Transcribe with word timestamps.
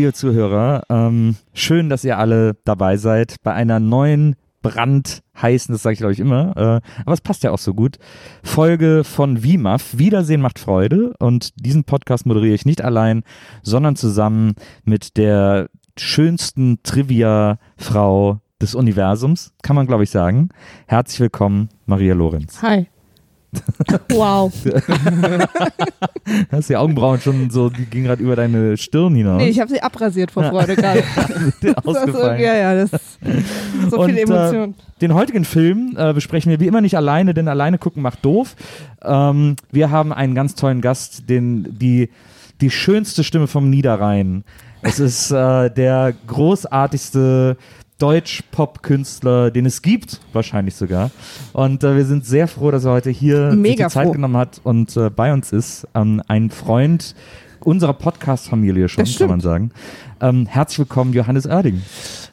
Hallo 0.00 0.06
liebe 0.06 0.14
Zuhörer, 0.14 0.82
ähm, 0.88 1.36
schön, 1.52 1.90
dass 1.90 2.04
ihr 2.04 2.16
alle 2.16 2.56
dabei 2.64 2.96
seid 2.96 3.36
bei 3.42 3.52
einer 3.52 3.80
neuen 3.80 4.34
brandheißen, 4.62 5.74
das 5.74 5.82
sage 5.82 5.92
ich 5.92 5.98
glaube 5.98 6.14
ich 6.14 6.20
immer, 6.20 6.56
äh, 6.56 7.02
aber 7.02 7.12
es 7.12 7.20
passt 7.20 7.42
ja 7.42 7.50
auch 7.50 7.58
so 7.58 7.74
gut, 7.74 7.98
Folge 8.42 9.04
von 9.04 9.42
WIMAF, 9.42 9.98
Wiedersehen 9.98 10.40
macht 10.40 10.58
Freude 10.58 11.12
und 11.18 11.50
diesen 11.62 11.84
Podcast 11.84 12.24
moderiere 12.24 12.54
ich 12.54 12.64
nicht 12.64 12.80
allein, 12.80 13.24
sondern 13.62 13.94
zusammen 13.94 14.54
mit 14.84 15.18
der 15.18 15.68
schönsten 15.98 16.78
Trivia-Frau 16.82 18.40
des 18.58 18.74
Universums, 18.74 19.52
kann 19.62 19.76
man 19.76 19.86
glaube 19.86 20.04
ich 20.04 20.10
sagen. 20.10 20.48
Herzlich 20.86 21.20
willkommen, 21.20 21.68
Maria 21.84 22.14
Lorenz. 22.14 22.62
Hi. 22.62 22.86
Wow. 24.10 24.52
Hast 26.52 26.70
die 26.70 26.76
Augenbrauen 26.76 27.20
schon 27.20 27.50
so, 27.50 27.68
die 27.68 27.84
gingen 27.86 28.04
gerade 28.04 28.22
über 28.22 28.36
deine 28.36 28.76
Stirn 28.76 29.14
hinaus. 29.14 29.38
Nee, 29.38 29.48
ich 29.48 29.60
habe 29.60 29.70
sie 29.70 29.82
abrasiert 29.82 30.30
vor 30.30 30.44
Freude 30.44 30.76
gerade. 30.76 31.02
Dir 31.62 31.74
Das 31.74 31.76
ist 31.76 31.84
so, 31.84 31.90
ausgefallen. 31.90 32.40
ja, 32.40 32.54
ja, 32.54 32.74
das 32.74 32.92
ist 32.92 33.18
so 33.90 33.98
Und, 33.98 34.10
viel 34.10 34.18
Emotion. 34.18 34.70
Äh, 34.70 35.00
den 35.00 35.14
heutigen 35.14 35.44
Film 35.44 35.94
äh, 35.96 36.12
besprechen 36.12 36.50
wir 36.50 36.60
wie 36.60 36.66
immer 36.66 36.80
nicht 36.80 36.96
alleine, 36.96 37.34
denn 37.34 37.48
alleine 37.48 37.78
gucken 37.78 38.02
macht 38.02 38.24
doof. 38.24 38.54
Ähm, 39.02 39.56
wir 39.72 39.90
haben 39.90 40.12
einen 40.12 40.34
ganz 40.34 40.54
tollen 40.54 40.80
Gast, 40.80 41.28
den 41.28 41.78
die 41.78 42.10
die 42.60 42.70
schönste 42.70 43.24
Stimme 43.24 43.46
vom 43.46 43.70
Niederrhein. 43.70 44.44
Es 44.82 45.00
ist 45.00 45.30
äh, 45.30 45.70
der 45.70 46.14
großartigste 46.26 47.56
Deutsch-Pop-Künstler, 48.00 49.50
den 49.50 49.66
es 49.66 49.82
gibt, 49.82 50.20
wahrscheinlich 50.32 50.74
sogar. 50.74 51.10
Und 51.52 51.84
äh, 51.84 51.96
wir 51.96 52.04
sind 52.04 52.24
sehr 52.26 52.48
froh, 52.48 52.70
dass 52.70 52.84
er 52.84 52.92
heute 52.92 53.10
hier 53.10 53.54
die 53.54 53.76
Zeit 53.76 54.06
froh. 54.06 54.12
genommen 54.12 54.36
hat 54.36 54.60
und 54.64 54.96
äh, 54.96 55.10
bei 55.10 55.32
uns 55.32 55.52
ist. 55.52 55.86
Ähm, 55.94 56.22
ein 56.28 56.50
Freund 56.50 57.14
unserer 57.62 57.92
Podcast-Familie 57.92 58.88
schon, 58.88 59.04
Das 59.04 59.18
kann 59.18 59.28
man 59.28 59.40
sagen. 59.40 59.70
Ähm, 60.22 60.46
herzlich 60.46 60.78
willkommen, 60.80 61.12
Johannes 61.12 61.46
Oerding. 61.46 61.82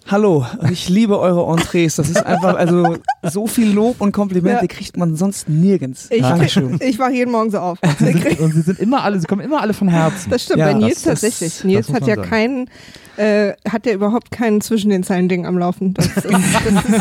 Hallo, 0.09 0.45
ich 0.71 0.87
liebe 0.87 1.19
eure 1.19 1.51
Entrees. 1.51 1.97
Das 1.97 2.09
ist 2.09 2.25
einfach, 2.25 2.55
also 2.55 2.95
so 3.23 3.45
viel 3.45 3.69
Lob 3.73 3.99
und 3.99 4.13
Komplimente 4.13 4.61
Ja. 4.61 4.67
kriegt 4.67 4.95
man 4.95 5.17
sonst 5.17 5.49
nirgends. 5.49 6.07
Ich, 6.11 6.21
Dankeschön. 6.21 6.79
ich 6.81 6.97
wache 6.97 7.11
jeden 7.11 7.31
Morgen 7.33 7.51
so 7.51 7.59
auf. 7.59 7.77
Sie 7.99 8.05
sind, 8.05 8.39
und 8.39 8.53
sie 8.53 8.61
sind 8.61 8.79
immer 8.79 9.03
alle, 9.03 9.19
sie 9.19 9.27
kommen 9.27 9.41
immer 9.41 9.61
alle 9.61 9.73
von 9.73 9.89
Herzen. 9.89 10.29
Das 10.29 10.43
stimmt, 10.43 10.59
Ja, 10.59 10.67
bei 10.67 10.73
Nils 10.75 11.01
das- 11.01 11.03
das- 11.03 11.21
tatsächlich. 11.21 11.53
das 11.55 11.63
Nils 11.65 11.87
muss 11.89 11.95
hat 11.97 12.07
ja 12.07 12.15
sagen. 12.15 12.29
keinen, 12.29 12.69
äh, 13.17 13.53
hat 13.69 13.85
ja 13.85 13.93
überhaupt 13.93 14.31
keinen 14.31 14.61
zwischen 14.61 14.89
den 14.89 15.03
Zeilen 15.03 15.27
Ding 15.29 15.45
am 15.45 15.57
Laufen. 15.57 15.93
Das, 15.93 16.05
ist, 16.07 16.25
das, 16.25 16.33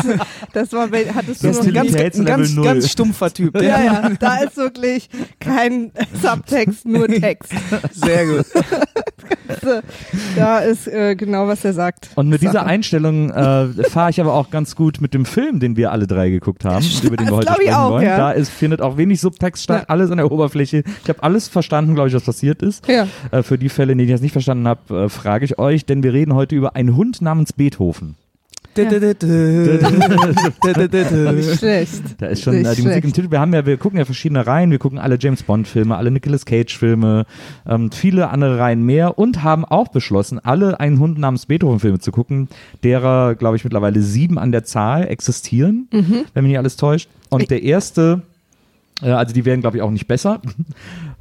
ist, 0.05 0.19
das 0.53 0.73
war, 0.73 0.89
hattest 1.13 1.43
du 1.43 1.47
Das 1.47 1.57
noch 1.57 1.65
nie. 1.65 1.71
ganz- 1.91 2.17
ein 2.17 2.25
ganz, 2.25 2.55
ganz 2.55 2.89
stumpfer 2.91 3.33
Typ. 3.33 3.61
Ja, 3.61 3.81
ja, 3.81 4.09
da 4.19 4.37
ist 4.37 4.57
wirklich 4.57 5.09
kein 5.39 5.91
Subtext, 6.21 6.85
nur 6.85 7.07
Text. 7.07 7.51
Sehr 7.93 8.25
gut. 8.25 8.45
Da 10.35 10.59
ist 10.59 10.87
äh, 10.87 11.15
genau, 11.15 11.47
was 11.47 11.63
er 11.65 11.73
sagt. 11.73 12.09
Und 12.15 12.29
mit 12.29 12.41
dieser 12.41 12.53
Sache. 12.53 12.65
Einstellung 12.65 13.29
äh, 13.31 13.67
fahre 13.89 14.09
ich 14.09 14.19
aber 14.21 14.33
auch 14.33 14.49
ganz 14.49 14.75
gut 14.75 15.01
mit 15.01 15.13
dem 15.13 15.25
Film, 15.25 15.59
den 15.59 15.75
wir 15.77 15.91
alle 15.91 16.07
drei 16.07 16.29
geguckt 16.29 16.65
haben, 16.65 16.85
über 17.03 17.17
den 17.17 17.27
wir 17.27 17.31
das 17.31 17.35
heute 17.47 17.53
sprechen 17.53 17.73
auch, 17.73 17.89
wollen. 17.91 18.05
ja. 18.05 18.17
Da 18.17 18.31
ist, 18.31 18.49
findet 18.49 18.81
auch 18.81 18.97
wenig 18.97 19.19
Subtext 19.21 19.63
statt, 19.63 19.83
Ja. 19.83 19.89
alles 19.89 20.11
an 20.11 20.17
der 20.17 20.31
Oberfläche. 20.31 20.83
Ich 21.03 21.09
habe 21.09 21.23
alles 21.23 21.47
verstanden, 21.47 21.95
glaube 21.95 22.09
ich, 22.09 22.15
was 22.15 22.23
passiert 22.23 22.61
ist. 22.61 22.87
Ja. 22.87 23.07
Äh, 23.31 23.43
für 23.43 23.57
die 23.57 23.69
Fälle, 23.69 23.91
in 23.93 23.97
denen 23.97 24.09
ich 24.09 24.13
das 24.13 24.21
nicht 24.21 24.31
verstanden 24.33 24.67
habe, 24.67 25.05
äh, 25.05 25.09
frage 25.09 25.45
ich 25.45 25.57
euch, 25.59 25.85
denn 25.85 26.03
wir 26.03 26.13
reden 26.13 26.33
heute 26.33 26.55
über 26.55 26.75
einen 26.75 26.95
Hund 26.95 27.21
namens 27.21 27.53
Beethoven. 27.53 28.15
Nicht 31.33 31.59
schlecht. 31.59 32.01
Da 32.19 32.27
ist 32.27 32.43
schon 32.43 32.53
äh, 32.55 32.75
die 32.75 32.81
Musik 32.81 32.83
im 32.83 33.01
schlecht. 33.01 33.15
Titel. 33.15 33.31
Wir 33.31 33.39
haben 33.39 33.53
ja, 33.53 33.65
wir 33.65 33.77
gucken 33.77 33.97
ja 33.99 34.05
verschiedene 34.05 34.45
Reihen. 34.45 34.71
Wir 34.71 34.79
gucken 34.79 34.99
alle 34.99 35.17
James 35.19 35.43
Bond 35.43 35.67
Filme, 35.67 35.95
alle 35.97 36.11
Nicolas 36.11 36.45
Cage 36.45 36.77
Filme, 36.77 37.25
ähm, 37.67 37.91
viele 37.91 38.29
andere 38.29 38.57
Reihen 38.59 38.83
mehr 38.83 39.17
und 39.17 39.43
haben 39.43 39.65
auch 39.65 39.87
beschlossen, 39.89 40.39
alle 40.43 40.79
einen 40.79 40.99
Hund 40.99 41.17
namens 41.17 41.45
Beethoven 41.45 41.79
Filme 41.79 41.99
zu 41.99 42.11
gucken, 42.11 42.47
derer, 42.83 43.35
glaube 43.35 43.55
ich, 43.57 43.63
mittlerweile 43.63 44.01
sieben 44.01 44.37
an 44.37 44.51
der 44.51 44.63
Zahl 44.63 45.07
existieren, 45.07 45.87
Mhm. 45.91 46.25
wenn 46.33 46.43
mich 46.43 46.49
nicht 46.51 46.57
alles 46.57 46.75
täuscht. 46.77 47.09
Und 47.29 47.49
der 47.49 47.63
erste, 47.63 48.21
also 49.01 49.33
die 49.33 49.45
werden, 49.45 49.61
glaube 49.61 49.77
ich, 49.77 49.83
auch 49.83 49.91
nicht 49.91 50.07
besser. 50.07 50.41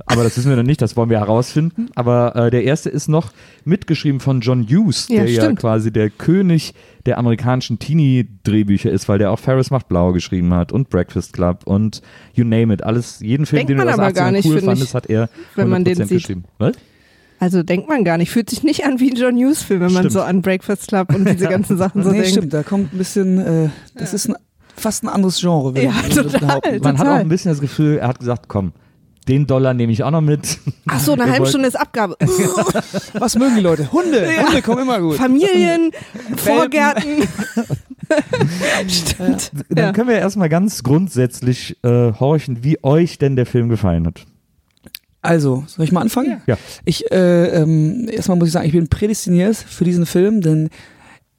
Aber 0.07 0.23
das 0.25 0.37
wissen 0.37 0.49
wir 0.49 0.57
noch 0.57 0.63
nicht, 0.63 0.81
das 0.81 0.97
wollen 0.97 1.11
wir 1.11 1.19
herausfinden. 1.19 1.89
Aber 1.95 2.35
äh, 2.37 2.51
der 2.51 2.65
erste 2.65 2.89
ist 2.89 3.09
noch 3.09 3.33
mitgeschrieben 3.65 4.21
von 4.21 4.41
John 4.41 4.63
Hughes, 4.67 5.09
Ja, 5.09 5.23
der 5.25 5.31
ja 5.33 5.43
stimmt. 5.43 5.59
quasi 5.61 5.91
der 5.93 6.09
König 6.11 6.75
der 7.05 7.19
amerikanischen 7.19 7.79
Teenie-Drehbücher 7.79 8.91
ist, 8.91 9.09
weil 9.09 9.19
der 9.19 9.31
auch 9.31 9.39
Ferris 9.39 9.71
macht 9.71 9.89
blau 9.89 10.13
geschrieben 10.13 10.55
hat 10.55 10.73
und 10.73 10.89
Breakfast 10.91 11.33
Club 11.33 11.61
und 11.67 12.03
you 12.35 12.45
name 12.45 12.73
it. 12.73 12.83
Alles, 12.83 13.21
jeden 13.21 13.47
Film, 13.47 13.59
Denkt 13.67 13.71
den 13.71 13.79
du 13.79 13.85
man 13.85 13.93
aus 13.95 13.99
aber 14.01 14.09
80ern 14.09 14.15
gar 14.15 14.31
nicht, 14.33 14.47
cool 14.47 14.61
fandest, 14.61 14.89
ich, 14.89 14.95
hat 14.95 15.07
er 15.11 15.29
wenn 15.55 15.69
man 15.69 15.85
den 15.85 15.97
100% 15.97 16.05
sieht. 16.07 16.19
geschrieben. 16.19 16.45
Was? 16.59 16.77
Also 17.39 17.63
denkt 17.63 17.87
man 17.89 18.03
gar 18.05 18.17
nicht. 18.17 18.31
Fühlt 18.31 18.49
sich 18.49 18.63
nicht 18.63 18.85
an 18.87 18.99
wie 18.99 19.11
ein 19.11 19.17
John 19.17 19.37
Hughes-Film, 19.37 19.81
wenn 19.81 19.93
man 19.93 20.05
Stimmt. 20.05 20.13
so 20.13 20.23
an 20.23 20.41
Breakfast 20.41 20.89
Club 20.89 21.15
und 21.15 21.29
diese 21.29 21.47
ganzen 21.51 21.77
Sachen 21.77 22.03
so 22.03 22.11
nee, 22.11 22.21
denkt. 22.23 22.31
stimmt, 22.31 22.55
da 22.55 22.63
kommt 22.63 22.95
ein 22.95 22.99
bisschen, 22.99 23.39
äh, 23.39 23.69
das 23.95 24.15
ist 24.15 24.31
ein, 24.31 24.37
fast 24.77 25.03
ein 25.05 25.09
anderes 25.09 25.41
Genre, 25.41 25.81
Ja, 25.83 25.93
total. 26.15 26.41
behaupten. 26.41 26.79
Man 26.83 26.99
hat 26.99 27.07
Total. 27.07 27.15
auch 27.15 27.21
ein 27.21 27.29
bisschen 27.29 27.51
das 27.51 27.61
Gefühl, 27.61 27.99
er 27.99 28.09
hat 28.09 28.19
gesagt, 28.19 28.47
komm, 28.49 28.73
den 29.29 29.47
Dollar 29.47 29.75
nehme 29.75 29.93
ich 29.93 30.05
auch 30.05 30.11
noch 30.13 30.21
mit. 30.21 30.59
Ach 30.87 31.01
so, 31.01 31.13
eine 31.13 31.25
halbe 31.33 31.47
Stunde 31.47 31.67
ist 31.69 31.75
Abgabe. 31.79 32.17
Was 33.15 33.37
mögen 33.37 33.57
die 33.57 33.63
Leute? 33.63 33.91
Hunde. 33.91 34.29
Hunde 34.47 34.63
kommen 34.63 34.83
immer 34.83 35.01
gut. 35.01 35.17
Familien, 35.17 35.91
Vorgärten. 36.37 37.27
Stimmt. 38.89 39.51
Dann 39.69 39.79
Ja. 39.87 39.93
können 39.93 40.09
wir 40.09 40.19
erstmal 40.19 40.49
ganz 40.49 40.83
grundsätzlich 40.83 41.77
äh, 41.83 42.13
horchen, 42.13 42.63
wie 42.63 42.79
euch 42.85 43.19
denn 43.19 43.37
der 43.37 43.47
Film 43.47 43.69
gefallen 43.69 44.07
hat. 44.07 44.25
Also, 45.23 45.65
soll 45.67 45.85
ich 45.85 45.91
mal 45.93 46.03
anfangen? 46.03 46.41
Ja. 46.47 46.57
Ich, 46.85 47.11
äh, 47.11 47.47
ähm, 47.63 48.09
erstmal 48.09 48.39
muss 48.39 48.47
ich 48.49 48.53
sagen, 48.53 48.67
ich 48.67 48.73
bin 48.73 48.87
prädestiniert 48.89 49.57
für 49.57 49.83
diesen 49.85 50.07
Film, 50.07 50.41
denn 50.41 50.71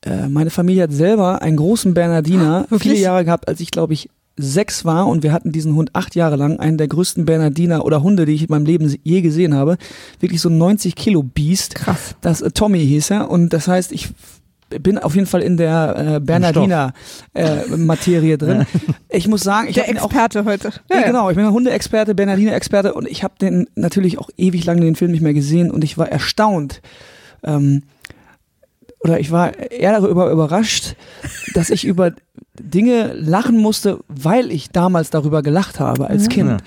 äh, 0.06 0.28
meine 0.28 0.50
Familie 0.50 0.84
hat 0.84 0.92
selber 0.92 1.42
einen 1.42 1.58
großen 1.58 1.94
Bernardiner 1.94 2.66
Wirklich? 2.70 2.82
viele 2.94 2.96
Jahre 3.04 3.26
gehabt, 3.26 3.48
als 3.48 3.60
ich 3.60 3.72
glaube 3.72 3.94
ich 3.94 4.10
sechs 4.40 4.86
war 4.86 5.08
und 5.08 5.24
wir 5.24 5.34
hatten 5.34 5.52
diesen 5.52 5.74
Hund 5.76 5.90
acht 5.94 6.16
Jahre 6.16 6.36
lang, 6.36 6.60
einen 6.60 6.78
der 6.78 6.88
größten 6.88 7.26
Bernardiner 7.26 7.84
oder 7.84 8.04
Hunde, 8.04 8.26
die 8.26 8.34
ich 8.34 8.44
in 8.44 8.48
meinem 8.52 8.66
Leben 8.66 8.96
je 9.04 9.22
gesehen 9.22 9.56
habe. 9.56 9.78
Wirklich 10.20 10.42
so 10.42 10.50
ein 10.50 10.58
90 10.60 10.96
Kilo 10.96 11.24
Biest. 11.24 11.74
Krass. 11.76 12.16
Das 12.22 12.42
äh, 12.42 12.52
Tommy 12.52 12.80
hieß 12.86 13.10
er 13.12 13.32
und 13.32 13.52
das 13.52 13.68
heißt, 13.68 13.92
ich 13.92 14.10
bin 14.70 14.98
auf 14.98 15.16
jeden 15.16 15.28
Fall 15.28 15.42
in 15.42 15.56
der 15.58 16.16
äh, 16.16 16.20
Bernardiner 16.20 16.94
äh, 17.34 17.66
Materie 17.78 18.38
drin. 18.38 18.66
Ich 19.10 19.28
muss 19.28 19.42
sagen, 19.42 19.70
ich 19.70 19.76
Der 19.76 19.90
ihn 19.90 19.98
auch 19.98 20.12
Experte 20.12 20.44
heute. 20.46 20.72
ja, 20.92 21.04
genau, 21.04 21.30
ich 21.30 21.38
bin 21.38 21.50
Hundeexperte, 21.50 22.14
Bernardiner-Experte 22.14 22.94
und 22.94 23.08
ich 23.08 23.24
habe 23.24 23.36
den 23.40 23.68
natürlich 23.76 24.20
auch 24.20 24.30
ewig 24.38 24.66
lange 24.66 24.82
den 24.82 24.96
Film 24.96 25.12
nicht 25.12 25.22
mehr 25.22 25.34
gesehen 25.34 25.72
und 25.72 25.84
ich 25.86 25.98
war 25.98 26.10
erstaunt. 26.10 26.82
Ähm, 27.44 27.84
oder 29.00 29.20
ich 29.20 29.32
war 29.32 29.58
eher 29.58 30.00
darüber 30.00 30.32
überrascht, 30.32 30.96
dass 31.54 31.70
ich 31.70 31.86
über 31.86 32.12
Dinge 32.60 33.14
lachen 33.14 33.58
musste, 33.58 34.00
weil 34.08 34.52
ich 34.52 34.72
damals 34.72 35.10
darüber 35.10 35.42
gelacht 35.42 35.80
habe 35.80 36.08
als 36.08 36.28
Kind. 36.30 36.62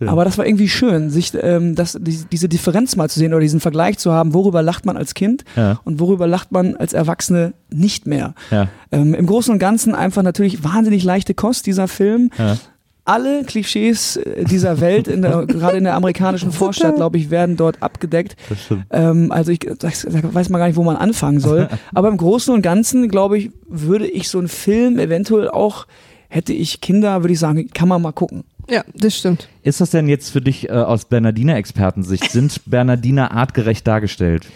Ja. 0.00 0.08
Aber 0.08 0.24
das 0.24 0.38
war 0.38 0.46
irgendwie 0.46 0.68
schön, 0.68 1.10
sich 1.10 1.32
ähm, 1.34 1.74
das, 1.74 1.98
die, 2.00 2.24
diese 2.30 2.48
Differenz 2.48 2.96
mal 2.96 3.10
zu 3.10 3.18
sehen 3.18 3.32
oder 3.32 3.40
diesen 3.40 3.60
Vergleich 3.60 3.98
zu 3.98 4.12
haben, 4.12 4.32
worüber 4.32 4.62
lacht 4.62 4.86
man 4.86 4.96
als 4.96 5.14
Kind 5.14 5.44
ja, 5.56 5.80
und 5.84 6.00
worüber 6.00 6.26
lacht 6.26 6.52
man 6.52 6.76
als 6.76 6.92
Erwachsene 6.92 7.52
nicht 7.70 8.06
mehr. 8.06 8.34
ja, 8.50 8.68
Ähm, 8.90 9.14
Im 9.14 9.26
Großen 9.26 9.52
und 9.52 9.58
Ganzen 9.58 9.94
einfach 9.94 10.22
natürlich 10.22 10.64
wahnsinnig 10.64 11.04
leichte 11.04 11.34
Kost, 11.34 11.66
dieser 11.66 11.88
Film 11.88 12.30
ja. 12.38 12.56
Alle 13.04 13.44
Klischees 13.44 14.16
äh, 14.16 14.44
dieser 14.44 14.80
Welt, 14.80 15.08
in 15.08 15.22
der, 15.22 15.46
gerade 15.46 15.76
in 15.76 15.84
der 15.84 15.94
amerikanischen 15.94 16.52
Vorstadt, 16.52 16.96
glaube 16.96 17.18
ich, 17.18 17.30
werden 17.30 17.56
dort 17.56 17.82
abgedeckt. 17.82 18.36
Das 18.48 18.62
stimmt. 18.62 18.86
Ähm, 18.90 19.30
also 19.30 19.52
ich 19.52 19.60
da 19.60 19.88
weiß 19.88 20.48
man 20.48 20.58
gar 20.58 20.66
nicht, 20.66 20.76
wo 20.76 20.84
man 20.84 20.96
anfangen 20.96 21.40
soll. 21.40 21.68
Aber 21.94 22.08
im 22.08 22.16
Großen 22.16 22.52
und 22.54 22.62
Ganzen, 22.62 23.08
glaube 23.08 23.38
ich, 23.38 23.50
würde 23.68 24.06
ich 24.06 24.28
so 24.28 24.38
einen 24.38 24.48
Film 24.48 24.98
eventuell 24.98 25.48
auch, 25.48 25.86
hätte 26.28 26.52
ich 26.52 26.80
Kinder, 26.80 27.22
würde 27.22 27.34
ich 27.34 27.38
sagen, 27.38 27.70
kann 27.72 27.88
man 27.88 28.02
mal 28.02 28.12
gucken. 28.12 28.44
Ja, 28.68 28.82
das 28.94 29.16
stimmt. 29.16 29.48
Ist 29.62 29.80
das 29.80 29.90
denn 29.90 30.08
jetzt 30.08 30.30
für 30.30 30.40
dich 30.40 30.68
äh, 30.70 30.72
aus 30.72 31.04
Bernardiner-Expertensicht? 31.04 32.30
Sind 32.30 32.62
Bernardiner 32.64 33.32
artgerecht 33.32 33.86
dargestellt? 33.86 34.46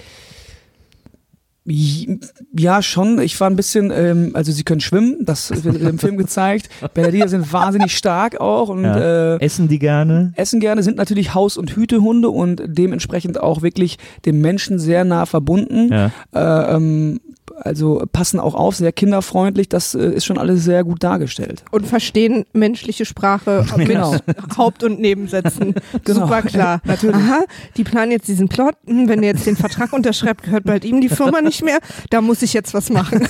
Ja, 1.70 2.82
schon. 2.82 3.20
Ich 3.20 3.38
war 3.40 3.48
ein 3.50 3.56
bisschen, 3.56 3.90
ähm, 3.94 4.30
also 4.34 4.52
sie 4.52 4.62
können 4.64 4.80
schwimmen, 4.80 5.18
das 5.20 5.64
wird 5.64 5.80
im 5.80 5.98
Film 5.98 6.16
gezeigt. 6.18 6.68
Bernardiner 6.94 7.28
sind 7.28 7.52
wahnsinnig 7.52 7.96
stark 7.96 8.40
auch 8.40 8.68
und 8.70 8.84
Ja. 8.84 9.34
äh, 9.34 9.40
Essen 9.40 9.68
die 9.68 9.78
gerne? 9.78 10.32
essen 10.36 10.60
gerne, 10.60 10.82
sind 10.82 10.96
natürlich 10.96 11.34
Haus- 11.34 11.56
und 11.56 11.76
Hütehunde 11.76 12.30
und 12.30 12.62
dementsprechend 12.66 13.40
auch 13.40 13.62
wirklich 13.62 13.98
dem 14.24 14.40
Menschen 14.40 14.78
sehr 14.78 15.04
nah 15.04 15.26
verbunden. 15.26 15.92
Ja. 15.92 16.10
Äh, 16.34 16.74
ähm, 16.76 17.20
also 17.60 18.02
passen 18.12 18.40
auch 18.40 18.54
auf, 18.54 18.76
sehr 18.76 18.92
kinderfreundlich, 18.92 19.68
das 19.68 19.94
äh, 19.94 20.10
ist 20.10 20.24
schon 20.24 20.38
alles 20.38 20.64
sehr 20.64 20.84
gut 20.84 21.02
dargestellt. 21.02 21.64
Und 21.70 21.86
verstehen 21.86 22.44
menschliche 22.52 23.04
Sprache 23.04 23.64
mit 23.76 23.88
Genau. 23.88 24.16
Haupt- 24.56 24.84
und 24.84 25.00
Nebensätzen. 25.00 25.74
Genau. 26.04 26.20
Super 26.20 26.42
klar. 26.42 26.80
Natürlich. 26.84 27.16
Aha, 27.16 27.40
die 27.76 27.84
planen 27.84 28.12
jetzt 28.12 28.28
diesen 28.28 28.48
Plot. 28.48 28.74
Hm, 28.86 29.08
Wenn 29.08 29.22
er 29.22 29.30
jetzt 29.30 29.46
den 29.46 29.56
Vertrag 29.56 29.92
unterschreibt, 29.92 30.42
gehört 30.44 30.64
bald 30.64 30.84
ihm 30.84 31.00
die 31.00 31.08
Firma 31.08 31.40
nicht 31.40 31.62
mehr. 31.62 31.78
Da 32.10 32.20
muss 32.20 32.42
ich 32.42 32.52
jetzt 32.52 32.72
was 32.74 32.88
machen. 32.90 33.26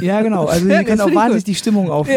Ja, 0.00 0.22
genau. 0.22 0.44
Also 0.46 0.66
die 0.66 0.72
Ja, 0.72 0.82
können 0.84 1.00
auch 1.00 1.14
wahnsinnig 1.14 1.44
gut. 1.44 1.46
die 1.48 1.54
Stimmung 1.54 1.90
auf. 1.90 2.08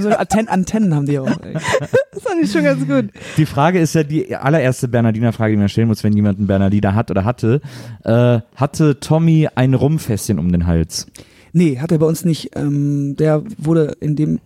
So 0.00 0.08
Antennen, 0.10 0.48
Antennen 0.48 0.94
haben 0.94 1.06
die 1.06 1.18
auch. 1.18 1.26
Das 1.26 2.22
fand 2.22 2.42
ich 2.42 2.50
schon 2.50 2.64
ganz 2.64 2.86
gut. 2.86 3.10
Die 3.36 3.46
Frage 3.46 3.78
ist 3.78 3.94
ja 3.94 4.02
die 4.02 4.34
allererste 4.34 4.88
Bernardiner-Frage, 4.88 5.52
die 5.52 5.58
man 5.58 5.68
stellen 5.68 5.88
muss, 5.88 6.02
wenn 6.02 6.12
jemand 6.14 6.38
einen 6.38 6.46
Bernardiner 6.46 6.94
hat 6.94 7.10
oder 7.10 7.24
hatte. 7.24 7.60
Äh, 8.04 8.40
hatte 8.56 8.98
Tommy 9.00 9.48
ein 9.54 9.74
Rumfässchen 9.74 10.38
um 10.38 10.50
den 10.50 10.66
Hals? 10.66 10.85
Nee, 11.52 11.78
hat 11.78 11.90
er 11.90 11.98
bei 11.98 12.06
uns 12.06 12.24
nicht. 12.24 12.50
Ähm, 12.54 13.16
der 13.16 13.42
wurde 13.56 13.96
in 14.00 14.14
dem 14.14 14.40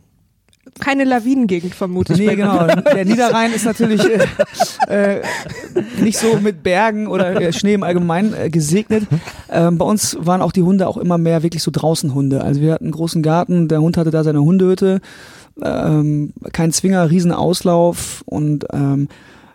Keine 0.78 1.04
Lawinengegend 1.04 1.74
vermute 1.74 2.12
ich. 2.12 2.20
Nee, 2.20 2.36
genau. 2.36 2.66
Der 2.66 3.04
Niederrhein 3.04 3.52
ist 3.52 3.64
natürlich 3.64 4.00
äh, 4.88 5.16
äh, 5.18 5.22
nicht 6.00 6.18
so 6.18 6.38
mit 6.40 6.62
Bergen 6.62 7.08
oder 7.08 7.40
äh, 7.40 7.52
Schnee 7.52 7.74
im 7.74 7.82
Allgemeinen 7.82 8.34
äh, 8.34 8.50
gesegnet. 8.50 9.06
Ähm, 9.50 9.78
bei 9.78 9.84
uns 9.84 10.16
waren 10.20 10.42
auch 10.42 10.52
die 10.52 10.62
Hunde 10.62 10.86
auch 10.86 10.96
immer 10.96 11.18
mehr 11.18 11.42
wirklich 11.42 11.62
so 11.62 11.72
Draußenhunde. 11.72 12.42
Also 12.42 12.60
wir 12.60 12.74
hatten 12.74 12.84
einen 12.84 12.92
großen 12.92 13.22
Garten, 13.22 13.66
der 13.66 13.80
Hund 13.80 13.96
hatte 13.96 14.12
da 14.12 14.22
seine 14.22 14.42
Hundehütte, 14.42 15.00
ähm, 15.62 16.32
kein 16.52 16.72
Zwinger, 16.72 17.10
riesen 17.10 17.32
Auslauf 17.32 18.22
und 18.26 18.66
ähm, 18.72 19.08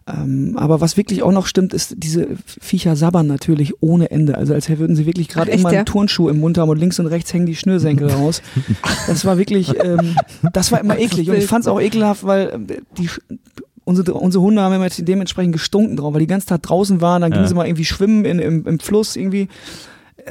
ähm, 0.07 0.55
aber 0.55 0.81
was 0.81 0.97
wirklich 0.97 1.23
auch 1.23 1.31
noch 1.31 1.47
stimmt, 1.47 1.73
ist, 1.73 1.95
diese 1.97 2.27
Viecher 2.45 2.95
sabbern 2.95 3.25
natürlich 3.25 3.73
ohne 3.81 4.11
Ende. 4.11 4.37
Also 4.37 4.53
als 4.53 4.69
würden 4.69 4.95
sie 4.95 5.07
wirklich 5.07 5.29
gerade 5.29 5.49
immer 5.51 5.69
einen 5.69 5.77
ja? 5.79 5.83
Turnschuh 5.83 6.29
im 6.29 6.39
Mund 6.39 6.57
haben 6.59 6.69
und 6.69 6.77
links 6.77 6.99
und 6.99 7.07
rechts 7.07 7.33
hängen 7.33 7.47
die 7.47 7.55
Schnürsenkel 7.55 8.09
raus. 8.11 8.43
Das 9.07 9.25
war 9.25 9.37
wirklich, 9.39 9.73
ähm, 9.83 10.15
das 10.53 10.71
war 10.71 10.79
immer 10.79 10.99
eklig. 10.99 11.29
Und 11.29 11.37
ich 11.37 11.47
fand 11.47 11.63
es 11.63 11.67
auch 11.67 11.81
ekelhaft, 11.81 12.23
weil 12.23 12.51
ähm, 12.53 12.67
die 12.97 13.09
unsere, 13.83 14.13
unsere 14.13 14.43
Hunde 14.43 14.61
haben 14.61 14.73
immer 14.73 14.89
dementsprechend 14.89 15.53
gestunken 15.53 15.95
drauf, 15.97 16.13
weil 16.13 16.19
die 16.19 16.27
ganze 16.27 16.47
Tag 16.47 16.63
draußen 16.63 17.01
waren, 17.01 17.21
dann 17.21 17.31
Ja. 17.31 17.37
gingen 17.37 17.47
sie 17.47 17.55
mal 17.55 17.65
irgendwie 17.65 17.85
schwimmen 17.85 18.25
in, 18.25 18.39
im, 18.39 18.65
im 18.67 18.79
Fluss 18.79 19.15
irgendwie. 19.15 19.47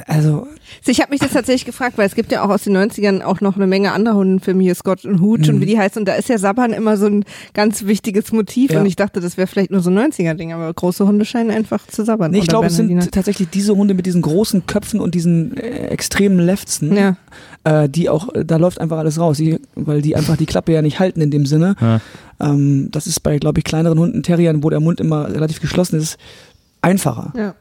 Also, 0.07 0.47
So, 0.83 0.91
Ich 0.91 0.99
habe 0.99 1.11
mich 1.11 1.21
das 1.21 1.31
tatsächlich 1.31 1.63
gefragt, 1.65 1.97
weil 1.97 2.05
es 2.05 2.15
gibt 2.15 2.31
ja 2.31 2.43
auch 2.43 2.49
aus 2.49 2.63
den 2.63 2.75
90ern 2.75 3.21
auch 3.21 3.39
noch 3.39 3.55
eine 3.55 3.65
Menge 3.65 3.93
anderer 3.93 4.15
Hundenfilme, 4.15 4.61
hier 4.63 4.75
Scott 4.75 5.05
und 5.05 5.21
Hooch 5.21 5.47
und 5.49 5.61
wie 5.61 5.65
die 5.65 5.79
heißen. 5.79 6.01
Und 6.01 6.05
da 6.05 6.15
ist 6.15 6.27
ja 6.27 6.37
Sabbern 6.37 6.73
immer 6.73 6.97
so 6.97 7.05
ein 7.05 7.23
ganz 7.53 7.85
wichtiges 7.85 8.31
Motiv. 8.33 8.71
Ja. 8.71 8.81
Und 8.81 8.85
ich 8.87 8.95
dachte, 8.97 9.21
das 9.21 9.37
wäre 9.37 9.47
vielleicht 9.47 9.71
nur 9.71 9.79
so 9.81 9.89
ein 9.89 9.97
90er-Ding, 9.97 10.51
aber 10.51 10.73
große 10.73 11.07
Hunde 11.07 11.23
scheinen 11.23 11.49
einfach 11.51 11.87
zu 11.87 12.03
sabbern. 12.03 12.31
nee, 12.31 12.39
ich 12.39 12.47
glaube, 12.47 12.67
es 12.67 12.75
sind 12.75 13.11
tatsächlich 13.11 13.49
diese 13.49 13.75
Hunde 13.75 13.93
mit 13.93 14.05
diesen 14.05 14.21
großen 14.21 14.65
Köpfen 14.67 14.99
und 14.99 15.15
diesen 15.15 15.55
äh, 15.57 15.87
extremen 15.87 16.39
Lefzen, 16.39 16.95
Ja. 16.95 17.15
äh, 17.63 17.87
die 17.87 18.09
auch, 18.09 18.33
äh, 18.35 18.43
da 18.43 18.57
läuft 18.57 18.81
einfach 18.81 18.97
alles 18.97 19.17
raus, 19.19 19.37
die, 19.37 19.59
weil 19.75 20.01
die 20.01 20.15
einfach 20.15 20.35
die 20.35 20.45
Klappe 20.45 20.73
ja 20.73 20.81
nicht 20.81 20.99
halten 20.99 21.21
in 21.21 21.31
dem 21.31 21.45
Sinne. 21.45 21.75
Ja. 21.79 22.01
Ähm, 22.41 22.89
das 22.91 23.07
ist 23.07 23.21
bei, 23.21 23.37
glaube 23.39 23.59
ich, 23.59 23.63
kleineren 23.63 23.97
Hunden, 23.97 24.23
Terriern, 24.23 24.61
wo 24.61 24.69
der 24.69 24.81
Mund 24.81 24.99
immer 24.99 25.29
relativ 25.33 25.61
geschlossen 25.61 25.97
ist, 25.99 26.17
einfacher. 26.81 27.31
Ja. 27.37 27.55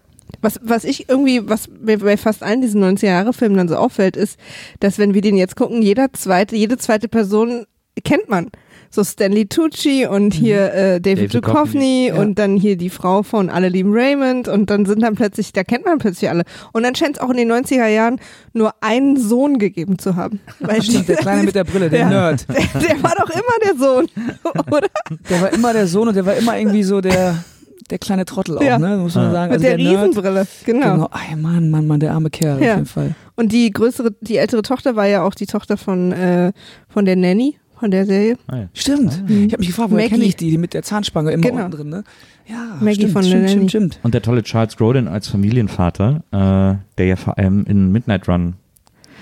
Was, 0.44 0.60
was 0.62 0.84
ich 0.84 1.08
irgendwie, 1.08 1.48
was 1.48 1.68
mir 1.68 1.98
bei 2.00 2.18
fast 2.18 2.42
allen 2.42 2.60
diesen 2.60 2.84
90er-Jahre-Filmen 2.84 3.56
dann 3.56 3.68
so 3.68 3.76
auffällt, 3.76 4.14
ist, 4.14 4.38
dass 4.78 4.98
wenn 4.98 5.14
wir 5.14 5.22
den 5.22 5.38
jetzt 5.38 5.56
gucken, 5.56 5.80
jeder 5.80 6.12
zweite, 6.12 6.54
jede 6.54 6.76
zweite 6.76 7.08
Person 7.08 7.64
kennt 8.04 8.28
man. 8.28 8.50
So 8.90 9.02
Stanley 9.02 9.46
Tucci 9.46 10.06
und 10.06 10.34
hier 10.34 10.72
äh, 10.74 11.00
David, 11.00 11.34
David 11.34 11.46
Duchovny 11.46 12.08
ja. 12.08 12.14
und 12.16 12.38
dann 12.38 12.56
hier 12.56 12.76
die 12.76 12.90
Frau 12.90 13.22
von 13.22 13.48
Alle 13.48 13.70
lieben 13.70 13.92
Raymond 13.92 14.46
und 14.46 14.68
dann 14.68 14.84
sind 14.84 15.00
dann 15.00 15.14
plötzlich, 15.14 15.54
da 15.54 15.64
kennt 15.64 15.86
man 15.86 15.96
plötzlich 15.96 16.28
alle. 16.28 16.44
Und 16.72 16.82
dann 16.82 16.94
scheint 16.94 17.16
es 17.16 17.22
auch 17.22 17.30
in 17.30 17.38
den 17.38 17.50
90er 17.50 17.86
Jahren 17.86 18.20
nur 18.52 18.74
einen 18.82 19.16
Sohn 19.16 19.58
gegeben 19.58 19.98
zu 19.98 20.14
haben. 20.14 20.40
Weil 20.60 20.82
Stimmt, 20.82 21.08
der 21.08 21.16
Kleine 21.16 21.44
mit 21.44 21.54
der 21.54 21.64
Brille, 21.64 21.88
der 21.88 22.00
Ja. 22.00 22.08
Nerd. 22.10 22.46
der, 22.48 22.80
der 22.82 23.02
war 23.02 23.14
doch 23.18 23.30
immer 23.30 23.42
der 23.64 23.76
Sohn, 23.78 24.06
oder? 24.70 24.88
Der 25.30 25.40
war 25.40 25.52
immer 25.54 25.72
der 25.72 25.86
Sohn 25.86 26.08
und 26.08 26.14
der 26.14 26.26
war 26.26 26.34
immer 26.36 26.58
irgendwie 26.58 26.82
so 26.84 27.00
der, 27.00 27.42
der 27.90 27.98
kleine 27.98 28.24
Trottel 28.24 28.58
auch, 28.58 28.62
Ja. 28.62 28.78
ne? 28.78 28.96
Muss 28.96 29.14
man 29.14 29.24
Ja. 29.26 29.30
sagen. 29.32 29.52
Mit 29.52 29.60
Also 29.60 29.62
der, 29.68 29.76
der, 29.76 29.86
Nerd. 29.92 30.04
Riesenbrille, 30.08 30.46
genau. 30.64 30.92
Genau. 30.94 31.08
Ay, 31.10 31.36
Mann, 31.36 31.70
Mann, 31.70 31.86
Mann, 31.86 32.00
der 32.00 32.12
arme 32.12 32.30
Kerl 32.30 32.60
Ja. 32.62 32.70
auf 32.72 32.76
jeden 32.76 32.86
Fall. 32.86 33.14
Und 33.36 33.52
die 33.52 33.70
größere, 33.70 34.12
die 34.20 34.36
ältere 34.36 34.62
Tochter 34.62 34.96
war 34.96 35.06
ja 35.06 35.22
auch 35.22 35.34
die 35.34 35.46
Tochter 35.46 35.76
von, 35.76 36.12
äh, 36.12 36.52
von 36.88 37.04
der 37.04 37.16
Nanny, 37.16 37.56
von 37.78 37.90
der 37.90 38.06
Serie. 38.06 38.36
Ah, 38.46 38.56
ja. 38.56 38.68
Stimmt. 38.72 39.22
Ich 39.28 39.52
habe 39.52 39.58
mich 39.58 39.68
gefragt, 39.68 39.90
woher 39.90 40.04
Maggie. 40.04 40.08
kenne 40.10 40.24
ich 40.24 40.36
die, 40.36 40.50
die 40.50 40.58
mit 40.58 40.72
der 40.74 40.82
Zahnspange 40.82 41.32
immer 41.32 41.42
Genau. 41.50 41.64
unten 41.64 41.76
drin, 41.76 41.88
ne? 41.88 42.04
Ja, 42.46 42.76
Maggie 42.80 42.94
stimmt, 43.00 43.12
von 43.12 43.22
der 43.22 43.28
stimmt, 43.28 43.42
Nanny. 43.44 43.50
stimmt, 43.68 43.70
stimmt. 43.70 44.00
Und 44.02 44.14
der 44.14 44.22
tolle 44.22 44.42
Charles 44.42 44.76
Grodin 44.76 45.08
als 45.08 45.28
Familienvater, 45.28 46.22
äh, 46.30 46.76
der 46.98 47.06
ja 47.06 47.16
vor 47.16 47.38
allem 47.38 47.64
in 47.66 47.90
Midnight 47.92 48.28
Run 48.28 48.54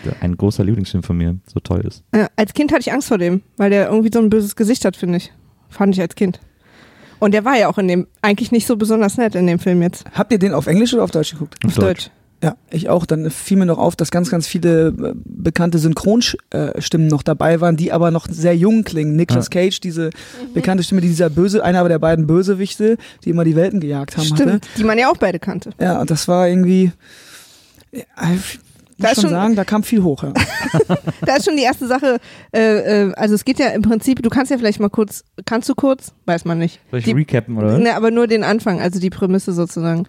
der- 0.04 0.14
ein 0.20 0.36
großer 0.36 0.64
Lieblingsfilm 0.64 1.02
von 1.04 1.16
mir 1.16 1.36
so 1.46 1.60
toll 1.60 1.80
ist. 1.86 2.02
Äh, 2.12 2.26
als 2.36 2.52
Kind 2.54 2.72
hatte 2.72 2.80
ich 2.80 2.92
Angst 2.92 3.08
vor 3.08 3.18
dem, 3.18 3.42
weil 3.56 3.70
der 3.70 3.88
irgendwie 3.88 4.10
so 4.12 4.18
ein 4.20 4.28
böses 4.30 4.56
Gesicht 4.56 4.84
hat, 4.84 4.96
finde 4.96 5.18
ich. 5.18 5.32
Fand 5.68 5.94
ich 5.94 6.00
als 6.00 6.14
Kind. 6.16 6.40
Und 7.22 7.34
der 7.34 7.44
war 7.44 7.56
ja 7.56 7.68
auch 7.68 7.78
in 7.78 7.86
dem, 7.86 8.08
eigentlich 8.20 8.50
nicht 8.50 8.66
so 8.66 8.76
besonders 8.76 9.16
nett 9.16 9.36
in 9.36 9.46
dem 9.46 9.60
Film 9.60 9.80
jetzt. 9.80 10.04
Habt 10.12 10.32
ihr 10.32 10.40
den 10.40 10.54
auf 10.54 10.66
Englisch 10.66 10.92
oder 10.92 11.04
auf 11.04 11.12
Deutsch 11.12 11.30
geguckt? 11.30 11.54
Auf 11.64 11.78
Auf 11.78 11.84
Deutsch. 11.84 12.10
Ja, 12.42 12.56
ich 12.68 12.88
auch. 12.88 13.06
Dann 13.06 13.30
fiel 13.30 13.58
mir 13.58 13.66
noch 13.66 13.78
auf, 13.78 13.94
dass 13.94 14.10
ganz, 14.10 14.28
ganz 14.28 14.48
viele 14.48 14.88
äh, 14.88 15.12
bekannte 15.14 15.78
Synchronstimmen 15.78 17.06
noch 17.06 17.22
dabei 17.22 17.60
waren, 17.60 17.76
die 17.76 17.92
aber 17.92 18.10
noch 18.10 18.26
sehr 18.28 18.56
jung 18.56 18.82
klingen. 18.82 19.14
Nicolas 19.14 19.50
Cage, 19.50 19.78
diese 19.78 20.10
bekannte 20.52 20.82
Stimme, 20.82 21.00
die 21.00 21.06
dieser 21.06 21.30
böse, 21.30 21.62
einer 21.62 21.88
der 21.88 22.00
beiden 22.00 22.26
Bösewichte, 22.26 22.96
die 23.24 23.30
immer 23.30 23.44
die 23.44 23.54
Welten 23.54 23.78
gejagt 23.78 24.16
haben, 24.16 24.28
hatte. 24.28 24.42
Stimmt. 24.42 24.68
Die 24.76 24.82
man 24.82 24.98
ja 24.98 25.08
auch 25.08 25.16
beide 25.16 25.38
kannte. 25.38 25.70
Ja, 25.80 26.00
und 26.00 26.10
das 26.10 26.26
war 26.26 26.48
irgendwie, 26.48 26.90
ja, 27.92 28.02
ich 28.34 28.58
Da 29.02 29.10
ist 29.10 29.20
schon 29.20 29.30
sagen, 29.30 29.56
da 29.56 29.64
kam 29.64 29.82
viel 29.82 30.02
hoch. 30.02 30.22
Ja. 30.22 30.32
Da 31.26 31.36
ist 31.36 31.44
schon 31.44 31.56
die 31.56 31.62
erste 31.62 31.86
Sache, 31.86 32.18
äh, 32.54 32.60
äh, 33.08 33.12
also 33.14 33.34
es 33.34 33.44
geht 33.44 33.58
ja 33.58 33.68
im 33.68 33.82
Prinzip, 33.82 34.22
du 34.22 34.30
kannst 34.30 34.50
ja 34.50 34.58
vielleicht 34.58 34.80
mal 34.80 34.88
kurz, 34.88 35.24
kannst 35.44 35.68
du 35.68 35.74
kurz? 35.74 36.14
Weiß 36.26 36.44
man 36.44 36.58
nicht. 36.58 36.80
Soll 36.90 37.00
ich 37.00 37.04
Die- 37.04 37.12
recappen, 37.12 37.56
oder? 37.58 37.78
Ne, 37.78 37.94
aber 37.94 38.10
nur 38.10 38.26
den 38.26 38.44
Anfang, 38.44 38.80
also 38.80 38.98
die 39.00 39.10
Prämisse 39.10 39.52
sozusagen. 39.52 40.06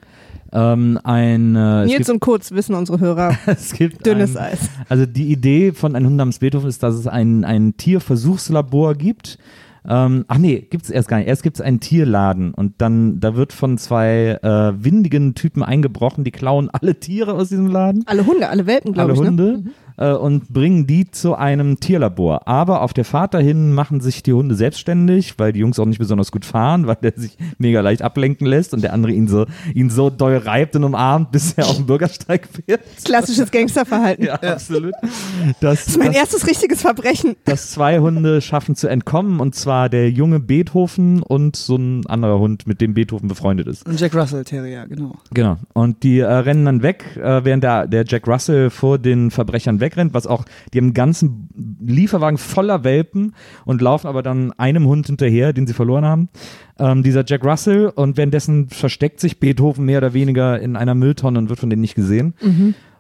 Ähm, 0.51 0.99
ein, 1.03 1.55
äh, 1.55 1.85
Nils 1.85 1.97
gibt, 1.97 2.09
und 2.11 2.19
Kurz 2.19 2.51
wissen 2.51 2.75
unsere 2.75 2.99
Hörer. 2.99 3.38
es 3.47 3.73
gibt 3.73 4.05
Dünnes 4.05 4.38
ein, 4.38 4.53
Eis. 4.53 4.59
Also 4.88 5.05
die 5.07 5.31
Idee 5.31 5.71
von 5.71 5.95
Ein 5.95 6.05
Hund 6.05 6.15
namens 6.15 6.39
Beethoven 6.39 6.69
ist, 6.69 6.83
dass 6.83 6.93
es 6.93 7.07
ein, 7.07 7.43
ein 7.43 7.75
Tierversuchslabor 7.77 8.93
gibt. 8.95 9.39
Ähm, 9.87 10.25
ach 10.27 10.37
nee, 10.37 10.65
gibt's 10.69 10.89
erst 10.89 11.07
gar 11.07 11.17
nicht. 11.17 11.27
Erst 11.27 11.43
gibt's 11.43 11.61
einen 11.61 11.79
Tierladen 11.79 12.53
und 12.53 12.75
dann, 12.79 13.19
da 13.19 13.35
wird 13.35 13.53
von 13.53 13.77
zwei 13.77 14.39
äh, 14.41 14.83
windigen 14.83 15.35
Typen 15.35 15.63
eingebrochen, 15.63 16.23
die 16.23 16.31
klauen 16.31 16.69
alle 16.69 16.99
Tiere 16.99 17.33
aus 17.33 17.49
diesem 17.49 17.67
Laden. 17.67 18.03
Alle 18.05 18.25
Hunde, 18.25 18.49
alle 18.49 18.65
Welpen, 18.65 18.93
glaube 18.93 19.13
alle 19.13 19.21
ich. 19.21 19.27
Hunde 19.27 19.43
Ne? 19.43 19.63
Äh, 19.97 20.12
und 20.12 20.50
bringen 20.50 20.88
die 20.88 21.09
zu 21.12 21.35
einem 21.35 21.79
Tierlabor. 21.79 22.47
Aber 22.47 22.81
auf 22.81 22.93
der 22.93 23.05
Fahrt 23.05 23.33
dahin 23.33 23.73
machen 23.73 24.01
sich 24.01 24.23
die 24.23 24.33
Hunde 24.33 24.55
selbstständig, 24.55 25.35
weil 25.38 25.53
die 25.53 25.59
Jungs 25.59 25.79
auch 25.79 25.85
nicht 25.85 26.00
besonders 26.00 26.31
gut 26.31 26.45
fahren, 26.45 26.88
weil 26.88 26.95
der 27.01 27.13
sich 27.15 27.38
mega 27.57 27.81
leicht 27.81 28.01
ablenken 28.01 28.47
lässt 28.47 28.73
und 28.73 28.81
der 28.83 28.93
andere 28.93 29.12
ihn 29.12 29.27
so, 29.27 29.45
ihn 29.73 29.89
so 29.89 30.09
doll 30.09 30.38
reibt 30.38 30.75
und 30.75 30.83
umarmt, 30.83 31.31
bis 31.31 31.53
er 31.53 31.65
auf 31.67 31.77
den 31.77 31.85
Bürgersteig 31.85 32.47
fährt. 32.47 32.81
Klassisches 33.03 33.51
Gangsterverhalten. 33.51 34.23
Ja, 34.23 34.35
absolut. 34.35 34.93
Das, 35.59 35.85
Das 35.85 35.88
ist 35.88 35.97
mein 35.97 36.07
das, 36.07 36.17
erstes 36.17 36.47
richtiges 36.47 36.81
Verbrechen. 36.81 37.35
dass 37.45 37.71
zwei 37.71 38.00
Hunde 38.00 38.41
schaffen 38.41 38.75
zu 38.75 38.88
entkommen 38.88 39.39
und 39.39 39.55
zwar 39.55 39.89
der 39.89 40.09
junge 40.09 40.39
Beethoven 40.39 41.21
und 41.21 41.55
so 41.55 41.75
ein 41.75 42.05
anderer 42.07 42.39
Hund, 42.39 42.67
mit 42.67 42.79
dem 42.79 42.93
Beethoven 42.93 43.27
befreundet 43.27 43.67
ist. 43.67 43.85
Und 43.88 44.00
Jack 44.00 44.15
Russell 44.15 44.43
Terrier, 44.43 44.88
genau. 44.88 45.15
Genau. 45.33 45.57
Und 45.73 46.03
die 46.03 46.19
äh, 46.19 46.25
rennen 46.31 46.65
dann 46.65 46.83
weg, 46.83 47.03
äh, 47.17 47.43
während 47.43 47.63
der, 47.63 47.88
der 47.88 48.05
Jack 48.07 48.27
Russell 48.27 48.69
vor 48.69 48.97
den 48.97 49.31
Verbrechern 49.31 49.79
wegrennt, 49.83 50.15
was 50.15 50.25
auch, 50.25 50.45
die 50.73 50.79
haben 50.79 50.85
einen 50.85 50.93
ganzen 50.95 51.49
Lieferwagen 51.85 52.39
voller 52.39 52.83
Welpen 52.83 53.35
und 53.65 53.81
laufen 53.81 54.07
aber 54.07 54.23
dann 54.23 54.51
einem 54.53 54.87
Hund 54.87 55.05
hinterher, 55.05 55.53
den 55.53 55.67
sie 55.67 55.73
verloren 55.73 56.05
haben. 56.05 56.29
Ähm, 56.79 57.03
dieser 57.03 57.23
Jack 57.25 57.43
Russell 57.45 57.89
und 57.93 58.17
währenddessen 58.17 58.69
versteckt 58.69 59.19
sich 59.19 59.39
Beethoven 59.39 59.85
mehr 59.85 59.99
oder 59.99 60.13
weniger 60.13 60.59
in 60.59 60.75
einer 60.75 60.95
Mülltonne 60.95 61.37
und 61.37 61.49
wird 61.49 61.59
von 61.59 61.69
denen 61.69 61.81
nicht 61.81 61.95
gesehen. 61.95 62.33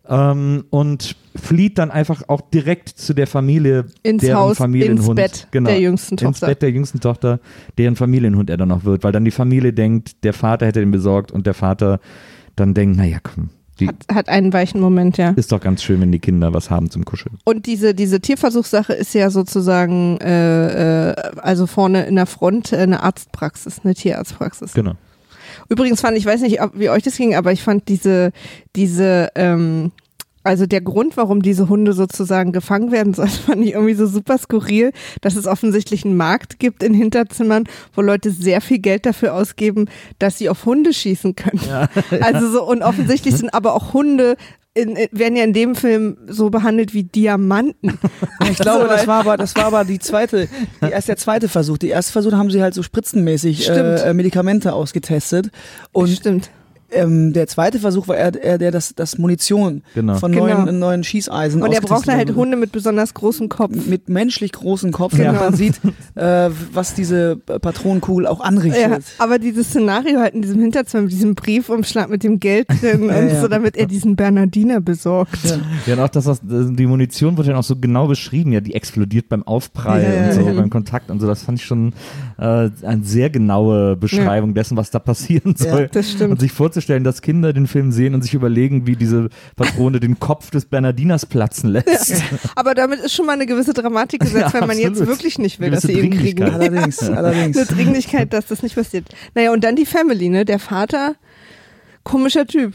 Ähm, 0.07 0.65
und 0.69 1.15
flieht 1.33 1.77
dann 1.77 1.89
einfach 1.89 2.23
auch 2.27 2.41
direkt 2.41 2.89
zu 2.89 3.13
der 3.13 3.25
Familie, 3.25 3.85
Ins 4.03 4.21
deren 4.21 4.37
Haus, 4.37 4.57
Familienhund. 4.57 5.17
ins 5.17 5.31
Bett 5.31 5.47
genau, 5.51 5.69
der 5.69 5.79
jüngsten 5.79 6.15
Ins 6.15 6.21
Tochter. 6.21 6.47
Bett 6.47 6.61
der 6.61 6.71
jüngsten 6.71 6.99
Tochter, 6.99 7.39
deren 7.77 7.95
Familienhund 7.95 8.49
er 8.49 8.57
dann 8.57 8.67
noch 8.67 8.83
wird, 8.83 9.05
weil 9.05 9.13
dann 9.13 9.23
die 9.23 9.31
Familie 9.31 9.71
denkt, 9.71 10.23
der 10.25 10.33
Vater 10.33 10.65
hätte 10.65 10.81
den 10.81 10.91
besorgt 10.91 11.31
und 11.31 11.47
der 11.47 11.53
Vater 11.53 12.01
dann 12.57 12.73
denkt, 12.73 12.97
naja, 12.97 13.19
komm, 13.23 13.49
die 13.79 13.87
Hat, 13.87 13.95
hat 14.13 14.29
einen 14.29 14.53
weichen 14.53 14.79
Moment, 14.79 15.17
ja. 15.17 15.29
ist 15.31 15.51
doch 15.51 15.59
ganz 15.59 15.83
schön, 15.83 15.99
wenn 16.01 16.11
die 16.11 16.19
Kinder 16.19 16.53
was 16.53 16.69
haben 16.69 16.89
zum 16.91 17.05
Kuscheln. 17.05 17.37
Und 17.43 17.65
diese, 17.65 17.93
diese 17.93 18.19
Tierversuchssache 18.19 18.93
ist 18.93 19.13
ja 19.13 19.29
sozusagen, 19.29 20.17
äh, 20.21 21.11
äh, 21.11 21.15
also 21.37 21.65
vorne 21.67 22.05
in 22.05 22.15
der 22.15 22.25
Front 22.25 22.71
äh, 22.71 22.77
eine 22.77 23.01
Arztpraxis, 23.01 23.81
eine 23.83 23.95
Tierarztpraxis. 23.95 24.73
Genau. 24.73 24.93
Übrigens 25.69 26.01
fand, 26.01 26.17
ich 26.17 26.25
weiß 26.25 26.41
nicht, 26.41 26.61
ob, 26.61 26.77
wie 26.77 26.89
euch 26.89 27.03
das 27.03 27.17
ging, 27.17 27.35
aber 27.35 27.51
ich 27.51 27.63
fand 27.63 27.87
diese, 27.87 28.31
diese, 28.75 29.29
ähm, 29.35 29.91
also 30.43 30.65
der 30.65 30.81
Grund, 30.81 31.17
warum 31.17 31.41
diese 31.41 31.69
Hunde 31.69 31.93
sozusagen 31.93 32.51
gefangen 32.51 32.91
werden 32.91 33.13
sollen, 33.13 33.29
fand 33.29 33.63
ich 33.65 33.73
irgendwie 33.73 33.93
so 33.93 34.07
super 34.07 34.37
skurril, 34.37 34.91
dass 35.21 35.35
es 35.35 35.47
offensichtlich 35.47 36.05
einen 36.05 36.17
Markt 36.17 36.59
gibt 36.59 36.83
in 36.83 36.93
Hinterzimmern, 36.93 37.65
wo 37.93 38.01
Leute 38.01 38.31
sehr 38.31 38.61
viel 38.61 38.79
Geld 38.79 39.05
dafür 39.05 39.33
ausgeben, 39.33 39.89
dass 40.19 40.37
sie 40.37 40.49
auf 40.49 40.65
Hunde 40.65 40.93
schießen 40.93 41.35
können. 41.35 41.61
Also 42.21 42.49
so, 42.49 42.63
und 42.63 42.81
offensichtlich 42.81 43.35
sind 43.35 43.53
aber 43.53 43.73
auch 43.73 43.93
Hunde 43.93 44.35
in, 44.73 44.97
werden 45.11 45.35
ja 45.35 45.43
in 45.43 45.53
dem 45.53 45.75
Film 45.75 46.17
so 46.27 46.49
behandelt 46.49 46.93
wie 46.93 47.03
Diamanten. 47.03 47.99
Ich 48.49 48.57
glaube, 48.57 48.87
das 48.87 49.05
war 49.07 49.19
aber, 49.19 49.37
das 49.37 49.55
war 49.55 49.65
aber 49.65 49.85
die 49.85 49.99
zweite, 49.99 50.47
die, 50.81 50.89
erst 50.89 51.09
der 51.09 51.17
zweite 51.17 51.47
Versuch. 51.47 51.77
Die 51.77 51.89
erste 51.89 52.11
Versuch 52.11 52.31
haben 52.33 52.49
sie 52.49 52.61
halt 52.61 52.73
so 52.73 52.81
spritzenmäßig 52.81 53.69
äh, 53.69 54.13
Medikamente 54.13 54.73
ausgetestet. 54.73 55.51
Und 55.91 56.09
Stimmt. 56.09 56.49
Ähm, 56.93 57.33
der 57.33 57.47
zweite 57.47 57.79
Versuch 57.79 58.07
war 58.07 58.15
eher, 58.17 58.41
eher 58.41 58.57
der, 58.57 58.71
das, 58.71 58.93
das 58.95 59.17
Munition 59.17 59.81
Genau. 59.95 60.15
von 60.15 60.31
Genau. 60.31 60.47
neuen, 60.63 60.79
neuen 60.79 61.03
Schießeisen 61.03 61.61
Und 61.61 61.71
er 61.73 61.81
brauchte 61.81 62.11
halt. 62.13 62.33
Hunde 62.35 62.57
mit 62.57 62.71
besonders 62.71 63.13
großem 63.13 63.49
Kopf. 63.49 63.71
mit 63.87 64.09
menschlich 64.09 64.51
großen 64.51 64.91
Kopf, 64.91 65.13
Genau. 65.15 65.25
damit 65.33 65.41
man 65.41 65.53
sieht, 65.55 65.79
äh, 66.15 66.49
was 66.73 66.93
diese 66.95 67.35
Patronenkugel 67.37 68.27
auch 68.27 68.39
Ja, 68.39 68.45
anrichtet. 68.45 69.03
aber 69.17 69.39
dieses 69.39 69.67
Szenario 69.69 70.19
halt 70.19 70.33
in 70.35 70.41
diesem 70.41 70.59
Hinterzimmer, 70.61 71.03
mit 71.03 71.11
diesem 71.11 71.35
Briefumschlag 71.35 72.09
mit 72.09 72.23
dem 72.23 72.39
Geld 72.39 72.67
drin 72.69 73.03
Ja, 73.09 73.19
und 73.19 73.29
ja. 73.29 73.41
so, 73.41 73.47
damit 73.47 73.75
er 73.77 73.85
diesen 73.85 74.15
Bernardiner 74.15 74.81
besorgt. 74.81 75.37
Ja. 75.43 75.57
Ja, 75.85 75.93
und 75.95 75.99
auch 76.01 76.09
das, 76.09 76.25
was, 76.25 76.41
die 76.43 76.85
Munition 76.85 77.37
wird 77.37 77.47
ja 77.47 77.55
auch 77.57 77.63
so 77.63 77.75
genau 77.75 78.07
beschrieben, 78.07 78.51
ja, 78.53 78.61
die 78.61 78.73
explodiert 78.75 79.29
beim 79.29 79.43
Aufprall 79.43 80.03
Ja, 80.03 80.09
ja, 80.13 80.25
und 80.27 80.33
so, 80.33 80.41
ja. 80.41 80.53
beim 80.53 80.69
Kontakt 80.69 81.09
und 81.11 81.19
so. 81.19 81.27
Das 81.27 81.43
fand 81.43 81.59
ich 81.59 81.65
schon 81.65 81.93
äh, 82.37 82.69
eine 82.83 83.03
sehr 83.03 83.29
genaue 83.29 83.95
Beschreibung 83.95 84.53
dessen, 84.53 84.77
was 84.77 84.91
da 84.91 84.99
passieren 84.99 85.55
Ja, 85.59 85.71
soll. 85.71 85.89
Das 85.91 86.11
stimmt. 86.11 86.31
Und 86.31 86.39
sich 86.39 86.51
vorzustellen, 86.51 86.82
dass 86.87 87.21
Kinder 87.21 87.53
den 87.53 87.67
Film 87.67 87.91
sehen 87.91 88.13
und 88.15 88.21
sich 88.21 88.33
überlegen, 88.33 88.87
wie 88.87 88.95
diese 88.95 89.29
Patrone 89.55 89.99
den 89.99 90.19
Kopf 90.19 90.51
des 90.51 90.65
Bernardiners 90.65 91.25
platzen 91.25 91.69
lässt. 91.69 92.21
Aber 92.55 92.73
damit 92.75 92.99
ist 92.99 93.13
schon 93.13 93.25
mal 93.25 93.33
eine 93.33 93.45
gewisse 93.45 93.73
Dramatik 93.73 94.21
gesetzt, 94.21 94.53
Ja, 94.53 94.61
wenn 94.61 94.67
man 94.67 94.77
jetzt 94.77 94.91
absolut. 94.91 95.09
wirklich 95.09 95.37
nicht 95.39 95.59
will, 95.59 95.71
dass 95.71 95.83
sie 95.83 95.93
ihn 95.93 96.11
kriegen. 96.11 96.43
Allerdings, 96.43 97.01
allerdings. 97.03 97.57
Eine 97.57 97.65
Dringlichkeit, 97.65 98.33
dass 98.33 98.47
das 98.47 98.63
nicht 98.63 98.75
passiert. 98.75 99.05
Naja, 99.35 99.51
und 99.51 99.63
dann 99.63 99.75
die 99.75 99.85
Family, 99.85 100.29
ne? 100.29 100.45
Der 100.45 100.59
Vater, 100.59 101.15
komischer 102.03 102.45
Typ. 102.45 102.73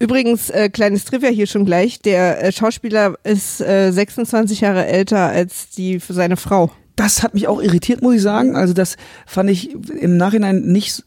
Übrigens, 0.00 0.50
äh, 0.50 0.68
kleines 0.70 1.04
Trivia 1.04 1.28
hier 1.28 1.46
schon 1.46 1.64
gleich, 1.64 2.00
der 2.00 2.42
äh, 2.42 2.52
Schauspieler 2.52 3.14
ist 3.22 3.60
äh, 3.60 3.92
26 3.92 4.60
Jahre 4.60 4.86
älter 4.86 5.28
als 5.28 5.70
die 5.70 6.00
seine 6.06 6.36
Frau. 6.36 6.72
Das 6.96 7.22
hat 7.22 7.34
mich 7.34 7.46
auch 7.48 7.62
irritiert, 7.62 8.02
muss 8.02 8.16
ich 8.16 8.22
sagen. 8.22 8.56
Also 8.56 8.72
das 8.74 8.96
fand 9.26 9.50
ich 9.50 9.72
im 9.90 10.16
Nachhinein 10.16 10.62
nicht 10.62 11.04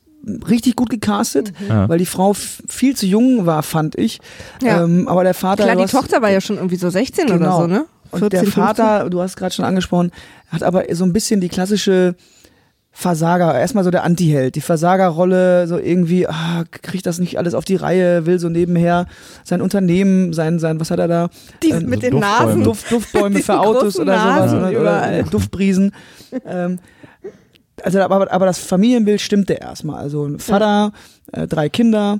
richtig 0.50 0.76
gut 0.76 0.90
gecastet, 0.90 1.54
Ja. 1.68 1.88
weil 1.90 1.98
die 2.00 2.06
Frau 2.06 2.34
viel 2.34 2.96
zu 2.96 3.06
jung 3.06 3.46
war, 3.46 3.64
fand 3.64 3.96
ich. 3.98 4.20
Ja. 4.62 4.84
Ähm, 4.84 5.08
aber 5.08 5.24
der 5.24 5.34
Vater. 5.34 5.64
Klar, 5.64 5.76
die 5.76 5.84
hast- 5.84 5.92
Tochter 5.92 6.22
war 6.22 6.30
ja 6.30 6.42
schon 6.42 6.58
irgendwie 6.58 6.76
so 6.78 6.90
16 6.90 7.26
oder 7.26 7.38
Genau. 7.38 7.62
so, 7.62 7.68
ne? 7.68 7.86
Und 8.12 8.22
der 8.32 8.40
14, 8.44 8.52
Vater, 8.52 9.10
du 9.10 9.22
hast 9.22 9.36
gerade 9.36 9.54
schon 9.54 9.66
angesprochen, 9.66 10.12
hat 10.50 10.64
aber 10.64 10.84
so 10.96 11.04
ein 11.04 11.12
bisschen 11.14 11.42
die 11.42 11.50
klassische 11.50 12.16
Versager, 12.92 13.54
erstmal 13.60 13.84
so 13.84 13.92
der 13.92 14.04
Anti-Held, 14.04 14.56
die 14.56 14.62
Versagerrolle, 14.62 15.68
so 15.68 15.78
irgendwie, 15.78 16.26
ah, 16.28 16.64
kriegt 16.82 17.06
das 17.06 17.20
nicht 17.20 17.38
alles 17.38 17.54
auf 17.54 17.64
die 17.64 17.76
Reihe, 17.76 18.26
will 18.26 18.40
so 18.40 18.50
nebenher 18.50 19.06
sein 19.44 19.62
Unternehmen, 19.62 20.34
sein, 20.34 20.58
sein, 20.58 20.80
was 20.80 20.90
hat 20.90 20.98
er 20.98 21.08
da? 21.08 21.28
15. 21.28 21.60
Die 21.62 21.70
Ähm, 21.70 21.90
mit 21.90 22.02
so 22.02 22.10
den 22.10 22.12
Duftbäume. 22.20 22.46
Nasen. 22.48 22.64
Duft, 22.64 22.92
Duftbäume 22.92 23.40
für 23.44 23.60
Autos 23.60 24.00
oder 24.00 24.14
sowas 24.20 24.52
Nasen 24.52 24.60
oder, 24.64 24.82
oder 24.82 25.24
Duftbriesen. 25.30 25.92
ähm, 26.48 26.80
also 27.84 28.00
aber, 28.02 28.32
aber 28.32 28.46
das 28.46 28.58
Familienbild 28.60 29.22
stimmte 29.22 29.54
erstmal. 29.54 30.00
Also 30.00 30.26
ein 30.26 30.40
Vater, 30.40 30.92
äh, 31.32 31.48
drei 31.48 31.70
Kinder, 31.70 32.20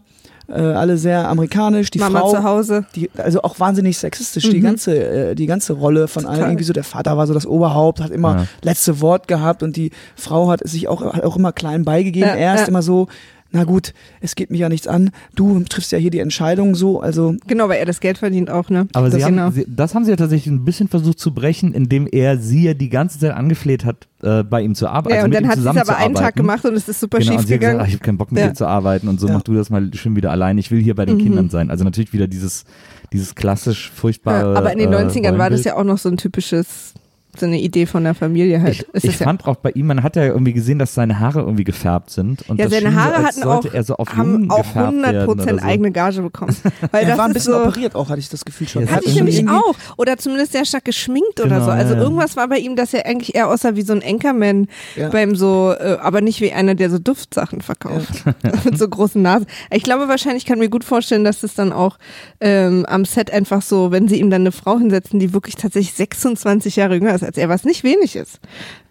äh, 0.50 0.54
alle 0.62 0.98
sehr 0.98 1.28
amerikanisch, 1.28 1.92
die 1.92 2.00
Mama 2.00 2.20
Frau 2.22 2.32
zu 2.32 2.44
Hause. 2.44 2.86
die, 2.96 3.10
also 3.18 3.42
auch 3.42 3.60
wahnsinnig 3.60 3.98
sexistisch, 3.98 4.50
die 4.50 4.60
Mhm. 4.60 4.64
ganze, 4.64 4.98
äh, 5.32 5.36
die 5.36 5.46
ganze 5.46 5.74
Rolle 5.74 6.08
von 6.08 6.26
allen. 6.26 6.36
Total. 6.36 6.50
Irgendwie 6.52 6.64
so, 6.64 6.74
der 6.74 6.84
Vater 6.86 7.18
war 7.18 7.28
so 7.28 7.34
das 7.34 7.46
Oberhaupt, 7.46 8.00
hat 8.00 8.12
immer 8.12 8.36
Ja. 8.38 8.48
letzte 8.64 9.02
Wort 9.02 9.28
gehabt 9.28 9.62
und 9.64 9.76
die 9.76 9.92
Frau 10.16 10.50
hat 10.50 10.62
sich 10.66 10.88
auch, 10.88 11.02
hat 11.14 11.24
auch 11.24 11.36
immer 11.36 11.52
klein 11.52 11.84
beigegeben. 11.84 12.30
Ja, 12.30 12.36
Erst 12.36 12.64
ja. 12.64 12.68
immer 12.70 12.82
so, 12.82 13.08
na 13.52 13.64
gut, 13.64 13.94
es 14.22 14.36
geht 14.36 14.52
mich 14.52 14.60
ja 14.60 14.70
nichts 14.70 14.88
an, 14.88 15.12
du 15.36 15.60
triffst 15.64 15.92
ja 15.92 15.98
hier 15.98 16.12
die 16.12 16.20
Entscheidung 16.20 16.76
so, 16.76 17.00
also 17.02 17.36
Genau, 17.48 17.70
weil 17.70 17.80
er 17.80 17.86
das 17.86 18.00
Geld 18.00 18.18
verdient 18.18 18.50
auch, 18.50 18.70
ne? 18.70 18.88
Aber 18.94 19.10
das 19.10 19.16
sie 19.20 19.24
haben, 19.26 19.36
genau. 19.36 19.52
sie, 19.52 19.66
das 19.68 19.96
haben 19.96 20.04
sie 20.06 20.12
ja 20.12 20.18
tatsächlich 20.18 20.54
ein 20.54 20.66
bisschen 20.66 20.88
versucht 20.88 21.20
zu 21.20 21.34
brechen, 21.34 21.74
indem 21.74 22.08
er 22.12 22.38
sie 22.38 22.64
ja 22.64 22.74
die 22.74 22.90
ganze 22.90 23.20
Zeit 23.20 23.32
angefleht 23.32 23.86
hat, 23.86 24.08
äh, 24.22 24.44
bei 24.44 24.62
ihm 24.62 24.76
zu 24.76 24.88
arbeiten. 24.88 25.10
Ja, 25.10 25.16
also 25.16 25.26
und 25.26 25.30
mit 25.30 25.38
dann 25.38 25.44
ihm 25.46 25.50
hat 25.50 25.56
sie 25.60 25.82
es 25.82 25.90
aber 25.90 25.98
einen 25.98 26.16
Tag 26.16 26.36
gemacht 26.36 26.66
und 26.66 26.76
es 26.76 26.88
ist 26.90 27.00
super 27.00 27.20
Genau, 27.20 27.32
schief 27.32 27.40
und 27.42 27.48
sie 27.48 27.54
hat 27.54 27.60
gesagt, 27.62 27.72
gegangen. 27.74 27.82
ach, 27.82 27.88
ich 27.88 27.94
habe 27.94 28.04
keinen 28.04 28.18
Bock 28.18 28.32
mit 28.32 28.42
Ja. 28.42 28.48
dir 28.50 28.54
zu 28.54 28.66
arbeiten 28.66 29.08
und 29.08 29.20
so 29.20 29.28
Ja. 29.28 29.34
mach 29.34 29.42
du 29.44 29.54
das 29.54 29.70
mal 29.70 29.90
schön 29.94 30.16
wieder 30.16 30.32
allein. 30.32 30.58
Ich 30.58 30.70
will 30.72 30.82
hier 30.82 30.96
bei 30.96 31.06
den 31.06 31.16
Mhm. 31.18 31.22
Kindern 31.22 31.50
sein. 31.50 31.70
Also 31.72 31.84
natürlich 31.84 32.14
wieder 32.14 32.28
dieses, 32.28 32.66
dieses 33.14 33.36
klassisch 33.36 33.92
furchtbare. 33.92 34.54
Ja, 34.54 34.58
aber 34.60 34.74
in 34.74 34.80
den 34.80 34.92
äh, 34.92 34.96
90ern 34.98 35.38
war 35.38 35.50
das 35.50 35.64
ja 35.64 35.76
auch 35.76 35.84
noch 35.84 35.98
so 35.98 36.10
ein 36.10 36.18
typisches, 36.18 36.94
so 37.40 37.46
eine 37.46 37.60
Idee 37.60 37.86
von 37.86 38.04
der 38.04 38.14
Familie 38.14 38.62
halt. 38.62 38.74
Ich, 38.76 38.82
Ist 38.94 39.04
ich 39.06 39.14
es 39.14 39.20
ja, 39.20 39.26
fand 39.26 39.46
auch 39.46 39.56
bei 39.58 39.72
ihm, 39.72 39.88
man 39.88 40.04
hat 40.04 40.16
ja 40.16 40.24
irgendwie 40.26 40.54
gesehen, 40.54 40.80
dass 40.80 40.94
seine 40.94 41.20
Haare 41.20 41.40
irgendwie 41.40 41.64
gefärbt 41.64 42.10
sind. 42.10 42.48
Und 42.50 42.60
ja, 42.60 42.66
das 42.66 42.74
seine 42.74 42.92
so, 42.92 43.00
Haare 43.00 43.16
als 43.18 43.28
hatten 43.28 43.42
sollte 43.42 43.70
auch, 43.70 43.74
er 43.74 43.84
so 43.84 43.96
auf 43.98 44.16
haben 44.16 44.50
auch 44.52 44.58
gefärbt 44.58 44.88
100 44.88 45.14
werden 45.14 45.28
oder 45.30 45.36
Prozent 45.36 45.62
so. 45.62 45.68
eigene 45.68 45.92
Gage 45.92 46.22
bekommen. 46.22 46.56
Weil 46.92 47.04
er 47.04 47.10
das 47.10 47.18
war 47.18 47.26
ein 47.26 47.32
ist 47.32 47.34
bisschen 47.36 47.54
so, 47.54 47.60
operiert 47.62 47.96
auch, 47.96 48.10
hatte 48.10 48.20
ich 48.20 48.30
das 48.30 48.46
Gefühl 48.46 48.68
schon. 48.68 48.84
Hatte 48.84 48.96
hat 48.96 49.04
ich 49.06 49.16
nämlich 49.16 49.48
auch. 49.50 49.76
Oder 49.98 50.18
zumindest 50.18 50.52
sehr 50.52 50.66
stark 50.66 50.86
geschminkt 50.86 51.40
oder 51.40 51.50
Genau, 51.56 51.66
so. 51.66 51.72
Also 51.72 51.94
ja, 51.94 52.00
ja. 52.00 52.04
irgendwas 52.04 52.36
war 52.36 52.48
bei 52.48 52.58
ihm, 52.58 52.76
dass 52.76 52.94
er 52.94 53.06
eigentlich 53.06 53.36
eher 53.36 53.50
aussah 53.50 53.76
wie 53.76 53.82
so 53.82 53.94
ein 53.94 54.04
Anchorman 54.04 54.68
Ja. 54.96 55.10
beim 55.10 55.36
so, 55.36 55.74
äh, 55.78 55.98
aber 56.02 56.22
nicht 56.22 56.42
wie 56.42 56.52
einer, 56.52 56.76
der 56.76 56.90
so 56.90 57.00
Duftsachen 57.00 57.62
verkauft. 57.62 58.24
Mit 58.66 58.78
so 58.78 58.88
großen 58.88 59.22
Nasen. 59.22 59.48
Ich 59.72 59.84
glaube 59.84 60.08
wahrscheinlich, 60.08 60.46
kann 60.46 60.60
mir 60.60 60.70
gut 60.70 60.84
vorstellen, 60.84 61.24
dass 61.24 61.42
das 61.42 61.54
dann 61.54 61.72
auch 61.74 61.98
ähm, 62.40 62.86
am 62.88 63.06
Set 63.06 63.32
einfach 63.32 63.62
so, 63.62 63.92
wenn 63.92 64.08
sie 64.08 64.20
ihm 64.20 64.30
dann 64.30 64.42
eine 64.42 64.52
Frau 64.52 64.78
hinsetzen, 64.78 65.20
die 65.20 65.34
wirklich 65.34 65.56
tatsächlich 65.56 65.94
26 65.94 66.76
Jahre 66.76 66.96
jünger 66.96 67.14
ist 67.14 67.24
als 67.28 67.38
er, 67.38 67.50
was 67.50 67.64
nicht 67.64 67.84
wenig 67.84 68.16
ist, 68.16 68.40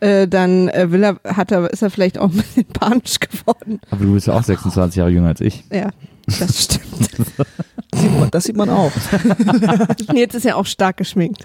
äh, 0.01 0.29
dann 0.29 0.69
äh, 0.69 0.93
will 0.93 1.03
er, 1.03 1.19
hat 1.25 1.51
er, 1.51 1.69
ist 1.73 1.83
er 1.83 1.91
vielleicht 1.91 2.19
auch 2.19 2.31
ein 2.31 2.37
bisschen 2.37 2.65
panisch 2.67 3.19
geworden. 3.19 3.81
Aber 3.91 4.05
du 4.05 4.13
bist 4.15 4.27
ja 4.29 4.35
auch 4.35 4.45
26 4.45 4.97
Jahre 4.99 5.11
jünger 5.11 5.29
als 5.29 5.41
ich. 5.41 5.65
Ja, 5.73 5.91
das 6.39 6.65
stimmt. 6.65 6.85
Sieht 7.95 8.13
man- 8.21 8.31
Das 8.31 8.45
sieht 8.45 8.57
man 8.57 8.69
auch. 8.69 8.93
Jetzt 10.15 10.35
ist 10.35 10.45
er 10.45 10.57
auch 10.59 10.67
stark 10.67 10.99
geschminkt. 10.99 11.43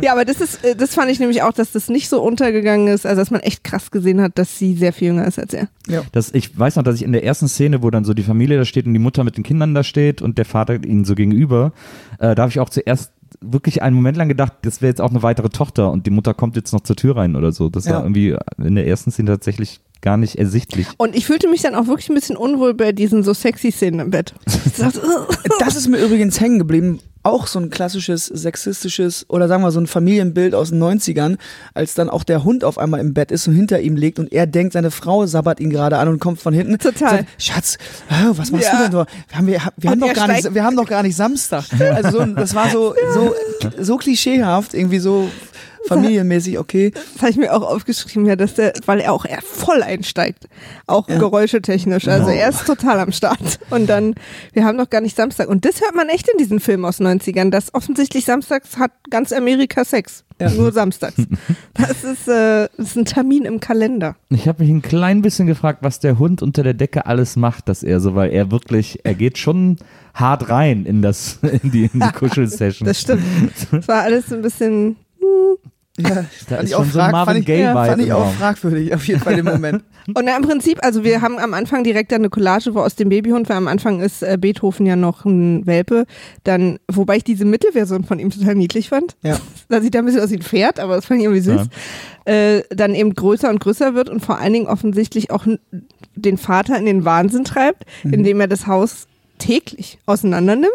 ja, 0.00 0.12
aber 0.12 0.24
das 0.24 0.40
ist, 0.40 0.64
äh, 0.64 0.74
das 0.74 0.94
fand 0.94 1.10
ich 1.10 1.20
nämlich 1.20 1.42
auch, 1.42 1.52
dass 1.52 1.72
das 1.72 1.88
nicht 1.88 2.08
so 2.08 2.22
untergegangen 2.22 2.88
ist, 2.88 3.06
also 3.06 3.20
dass 3.20 3.30
man 3.30 3.40
echt 3.40 3.64
krass 3.64 3.90
gesehen 3.90 4.20
hat, 4.20 4.38
dass 4.38 4.58
sie 4.58 4.74
sehr 4.74 4.92
viel 4.92 5.08
jünger 5.08 5.26
ist 5.26 5.38
als 5.38 5.52
er. 5.54 5.68
Das, 6.12 6.30
ich 6.32 6.58
weiß 6.58 6.76
noch, 6.76 6.82
dass 6.82 6.96
ich 6.96 7.02
in 7.02 7.12
der 7.12 7.24
ersten 7.24 7.48
Szene, 7.48 7.82
wo 7.82 7.90
dann 7.90 8.04
so 8.04 8.14
die 8.14 8.22
Familie 8.22 8.58
da 8.58 8.64
steht 8.64 8.86
und 8.86 8.94
die 8.94 8.98
Mutter 9.00 9.22
mit 9.24 9.36
den 9.36 9.44
Kindern 9.44 9.74
da 9.74 9.82
steht 9.84 10.22
und 10.22 10.38
der 10.38 10.44
Vater 10.44 10.82
ihnen 10.84 11.04
so 11.04 11.14
gegenüber, 11.14 11.72
äh, 12.18 12.34
da 12.34 12.42
habe 12.42 12.50
ich 12.50 12.60
auch 12.60 12.70
zuerst 12.70 13.12
wirklich 13.52 13.82
einen 13.82 13.94
Moment 13.96 14.16
lang 14.16 14.28
gedacht, 14.28 14.52
das 14.62 14.80
wäre 14.82 14.88
jetzt 14.90 15.00
auch 15.00 15.10
eine 15.10 15.22
weitere 15.22 15.48
Tochter 15.48 15.90
und 15.92 16.06
die 16.06 16.10
Mutter 16.10 16.34
kommt 16.34 16.56
jetzt 16.56 16.72
noch 16.72 16.80
zur 16.80 16.96
Tür 16.96 17.16
rein 17.16 17.36
oder 17.36 17.52
so. 17.52 17.68
Das 17.68 17.84
Ja. 17.84 17.94
war 17.94 18.02
irgendwie 18.02 18.36
in 18.58 18.74
der 18.74 18.86
ersten 18.86 19.10
Szene 19.10 19.30
tatsächlich 19.30 19.80
gar 20.04 20.16
nicht 20.18 20.36
ersichtlich. 20.36 20.86
Und 20.98 21.16
ich 21.16 21.24
fühlte 21.26 21.48
mich 21.48 21.62
dann 21.62 21.74
auch 21.74 21.86
wirklich 21.86 22.10
ein 22.10 22.14
bisschen 22.14 22.36
unwohl 22.36 22.74
bei 22.74 22.92
diesen 22.92 23.24
so 23.24 23.32
sexy 23.34 23.72
Szenen 23.72 23.98
im 24.00 24.10
Bett. 24.10 24.34
Das 25.60 25.76
ist 25.76 25.88
mir 25.88 25.98
übrigens 25.98 26.40
hängen 26.40 26.58
geblieben. 26.58 27.00
Auch 27.22 27.46
so 27.46 27.58
ein 27.58 27.70
klassisches 27.70 28.26
sexistisches 28.26 29.24
oder 29.30 29.48
sagen 29.48 29.62
wir 29.62 29.70
so 29.70 29.80
ein 29.80 29.86
Familienbild 29.86 30.54
aus 30.54 30.70
den 30.70 30.82
90ern, 30.82 31.38
als 31.72 31.94
dann 31.94 32.10
auch 32.10 32.22
der 32.22 32.44
Hund 32.44 32.64
auf 32.64 32.76
einmal 32.76 33.00
im 33.00 33.14
Bett 33.14 33.30
ist 33.30 33.48
und 33.48 33.54
hinter 33.54 33.80
ihm 33.80 33.96
liegt 33.96 34.18
und 34.18 34.30
er 34.32 34.46
denkt, 34.46 34.74
seine 34.74 34.90
Frau 34.90 35.24
sabbert 35.24 35.58
ihn 35.60 35.70
gerade 35.70 35.96
an 35.96 36.08
und 36.08 36.18
kommt 36.18 36.38
von 36.40 36.52
hinten. 36.52 36.78
Total. 36.78 37.18
Sagt, 37.18 37.42
Schatz, 37.42 37.78
was 38.34 38.50
machst 38.50 38.66
Ja. 38.66 38.76
du 38.76 38.82
denn 38.82 38.92
da? 38.92 39.06
Wir 39.28 39.38
haben, 39.38 39.46
wir, 39.46 39.60
wir, 39.78 39.90
haben 39.90 40.00
doch 40.00 40.12
gar 40.12 40.28
nicht, 40.28 40.54
wir 40.54 40.64
haben 40.64 40.76
doch 40.76 40.88
gar 40.88 41.02
nicht 41.02 41.16
Samstag. 41.16 41.64
Also 41.94 42.18
so, 42.18 42.26
das 42.26 42.54
war 42.54 42.68
so, 42.68 42.94
so, 43.14 43.34
so 43.80 43.96
klischeehaft, 43.96 44.74
irgendwie 44.74 44.98
so 44.98 45.30
familienmäßig, 45.88 46.58
okay. 46.58 46.90
das 46.92 47.22
habe 47.22 47.30
ich 47.30 47.36
mir 47.36 47.52
auch 47.52 47.62
aufgeschrieben, 47.62 48.26
ja, 48.26 48.36
dass 48.36 48.54
der, 48.54 48.72
weil 48.86 49.00
er 49.00 49.12
auch 49.12 49.24
eher 49.24 49.42
voll 49.42 49.82
einsteigt. 49.82 50.48
Auch 50.86 51.08
Ja. 51.08 51.18
geräuschetechnisch. 51.18 52.08
Also 52.08 52.30
er 52.30 52.48
ist 52.48 52.66
total 52.66 53.00
am 53.00 53.12
Start. 53.12 53.58
Und 53.70 53.86
dann, 53.88 54.14
wir 54.52 54.64
haben 54.64 54.76
noch 54.76 54.90
gar 54.90 55.00
nicht 55.00 55.16
Samstag. 55.16 55.48
Und 55.48 55.64
das 55.64 55.80
hört 55.80 55.94
man 55.94 56.08
echt 56.08 56.28
in 56.28 56.38
diesen 56.38 56.60
Filmen 56.60 56.84
aus 56.84 56.98
den 56.98 57.06
90ern, 57.06 57.50
dass 57.50 57.72
offensichtlich 57.74 58.24
samstags 58.24 58.76
hat 58.78 58.92
ganz 59.10 59.32
Amerika 59.32 59.84
Sex. 59.84 60.24
Ja. 60.40 60.50
Nur 60.50 60.72
samstags. 60.72 61.14
Das 61.74 62.04
ist, 62.04 62.28
äh, 62.28 62.68
das 62.76 62.88
ist 62.90 62.96
ein 62.96 63.04
Termin 63.04 63.44
im 63.44 63.58
Kalender. 63.60 64.14
Ich 64.30 64.46
habe 64.48 64.62
mich 64.62 64.70
ein 64.72 64.80
klein 64.82 65.22
bisschen 65.22 65.46
gefragt, 65.46 65.80
was 65.82 65.98
der 66.00 66.18
Hund 66.20 66.40
unter 66.40 66.62
der 66.62 66.74
Decke 66.74 67.06
alles 67.06 67.34
macht, 67.36 67.68
dass 67.68 67.82
er 67.82 67.98
so, 68.00 68.14
weil 68.14 68.30
er 68.32 68.50
wirklich, 68.52 69.00
er 69.04 69.14
geht 69.14 69.38
schon 69.38 69.76
hart 70.14 70.48
rein 70.50 70.86
in 70.86 71.02
das, 71.02 71.38
in 71.62 71.70
die, 71.72 71.90
in 71.92 72.00
die 72.00 72.12
Kuschelsession. 72.12 72.86
Das 72.86 73.00
stimmt. 73.00 73.22
Das 73.72 73.88
war 73.88 74.02
alles 74.02 74.32
ein 74.32 74.42
bisschen, 74.42 74.96
Ja, 75.96 76.08
Da 76.48 76.56
fand 76.56 76.62
ist 76.64 76.70
ich 76.70 76.74
auch, 76.74 76.82
schon 76.82 76.90
so 76.90 76.98
frag, 76.98 77.12
Marvin 77.12 77.34
fand 77.34 77.48
ich, 77.48 77.58
ja, 77.58 77.72
fand 77.72 78.02
ich 78.02 78.12
auch 78.12 78.32
fragwürdig, 78.32 78.94
auf 78.94 79.06
jeden 79.06 79.20
Fall 79.20 79.38
im 79.38 79.44
Moment. 79.44 79.84
Und 80.08 80.24
na, 80.24 80.36
im 80.36 80.42
Prinzip, 80.42 80.78
also 80.82 81.04
wir 81.04 81.22
haben 81.22 81.38
am 81.38 81.54
Anfang 81.54 81.84
direkt 81.84 82.12
eine 82.12 82.30
Collage, 82.30 82.74
wo 82.74 82.80
aus 82.80 82.96
dem 82.96 83.08
Babyhund, 83.10 83.48
weil 83.48 83.56
am 83.56 83.68
Anfang 83.68 84.00
ist 84.00 84.22
äh, 84.22 84.36
Beethoven 84.38 84.86
ja 84.86 84.96
noch 84.96 85.24
ein 85.24 85.64
Welpe, 85.66 86.06
dann, 86.42 86.80
wobei 86.90 87.18
ich 87.18 87.24
diese 87.24 87.44
Mittelversion 87.44 88.02
von 88.02 88.18
ihm 88.18 88.30
total 88.30 88.56
niedlich 88.56 88.88
fand. 88.88 89.16
Ja. 89.22 89.38
Da 89.68 89.80
sieht 89.80 89.94
er 89.94 90.02
ein 90.02 90.04
bisschen 90.04 90.20
aus 90.20 90.30
wie 90.30 90.36
ein 90.36 90.42
Pferd, 90.42 90.78
aber 90.78 90.94
das 90.96 91.06
fand 91.06 91.20
ich 91.20 91.24
irgendwie 91.24 91.40
süß. 91.40 91.68
Äh, 92.26 92.62
dann 92.70 92.94
eben 92.94 93.14
größer 93.14 93.48
und 93.48 93.60
größer 93.60 93.94
wird 93.94 94.08
und 94.10 94.20
vor 94.20 94.38
allen 94.38 94.52
Dingen 94.52 94.66
offensichtlich 94.66 95.30
auch 95.30 95.46
den 96.16 96.38
Vater 96.38 96.76
in 96.78 96.86
den 96.86 97.04
Wahnsinn 97.04 97.44
treibt, 97.44 97.84
indem 98.04 98.40
er 98.40 98.46
das 98.46 98.66
Haus 98.66 99.06
täglich 99.44 99.98
auseinander 100.06 100.56
nimmt. 100.56 100.70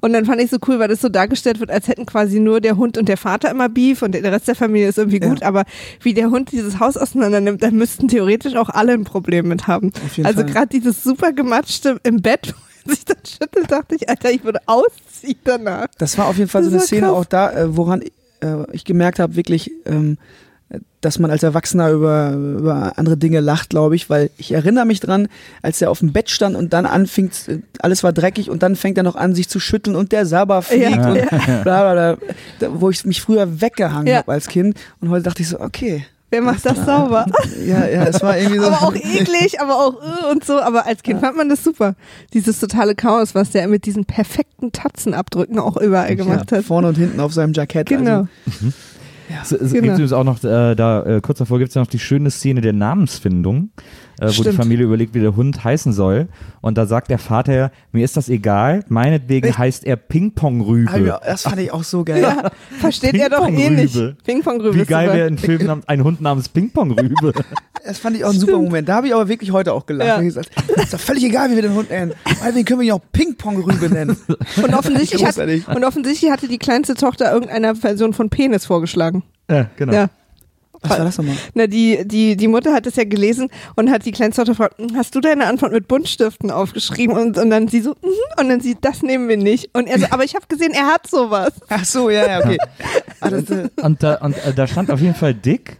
Und 0.00 0.12
dann 0.12 0.24
fand 0.24 0.40
ich 0.40 0.50
so 0.50 0.58
cool, 0.68 0.78
weil 0.78 0.88
das 0.88 1.00
so 1.00 1.08
dargestellt 1.08 1.60
wird, 1.60 1.70
als 1.70 1.88
hätten 1.88 2.06
quasi 2.06 2.40
nur 2.40 2.60
der 2.60 2.76
Hund 2.76 2.96
und 2.98 3.08
der 3.08 3.16
Vater 3.16 3.50
immer 3.50 3.68
Beef 3.68 4.02
und 4.02 4.12
der 4.12 4.22
Rest 4.24 4.48
der 4.48 4.54
Familie 4.54 4.88
ist 4.88 4.98
irgendwie 4.98 5.20
Ja. 5.20 5.28
gut, 5.28 5.42
aber 5.42 5.64
wie 6.00 6.14
der 6.14 6.30
Hund 6.30 6.52
dieses 6.52 6.78
Haus 6.80 6.96
auseinander 6.96 7.40
nimmt, 7.40 7.62
dann 7.62 7.74
müssten 7.76 8.08
theoretisch 8.08 8.54
auch 8.56 8.68
alle 8.68 8.92
ein 8.92 9.04
Problem 9.04 9.48
mit 9.48 9.66
haben. 9.66 9.92
Also 10.22 10.44
gerade 10.44 10.68
dieses 10.68 11.02
super 11.02 11.32
gematschte 11.32 11.98
im 12.04 12.22
Bett, 12.22 12.54
sich 12.86 13.04
dann 13.04 13.18
schüttelt, 13.26 13.70
dachte 13.70 13.94
ich, 13.96 14.08
Alter, 14.08 14.30
ich 14.30 14.44
würde 14.44 14.60
ausziehen 14.66 15.38
danach. 15.44 15.86
Das 15.98 16.16
war 16.18 16.26
auf 16.28 16.36
jeden 16.36 16.48
Fall 16.50 16.64
so 16.64 16.70
eine 16.70 16.80
Szene 16.80 17.02
krass. 17.08 17.10
auch 17.12 17.24
da, 17.24 17.52
äh, 17.52 17.76
woran 17.76 18.02
äh, 18.02 18.10
ich 18.72 18.84
gemerkt 18.84 19.18
habe, 19.18 19.36
wirklich, 19.36 19.70
ähm, 19.86 20.18
dass 21.00 21.18
man 21.18 21.30
als 21.30 21.42
Erwachsener 21.42 21.90
über, 21.90 22.32
über 22.32 22.92
andere 22.96 23.16
Dinge 23.16 23.40
lacht, 23.40 23.70
glaube 23.70 23.96
ich, 23.96 24.08
weil 24.08 24.30
ich 24.38 24.52
erinnere 24.52 24.84
mich 24.86 25.00
dran, 25.00 25.28
als 25.60 25.82
er 25.82 25.90
auf 25.90 25.98
dem 25.98 26.12
Bett 26.12 26.30
stand 26.30 26.56
und 26.56 26.72
dann 26.72 26.86
anfing, 26.86 27.30
alles 27.80 28.02
war 28.04 28.12
dreckig 28.12 28.48
und 28.50 28.62
dann 28.62 28.76
fängt 28.76 28.96
er 28.96 29.02
noch 29.02 29.16
an, 29.16 29.34
sich 29.34 29.48
zu 29.48 29.60
schütteln 29.60 29.96
und 29.96 30.12
der 30.12 30.26
Sabber 30.26 30.62
fliegt 30.62 30.90
Ja. 30.90 31.08
und 31.10 31.14
bla 31.64 31.92
bla 31.92 31.92
bla, 31.92 32.16
da, 32.60 32.68
wo 32.80 32.88
ich 32.90 33.04
mich 33.04 33.20
früher 33.20 33.60
weggehangen 33.60 34.06
Ja. 34.06 34.18
habe 34.18 34.32
als 34.32 34.46
Kind 34.46 34.76
und 35.00 35.10
heute 35.10 35.24
dachte 35.24 35.42
ich 35.42 35.48
so, 35.48 35.60
okay, 35.60 36.06
Wer 36.30 36.40
macht 36.40 36.64
das 36.64 36.78
sauber? 36.86 37.26
ja, 37.66 37.86
ja, 37.86 38.04
es 38.04 38.22
war 38.22 38.38
irgendwie 38.38 38.58
so. 38.60 38.66
aber 38.68 38.80
auch 38.86 38.94
eklig, 38.94 39.60
aber 39.60 39.74
auch 39.76 40.00
äh, 40.02 40.30
und 40.32 40.42
so. 40.42 40.58
Aber 40.62 40.86
als 40.86 41.02
Kind 41.02 41.20
fand 41.20 41.36
man 41.36 41.50
das 41.50 41.62
super. 41.62 41.94
Dieses 42.32 42.58
totale 42.58 42.94
Chaos, 42.94 43.34
was 43.34 43.50
der 43.50 43.68
mit 43.68 43.84
diesen 43.84 44.06
perfekten 44.06 44.72
Tatzenabdrücken 44.72 45.58
auch 45.58 45.76
überall 45.76 46.16
gemacht 46.16 46.50
ja, 46.50 46.56
hat. 46.56 46.64
vorne 46.64 46.88
und 46.88 46.96
hinten 46.96 47.20
auf 47.20 47.34
seinem 47.34 47.52
Jackett. 47.52 47.90
Genau. 47.90 48.28
Also, 48.46 48.72
Es, 49.42 49.52
es 49.52 49.72
gibt 49.72 49.82
Genau. 49.84 49.94
übrigens 49.94 50.12
auch 50.12 50.24
noch, 50.24 50.42
äh, 50.44 50.74
da 50.74 51.02
äh, 51.04 51.20
kurz 51.22 51.38
davor 51.38 51.58
gibt 51.58 51.70
es 51.70 51.74
ja 51.74 51.80
noch 51.80 51.88
die 51.88 51.98
schöne 51.98 52.30
Szene 52.30 52.60
der 52.60 52.72
Namensfindung, 52.72 53.70
äh, 54.22 54.38
wo 54.38 54.42
die. 54.42 54.52
Familie 54.52 54.84
überlegt, 54.84 55.14
wie 55.14 55.20
der 55.20 55.36
Hund 55.36 55.64
heißen 55.64 55.92
soll. 55.92 56.28
Und 56.60 56.78
da 56.78 56.86
sagt 56.86 57.10
der 57.10 57.18
Vater, 57.18 57.72
mir 57.90 58.04
ist 58.04 58.16
das 58.16 58.28
egal, 58.28 58.84
meinetwegen 58.88 59.48
Echt? 59.48 59.58
heißt 59.58 59.84
er 59.84 59.96
Ping-Pong-Rübe. 59.96 60.98
ich 60.98 61.26
das 61.26 61.42
fand 61.42 61.58
ich 61.60 61.72
auch 61.72 61.82
so 61.84 62.04
geil. 62.04 62.22
Ja, 62.22 62.50
versteht 62.78 63.14
er 63.14 63.30
doch 63.30 63.48
eh 63.48 63.70
nicht. 63.70 63.98
Ping-Pong-Rübe. 64.24 64.74
Wie 64.74 64.84
geil 64.84 65.12
wäre 65.12 65.26
ein 65.26 65.38
Film 65.38 65.62
namens 65.66 65.88
Ein 65.88 66.04
Hund 66.04 66.20
namens 66.20 66.48
Ping-Pong-Rübe. 66.48 67.32
Das 67.84 67.98
fand 67.98 68.16
ich 68.16 68.24
auch 68.24 68.30
ein 68.30 68.38
super 68.38 68.58
Moment. 68.58 68.88
Da 68.88 68.96
habe 68.96 69.08
ich 69.08 69.14
aber 69.14 69.28
wirklich 69.28 69.50
heute 69.50 69.72
auch 69.72 69.86
gelacht. 69.86 70.08
Ja. 70.08 70.16
Ja. 70.16 70.22
gesagt, 70.22 70.50
ist 70.76 70.94
doch 70.94 71.00
völlig 71.00 71.24
egal, 71.24 71.50
wie 71.50 71.56
wir 71.56 71.62
den 71.62 71.74
Hund 71.74 71.90
nennen. 71.90 72.12
Meinetwegen 72.40 72.64
können 72.64 72.80
wir 72.80 72.86
ihn 72.86 72.92
auch 72.92 73.02
Ping-Pong-Rübe 73.12 73.88
nennen. 73.88 74.16
Und 74.62 74.74
offensichtlich, 74.74 75.24
hat, 75.24 75.36
und 75.38 75.84
offensichtlich 75.84 76.30
hatte 76.30 76.48
die 76.48 76.58
kleinste 76.58 76.94
Tochter 76.94 77.32
irgendeiner 77.32 77.74
Version 77.74 78.12
von 78.12 78.30
Penis 78.30 78.66
vorgeschlagen. 78.66 79.22
ja, 79.50 79.66
genau. 79.76 79.92
Ja. 79.92 80.10
Was 80.82 80.98
war 80.98 81.04
das 81.04 81.18
nochmal? 81.18 81.36
Na, 81.54 81.66
die, 81.66 82.00
die, 82.04 82.36
die 82.36 82.48
Mutter 82.48 82.72
hat 82.72 82.86
es 82.86 82.96
ja 82.96 83.04
gelesen 83.04 83.48
und 83.76 83.90
hat 83.90 84.04
die 84.04 84.12
kleinste 84.12 84.42
Tochter 84.42 84.52
gefragt, 84.52 84.78
"Hm, 84.78 84.96
hast 84.96 85.14
du 85.14 85.20
deine 85.20 85.46
Antwort 85.46 85.72
mit 85.72 85.88
Buntstiften 85.88 86.50
aufgeschrieben? 86.50 87.16
Und, 87.16 87.38
und 87.38 87.50
dann 87.50 87.68
sie 87.68 87.80
so, 87.80 87.90
mhm. 87.90 88.40
und 88.40 88.48
dann 88.48 88.60
sie, 88.60 88.76
das 88.80 89.02
nehmen 89.02 89.28
wir 89.28 89.36
nicht. 89.36 89.70
Und 89.74 89.86
er 89.86 89.98
so, 89.98 90.06
aber 90.10 90.24
ich 90.24 90.34
habe 90.34 90.46
gesehen, 90.48 90.72
er 90.72 90.86
hat 90.86 91.06
sowas. 91.06 91.52
Ach 91.68 91.84
so, 91.84 92.10
ja, 92.10 92.26
ja, 92.26 92.38
okay. 92.40 92.58
Ah, 93.20 93.30
das, 93.30 93.48
äh, 93.50 93.68
Und, 93.80 94.02
da, 94.02 94.16
und 94.16 94.36
äh, 94.44 94.52
da 94.52 94.66
stand 94.66 94.90
auf 94.90 95.00
jeden 95.00 95.14
Fall 95.14 95.32
dick, 95.32 95.78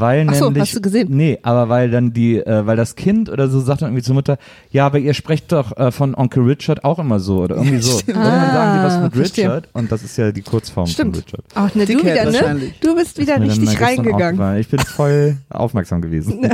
weil 0.00 0.26
Ach 0.30 0.34
so, 0.34 0.44
nämlich, 0.46 0.62
hast 0.62 0.76
du 0.76 0.80
gesehen? 0.80 1.08
Nee, 1.10 1.38
aber 1.42 1.68
weil 1.68 1.90
dann 1.90 2.12
die, 2.12 2.38
äh, 2.38 2.66
weil 2.66 2.76
das 2.76 2.96
Kind 2.96 3.28
oder 3.30 3.48
so 3.48 3.60
sagt 3.60 3.82
dann 3.82 3.88
irgendwie 3.90 4.02
zur 4.02 4.14
Mutter, 4.14 4.38
ja, 4.70 4.86
aber 4.86 4.98
ihr 4.98 5.14
sprecht 5.14 5.52
doch 5.52 5.76
äh, 5.76 5.90
von 5.92 6.14
Onkel 6.14 6.42
Richard 6.44 6.84
auch 6.84 6.98
immer 6.98 7.20
so 7.20 7.42
oder 7.42 7.56
irgendwie 7.56 7.78
so. 7.78 7.98
Stimmt. 7.98 8.16
Irgendwann 8.18 8.52
sagen 8.52 8.78
die 8.80 8.84
was 8.86 8.94
Ah, 8.94 9.00
mit 9.00 9.14
verstehe. 9.14 9.44
Richard 9.46 9.68
und 9.72 9.92
das 9.92 10.02
ist 10.02 10.16
ja 10.16 10.32
die 10.32 10.42
Kurzform 10.42 10.86
Stimmt. 10.86 11.16
von 11.16 11.24
Richard. 11.24 11.44
Ach, 11.54 11.74
ne, 11.74 11.86
du 11.86 11.92
wieder, 11.98 12.30
ne? 12.54 12.60
Du 12.80 12.94
bist 12.94 13.18
wieder 13.18 13.34
mir 13.38 13.48
dann 13.48 13.58
richtig 13.58 13.70
gestern 13.70 13.84
reingegangen. 13.86 14.22
aufgefallen. 14.40 14.60
Ich 14.60 14.68
bin 14.68 14.80
voll 14.80 15.36
aufmerksam 15.50 16.00
gewesen. 16.02 16.50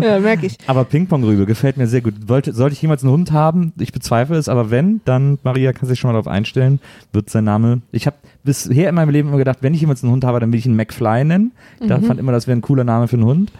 Ja, 0.00 0.20
merke 0.20 0.46
ich. 0.46 0.56
Aber 0.66 0.84
Ping-Pong-Rübe 0.84 1.46
gefällt 1.46 1.76
mir 1.76 1.86
sehr 1.86 2.00
gut. 2.02 2.14
Wollte, 2.28 2.52
sollte 2.52 2.74
ich 2.74 2.82
jemals 2.82 3.02
einen 3.02 3.12
Hund 3.12 3.32
haben? 3.32 3.72
Ich 3.78 3.92
bezweifle 3.92 4.36
es, 4.36 4.48
aber 4.48 4.70
wenn, 4.70 5.00
dann, 5.04 5.38
Maria 5.42 5.72
kann 5.72 5.88
sich 5.88 5.98
schon 5.98 6.08
mal 6.08 6.12
darauf 6.12 6.28
einstellen, 6.28 6.80
wird 7.12 7.30
sein 7.30 7.44
Name. 7.44 7.80
Ich 7.92 8.06
habe 8.06 8.16
bisher 8.44 8.88
in 8.88 8.94
meinem 8.94 9.10
Leben 9.10 9.28
immer 9.28 9.38
gedacht, 9.38 9.58
wenn 9.62 9.74
ich 9.74 9.80
jemals 9.80 10.02
einen 10.02 10.12
Hund 10.12 10.24
habe, 10.24 10.40
dann 10.40 10.52
will 10.52 10.58
ich 10.58 10.66
ihn 10.66 10.76
McFly 10.76 11.24
nennen. 11.24 11.52
Ich 11.80 11.88
Mhm. 11.88 12.04
fand 12.04 12.20
immer, 12.20 12.32
das 12.32 12.46
wäre 12.46 12.56
ein 12.58 12.62
cooler 12.62 12.84
Name 12.84 13.08
für 13.08 13.16
einen 13.16 13.24
Hund. 13.26 13.52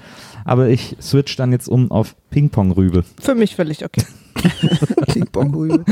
Aber 0.45 0.69
ich 0.69 0.97
switch 1.01 1.37
dann 1.37 1.53
jetzt 1.53 1.69
um 1.69 1.91
auf 1.91 2.15
Ping-Pong-Rübe. 2.31 3.05
Für 3.21 3.35
mich 3.35 3.55
völlig 3.57 3.85
okay. 3.85 4.03
Ping-Pong-Rübe. 5.13 5.85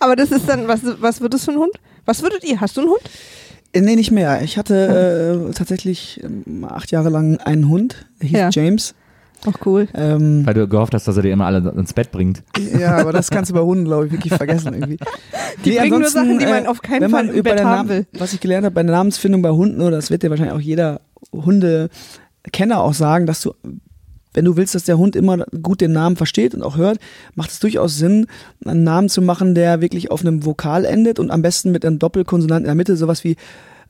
Aber 0.00 0.16
das 0.16 0.30
ist 0.30 0.48
dann, 0.48 0.68
was, 0.68 0.80
was 1.00 1.20
wird 1.20 1.34
das 1.34 1.44
für 1.44 1.52
ein 1.52 1.58
Hund? 1.58 1.72
Was 2.04 2.22
würdet 2.22 2.44
ihr? 2.44 2.60
Hast 2.60 2.76
du 2.76 2.82
einen 2.82 2.90
Hund? 2.90 3.00
Äh, 3.72 3.80
Nee, 3.80 3.96
nicht 3.96 4.10
mehr. 4.10 4.42
Ich 4.42 4.56
hatte 4.58 5.48
äh, 5.50 5.52
tatsächlich 5.54 6.20
ähm, 6.24 6.64
acht 6.68 6.90
Jahre 6.90 7.08
lang 7.10 7.36
einen 7.38 7.68
Hund, 7.68 8.06
der 8.22 8.28
hieß 8.28 8.38
Ja. 8.38 8.48
James. 8.50 8.94
Ach 9.46 9.54
cool. 9.66 9.88
Ähm, 9.94 10.44
Weil 10.44 10.54
du 10.54 10.66
gehofft 10.68 10.94
hast, 10.94 11.06
dass 11.06 11.16
er 11.16 11.22
dir 11.22 11.32
immer 11.32 11.46
alle 11.46 11.70
ins 11.76 11.92
Bett 11.92 12.10
bringt. 12.10 12.42
ja, 12.78 12.96
aber 12.96 13.12
das 13.12 13.30
kannst 13.30 13.50
du 13.50 13.54
bei 13.54 13.60
Hunden, 13.60 13.84
glaube 13.84 14.06
ich, 14.06 14.12
wirklich 14.12 14.34
vergessen 14.34 14.74
irgendwie. 14.74 14.98
Die 15.64 15.76
bringen 15.76 16.00
nur 16.00 16.10
Sachen, 16.10 16.38
die 16.38 16.46
man 16.46 16.64
äh, 16.64 16.68
auf 16.68 16.82
keinen 16.82 17.02
wenn 17.02 17.10
man 17.10 17.26
Fall 17.26 17.34
im 17.34 17.40
über 17.40 17.50
Bett 17.50 17.60
den 17.60 17.66
haben 17.66 17.88
Namen, 17.88 17.88
will. 17.88 18.06
Was 18.18 18.32
ich 18.32 18.40
gelernt 18.40 18.64
habe 18.64 18.74
bei 18.74 18.82
der 18.82 18.92
Namensfindung 18.92 19.42
bei 19.42 19.50
Hunden, 19.50 19.80
oder 19.80 19.96
das 19.96 20.10
wird 20.10 20.22
dir 20.22 20.30
wahrscheinlich 20.30 20.54
auch 20.54 20.60
jeder 20.60 21.00
Hundekenner 21.32 22.80
auch 22.80 22.94
sagen, 22.94 23.26
dass 23.26 23.40
du, 23.42 23.54
wenn 24.34 24.44
du 24.44 24.56
willst, 24.56 24.74
dass 24.74 24.84
der 24.84 24.98
Hund 24.98 25.16
immer 25.16 25.38
gut 25.62 25.80
den 25.80 25.92
Namen 25.92 26.16
versteht 26.16 26.54
und 26.54 26.62
auch 26.62 26.76
hört, 26.76 26.98
macht 27.34 27.50
es 27.50 27.60
durchaus 27.60 27.96
Sinn, 27.96 28.26
einen 28.64 28.84
Namen 28.84 29.08
zu 29.08 29.22
machen, 29.22 29.54
der 29.54 29.80
wirklich 29.80 30.10
auf 30.10 30.20
einem 30.20 30.44
Vokal 30.44 30.84
endet 30.84 31.18
und 31.18 31.30
am 31.30 31.42
besten 31.42 31.70
mit 31.72 31.84
einem 31.84 31.98
Doppelkonsonant 31.98 32.60
in 32.60 32.66
der 32.66 32.74
Mitte, 32.74 32.96
sowas 32.96 33.24
wie 33.24 33.36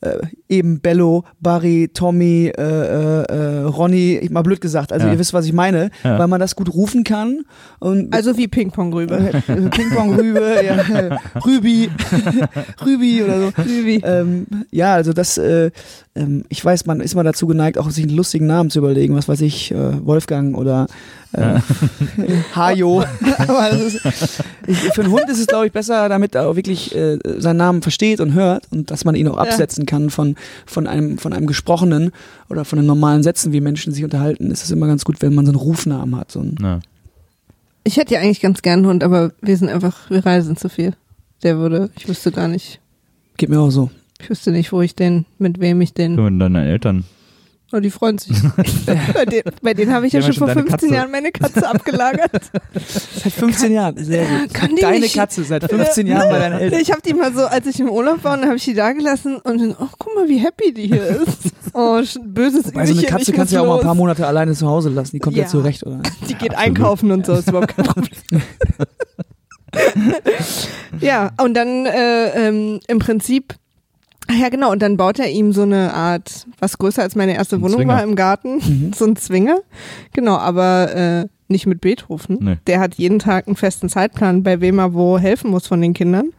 äh, 0.01 0.17
eben 0.49 0.81
Bello, 0.81 1.25
Barry, 1.41 1.91
Tommy, 1.93 2.53
äh, 2.57 2.63
äh, 2.63 3.23
äh, 3.25 3.63
Ronny, 3.65 4.19
ich 4.23 4.31
mal 4.31 4.43
blöd 4.43 4.61
gesagt, 4.61 4.93
also 4.93 5.07
Ja. 5.07 5.13
ihr 5.13 5.19
wisst, 5.19 5.35
was 5.35 5.47
ich 5.47 5.53
meine, 5.53 5.91
Ja. 6.05 6.19
weil 6.19 6.29
man 6.29 6.41
das 6.41 6.55
gut 6.57 6.73
rufen 6.73 7.05
kann 7.05 7.43
und 7.81 8.15
Also 8.15 8.37
wie 8.37 8.49
Ping-Pong-Rübe. 8.49 9.15
äh, 9.17 9.41
Ping-Pong-Rübe, 9.71 10.57
ja, 10.65 11.19
Rübi, 11.47 11.91
Rübi 12.85 13.23
oder 13.23 13.41
so. 13.41 13.53
Rübi. 13.63 14.01
Ähm, 14.05 14.47
ja, 14.71 14.95
also 14.95 15.13
das, 15.13 15.39
äh, 15.39 15.71
ähm, 16.15 16.45
ich 16.49 16.65
weiß, 16.65 16.87
man 16.87 17.01
ist 17.01 17.15
mal 17.15 17.23
dazu 17.25 17.47
geneigt, 17.47 17.79
auch 17.79 17.91
sich 17.91 18.05
einen 18.05 18.17
lustigen 18.17 18.47
Namen 18.47 18.71
zu 18.71 18.79
überlegen, 18.81 19.15
was 19.15 19.29
weiß 19.29 19.41
ich, 19.43 19.73
äh, 19.73 20.05
Wolfgang 20.07 20.57
oder 20.57 20.87
äh, 21.33 21.61
Hajo. 22.55 23.03
Aber 23.39 23.71
das 23.71 23.81
ist, 23.81 24.45
ich, 24.67 24.79
für 24.95 25.03
einen 25.03 25.13
Hund 25.13 25.29
ist 25.29 25.39
es, 25.39 25.47
glaube 25.47 25.67
ich, 25.67 25.73
besser, 25.73 26.09
damit 26.09 26.35
er 26.35 26.49
auch 26.49 26.57
wirklich 26.57 26.95
äh, 26.95 27.19
seinen 27.39 27.59
Namen 27.59 27.83
versteht 27.83 28.21
und 28.21 28.35
hört 28.35 28.65
und 28.71 28.91
dass 28.91 29.05
man 29.05 29.15
ihn 29.15 29.29
auch 29.29 29.37
absetzen 29.37 29.87
kann 29.87 30.11
von, 30.11 30.37
von, 30.67 30.87
einem, 30.87 31.19
von 31.19 31.33
einem 31.33 31.47
gesprochenen 31.47 32.13
oder 32.49 32.65
von 32.65 32.79
den 32.79 32.87
normalen 32.87 33.23
Sätzen, 33.23 33.53
wie 33.53 33.61
Menschen 33.61 33.93
sich 33.93 34.05
unterhalten. 34.05 34.51
Ist 34.51 34.65
es 34.65 34.71
immer 34.71 34.87
ganz 34.87 35.05
gut, 35.05 35.21
wenn 35.21 35.35
man 35.35 35.45
so 35.47 35.53
einen 35.53 35.61
Rufnamen 35.61 36.17
hat. 36.17 36.33
So 36.33 36.41
einen, 36.41 36.57
Ja. 36.61 36.81
Ich 37.85 37.97
hätte 37.97 38.15
ja 38.15 38.21
eigentlich 38.21 38.41
ganz 38.41 38.61
gern 38.61 38.81
einen 38.81 38.87
Hund, 38.89 39.05
aber 39.05 39.33
wir 39.41 39.57
sind 39.57 39.71
einfach, 39.71 40.11
wir 40.11 40.25
reisen 40.27 40.57
zu 40.59 40.69
viel. 40.69 40.93
Der 41.43 41.57
würde, 41.57 41.91
ich 41.97 42.07
wüsste 42.09 42.33
gar 42.33 42.49
nicht, 42.49 42.81
geht 43.39 43.49
mir 43.49 43.61
auch 43.61 43.71
so. 43.71 43.91
ich 44.21 44.29
wüsste 44.29 44.51
nicht, 44.51 44.73
wo 44.73 44.83
ich 44.83 44.95
den, 44.95 45.25
mit 45.39 45.59
wem 45.61 45.81
ich 45.81 45.95
den, 45.95 46.17
Du 46.17 46.23
mit 46.23 46.41
deinen 46.41 46.57
Eltern. 46.57 47.05
Oh, 47.73 47.81
die 47.81 47.91
freuen 47.91 48.19
sich. 48.19 48.37
bei 49.15 49.25
denen, 49.25 49.45
denen 49.77 49.93
habe 49.93 50.07
ich 50.07 50.13
ja 50.13 50.23
schon 50.23 50.33
ja 50.33 50.39
vor 50.39 50.49
schon 50.49 50.57
deine 50.57 50.69
15 50.71 50.71
Katze. 50.89 50.95
Jahren 50.95 51.11
meine 51.11 51.33
Katze 51.33 51.69
abgelagert. 51.69 52.31
Seit 53.23 53.33
15 53.33 53.73
Jahren, 53.73 53.97
sehr 54.05 54.25
gut. 54.27 54.55
kann 54.55 54.75
die 54.77 54.83
Deine 54.83 55.01
nicht- 55.01 55.15
Katze 55.17 55.45
seit 55.45 55.65
15 55.71 56.07
Jahren 56.07 56.29
bei 56.31 56.39
deinen 56.39 56.59
Eltern. 56.61 56.81
Ich 56.81 56.91
habe 56.91 57.03
die 57.03 57.15
mal 57.15 57.33
so, 57.33 57.45
als 57.47 57.67
ich 57.67 57.79
im 57.81 57.89
Urlaub 57.91 58.23
war, 58.25 58.35
und 58.35 58.41
dann 58.41 58.49
habe 58.49 58.57
ich 58.59 58.65
die 58.65 58.75
da 58.75 58.93
gelassen 58.93 59.37
und 59.37 59.61
dann, 59.61 59.77
oh, 59.79 59.89
guck 59.99 60.15
mal, 60.15 60.29
wie 60.29 60.39
happy 60.39 60.73
die 60.73 60.87
hier 60.87 61.05
ist. 61.05 61.39
Oh, 61.75 62.01
böses 62.25 62.73
Bei 62.73 62.87
so 62.87 62.95
eine 62.99 63.03
Katze 63.07 63.31
kannst 63.33 63.53
du 63.53 63.57
ja 63.57 63.63
auch 63.63 63.67
mal 63.67 63.77
ein 63.79 63.85
paar 63.85 63.95
Monate 63.95 64.27
alleine 64.27 64.55
zu 64.55 64.67
Hause 64.67 64.89
lassen. 64.89 65.11
Die 65.13 65.19
kommt 65.21 65.37
ja, 65.37 65.43
Ja. 65.45 65.49
zurecht, 65.49 65.85
oder? 65.87 66.01
Die 66.23 66.35
geht 66.35 66.53
absolut. 66.55 66.57
einkaufen 66.57 67.13
und 67.13 67.27
so, 67.27 67.35
ist 67.35 67.49
überhaupt 67.49 67.77
kein 67.77 67.85
Problem. 67.85 68.43
ja, 71.01 71.31
und 71.41 71.55
dann 71.55 71.87
äh, 71.87 72.49
ähm, 72.49 72.81
im 72.89 72.99
Prinzip, 72.99 73.55
ach 74.29 74.35
ja 74.39 74.49
genau, 74.49 74.71
und 74.73 74.81
dann 74.83 74.97
baut 74.97 75.19
er 75.19 75.31
ihm 75.31 75.53
so 75.53 75.63
eine 75.63 75.93
Art, 75.95 76.47
was 76.59 76.79
größer 76.79 77.03
als 77.03 77.15
meine 77.17 77.35
erste 77.35 77.57
Ein 77.57 77.63
Wohnung 77.63 77.79
Zwinger. 77.79 77.95
war 77.95 78.03
im 78.03 78.15
Garten, 78.15 78.57
Mhm. 78.57 78.93
so 78.93 79.05
ein 79.07 79.17
Zwinger. 79.17 79.59
Genau, 80.13 80.37
aber 80.37 80.95
äh, 80.95 81.27
nicht 81.49 81.67
mit 81.67 81.81
Beethoven. 81.81 82.39
Nee. 82.41 82.57
Der 82.67 82.81
hat 82.81 82.95
jeden 82.97 83.19
Tag 83.19 83.47
einen 83.47 83.57
festen 83.57 83.89
Zeitplan, 83.89 84.43
bei 84.43 84.61
wem 84.61 84.79
er 84.79 84.93
wo 84.95 85.19
helfen 85.19 85.51
muss 85.51 85.67
von 85.67 85.81
den 85.81 85.95
Kindern 85.95 86.31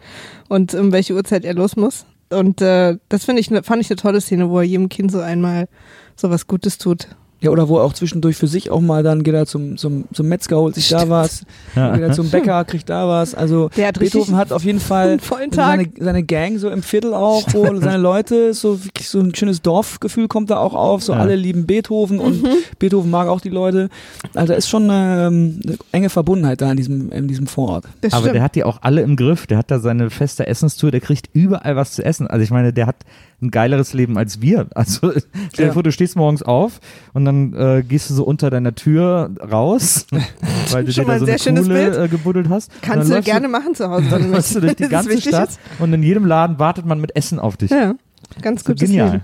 und 0.50 0.74
um 0.76 0.92
welche 0.92 1.14
Uhrzeit 1.16 1.46
er 1.46 1.54
los 1.56 1.76
muss. 1.76 2.06
Und 2.32 2.62
äh, 2.62 2.98
das 3.10 3.26
finde 3.26 3.42
ich, 3.42 3.50
ne- 3.50 3.64
fand 3.64 3.82
ich 3.82 3.90
eine 3.90 3.98
tolle 3.98 4.22
Szene, 4.22 4.50
wo 4.52 4.60
er 4.60 4.66
jedem 4.66 4.88
Kind 4.88 5.12
so 5.12 5.20
einmal 5.20 5.68
so 6.16 6.30
was 6.30 6.46
Gutes 6.46 6.78
tut. 6.78 7.08
Ja, 7.42 7.52
oder 7.52 7.70
wo 7.70 7.78
er 7.78 7.84
auch 7.86 7.94
zwischendurch 7.94 8.36
für 8.36 8.48
sich 8.48 8.70
auch 8.70 8.82
mal 8.82 9.02
dann 9.02 9.24
geht 9.24 9.34
er 9.34 9.46
zum, 9.46 9.78
zum, 9.78 10.04
zum 10.12 10.28
Metzger, 10.28 10.58
holt 10.58 10.76
sich 10.76 10.90
da 10.90 11.08
was, 11.10 11.44
Ja. 11.74 11.94
geht 11.94 12.02
er 12.04 12.12
zum 12.12 12.30
Bäcker, 12.30 12.66
kriegt 12.66 12.90
da 12.90 13.08
was. 13.08 13.34
Also 13.34 13.70
Der 13.78 13.88
hat 13.88 13.98
Beethoven 14.00 14.36
hat 14.36 14.52
auf 14.52 14.64
jeden 14.66 14.82
Fall 14.82 15.20
seine, 15.52 15.88
seine 15.98 16.24
Gang 16.24 16.60
so 16.60 16.70
im 16.70 16.84
Viertel 16.84 17.14
auch, 17.14 17.44
wo 17.54 17.64
seine 17.80 17.96
Leute, 17.98 18.54
so 18.54 18.84
wirklich 18.84 19.08
so 19.08 19.22
ein 19.22 19.34
schönes 19.34 19.62
Dorfgefühl 19.62 20.28
kommt 20.28 20.50
da 20.50 20.58
auch 20.58 20.74
auf, 20.74 21.02
so 21.02 21.14
Ja. 21.14 21.20
alle 21.20 21.36
lieben 21.38 21.66
Beethoven 21.66 22.20
und 22.20 22.44
Mhm. 22.44 22.48
Beethoven 22.78 23.10
mag 23.10 23.30
auch 23.30 23.40
die 23.40 23.50
Leute. 23.50 23.90
Also 24.36 24.48
da 24.52 24.54
ist 24.56 24.68
schon 24.68 24.90
eine, 24.90 25.28
ähm, 25.28 25.62
eine 25.66 25.78
enge 25.94 26.10
Verbundenheit 26.10 26.60
da 26.60 26.70
in 26.72 26.76
diesem, 26.78 27.10
in 27.12 27.30
diesem 27.30 27.48
Vorort. 27.48 27.86
Das 28.02 28.12
Aber 28.12 28.24
stimmt. 28.24 28.36
der 28.36 28.44
hat 28.44 28.56
die 28.56 28.66
auch 28.66 28.80
alle 28.82 29.02
im 29.02 29.16
Griff. 29.16 29.48
Der 29.48 29.58
hat 29.60 29.72
da 29.72 29.80
seine 29.80 30.10
feste 30.10 30.46
Essenstour. 30.46 30.92
Der 30.92 31.00
kriegt 31.00 31.30
überall 31.34 31.78
was 31.78 31.94
zu 31.94 32.04
essen. 32.04 32.28
Also 32.28 32.44
ich 32.44 32.52
meine, 32.52 32.74
der 32.74 32.86
hat 32.86 32.98
ein 33.42 33.52
geileres 33.52 33.94
Leben 33.94 34.18
als 34.18 34.42
wir. 34.42 34.68
Also 34.76 35.12
stell 35.12 35.24
dir 35.58 35.66
Ja. 35.68 35.72
vor, 35.74 35.84
du 35.84 35.92
stehst 35.92 36.16
morgens 36.16 36.44
auf 36.44 36.80
und 37.14 37.26
dann 37.26 37.54
äh, 37.54 37.84
gehst 37.88 38.10
du 38.10 38.14
so 38.14 38.24
unter 38.24 38.50
deiner 38.50 38.76
Tür 38.76 39.32
raus, 39.52 40.06
weil 40.72 40.84
du 40.86 40.92
Schon 40.92 41.06
dir 41.06 41.08
mal 41.08 41.14
da 41.14 41.20
so 41.20 41.26
ein 41.26 41.30
eine 41.30 41.38
sehr 41.38 41.40
schönes 41.40 41.64
Kuhle 41.66 41.92
Bild. 41.92 41.98
äh, 41.98 42.08
gebuddelt 42.10 42.50
hast. 42.50 42.72
Und 42.74 42.82
Kannst 42.82 43.12
du 43.12 43.22
gerne 43.22 43.48
machen 43.48 43.76
zu 43.76 43.90
Hause, 43.90 44.06
wenn 44.12 44.22
Dann 44.24 44.32
läufst 44.32 44.56
du 44.56 44.60
durch 44.62 44.76
die 44.76 44.88
ganze 44.90 45.10
wichtig 45.10 45.30
Stadt 45.30 45.50
ist. 45.50 45.60
und 45.80 45.94
in 45.94 46.04
jedem 46.04 46.26
Laden 46.26 46.60
wartet 46.60 46.86
man 46.86 47.00
mit 47.00 47.16
Essen 47.16 47.40
auf 47.40 47.56
dich. 47.58 47.72
Ja, 47.72 47.96
ganz 48.42 48.64
So 48.64 48.74
gutes 48.74 48.90
genial. 48.90 49.12
Leben. 49.12 49.24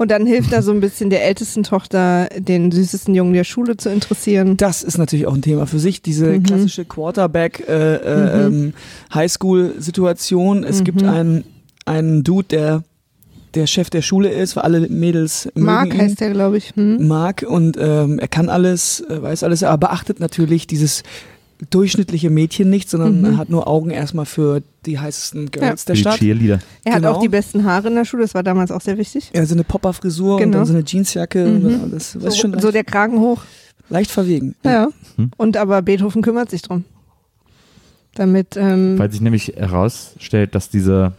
Und 0.00 0.12
dann 0.12 0.26
hilft 0.26 0.52
er 0.52 0.62
so 0.62 0.70
ein 0.70 0.78
bisschen 0.78 1.10
der 1.10 1.24
ältesten 1.24 1.64
Tochter, 1.64 2.28
den 2.38 2.70
süßesten 2.70 3.16
Jungen 3.16 3.32
der 3.32 3.42
Schule 3.42 3.76
zu 3.76 3.90
interessieren. 3.90 4.56
Das 4.56 4.84
ist 4.84 4.96
natürlich 4.96 5.26
auch 5.26 5.34
ein 5.34 5.42
Thema 5.42 5.66
für 5.66 5.80
sich, 5.80 6.02
diese 6.02 6.26
Mhm. 6.26 6.44
klassische 6.44 6.84
Quarterback 6.84 7.64
äh, 7.68 7.94
äh, 7.96 8.46
ähm, 8.46 8.74
Highschool-Situation. 9.12 10.64
Es 10.64 10.84
gibt 10.84 11.02
Mhm. 11.02 11.08
einen, 11.08 11.44
einen 11.84 12.24
Dude, 12.24 12.46
der 12.48 12.82
der 13.54 13.66
Chef 13.66 13.90
der 13.90 14.02
Schule 14.02 14.28
ist, 14.30 14.56
weil 14.56 14.64
alle 14.64 14.80
Mädels 14.88 15.46
mögen 15.54 15.64
Mark 15.66 15.94
ihn. 15.94 16.00
heißt 16.00 16.20
der, 16.20 16.30
glaube 16.30 16.58
ich. 16.58 16.70
Hm? 16.76 17.06
mag 17.08 17.44
und 17.48 17.76
ähm, 17.80 18.18
er 18.18 18.28
kann 18.28 18.48
alles, 18.48 19.00
äh, 19.08 19.22
weiß 19.22 19.42
alles, 19.44 19.62
aber 19.62 19.78
beachtet 19.88 20.20
natürlich 20.20 20.66
dieses 20.66 21.02
durchschnittliche 21.70 22.30
Mädchen 22.30 22.70
nicht, 22.70 22.88
sondern 22.88 23.20
Mhm. 23.20 23.36
hat 23.36 23.48
nur 23.50 23.66
Augen 23.66 23.90
erstmal 23.90 24.26
für 24.26 24.62
die 24.86 24.98
heißesten 25.00 25.50
Girls 25.50 25.86
der 25.86 25.96
Die 25.96 26.00
Stadt. 26.02 26.18
Cheerleader. 26.18 26.60
Er 26.84 26.92
hat 26.94 27.02
Genau. 27.02 27.14
auch 27.14 27.20
die 27.20 27.28
besten 27.28 27.64
Haare 27.64 27.88
in 27.88 27.96
der 27.96 28.04
Schule, 28.04 28.22
das 28.22 28.34
war 28.34 28.44
damals 28.44 28.70
auch 28.70 28.80
sehr 28.80 28.96
wichtig. 28.96 29.30
Ja, 29.34 29.44
so 29.44 29.54
eine 29.54 29.64
Popper-Frisur 29.64 30.36
und 30.36 30.42
Genau. 30.42 30.58
dann 30.58 30.66
so 30.66 30.72
eine 30.74 30.84
Jeansjacke. 30.86 31.44
Mhm. 31.44 31.64
Und 31.82 31.92
das, 31.94 32.12
das 32.12 32.22
So, 32.22 32.28
ist 32.28 32.38
schon 32.38 32.52
leicht, 32.52 32.62
so 32.62 32.70
der 32.70 32.84
Kragen 32.84 33.18
hoch. 33.18 33.42
leicht 33.88 34.10
verwegen. 34.12 34.54
Ja. 34.62 34.88
Mhm. 35.16 35.30
Und 35.36 35.56
aber 35.56 35.82
Beethoven 35.82 36.22
kümmert 36.22 36.48
sich 36.50 36.62
drum. 36.62 36.84
Damit, 38.14 38.56
ähm, 38.56 38.98
Weil 38.98 39.10
sich 39.10 39.20
nämlich 39.20 39.48
herausstellt, 39.56 40.54
dass 40.54 40.70
dieser 40.70 41.12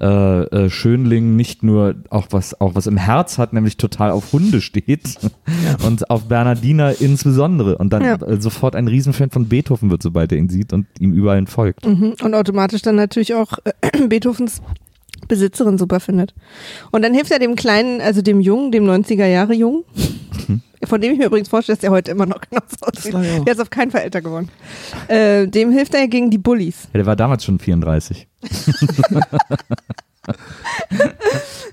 äh, 0.00 0.42
äh, 0.66 0.70
Schönling 0.70 1.36
nicht 1.36 1.62
nur 1.62 1.94
auch 2.10 2.28
was, 2.30 2.60
auch 2.60 2.74
was 2.74 2.86
im 2.86 2.96
Herz 2.96 3.38
hat, 3.38 3.52
nämlich 3.52 3.76
total 3.76 4.10
auf 4.10 4.32
Hunde 4.32 4.60
steht 4.60 5.16
und 5.86 6.10
auf 6.10 6.24
Bernardiner 6.28 7.00
insbesondere 7.00 7.78
und 7.78 7.92
dann 7.92 8.04
Ja. 8.04 8.14
äh, 8.16 8.40
sofort 8.40 8.74
ein 8.76 8.88
Riesenfan 8.88 9.30
von 9.30 9.48
Beethoven 9.48 9.90
wird, 9.90 10.02
sobald 10.02 10.32
er 10.32 10.38
ihn 10.38 10.48
sieht 10.48 10.72
und 10.72 10.86
ihm 11.00 11.12
überall 11.12 11.46
folgt. 11.46 11.86
Mhm. 11.86 12.14
Und 12.22 12.34
automatisch 12.34 12.82
dann 12.82 12.96
natürlich 12.96 13.34
auch 13.34 13.58
äh, 13.64 14.06
Beethovens 14.08 14.60
Besitzerin 15.26 15.78
super 15.78 16.00
findet. 16.00 16.34
Und 16.90 17.02
dann 17.02 17.14
hilft 17.14 17.30
er 17.30 17.38
dem 17.38 17.56
kleinen, 17.56 18.00
also 18.00 18.22
dem 18.22 18.40
Jungen, 18.40 18.70
dem 18.72 18.84
90er 18.84 19.26
Jahre 19.26 19.54
Jungen, 19.54 19.84
von 20.84 21.00
dem 21.00 21.12
ich 21.12 21.18
mir 21.18 21.26
übrigens 21.26 21.48
vorstelle, 21.48 21.76
dass 21.76 21.80
der 21.80 21.90
heute 21.90 22.10
immer 22.10 22.26
noch 22.26 22.40
genauso 22.40 22.76
aussieht. 22.80 23.14
Der 23.46 23.52
ist 23.52 23.60
auf 23.60 23.70
keinen 23.70 23.90
Fall 23.90 24.02
älter 24.02 24.20
geworden. 24.22 24.48
Äh, 25.08 25.46
dem 25.48 25.72
hilft 25.72 25.94
er 25.94 26.06
gegen 26.08 26.30
die 26.30 26.38
Bullies. 26.38 26.84
Ja, 26.92 26.98
der 26.98 27.06
war 27.06 27.16
damals 27.16 27.44
schon 27.44 27.58
34. 27.58 28.26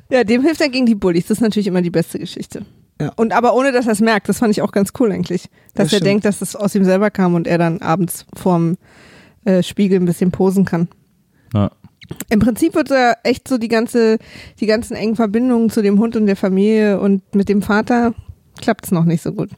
Ja, 0.09 0.23
dem 0.23 0.43
hilft 0.43 0.61
er 0.61 0.69
gegen 0.69 0.85
die 0.85 0.95
Bullies. 0.95 1.27
Das 1.27 1.37
ist 1.39 1.41
natürlich 1.41 1.67
immer 1.67 1.81
die 1.81 1.89
beste 1.89 2.19
Geschichte. 2.19 2.65
Ja. 3.01 3.11
Und 3.15 3.33
aber 3.33 3.55
ohne, 3.55 3.71
dass 3.71 3.87
er 3.87 3.91
es 3.93 3.99
merkt, 3.99 4.29
das 4.29 4.37
fand 4.39 4.51
ich 4.51 4.61
auch 4.61 4.71
ganz 4.71 4.91
cool 4.99 5.11
eigentlich. 5.11 5.49
Dass 5.73 5.89
Das 5.89 5.93
er 5.93 5.99
denkt, 5.99 6.25
dass 6.25 6.41
es 6.41 6.55
aus 6.55 6.75
ihm 6.75 6.85
selber 6.85 7.09
kam 7.09 7.33
und 7.33 7.47
er 7.47 7.57
dann 7.57 7.81
abends 7.81 8.25
vorm 8.35 8.77
äh, 9.45 9.63
Spiegel 9.63 9.99
ein 9.99 10.05
bisschen 10.05 10.31
posen 10.31 10.63
kann. 10.63 10.87
Ja. 11.53 11.71
Im 12.29 12.39
Prinzip 12.39 12.75
wird 12.75 12.91
er 12.91 13.17
echt 13.23 13.47
so 13.47 13.57
die 13.57 13.67
ganze, 13.67 14.17
die 14.59 14.65
ganzen 14.65 14.95
engen 14.95 15.15
Verbindungen 15.15 15.69
zu 15.69 15.81
dem 15.81 15.99
Hund 15.99 16.15
und 16.15 16.25
der 16.25 16.35
Familie 16.35 16.99
und 16.99 17.35
mit 17.35 17.49
dem 17.49 17.61
Vater 17.61 18.13
klappt 18.61 18.85
es 18.85 18.91
noch 18.91 19.05
nicht 19.05 19.21
so 19.21 19.31
gut. 19.31 19.49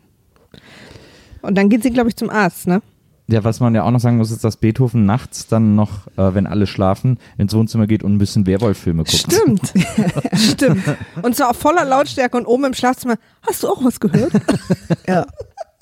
Und 1.42 1.56
dann 1.56 1.70
geht 1.70 1.84
sie, 1.84 1.92
glaube 1.92 2.10
ich, 2.10 2.16
zum 2.16 2.30
Arzt, 2.30 2.68
ne? 2.68 2.82
Ja, 3.30 3.44
was 3.44 3.60
man 3.60 3.76
ja 3.76 3.84
auch 3.84 3.92
noch 3.92 4.00
sagen 4.00 4.18
muss, 4.18 4.32
ist, 4.32 4.46
dass 4.46 4.56
Beethoven 4.56 5.06
nachts 5.06 5.48
dann 5.48 5.76
noch, 5.76 6.08
äh, 6.16 6.34
wenn 6.34 6.48
alle 6.48 6.66
schlafen, 6.66 7.20
ins 7.38 7.54
Wohnzimmer 7.54 7.86
geht 7.86 8.02
und 8.02 8.14
ein 8.14 8.18
bisschen 8.18 8.48
Werwolf-Filme 8.48 9.04
guckt. 9.04 9.18
Stimmt. 9.18 9.74
Stimmt. 10.34 10.84
Und 11.22 11.36
zwar 11.36 11.50
auf 11.50 11.58
voller 11.58 11.84
Lautstärke 11.84 12.38
und 12.38 12.46
oben 12.46 12.64
im 12.66 12.74
Schlafzimmer. 12.74 13.16
Hast 13.42 13.64
du 13.64 13.68
auch 13.68 13.84
was 13.84 14.00
gehört? 14.00 14.32
Ja. 15.08 15.26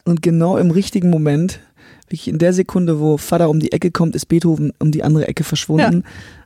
Und 0.03 0.21
genau 0.21 0.57
im 0.57 0.69
richtigen 0.69 1.09
Moment, 1.09 1.59
wirklich 2.07 2.27
in 2.27 2.37
der 2.37 2.53
Sekunde, 2.53 2.99
wo 2.99 3.17
Vater 3.17 3.49
um 3.49 3.59
die 3.59 3.71
Ecke 3.71 3.89
kommt, 3.89 4.15
ist 4.15 4.27
Beethoven 4.27 4.71
um 4.79 4.91
die 4.91 5.03
andere 5.03 5.27
Ecke 5.27 5.43
verschwunden. 5.43 6.03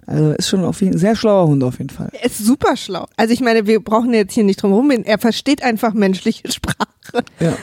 Also 0.10 0.32
ist 0.32 0.50
schon 0.50 0.65
auf 0.65 0.82
jeden 0.82 0.98
sehr 0.98 1.15
schlauer 1.15 1.48
Hund 1.48 1.63
auf 1.63 1.78
jeden 1.78 1.91
Fall. 1.91 2.10
Er 2.13 2.26
ist 2.26 2.39
super 2.39 2.76
schlau. 2.76 3.06
Also 3.15 3.32
ich 3.32 3.41
meine, 3.41 3.67
wir 3.67 3.80
brauchen 3.80 4.12
jetzt 4.12 4.34
hier 4.34 4.43
nicht 4.43 4.62
drum 4.62 4.72
herum. 4.72 4.89
Er 4.89 5.19
versteht 5.19 5.62
einfach 5.62 5.93
menschliche 5.93 6.52
Sprache. 6.52 7.24
Ja. 7.39 7.54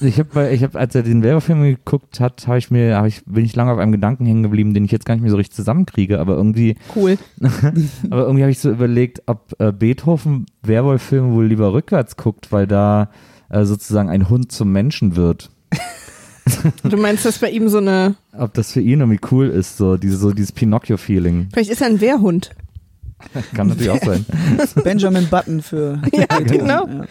Ich 0.00 0.18
habe, 0.18 0.50
ich 0.50 0.64
hab, 0.64 0.74
als 0.74 0.96
er 0.96 1.04
den 1.04 1.22
Werbefilm 1.22 1.62
geguckt 1.62 2.18
hat, 2.18 2.48
habe 2.48 2.58
ich 2.58 2.72
mir, 2.72 2.96
hab 2.96 3.06
ich, 3.06 3.24
bin 3.24 3.44
ich 3.44 3.54
lange 3.54 3.70
auf 3.70 3.78
einem 3.78 3.92
Gedanken 3.92 4.26
hängen 4.26 4.42
geblieben, 4.42 4.74
den 4.74 4.84
ich 4.84 4.90
jetzt 4.90 5.06
gar 5.06 5.14
nicht 5.14 5.22
mehr 5.22 5.30
so 5.30 5.36
richtig 5.36 5.54
zusammenkriege, 5.54 6.18
aber 6.18 6.34
irgendwie, 6.34 6.76
Cool. 6.96 7.18
aber 8.10 8.22
irgendwie 8.22 8.42
habe 8.42 8.50
ich 8.50 8.58
so 8.58 8.70
überlegt, 8.70 9.22
ob 9.26 9.54
äh, 9.60 9.70
Beethoven 9.70 10.46
Werwolf-Filme 10.62 11.32
wohl 11.32 11.46
lieber 11.46 11.72
rückwärts 11.72 12.16
guckt, 12.16 12.50
weil 12.50 12.66
da 12.66 13.10
äh, 13.48 13.64
sozusagen 13.64 14.08
ein 14.10 14.28
Hund 14.28 14.50
zum 14.50 14.72
Menschen 14.72 15.14
wird. 15.14 15.50
Du 16.84 16.96
meinst, 16.96 17.24
dass 17.24 17.38
bei 17.38 17.50
ihm 17.50 17.68
so 17.68 17.78
eine, 17.78 18.14
Ob 18.36 18.52
das 18.54 18.72
für 18.72 18.80
ihn 18.80 19.00
irgendwie 19.00 19.20
cool 19.30 19.48
ist, 19.48 19.76
so, 19.76 19.96
diese, 19.96 20.16
so 20.16 20.32
dieses 20.32 20.52
Pinocchio-Feeling. 20.52 21.48
vielleicht 21.52 21.70
ist 21.70 21.80
er 21.80 21.86
ein 21.88 22.00
Wehrhund. 22.00 22.50
Kann 23.54 23.68
natürlich 23.68 23.90
auch 23.90 24.02
sein. 24.04 24.26
Benjamin 24.82 25.28
Button 25.28 25.62
für. 25.62 26.02
Ja, 26.12 26.26
genau. 26.40 26.88
Ja. 26.88 27.04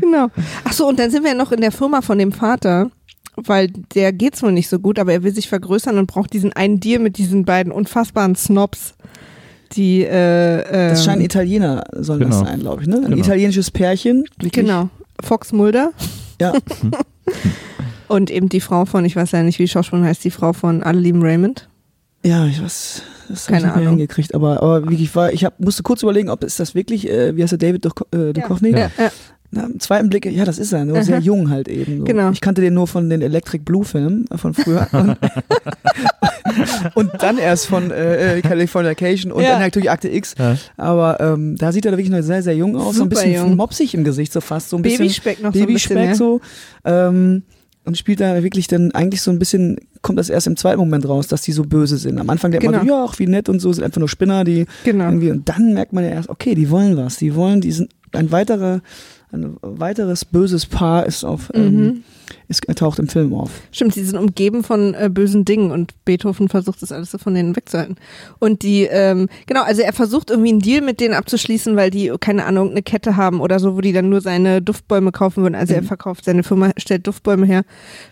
Genau. 0.00 0.28
Ach 0.64 0.72
so, 0.72 0.88
und 0.88 0.98
dann 0.98 1.10
sind 1.10 1.24
wir 1.24 1.34
noch 1.34 1.50
in 1.52 1.60
der 1.60 1.72
Firma 1.72 2.02
von 2.02 2.18
dem 2.18 2.30
Vater, 2.32 2.90
weil 3.36 3.68
der 3.94 4.12
geht's 4.12 4.42
wohl 4.42 4.52
nicht 4.52 4.68
so 4.68 4.78
gut, 4.78 4.98
aber 4.98 5.12
er 5.12 5.22
will 5.24 5.34
sich 5.34 5.48
vergrößern 5.48 5.98
und 5.98 6.06
braucht 6.06 6.32
diesen 6.32 6.52
einen 6.52 6.78
Deal 6.78 7.00
mit 7.00 7.18
diesen 7.18 7.44
beiden 7.44 7.72
unfassbaren 7.72 8.36
Snobs, 8.36 8.94
die 9.72 10.02
äh, 10.04 10.60
äh, 10.60 10.90
Das 10.90 11.04
scheinen 11.04 11.22
Italiener, 11.22 11.82
sollen 11.92 12.20
das 12.20 12.30
Genau. 12.38 12.44
sein, 12.44 12.60
glaube 12.60 12.82
ich. 12.82 12.88
Ne? 12.88 12.96
Ein 12.98 13.02
Genau. 13.04 13.16
italienisches 13.16 13.70
Pärchen. 13.72 14.24
Wirklich. 14.38 14.52
genau 14.52 14.88
Fox 15.20 15.52
Mulder 15.52 15.92
Ja. 16.40 16.52
und 18.08 18.30
eben 18.30 18.48
die 18.48 18.60
Frau 18.60 18.84
von, 18.84 19.04
ich 19.04 19.16
weiß 19.16 19.32
ja 19.32 19.42
nicht, 19.42 19.58
wie 19.58 19.68
Schauspielerin 19.68 20.06
heißt, 20.06 20.24
die 20.24 20.30
Frau 20.30 20.52
von 20.52 20.82
Alle 20.82 21.00
lieben 21.00 21.22
Raymond. 21.22 21.68
Ja, 22.24 22.46
ich 22.46 22.62
weiß. 22.62 23.02
Das 23.28 23.46
habe 23.48 23.56
ich 23.56 23.62
Keine 23.62 23.66
nicht 23.66 23.74
mehr 23.74 23.74
Ahnung. 23.74 23.98
hingekriegt, 23.98 24.34
aber, 24.34 24.62
aber 24.62 24.82
wirklich 24.88 25.14
war, 25.16 25.32
ich 25.32 25.44
hab, 25.44 25.58
musste 25.58 25.82
kurz 25.82 26.02
überlegen, 26.02 26.28
ob 26.28 26.44
ist 26.44 26.60
das 26.60 26.74
wirklich, 26.74 27.08
äh, 27.08 27.36
wie 27.36 27.42
heißt 27.42 27.52
der 27.52 27.58
David 27.58 27.84
Duch, 27.84 27.94
äh, 28.12 28.32
Duchovny? 28.32 28.70
Ja, 28.72 28.90
ja. 28.98 29.10
Na, 29.54 29.64
im 29.66 29.78
zweiten 29.80 30.08
Blick, 30.08 30.24
ja, 30.24 30.46
das 30.46 30.58
ist 30.58 30.72
er, 30.72 30.86
nur 30.86 31.02
sehr 31.02 31.18
jung 31.18 31.50
halt 31.50 31.68
eben. 31.68 31.98
So. 31.98 32.04
Genau. 32.04 32.30
Ich 32.30 32.40
kannte 32.40 32.62
den 32.62 32.72
nur 32.72 32.86
von 32.86 33.10
den 33.10 33.20
Electric 33.20 33.62
Blue 33.64 33.84
Filmen 33.84 34.24
von 34.34 34.54
früher. 34.54 34.88
und, 34.92 35.16
und 36.94 37.10
dann 37.22 37.36
erst 37.38 37.66
von 37.66 37.90
äh, 37.90 38.38
äh, 38.38 38.40
Californication 38.42 39.30
und 39.30 39.42
Ja. 39.42 39.50
dann 39.50 39.60
natürlich 39.60 39.90
Akte 39.90 40.08
X. 40.08 40.34
Ja. 40.38 40.56
Aber 40.76 41.20
ähm, 41.20 41.56
da 41.56 41.70
sieht 41.72 41.84
er 41.86 41.92
wirklich 41.92 42.08
noch 42.10 42.22
sehr, 42.22 42.42
sehr 42.42 42.56
jung 42.56 42.76
aus, 42.76 42.96
so 42.96 43.02
ein 43.04 43.10
Super 43.10 43.22
bisschen 43.22 43.34
jung. 43.34 43.56
mopsig 43.56 43.94
im 43.94 44.04
Gesicht, 44.04 44.32
so 44.32 44.40
fast 44.40 44.70
so 44.70 44.76
ein 44.76 44.82
bisschen. 44.82 45.00
Babyspeck 45.00 45.42
noch 45.42 45.52
so 45.54 45.60
ein 45.60 45.66
bisschen. 45.66 45.96
Babyspeck 45.96 46.08
Ja. 46.08 46.14
so. 46.14 46.40
Ähm, 46.84 47.42
und 47.84 47.98
spielt 47.98 48.20
da 48.20 48.42
wirklich 48.42 48.68
dann 48.68 48.92
eigentlich 48.92 49.20
so 49.22 49.30
ein 49.32 49.38
bisschen, 49.38 49.76
kommt 50.02 50.18
das 50.18 50.30
erst 50.30 50.46
im 50.46 50.56
zweiten 50.56 50.78
Moment 50.78 51.06
raus, 51.08 51.26
dass 51.26 51.42
die 51.42 51.52
so 51.52 51.64
böse 51.64 51.96
sind. 51.98 52.18
Am 52.18 52.30
Anfang 52.30 52.52
denkt 52.52 52.64
man 52.64 52.74
so, 52.74 52.80
Genau. 52.80 52.94
ja, 52.94 53.06
ach, 53.08 53.18
wie 53.18 53.26
nett 53.26 53.48
und 53.48 53.58
so, 53.60 53.72
sind 53.72 53.82
einfach 53.84 53.98
nur 53.98 54.08
Spinner, 54.08 54.44
die 54.44 54.66
Genau. 54.84 55.04
irgendwie, 55.06 55.30
und 55.30 55.48
dann 55.48 55.74
merkt 55.74 55.92
man 55.92 56.04
ja 56.04 56.10
erst, 56.10 56.28
okay, 56.28 56.54
die 56.54 56.70
wollen 56.70 56.96
was, 56.96 57.16
die 57.16 57.34
wollen, 57.34 57.60
die 57.60 57.72
sind, 57.72 57.90
ein 58.12 58.30
weiterer, 58.30 58.82
ein 59.32 59.56
weiteres 59.62 60.24
böses 60.24 60.66
Paar 60.66 61.06
ist 61.06 61.24
auf, 61.24 61.50
Mhm. 61.54 61.60
ähm, 61.62 62.04
ist, 62.48 62.66
taucht 62.76 62.98
im 62.98 63.08
Film 63.08 63.34
auf. 63.34 63.50
Stimmt, 63.72 63.94
die 63.96 64.02
sind 64.04 64.18
umgeben 64.18 64.62
von 64.62 64.94
äh, 64.94 65.10
bösen 65.12 65.44
Dingen 65.44 65.70
und 65.70 65.92
Beethoven 66.04 66.48
versucht 66.48 66.82
das 66.82 66.92
alles 66.92 67.10
so 67.10 67.18
von 67.18 67.34
denen 67.34 67.56
wegzuhalten. 67.56 67.96
Und 68.38 68.62
die, 68.62 68.82
ähm, 68.84 69.28
genau, 69.46 69.62
also 69.62 69.82
er 69.82 69.92
versucht 69.92 70.30
irgendwie 70.30 70.50
einen 70.50 70.60
Deal 70.60 70.82
mit 70.82 71.00
denen 71.00 71.14
abzuschließen, 71.14 71.76
weil 71.76 71.90
die, 71.90 72.12
keine 72.20 72.44
Ahnung, 72.44 72.70
eine 72.70 72.82
Kette 72.82 73.16
haben 73.16 73.40
oder 73.40 73.58
so, 73.58 73.76
wo 73.76 73.80
die 73.80 73.92
dann 73.92 74.08
nur 74.08 74.20
seine 74.20 74.60
Duftbäume 74.62 75.12
kaufen 75.12 75.42
würden. 75.42 75.54
Also 75.54 75.74
er 75.74 75.82
verkauft, 75.82 76.24
seine 76.24 76.42
Firma 76.42 76.70
stellt 76.76 77.06
Duftbäume 77.06 77.46
her 77.46 77.64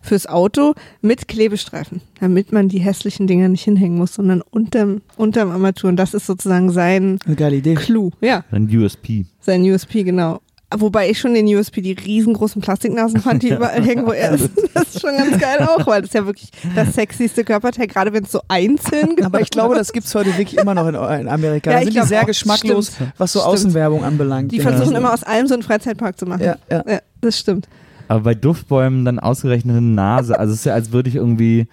fürs 0.02 0.26
Auto 0.26 0.74
mit 1.02 1.28
Klebestreifen, 1.28 2.00
damit 2.20 2.52
man 2.52 2.68
die 2.68 2.78
hässlichen 2.80 3.26
Dinger 3.26 3.48
nicht 3.48 3.64
hinhängen 3.64 3.98
muss, 3.98 4.14
sondern 4.14 4.42
unterm, 4.50 5.02
unterm 5.16 5.50
Armatur. 5.50 5.90
Und 5.90 5.96
das 5.96 6.14
ist 6.14 6.26
sozusagen 6.26 6.70
sein 6.72 7.18
Eine 7.26 7.36
geile 7.36 7.56
Idee. 7.56 7.74
Clou, 7.74 8.10
ja, 8.20 8.44
Ein 8.50 8.68
USP. 8.74 9.24
sein 9.40 9.62
USP, 9.62 10.02
genau. 10.02 10.40
Wobei 10.76 11.10
ich 11.10 11.18
schon 11.18 11.34
den 11.34 11.46
USP 11.46 11.80
die 11.80 11.92
riesengroßen 11.92 12.62
Plastiknasen 12.62 13.20
fand, 13.20 13.42
die 13.42 13.48
überall 13.54 13.82
hängen, 13.82 14.06
wo 14.06 14.12
er 14.12 14.32
ist. 14.34 14.50
Das 14.72 14.84
ist 14.94 15.00
schon 15.00 15.16
ganz 15.16 15.36
geil 15.38 15.58
auch, 15.68 15.84
weil 15.86 16.02
das 16.02 16.10
ist 16.10 16.14
ja 16.14 16.24
wirklich 16.26 16.50
das 16.76 16.94
sexyste 16.94 17.42
Körperteil, 17.44 17.88
gerade 17.88 18.12
wenn 18.12 18.22
es 18.22 18.30
so 18.32 18.40
einzeln 18.46 19.16
Aber 19.24 19.40
ich 19.40 19.50
glaube, 19.50 19.74
das 19.74 19.92
gibt's 19.92 20.14
heute 20.14 20.28
wirklich 20.38 20.58
immer 20.58 20.74
noch 20.74 20.86
in, 20.86 20.94
in 20.94 21.28
Amerika. 21.28 21.70
Ja, 21.70 21.76
da 21.78 21.82
sind 21.82 21.90
die 21.90 21.94
glaub 21.96 22.06
sehr 22.08 22.22
auch. 22.22 22.26
geschmacklos, 22.26 22.92
Stimmt. 22.94 23.12
was 23.18 23.32
so 23.32 23.40
Stimmt. 23.40 23.54
Außenwerbung 23.54 24.04
anbelangt. 24.04 24.52
Die 24.52 24.58
Ja. 24.58 24.62
versuchen 24.62 24.94
immer 24.94 25.12
aus 25.12 25.24
allem 25.24 25.48
so 25.48 25.54
einen 25.54 25.62
Freizeitpark 25.64 26.16
zu 26.18 26.26
machen. 26.26 26.42
Ja, 26.44 26.56
ja. 26.70 26.84
ja 26.86 27.00
das 27.20 27.38
stimmt. 27.38 27.68
Aber 28.06 28.20
bei 28.20 28.34
Duftbäumen 28.34 29.04
dann 29.04 29.18
ausgerechnet 29.18 29.76
eine 29.76 29.86
Nase. 29.86 30.38
Also 30.38 30.52
es 30.52 30.60
ist 30.60 30.64
ja, 30.66 30.74
als 30.74 30.92
würde 30.92 31.08
ich 31.08 31.16
irgendwie 31.16 31.66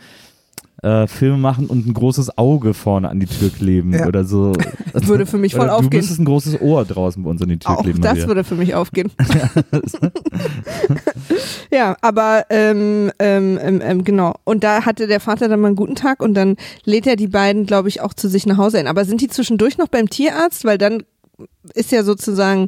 äh, 0.83 1.07
Filme 1.07 1.37
machen 1.37 1.67
und 1.67 1.87
ein 1.87 1.93
großes 1.93 2.37
Auge 2.37 2.73
vorne 2.75 3.09
an 3.09 3.19
die 3.19 3.25
Tür 3.25 3.49
kleben 3.49 3.93
Ja. 3.93 4.05
oder 4.07 4.23
so. 4.25 4.53
Würde 4.93 5.25
für 5.25 5.37
mich 5.37 5.53
voll 5.53 5.61
Oder 5.65 5.71
Du 5.71 5.75
aufgehen. 5.85 5.99
müsstest 5.99 6.19
ein 6.19 6.25
großes 6.25 6.61
Ohr 6.61 6.85
draußen 6.85 7.23
bei 7.23 7.29
uns 7.29 7.41
an 7.41 7.49
die 7.49 7.57
Tür 7.59 7.71
Auch 7.77 7.83
kleben. 7.83 8.01
das 8.01 8.13
Maria. 8.13 8.27
würde 8.27 8.43
für 8.43 8.55
mich 8.55 8.75
aufgehen. 8.75 9.11
ja, 11.71 11.95
aber 12.01 12.45
ähm, 12.49 13.11
ähm, 13.19 13.59
ähm, 13.61 13.81
ähm, 13.83 14.03
genau. 14.03 14.35
Und 14.43 14.63
da 14.63 14.85
hatte 14.85 15.07
der 15.07 15.19
Vater 15.19 15.47
dann 15.47 15.59
mal 15.59 15.67
einen 15.67 15.75
guten 15.75 15.95
Tag 15.95 16.21
und 16.21 16.33
dann 16.33 16.55
lädt 16.85 17.07
er 17.07 17.15
die 17.15 17.27
beiden, 17.27 17.65
glaube 17.65 17.89
ich, 17.89 18.01
auch 18.01 18.13
zu 18.13 18.29
sich 18.29 18.45
nach 18.45 18.57
Hause 18.57 18.79
ein. 18.79 18.87
Aber 18.87 19.05
sind 19.05 19.21
die 19.21 19.27
zwischendurch 19.27 19.77
noch 19.77 19.87
beim 19.87 20.09
Tierarzt? 20.09 20.65
Weil 20.65 20.77
dann 20.77 21.03
ist 21.73 21.91
ja 21.91 22.03
sozusagen 22.03 22.67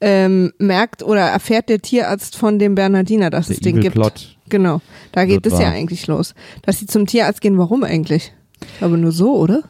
ähm, 0.00 0.52
merkt 0.58 1.02
oder 1.02 1.20
erfährt 1.22 1.68
der 1.68 1.80
Tierarzt 1.80 2.36
von 2.36 2.58
dem 2.58 2.74
Bernardiner, 2.74 3.30
dass 3.30 3.46
Der 3.48 3.56
es 3.56 3.60
den 3.60 3.80
gibt. 3.80 3.94
Plot. 3.94 4.36
Genau. 4.50 4.80
Da 5.12 5.24
geht 5.24 5.46
es 5.46 5.58
ja 5.58 5.70
eigentlich 5.70 6.06
los. 6.06 6.34
Dass 6.62 6.78
sie 6.78 6.86
zum 6.86 7.06
Tierarzt 7.06 7.40
gehen, 7.40 7.56
warum 7.58 7.82
eigentlich? 7.84 8.32
Aber 8.80 8.96
nur 8.98 9.12
so, 9.12 9.36
oder? 9.36 9.62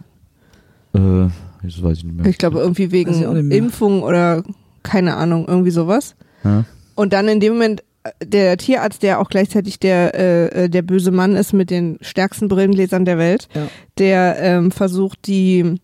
Äh, 0.94 1.28
Das 1.62 1.82
weiß 1.82 1.98
ich 1.98 2.04
nicht 2.04 2.16
mehr. 2.16 2.26
Ich 2.26 2.38
glaube 2.38 2.58
irgendwie 2.58 2.90
wegen. 2.90 3.50
Impfung 3.52 4.02
oder 4.02 4.42
keine 4.82 5.16
Ahnung, 5.16 5.46
irgendwie 5.46 5.70
sowas. 5.70 6.16
Ja. 6.42 6.64
Und 6.94 7.12
dann 7.12 7.28
in 7.28 7.38
dem 7.40 7.52
Moment 7.52 7.82
äh, 8.02 8.10
der 8.26 8.56
Tierarzt, 8.56 9.02
der 9.02 9.20
auch 9.20 9.28
gleichzeitig 9.28 9.78
der 9.78 10.14
äh, 10.14 10.64
äh, 10.64 10.68
der 10.68 10.82
böse 10.82 11.10
Mann 11.10 11.36
ist 11.36 11.52
mit 11.52 11.70
den 11.70 11.98
stärksten 12.00 12.48
Brillengläsern 12.48 13.04
der 13.04 13.18
Welt, 13.18 13.48
Ja. 13.54 13.68
der 13.98 14.36
ähm, 14.40 14.70
versucht 14.70 15.26
die 15.26 15.76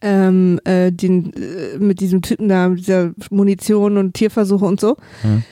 ähm, 0.00 0.60
äh, 0.64 0.90
den 0.92 1.32
äh, 1.34 1.78
mit 1.78 2.00
diesem 2.00 2.22
Typen 2.22 2.48
da 2.48 2.68
mit 2.68 2.78
dieser 2.80 3.12
Munition 3.30 3.98
und 3.98 4.14
Tierversuche 4.14 4.64
und 4.64 4.80
so. 4.80 4.96
Ja. 5.22 5.42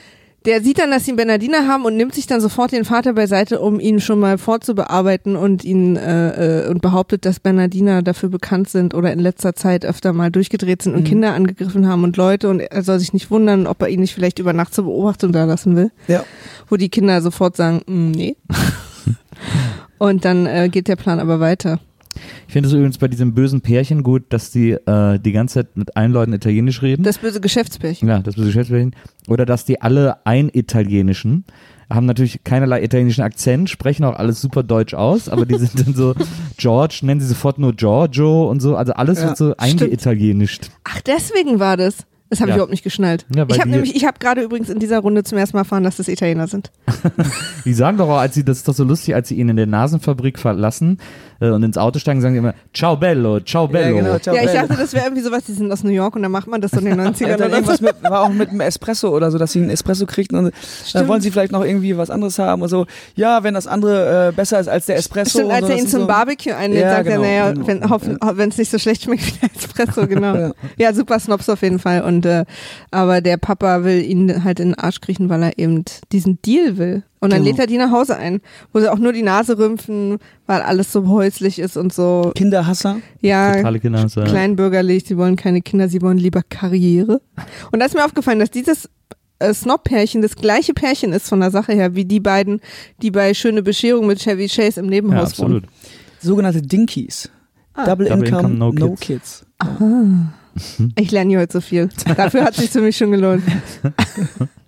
Der 0.45 0.61
sieht 0.63 0.79
dann, 0.79 0.91
dass 0.91 1.05
sie 1.05 1.13
einen 1.13 1.17
Bernardiner 1.19 1.69
haben 1.69 1.85
und 1.85 1.97
nimmt 1.97 2.15
sich 2.15 2.27
dann 2.27 2.41
sofort 2.41 2.73
den 2.73 2.85
Vater 2.85 3.13
beiseite, 3.13 3.61
um 3.61 3.79
ihn 3.79 4.01
schon 4.01 4.19
mal 4.19 4.39
vorzubearbeiten 4.39 5.37
und 5.37 5.65
ihn 5.65 5.97
äh, 5.97 6.65
äh, 6.65 6.69
und 6.69 6.83
behauptet, 6.83 7.25
dass 7.25 7.39
Bernardiner 7.39 8.03
dafür 8.03 8.29
bekannt 8.29 8.69
sind 8.69 8.95
oder 8.95 9.13
in 9.13 9.21
letzter 9.21 9.55
Zeit 9.55 9.85
öfter 9.85 10.13
mal 10.13 10.31
durchgedreht 10.31 10.83
sind 10.83 10.95
und 10.95 11.03
Mhm. 11.03 11.07
Kinder 11.07 11.33
angegriffen 11.35 11.87
haben 11.87 12.03
und 12.05 12.17
Leute 12.17 12.49
und 12.49 12.61
er 12.61 12.83
soll 12.83 12.99
sich 12.99 13.13
nicht 13.13 13.31
wundern, 13.31 13.67
ob 13.67 13.83
er 13.83 13.89
ihn 13.89 14.01
nicht 14.01 14.15
vielleicht 14.15 14.39
über 14.41 14.53
Nacht 14.53 14.75
zur 14.75 14.85
Beobachtung 14.85 15.31
da 15.33 15.45
lassen 15.45 15.77
will. 15.77 15.91
Ja. 16.09 16.25
Wo 16.69 16.77
die 16.77 16.89
Kinder 16.89 17.21
sofort 17.23 17.57
sagen, 17.57 17.83
"Mm, 17.87 18.11
nee. 18.11 18.37
und 19.99 20.25
dann 20.25 20.47
äh, 20.47 20.69
geht 20.71 20.89
der 20.89 20.97
Plan 20.97 21.21
aber 21.21 21.39
weiter. 21.41 21.79
Ich 22.47 22.53
finde 22.53 22.69
es 22.69 22.73
übrigens 22.75 22.99
bei 22.99 23.09
diesem 23.09 23.35
bösen 23.35 23.61
Pärchen 23.61 24.03
gut, 24.03 24.25
dass 24.31 24.51
die 24.51 24.73
äh, 24.73 25.19
die 25.19 25.33
ganze 25.33 25.55
Zeit 25.61 25.77
mit 25.77 25.97
allen 25.97 26.13
Leuten 26.13 26.33
Italienisch 26.33 26.83
reden. 26.83 27.03
Das 27.03 27.19
böse 27.19 27.41
Geschäftspärchen. 27.41 28.09
ja, 28.09 28.19
das 28.21 28.35
böse 28.35 28.49
Geschäftspärchen. 28.49 28.95
Oder 29.29 29.47
dass 29.47 29.65
die 29.65 29.81
alle 29.81 30.25
ein 30.27 30.51
Italienischen 30.53 31.45
haben 31.93 32.07
natürlich 32.07 32.43
keinerlei 32.43 32.83
italienischen 32.83 33.23
Akzent, 33.23 33.69
sprechen 33.69 34.05
auch 34.05 34.17
alles 34.17 34.41
super 34.41 34.63
deutsch 34.63 34.95
aus, 34.95 35.29
aber 35.29 35.45
die 35.45 35.59
sind 35.59 35.87
dann 35.87 35.95
so 35.95 36.15
George, 36.57 37.01
nennen 37.03 37.21
sie 37.21 37.27
sofort 37.27 37.59
nur 37.59 37.75
Giorgio 37.75 38.49
und 38.51 38.61
so, 38.61 38.77
also 38.77 38.95
alles 38.95 39.19
Ja, 39.21 39.27
wird 39.29 39.37
so 39.37 39.55
eingeitalienisch. 39.59 40.59
Ach, 40.85 41.03
deswegen 41.03 41.59
war 41.61 41.77
das. 41.77 41.99
Das 42.31 42.41
habe 42.41 42.49
Ja. 42.49 42.55
ich 42.55 42.57
überhaupt 42.61 42.71
nicht 42.71 42.83
geschnallt. 42.83 43.27
Ja, 43.37 43.45
ich 43.47 43.61
habe 43.61 43.69
nämlich, 43.69 43.95
ich 43.95 44.07
habe 44.07 44.19
gerade 44.19 44.41
übrigens 44.41 44.71
in 44.71 44.79
dieser 44.79 45.01
Runde 45.01 45.23
zum 45.23 45.37
ersten 45.37 45.55
Mal 45.55 45.63
erfahren, 45.63 45.83
dass 45.85 45.99
das 45.99 46.09
Italiener 46.09 46.47
sind. 46.49 46.71
Die 47.67 47.75
sagen 47.75 47.99
doch 47.99 48.09
auch, 48.09 48.17
als 48.21 48.35
sie, 48.35 48.43
das 48.43 48.59
ist 48.59 48.69
doch 48.69 48.73
so 48.75 48.85
lustig, 48.85 49.15
als 49.15 49.29
sie 49.29 49.35
ihn 49.35 49.51
in 49.51 49.57
der 49.57 49.67
Nasenfabrik 49.67 50.39
verlassen 50.39 50.97
und 51.51 51.63
ins 51.63 51.77
Auto 51.79 51.99
steigen, 51.99 52.21
sagen 52.21 52.35
sie 52.35 52.39
immer, 52.39 52.55
ciao 52.73 52.97
bello, 52.97 53.41
ciao 53.41 53.67
bello. 53.67 53.97
Ja, 53.97 54.03
genau, 54.03 54.19
ciao, 54.19 54.35
ja, 54.37 54.43
ich 54.43 54.51
bello. 54.53 54.67
dachte, 54.67 54.81
das 54.81 54.93
wäre 54.93 55.07
irgendwie 55.07 55.23
sowas, 55.23 55.43
die 55.47 55.53
sind 55.53 55.71
aus 55.73 55.83
New 55.85 55.91
York 55.91 56.15
und 56.17 56.23
dann 56.23 56.33
macht 56.33 56.47
man 56.47 56.61
das 56.61 56.71
so 56.73 56.79
in 56.79 56.85
den 56.87 57.01
90ern 57.01 57.29
Ja, 57.29 57.37
dann 57.37 57.49
oder 57.49 57.57
irgendwas 57.57 57.81
mit, 57.81 58.03
war 58.03 58.21
auch 58.23 58.29
mit 58.31 58.51
einem 58.51 58.61
Espresso 58.61 59.09
oder 59.09 59.31
so, 59.31 59.39
dass 59.39 59.53
sie 59.53 59.61
einen 59.61 59.71
Espresso 59.71 60.07
kriegten 60.07 60.39
und 60.39 60.45
dann 60.47 60.53
Stimmt. 60.87 61.09
wollen 61.09 61.21
sie 61.21 61.31
vielleicht 61.31 61.53
noch 61.53 61.65
irgendwie 61.65 61.97
was 61.97 62.11
anderes 62.11 62.39
haben 62.39 62.63
und 62.63 62.69
so. 62.69 62.87
Ja, 63.15 63.43
wenn 63.43 63.55
das 63.55 63.67
andere 63.67 64.29
äh, 64.29 64.33
besser 64.33 64.61
ist 64.61 64.69
als 64.69 64.87
der 64.87 64.97
Espresso. 64.97 65.31
Stimmt, 65.39 65.47
und 65.47 65.53
als 65.55 65.67
so, 65.67 65.73
er 65.73 65.79
ihn 65.79 65.87
zum 65.89 66.01
so, 66.03 66.07
Barbecue 66.07 66.55
einlädt, 66.55 66.83
Ja, 66.83 66.91
sagt 66.97 67.09
genau, 67.09 67.23
er, 67.23 67.53
naja, 67.55 67.65
genau. 67.65 68.01
wenn 68.37 68.49
es 68.49 68.59
nicht 68.59 68.71
so 68.71 68.79
schlecht 68.79 69.03
schmeckt 69.03 69.27
wie 69.27 69.39
der 69.41 69.51
Espresso, 69.57 70.07
genau. 70.07 70.35
Ja. 70.37 70.53
Ja, 70.79 70.93
super 70.95 71.19
Snobs 71.19 71.49
auf 71.49 71.63
jeden 71.63 71.79
Fall. 71.79 72.03
Und 72.03 72.27
äh, 72.27 72.45
aber 72.91 73.21
der 73.21 73.37
Papa 73.37 73.85
will 73.85 74.03
ihn 74.03 74.45
halt 74.45 74.61
in 74.61 74.69
den 74.71 74.79
Arsch 74.79 75.01
kriechen, 75.01 75.29
weil 75.29 75.43
er 75.43 75.59
eben 75.59 75.85
diesen 76.13 76.41
Deal 76.43 76.77
will. 76.79 77.03
Und 77.23 77.33
dann 77.33 77.39
Genau. 77.45 77.51
lädt 77.53 77.59
er 77.61 77.67
die 77.69 77.79
nach 77.79 77.91
Hause 77.93 78.17
ein, 78.17 78.41
wo 78.73 78.81
sie 78.81 78.91
auch 78.93 78.99
nur 78.99 79.13
die 79.13 79.23
Nase 79.23 79.57
rümpfen, 79.57 80.19
weil 80.47 80.61
alles 80.61 80.91
so 80.93 81.07
häuslich 81.09 81.59
ist 81.61 81.77
und 81.77 81.93
so. 81.93 82.33
Kinderhasser. 82.35 82.99
Ja, 83.21 83.55
Totale 83.55 83.79
Kinder. 83.81 84.09
So. 84.09 84.23
kleinbürgerlich, 84.25 85.05
sie 85.07 85.17
wollen 85.17 85.37
keine 85.37 85.63
Kinder, 85.63 85.89
sie 85.89 86.03
wollen 86.03 86.19
lieber 86.19 86.43
Karriere. 86.43 87.21
Und 87.71 87.79
da 87.79 87.87
ist 87.87 87.95
mir 87.95 88.05
aufgefallen, 88.05 88.41
dass 88.41 88.51
dieses 88.51 88.91
äh, 89.39 89.55
Snob-Pärchen 89.55 90.21
das 90.21 90.35
gleiche 90.35 90.75
Pärchen 90.75 91.13
ist 91.13 91.29
von 91.29 91.39
der 91.41 91.53
Sache 91.53 91.73
her, 91.73 91.95
wie 91.95 92.05
die 92.05 92.19
beiden, 92.21 92.61
die 93.03 93.13
bei 93.13 93.35
Schöne 93.35 93.63
Bescherung 93.63 94.07
mit 94.09 94.19
Chevy 94.21 94.49
Chase 94.49 94.81
im 94.81 94.87
Ja, 94.87 94.91
Nebenhaus 94.91 95.39
wohnen. 95.39 95.59
absolut. 95.59 95.65
Sogenannte 96.21 96.61
Dinkies. 96.61 97.31
Ah. 97.75 97.87
Double, 97.87 98.09
Double 98.09 98.27
Income, 98.27 98.53
Income, 98.53 98.55
no, 98.59 98.73
no 98.73 98.97
Kids. 99.01 99.47
Ich 100.97 101.11
lerne 101.13 101.31
hier 101.31 101.39
heute 101.39 101.53
so 101.53 101.61
viel. 101.61 101.89
Dafür 102.17 102.45
hat 102.45 102.55
sich 102.57 102.69
für 102.71 102.81
mich 102.83 102.97
schon 102.97 103.13
gelohnt. 103.13 103.43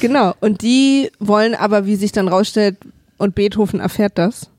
genau. 0.00 0.34
Und 0.40 0.62
die 0.62 1.10
wollen 1.18 1.54
aber, 1.54 1.86
wie 1.86 1.96
sich 1.96 2.12
dann 2.12 2.28
rausstellt, 2.28 2.76
und 3.18 3.34
Beethoven 3.34 3.80
erfährt 3.80 4.18
das, 4.18 4.50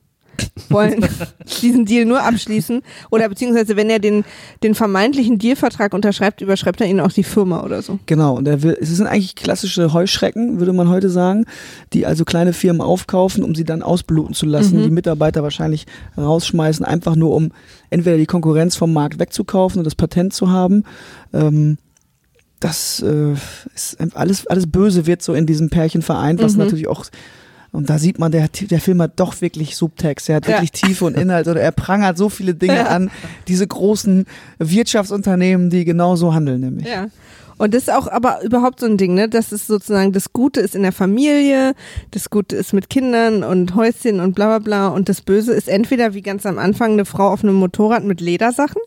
wollen 0.68 1.04
diesen 1.62 1.84
Deal 1.84 2.04
nur 2.04 2.22
abschließen. 2.22 2.82
Oder 3.10 3.28
beziehungsweise, 3.28 3.76
wenn 3.76 3.88
er 3.88 4.00
den, 4.00 4.24
den 4.64 4.74
vermeintlichen 4.74 5.38
Dealvertrag 5.38 5.94
unterschreibt, 5.94 6.40
überschreibt 6.40 6.80
er 6.80 6.88
ihnen 6.88 6.98
auch 7.00 7.12
die 7.12 7.22
Firma 7.24 7.62
oder 7.62 7.82
so. 7.82 7.98
Genau, 8.06 8.36
und 8.36 8.48
er 8.48 8.62
will, 8.62 8.76
es 8.80 8.88
sind 8.90 9.06
eigentlich 9.06 9.36
klassische 9.36 9.92
Heuschrecken, 9.92 10.58
würde 10.58 10.72
man 10.72 10.88
heute 10.88 11.08
sagen, 11.08 11.44
die 11.92 12.04
also 12.06 12.24
kleine 12.24 12.52
Firmen 12.52 12.80
aufkaufen, 12.82 13.44
um 13.44 13.54
sie 13.54 13.64
dann 13.64 13.82
ausbluten 13.82 14.34
zu 14.34 14.46
lassen, 14.46 14.78
Mhm. 14.78 14.82
die 14.84 14.90
Mitarbeiter 14.90 15.42
wahrscheinlich 15.44 15.86
rausschmeißen, 16.16 16.84
einfach 16.84 17.14
nur 17.14 17.34
um 17.34 17.52
entweder 17.90 18.16
die 18.16 18.26
Konkurrenz 18.26 18.74
vom 18.74 18.92
Markt 18.92 19.18
wegzukaufen 19.20 19.78
und 19.78 19.84
das 19.84 19.94
Patent 19.94 20.32
zu 20.34 20.50
haben. 20.50 20.82
Ähm, 21.32 21.78
das 22.60 23.00
äh, 23.02 23.34
ist 23.74 23.96
alles, 24.14 24.46
alles 24.46 24.66
Böse 24.66 25.06
wird 25.06 25.22
so 25.22 25.34
in 25.34 25.46
diesem 25.46 25.70
Pärchen 25.70 26.02
vereint, 26.02 26.42
was 26.42 26.52
Mhm. 26.54 26.58
natürlich 26.60 26.88
auch 26.88 27.04
und 27.70 27.90
da 27.90 27.98
sieht 27.98 28.18
man, 28.18 28.32
der, 28.32 28.48
der 28.48 28.80
Film 28.80 29.02
hat 29.02 29.20
doch 29.20 29.42
wirklich 29.42 29.76
Subtext. 29.76 30.30
Er 30.30 30.36
hat 30.36 30.46
Ja. 30.46 30.52
wirklich 30.54 30.72
Tiefe 30.72 31.04
und 31.04 31.18
Inhalt 31.18 31.48
oder 31.48 31.60
er 31.60 31.70
prangert 31.70 32.16
so 32.16 32.30
viele 32.30 32.54
Dinge 32.54 32.76
Ja. 32.76 32.86
an. 32.86 33.10
Diese 33.46 33.66
großen 33.66 34.24
Wirtschaftsunternehmen, 34.58 35.68
die 35.70 35.84
genau 35.84 36.16
so 36.16 36.32
handeln, 36.34 36.60
nämlich. 36.62 36.86
Ja. 36.88 37.08
Und 37.58 37.74
das 37.74 37.82
ist 37.82 37.92
auch 37.92 38.06
aber 38.06 38.42
überhaupt 38.44 38.80
so 38.80 38.86
ein 38.86 38.96
Ding, 38.96 39.14
ne? 39.14 39.28
Das 39.28 39.52
ist 39.52 39.66
sozusagen, 39.66 40.12
das 40.12 40.32
Gute 40.32 40.60
ist 40.60 40.76
in 40.76 40.82
der 40.82 40.92
Familie, 40.92 41.74
das 42.12 42.30
Gute 42.30 42.54
ist 42.56 42.72
mit 42.72 42.88
Kindern 42.88 43.42
und 43.42 43.74
Häuschen 43.74 44.20
und 44.20 44.34
bla 44.34 44.46
bla 44.46 44.58
bla. 44.60 44.88
Und 44.88 45.08
das 45.08 45.20
Böse 45.20 45.52
ist 45.52 45.68
entweder 45.68 46.14
wie 46.14 46.22
ganz 46.22 46.46
am 46.46 46.58
Anfang 46.58 46.92
eine 46.92 47.04
Frau 47.04 47.28
auf 47.30 47.42
einem 47.42 47.56
Motorrad 47.56 48.04
mit 48.04 48.20
Ledersachen. 48.20 48.80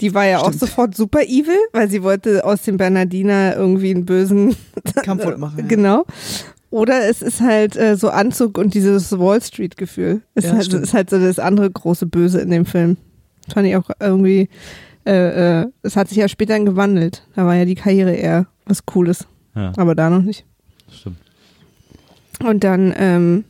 Die 0.00 0.14
war 0.14 0.26
ja 0.26 0.38
auch. 0.38 0.46
Stimmt. 0.48 0.60
sofort 0.60 0.94
super 0.96 1.22
evil, 1.22 1.58
weil 1.72 1.90
sie 1.90 2.02
wollte 2.02 2.44
aus 2.44 2.62
dem 2.62 2.76
Bernardiner 2.76 3.56
irgendwie 3.56 3.90
einen 3.94 4.06
bösen 4.06 4.56
Kampfhund 5.02 5.38
machen. 5.38 5.68
Genau. 5.68 6.04
Oder 6.70 7.08
es 7.08 7.20
ist 7.20 7.40
halt 7.40 7.76
äh, 7.76 7.96
so 7.96 8.10
Anzug 8.10 8.56
und 8.56 8.74
dieses 8.74 9.18
Wall 9.18 9.42
Street 9.42 9.76
Gefühl. 9.76 10.22
Ist, 10.34 10.44
Ja, 10.44 10.54
halt, 10.54 10.72
ist 10.72 10.94
halt 10.94 11.10
so 11.10 11.18
das 11.18 11.38
andere 11.40 11.68
große 11.70 12.06
Böse 12.06 12.40
in 12.40 12.50
dem 12.50 12.64
Film. 12.64 12.96
Fand 13.52 13.66
ich 13.66 13.74
auch 13.74 13.90
irgendwie, 13.98 14.48
äh, 15.04 15.62
äh, 15.62 15.66
es 15.82 15.96
hat 15.96 16.08
sich 16.08 16.18
ja 16.18 16.28
später 16.28 16.54
dann 16.54 16.66
gewandelt. 16.66 17.26
Da 17.34 17.44
war 17.44 17.56
ja 17.56 17.64
die 17.64 17.74
Karriere 17.74 18.14
eher 18.14 18.46
was 18.66 18.86
Cooles. 18.86 19.26
Ja, 19.56 19.72
Aber 19.76 19.96
da 19.96 20.10
noch 20.10 20.22
nicht. 20.22 20.44
stimmt. 20.92 21.16
Und 22.44 22.62
dann 22.62 22.94
ähm, 22.96 23.44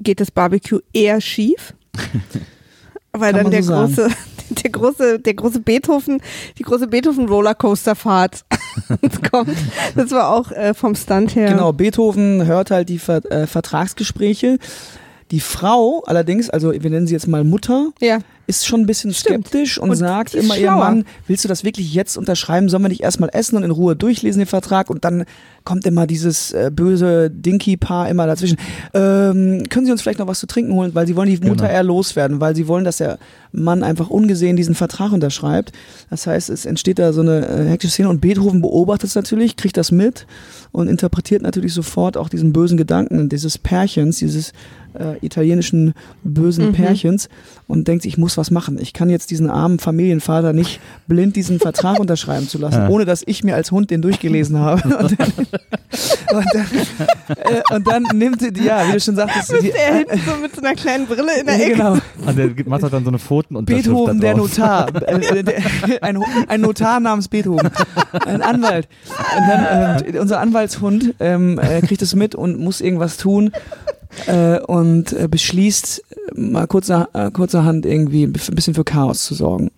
geht 0.00 0.20
das 0.20 0.30
Barbecue 0.30 0.78
eher 0.92 1.20
schief. 1.20 1.74
weil 3.12 3.32
Kann 3.32 3.42
dann 3.44 3.50
der 3.50 3.62
so 3.62 3.72
große, 3.74 4.08
der 4.62 4.70
große, 4.70 5.18
der 5.20 5.34
große 5.34 5.60
Beethoven, 5.60 6.20
die 6.58 6.62
große 6.62 6.86
Beethoven 6.86 7.28
Rollercoaster-Fahrt 7.28 8.44
kommt. 9.30 9.50
Das 9.94 10.10
war 10.10 10.30
auch 10.30 10.50
äh, 10.52 10.74
vom 10.74 10.94
Stunt 10.94 11.34
her. 11.34 11.48
Genau, 11.50 11.72
Beethoven 11.72 12.46
hört 12.46 12.70
halt 12.70 12.88
die 12.88 12.98
Ver 12.98 13.24
äh, 13.30 13.46
Vertragsgespräche. 13.46 14.58
Die 15.30 15.40
Frau 15.40 16.02
allerdings, 16.06 16.50
also 16.50 16.72
wir 16.72 16.90
nennen 16.90 17.06
sie 17.06 17.14
jetzt 17.14 17.26
mal 17.26 17.44
Mutter, 17.44 17.90
Ja. 18.00 18.18
Ist 18.46 18.66
schon 18.66 18.80
ein 18.80 18.86
bisschen 18.86 19.12
Stimmt. 19.14 19.46
skeptisch 19.48 19.78
und, 19.78 19.90
Und 19.90 19.96
sagt 19.96 20.34
immer 20.34 20.56
ihr. 20.56 20.70
Mann, 20.72 21.04
willst 21.26 21.44
du 21.44 21.48
das 21.48 21.64
wirklich 21.64 21.94
jetzt 21.94 22.16
unterschreiben? 22.18 22.68
Sollen 22.68 22.82
wir 22.82 22.88
nicht 22.90 23.02
erstmal 23.02 23.30
essen 23.32 23.56
und 23.56 23.62
in 23.62 23.70
Ruhe 23.70 23.96
durchlesen 23.96 24.40
den 24.40 24.46
Vertrag? 24.46 24.90
Und 24.90 25.04
dann 25.04 25.24
kommt 25.64 25.86
immer 25.86 26.06
dieses 26.06 26.52
äh, 26.52 26.70
böse 26.74 27.30
Dinky-Paar 27.30 28.08
immer 28.10 28.26
dazwischen. 28.26 28.58
Ähm, 28.92 29.62
können 29.70 29.86
Sie 29.86 29.92
uns 29.92 30.02
vielleicht 30.02 30.18
noch 30.18 30.26
was 30.26 30.40
zu 30.40 30.46
trinken 30.46 30.72
holen? 30.74 30.94
Weil 30.94 31.06
sie 31.06 31.16
wollen 31.16 31.28
die 31.30 31.38
Mutter 31.38 31.64
Genau. 31.64 31.70
eher 31.74 31.82
loswerden, 31.82 32.40
weil 32.40 32.54
sie 32.54 32.68
wollen, 32.68 32.84
dass 32.84 32.98
der 32.98 33.18
Mann 33.52 33.82
einfach 33.82 34.10
ungesehen 34.10 34.56
diesen 34.56 34.74
Vertrag 34.74 35.12
unterschreibt. 35.12 35.72
Das 36.10 36.26
heißt, 36.26 36.50
es 36.50 36.66
entsteht 36.66 36.98
da 36.98 37.12
so 37.14 37.22
eine 37.22 37.46
äh, 37.48 37.68
hektische 37.68 37.92
Szene 37.92 38.08
und 38.10 38.20
Beethoven 38.20 38.60
beobachtet 38.60 39.08
es 39.08 39.14
natürlich, 39.14 39.56
kriegt 39.56 39.76
das 39.76 39.90
mit 39.90 40.26
und 40.72 40.88
interpretiert 40.88 41.40
natürlich 41.42 41.72
sofort 41.72 42.16
auch 42.16 42.28
diesen 42.28 42.52
bösen 42.52 42.76
Gedanken 42.76 43.28
dieses 43.28 43.56
Pärchens, 43.56 44.18
dieses 44.18 44.52
äh, 44.98 45.16
italienischen 45.24 45.94
bösen 46.24 46.68
Mhm. 46.68 46.72
Pärchens 46.72 47.28
und 47.66 47.88
denkt, 47.88 48.02
sich, 48.02 48.12
ich 48.14 48.18
muss 48.18 48.33
was 48.38 48.50
machen. 48.50 48.78
Ich 48.80 48.92
kann 48.92 49.10
jetzt 49.10 49.30
diesen 49.30 49.50
armen 49.50 49.78
Familienvater 49.78 50.52
nicht 50.52 50.80
blind 51.06 51.36
diesen 51.36 51.58
Vertrag 51.60 51.98
unterschreiben 52.00 52.48
zu 52.48 52.58
lassen, 52.58 52.78
Ja. 52.82 52.88
ohne 52.88 53.04
dass 53.04 53.22
ich 53.26 53.44
mir 53.44 53.54
als 53.54 53.70
Hund 53.70 53.90
den 53.90 54.02
durchgelesen 54.02 54.58
habe. 54.58 54.82
Und 54.96 55.18
dann, 55.18 55.32
und 56.36 56.46
dann, 56.54 56.66
äh, 57.36 57.74
und 57.74 57.86
dann 57.88 58.02
nimmt 58.14 58.40
sie, 58.40 58.52
die- 58.52 58.64
ja, 58.64 58.86
wie 58.88 58.92
du 58.92 59.00
schon 59.00 59.16
sagtest, 59.16 59.52
die, 59.62 59.70
Er 59.70 59.96
hinten 59.98 60.20
so 60.26 60.36
mit 60.40 60.54
so 60.54 60.60
einer 60.62 60.74
kleinen 60.74 61.06
Brille 61.06 61.38
in 61.40 61.46
der 61.46 61.54
Ecke. 61.56 61.72
genau. 61.76 61.92
Und 62.26 62.36
der 62.38 62.50
macht 62.66 62.82
halt 62.82 62.92
dann 62.92 63.04
so 63.04 63.10
eine 63.10 63.18
Pfotenunterschrift 63.18 63.84
Beethoven, 63.86 64.20
da 64.20 64.26
der. 64.28 64.36
Notar. 64.36 64.86
Äh, 65.04 65.42
der, 65.44 65.54
ein, 66.02 66.18
ein 66.48 66.60
Notar 66.60 66.98
namens 67.00 67.28
Beethoven. 67.28 67.70
Ein 68.26 68.42
Anwalt. 68.42 68.88
Und 69.36 69.48
dann, 69.48 70.02
äh, 70.14 70.18
unser 70.18 70.40
Anwaltshund 70.40 71.14
ähm, 71.20 71.58
äh, 71.58 71.80
kriegt 71.82 72.02
es 72.02 72.14
mit 72.14 72.34
und 72.34 72.58
muss 72.58 72.80
irgendwas 72.80 73.16
tun 73.16 73.52
äh, 74.26 74.58
und 74.60 75.12
äh, 75.12 75.28
beschließt, 75.28 76.02
mal 76.36 76.66
kurzer, 76.66 77.08
äh, 77.12 77.30
kurzerhand 77.30 77.86
irgendwie 77.86 78.24
ein 78.24 78.32
bisschen 78.32 78.74
für 78.74 78.84
Chaos 78.84 79.24
zu 79.24 79.34
sorgen. 79.34 79.70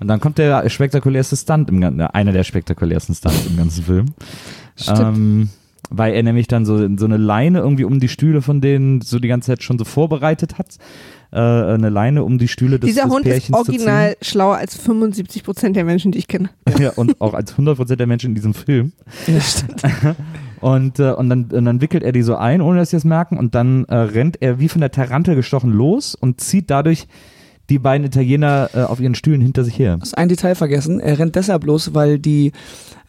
Und 0.00 0.08
dann 0.08 0.20
kommt 0.20 0.38
der 0.38 0.68
spektakulärste 0.68 1.36
Stunt, 1.36 1.70
im, 1.70 1.80
Gan- 1.80 2.00
äh, 2.00 2.08
einer 2.12 2.32
der 2.32 2.44
spektakulärsten 2.44 3.14
Stunts 3.14 3.46
im 3.46 3.56
ganzen 3.56 3.84
Film. 3.84 4.06
Stimmt. 4.76 4.98
Ähm, 5.00 5.48
weil 5.90 6.14
er 6.14 6.22
nämlich 6.22 6.48
dann 6.48 6.64
so, 6.64 6.78
so 6.96 7.04
eine 7.04 7.18
Leine 7.18 7.60
irgendwie 7.60 7.84
um 7.84 8.00
die 8.00 8.08
Stühle 8.08 8.42
von 8.42 8.60
denen 8.60 9.02
so 9.02 9.18
die 9.18 9.28
ganze 9.28 9.48
Zeit 9.48 9.62
schon 9.62 9.78
so 9.78 9.84
vorbereitet 9.84 10.58
hat. 10.58 10.78
Äh, 11.34 11.38
eine 11.38 11.88
Leine 11.88 12.22
um 12.22 12.38
die 12.38 12.46
Stühle 12.46 12.78
des, 12.78 12.88
Dieser 12.88 13.04
des 13.04 13.12
Hund 13.12 13.24
Pärchens 13.24 13.48
ist 13.48 13.68
original 13.68 14.16
schlauer 14.22 14.56
als 14.56 14.76
75 14.76 15.42
Prozent 15.42 15.74
der 15.74 15.82
Menschen, 15.82 16.12
die 16.12 16.18
ich 16.18 16.28
kenne. 16.28 16.50
Ja, 16.78 16.90
und 16.90 17.20
auch 17.20 17.34
als 17.34 17.56
100% 17.56 17.96
der 17.96 18.06
Menschen 18.06 18.30
in 18.30 18.34
diesem 18.36 18.54
Film. 18.54 18.92
Ja, 19.26 19.40
stimmt. 19.40 19.82
Und, 20.60 20.98
äh, 20.98 21.10
und, 21.10 21.28
dann, 21.28 21.44
und 21.44 21.64
dann 21.66 21.82
wickelt 21.82 22.02
er 22.02 22.12
die 22.12 22.22
so 22.22 22.36
ein, 22.36 22.62
ohne 22.62 22.78
dass 22.78 22.88
sie 22.88 22.96
es 22.96 23.04
merken. 23.04 23.36
Und 23.36 23.54
dann 23.54 23.84
äh, 23.84 23.96
rennt 23.96 24.40
er 24.40 24.60
wie 24.60 24.70
von 24.70 24.80
der 24.80 24.90
Tarantel 24.90 25.34
gestochen 25.34 25.70
los 25.70 26.14
und 26.14 26.40
zieht 26.40 26.70
dadurch 26.70 27.06
die 27.68 27.78
beiden 27.78 28.06
Italiener 28.06 28.70
äh, 28.72 28.80
auf 28.80 28.98
ihren 28.98 29.14
Stühlen 29.14 29.42
hinter 29.42 29.62
sich 29.64 29.78
her. 29.78 29.98
hast 30.00 30.16
ein 30.16 30.30
Detail 30.30 30.54
vergessen. 30.54 31.00
Er 31.00 31.18
rennt 31.18 31.36
deshalb 31.36 31.64
los, 31.64 31.92
weil 31.92 32.18
die 32.18 32.52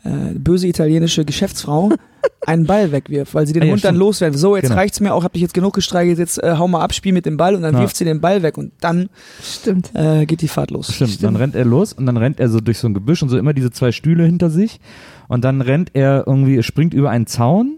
äh, 0.06 0.34
böse 0.38 0.68
italienische 0.68 1.26
Geschäftsfrau 1.26 1.92
einen 2.48 2.66
Ball 2.66 2.92
wegwirft, 2.92 3.34
weil 3.34 3.46
sie 3.48 3.54
den 3.54 3.64
Ah 3.64 3.66
ja, 3.66 3.72
Hund 3.74 3.84
dann 3.84 3.90
stimmt. 3.96 4.00
loswerden. 4.00 4.38
So, 4.38 4.56
jetzt 4.56 4.66
Genau. 4.68 4.76
reicht's 4.76 5.00
mir 5.00 5.14
auch, 5.14 5.24
hab 5.24 5.34
dich 5.34 5.42
jetzt 5.42 5.54
genug 5.54 5.74
gestreichelt, 5.74 6.18
jetzt 6.20 6.42
äh, 6.44 6.56
hau 6.58 6.68
mal 6.68 6.82
ab, 6.82 6.94
spiel 6.94 7.12
mit 7.14 7.26
dem 7.26 7.38
Ball 7.38 7.56
und 7.56 7.62
dann 7.64 7.74
Ja. 7.76 7.82
wirft 7.82 7.98
sie 7.98 8.06
den 8.06 8.22
Ball 8.22 8.42
weg 8.44 8.58
und 8.58 8.72
dann 8.82 9.10
Stimmt. 9.42 9.92
äh, 9.94 10.26
geht 10.26 10.42
die 10.42 10.48
Fahrt 10.48 10.72
los. 10.72 10.94
Stimmt, 10.94 11.22
dann 11.24 11.36
rennt 11.36 11.56
er 11.56 11.66
los 11.66 11.94
und 11.94 12.06
dann 12.06 12.18
rennt 12.18 12.40
er 12.40 12.50
so 12.50 12.60
durch 12.62 12.78
so 12.78 12.88
ein 12.88 12.94
Gebüsch 12.94 13.22
und 13.24 13.30
so 13.30 13.38
immer 13.38 13.54
diese 13.54 13.72
zwei 13.72 13.92
Stühle 13.92 14.24
hinter 14.26 14.50
sich. 14.50 14.80
Und 15.28 15.44
dann 15.44 15.62
rennt 15.62 15.92
er 15.94 16.24
irgendwie, 16.28 16.62
springt 16.64 16.94
über 16.94 17.10
einen 17.10 17.26
Zaun 17.28 17.78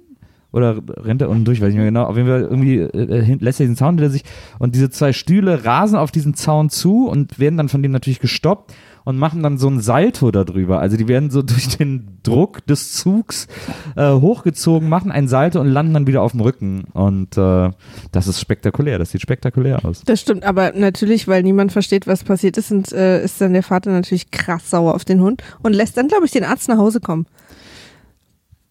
oder 0.52 0.82
rennt 0.98 1.22
er 1.22 1.30
unten 1.30 1.46
durch, 1.46 1.60
weiß 1.62 1.68
ich 1.70 1.76
nicht 1.76 1.84
mehr 1.84 1.92
genau. 1.92 2.06
Auf 2.06 2.16
jeden 2.18 2.28
Fall 2.30 2.42
irgendwie 2.42 2.78
äh, 2.80 3.38
lässt 3.40 3.60
er 3.60 3.66
diesen 3.66 3.76
Zaun 3.76 3.96
hinter 3.96 4.10
sich 4.10 4.24
und 4.60 4.76
diese 4.76 4.90
zwei 4.90 5.14
Stühle 5.14 5.66
rasen 5.66 5.98
auf 5.98 6.12
diesen 6.12 6.34
Zaun 6.36 6.70
zu 6.70 7.08
und 7.08 7.38
werden 7.40 7.58
dann 7.58 7.70
von 7.70 7.84
dem 7.84 7.92
natürlich 7.92 8.20
gestoppt 8.20 8.74
und 9.08 9.18
machen 9.18 9.42
dann 9.42 9.58
so 9.58 9.70
ein 9.70 9.80
Salto 9.80 10.32
darüber. 10.32 10.82
Also 10.82 10.98
die 10.98 11.08
werden 11.08 11.30
so 11.30 11.42
durch 11.42 11.78
den 11.78 12.20
Druck 12.24 12.66
des 12.66 12.92
Zugs 12.92 13.48
äh, 13.96 14.12
hochgezogen, 14.12 14.90
machen 14.90 15.14
ein 15.14 15.30
Salto 15.30 15.62
und 15.62 15.68
landen 15.68 15.94
dann 15.94 16.08
wieder 16.08 16.22
auf 16.22 16.34
dem 16.34 16.42
Rücken. 16.42 16.84
Und 16.92 17.38
äh, 17.38 17.72
das 18.12 18.28
ist 18.28 18.42
spektakulär, 18.42 19.00
das 19.00 19.12
sieht 19.12 19.22
spektakulär 19.22 19.86
aus. 19.86 20.02
Das 20.04 20.20
stimmt, 20.20 20.44
aber 20.44 20.74
natürlich, 20.74 21.26
weil 21.26 21.42
niemand 21.42 21.72
versteht, 21.72 22.06
was 22.06 22.26
passiert 22.26 22.58
ist, 22.58 22.70
und, 22.70 22.92
äh, 22.92 23.24
ist 23.24 23.40
dann 23.40 23.54
der 23.54 23.64
Vater 23.64 23.92
natürlich 23.92 24.30
krass 24.30 24.70
sauer 24.70 24.94
auf 24.94 25.06
den 25.06 25.22
Hund 25.22 25.42
und 25.64 25.74
lässt 25.74 25.96
dann, 25.96 26.10
glaube 26.10 26.26
ich, 26.26 26.32
den 26.32 26.44
Arzt 26.44 26.68
nach 26.68 26.78
Hause 26.78 27.00
kommen. 27.00 27.28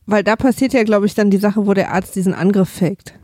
Weil 0.05 0.23
da 0.23 0.37
passiert 0.37 0.75
ja, 0.75 0.85
glaube 0.85 1.07
ich, 1.07 1.15
dann 1.15 1.31
die 1.31 1.39
Sache, 1.39 1.67
wo 1.67 1.73
der 1.73 1.95
Arzt 1.95 2.15
diesen 2.15 2.35
Angriff 2.35 2.69
faked. 2.69 3.15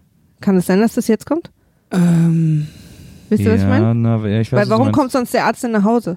Kann 0.41 0.57
es 0.57 0.65
sein, 0.65 0.81
dass 0.81 0.95
das 0.95 1.09
jetzt 1.09 1.27
kommt? 1.27 1.51
Ähm, 1.91 2.69
Wisst 3.29 3.43
ihr, 3.43 3.53
was 3.53 3.61
ich 3.61 3.69
meine? 3.69 3.95
na, 3.95 4.17
ja, 4.27 4.41
ich 4.41 4.51
weiß, 4.51 4.63
was 4.63 4.71
Weil 4.71 4.79
warum 4.79 4.93
kommt 4.93 5.13
sonst 5.13 5.35
der 5.35 5.45
Arzt 5.45 5.63
denn 5.63 5.73
nach 5.73 5.85
Hause? 5.85 6.17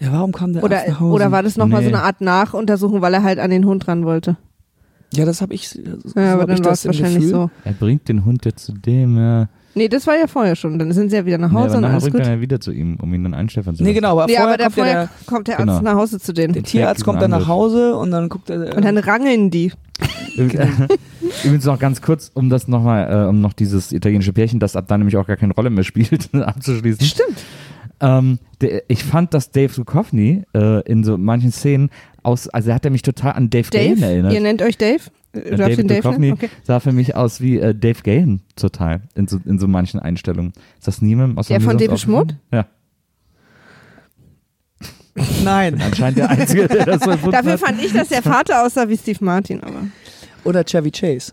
Ja, 0.00 0.12
warum 0.12 0.32
kam 0.32 0.52
der 0.52 0.62
Oder, 0.64 0.76
Arzt 0.78 0.88
nach 0.88 1.00
Hause? 1.00 1.12
oder 1.14 1.32
war 1.32 1.42
das 1.42 1.56
nochmal 1.56 1.82
so 1.82 1.88
Nee. 1.88 1.94
eine 1.94 2.04
Art 2.04 2.20
Nachuntersuchung, 2.20 3.00
weil 3.02 3.14
er 3.14 3.22
halt 3.22 3.38
an 3.38 3.50
den 3.50 3.64
Hund 3.64 3.88
ran 3.88 4.04
wollte? 4.04 4.36
Ja, 5.12 5.24
das 5.24 5.40
habe 5.40 5.54
ich. 5.54 5.68
So 5.70 5.78
Ja, 6.16 6.34
aber 6.34 6.42
hab 6.42 6.48
dann 6.48 6.58
war 6.64 6.70
das 6.70 6.80
es 6.80 6.86
wahrscheinlich 6.86 7.14
Gefühl. 7.24 7.30
so. 7.30 7.50
Er 7.64 7.72
bringt 7.72 8.08
den 8.08 8.24
Hund 8.24 8.44
ja 8.44 8.54
zu 8.54 8.72
dem, 8.72 9.16
ja. 9.16 9.48
Nee, 9.74 9.88
das 9.88 10.06
war 10.06 10.16
ja 10.18 10.26
vorher 10.26 10.56
schon. 10.56 10.78
Dann 10.78 10.90
sind 10.92 11.10
sie 11.10 11.16
ja 11.16 11.24
wieder 11.24 11.38
nach 11.38 11.50
Nee, 11.52 11.56
Hause 11.58 11.76
aber 11.76 11.78
und 11.78 11.84
alles 11.92 12.02
bringt 12.04 12.16
gut. 12.16 12.26
er 12.26 12.34
ja 12.34 12.40
wieder 12.40 12.60
zu 12.60 12.72
ihm, 12.72 12.96
um 13.00 13.14
ihn 13.14 13.22
dann 13.22 13.32
einschläfern 13.32 13.74
zu 13.76 13.82
Nee, 13.82 13.90
lassen. 13.90 13.94
genau, 14.00 14.12
aber 14.12 14.26
Nee, 14.26 14.34
vorher 14.36 14.48
aber 14.48 14.56
kommt 14.58 14.62
ja 14.62 14.70
vorher 14.82 14.94
der, 14.94 15.10
kommt 15.26 15.48
der 15.48 15.60
Arzt 15.60 15.66
Genau. 15.78 15.80
nach 15.82 15.94
Hause 15.94 16.18
zu 16.18 16.32
denen. 16.32 16.52
der 16.52 16.62
Tierarzt 16.64 17.04
kommt 17.04 17.22
dann 17.22 17.30
nach. 17.30 17.46
Hause 17.48 17.96
und 17.96 18.10
dann 18.10 18.28
guckt 18.28 18.50
er. 18.50 18.76
Und 18.76 18.84
dann 18.84 18.98
rangeln 18.98 19.50
die. 19.50 19.72
Übrigens 21.44 21.64
noch 21.64 21.78
ganz 21.78 22.02
kurz, 22.02 22.30
um 22.34 22.48
das 22.48 22.68
nochmal, 22.68 23.24
äh, 23.24 23.28
um 23.28 23.40
noch 23.40 23.52
dieses 23.52 23.92
italienische 23.92 24.32
Pärchen, 24.32 24.60
das 24.60 24.76
ab 24.76 24.86
dann 24.88 25.00
nämlich 25.00 25.16
auch 25.16 25.26
gar 25.26 25.36
keine 25.36 25.52
Rolle 25.54 25.70
mehr 25.70 25.84
spielt, 25.84 26.28
abzuschließen. 26.34 27.04
Stimmt. 27.06 27.38
Ähm, 28.00 28.38
der, 28.60 28.82
ich 28.88 29.02
fand, 29.04 29.34
dass 29.34 29.50
Dave 29.50 29.72
Duchovny 29.74 30.42
äh, 30.54 30.82
in 30.90 31.02
so 31.04 31.18
manchen 31.18 31.50
Szenen 31.52 31.90
aus, 32.22 32.48
also 32.48 32.68
er 32.70 32.76
hat 32.76 32.84
er 32.84 32.90
mich 32.90 33.02
total 33.02 33.32
an 33.32 33.50
Dave, 33.50 33.68
Gahan 33.70 33.94
Dave? 33.96 34.04
erinnert. 34.06 34.32
Ihr 34.32 34.40
nennt 34.40 34.62
euch 34.62 34.78
Dave? 34.78 35.00
Du 35.32 35.40
Äh, 35.40 35.56
David 35.56 35.90
Dave 35.90 36.02
Duchovny? 36.02 36.32
Okay. 36.32 36.48
sah 36.64 36.80
für 36.80 36.92
mich 36.92 37.14
aus 37.16 37.40
wie 37.40 37.58
äh, 37.58 37.74
Dave 37.74 38.02
Gahan 38.02 38.40
total 38.56 39.02
in 39.14 39.26
so, 39.26 39.38
in 39.44 39.58
so 39.58 39.66
manchen 39.68 40.00
Einstellungen. 40.00 40.52
Ist 40.78 40.86
das 40.86 41.02
niemandem 41.02 41.38
aus 41.38 41.48
Der 41.48 41.60
von 41.60 41.76
David 41.76 41.98
Schmutt? 41.98 42.36
Ja, 42.52 42.66
Nein. 45.44 45.80
anscheinend 45.80 46.18
der 46.18 46.30
Einzige, 46.30 46.68
der 46.68 46.86
das 46.86 47.02
so 47.22 47.30
Dafür 47.30 47.52
hat. 47.52 47.60
fand 47.60 47.82
ich, 47.82 47.92
dass 47.92 48.08
der 48.08 48.22
Vater 48.22 48.64
aussah 48.64 48.88
wie 48.88 48.96
Steve 48.96 49.24
Martin, 49.24 49.60
aber. 49.62 49.82
Oder 50.44 50.64
Chevy 50.64 50.90
Chase. 50.92 51.32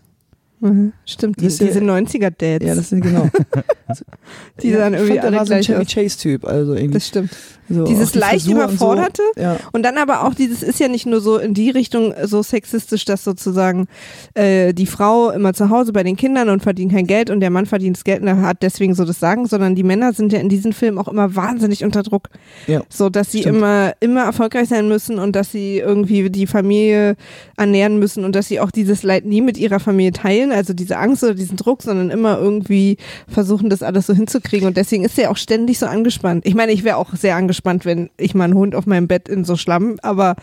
Mhm. 0.60 0.92
Stimmt, 1.04 1.40
die, 1.40 1.44
Wisst 1.46 1.60
ihr- 1.60 1.66
diese 1.68 1.80
90er-Dads. 1.80 2.64
Ja, 2.64 2.74
das 2.74 2.88
sind 2.88 3.02
genau. 3.02 3.28
die 4.62 4.72
sahen 4.72 4.94
ich 4.94 5.00
irgendwie 5.00 5.06
fand, 5.08 5.14
der 5.16 5.24
alle 5.24 5.36
war 5.36 5.46
so 5.46 5.54
ein 5.54 5.62
Chevy. 5.62 5.84
Chase-Typ. 5.84 6.44
Also 6.44 6.74
irgendwie. 6.74 6.94
Das 6.94 7.06
stimmt. 7.08 7.30
So 7.68 7.84
Dieses 7.84 8.12
die 8.12 8.18
leicht 8.18 8.46
Frisur 8.46 8.64
und 8.64 8.70
überforderte. 8.70 9.22
So. 9.34 9.42
Ja. 9.42 9.56
Und 9.72 9.82
dann 9.82 9.98
aber 9.98 10.24
auch 10.24 10.34
dieses 10.34 10.62
ist 10.62 10.80
ja 10.80 10.88
nicht 10.88 11.06
nur 11.06 11.20
so 11.20 11.38
in 11.38 11.54
die 11.54 11.70
Richtung 11.70 12.14
so 12.24 12.42
sexistisch, 12.42 13.04
dass 13.04 13.24
sozusagen 13.24 13.86
äh, 14.34 14.72
die 14.72 14.86
Frau 14.86 15.30
immer 15.30 15.52
zu 15.54 15.70
Hause 15.70 15.92
bei 15.92 16.02
den 16.02 16.16
Kindern 16.16 16.48
und 16.48 16.62
verdient 16.62 16.92
kein 16.92 17.06
Geld 17.06 17.30
und 17.30 17.40
der 17.40 17.50
Mann 17.50 17.66
verdient 17.66 17.96
das 17.96 18.04
Geld 18.04 18.22
und 18.22 18.28
er 18.28 18.42
hat 18.42 18.62
deswegen 18.62 18.94
so 18.94 19.04
das 19.04 19.20
Sagen, 19.20 19.46
sondern 19.46 19.74
die 19.74 19.82
Männer 19.82 20.12
sind 20.12 20.32
ja 20.32 20.38
in 20.38 20.48
diesen 20.48 20.72
Filmen 20.72 20.98
auch 20.98 21.08
immer 21.08 21.34
wahnsinnig 21.34 21.84
unter 21.84 22.02
Druck. 22.02 22.28
Ja. 22.66 22.82
So, 22.88 23.08
dass 23.08 23.32
sie 23.32 23.40
Stimmt. 23.40 23.58
immer, 23.58 23.92
immer 24.00 24.22
erfolgreich 24.22 24.68
sein 24.68 24.88
müssen 24.88 25.18
und 25.18 25.34
dass 25.34 25.50
sie 25.52 25.78
irgendwie 25.78 26.30
die 26.30 26.46
Familie 26.46 27.16
ernähren 27.56 27.98
müssen 27.98 28.24
und 28.24 28.34
dass 28.34 28.48
sie 28.48 28.60
auch 28.60 28.70
dieses 28.70 29.02
Leid 29.02 29.24
nie 29.24 29.40
mit 29.40 29.58
ihrer 29.58 29.80
Familie 29.80 30.12
teilen, 30.12 30.52
also 30.52 30.72
diese 30.72 30.98
Angst 30.98 31.24
oder 31.24 31.34
diesen 31.34 31.56
Druck, 31.56 31.82
sondern 31.82 32.10
immer 32.10 32.38
irgendwie 32.38 32.96
versuchen, 33.28 33.70
das 33.70 33.82
alles 33.82 34.06
so 34.06 34.14
hinzukriegen. 34.14 34.68
Und 34.68 34.76
deswegen 34.76 35.04
ist 35.04 35.18
er 35.18 35.30
auch 35.30 35.36
ständig 35.36 35.78
so 35.78 35.86
angespannt. 35.86 36.46
Ich 36.46 36.54
meine, 36.54 36.72
ich 36.72 36.84
wäre 36.84 36.96
auch 36.96 37.14
sehr 37.14 37.36
angespannt, 37.36 37.55
wenn 37.64 38.10
ich 38.16 38.34
mal 38.34 38.44
einen 38.44 38.54
Hund 38.54 38.74
auf 38.74 38.86
meinem 38.86 39.08
Bett 39.08 39.28
in 39.28 39.44
so 39.44 39.56
Schlamm, 39.56 39.96
aber 40.02 40.36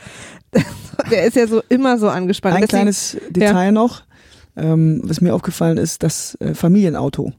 der 1.12 1.26
ist 1.26 1.36
ja 1.36 1.48
so 1.48 1.62
immer 1.70 1.98
so 1.98 2.10
angespannt. 2.10 2.56
Ein 2.56 2.62
Deswegen- 2.62 2.78
kleines 2.78 3.18
Detail 3.30 3.72
noch, 3.72 4.04
ähm, 4.56 5.02
was 5.04 5.22
mir 5.22 5.34
aufgefallen 5.34 5.78
ist, 5.78 6.04
das 6.04 6.36
äh, 6.40 6.54
Familienauto. 6.54 7.34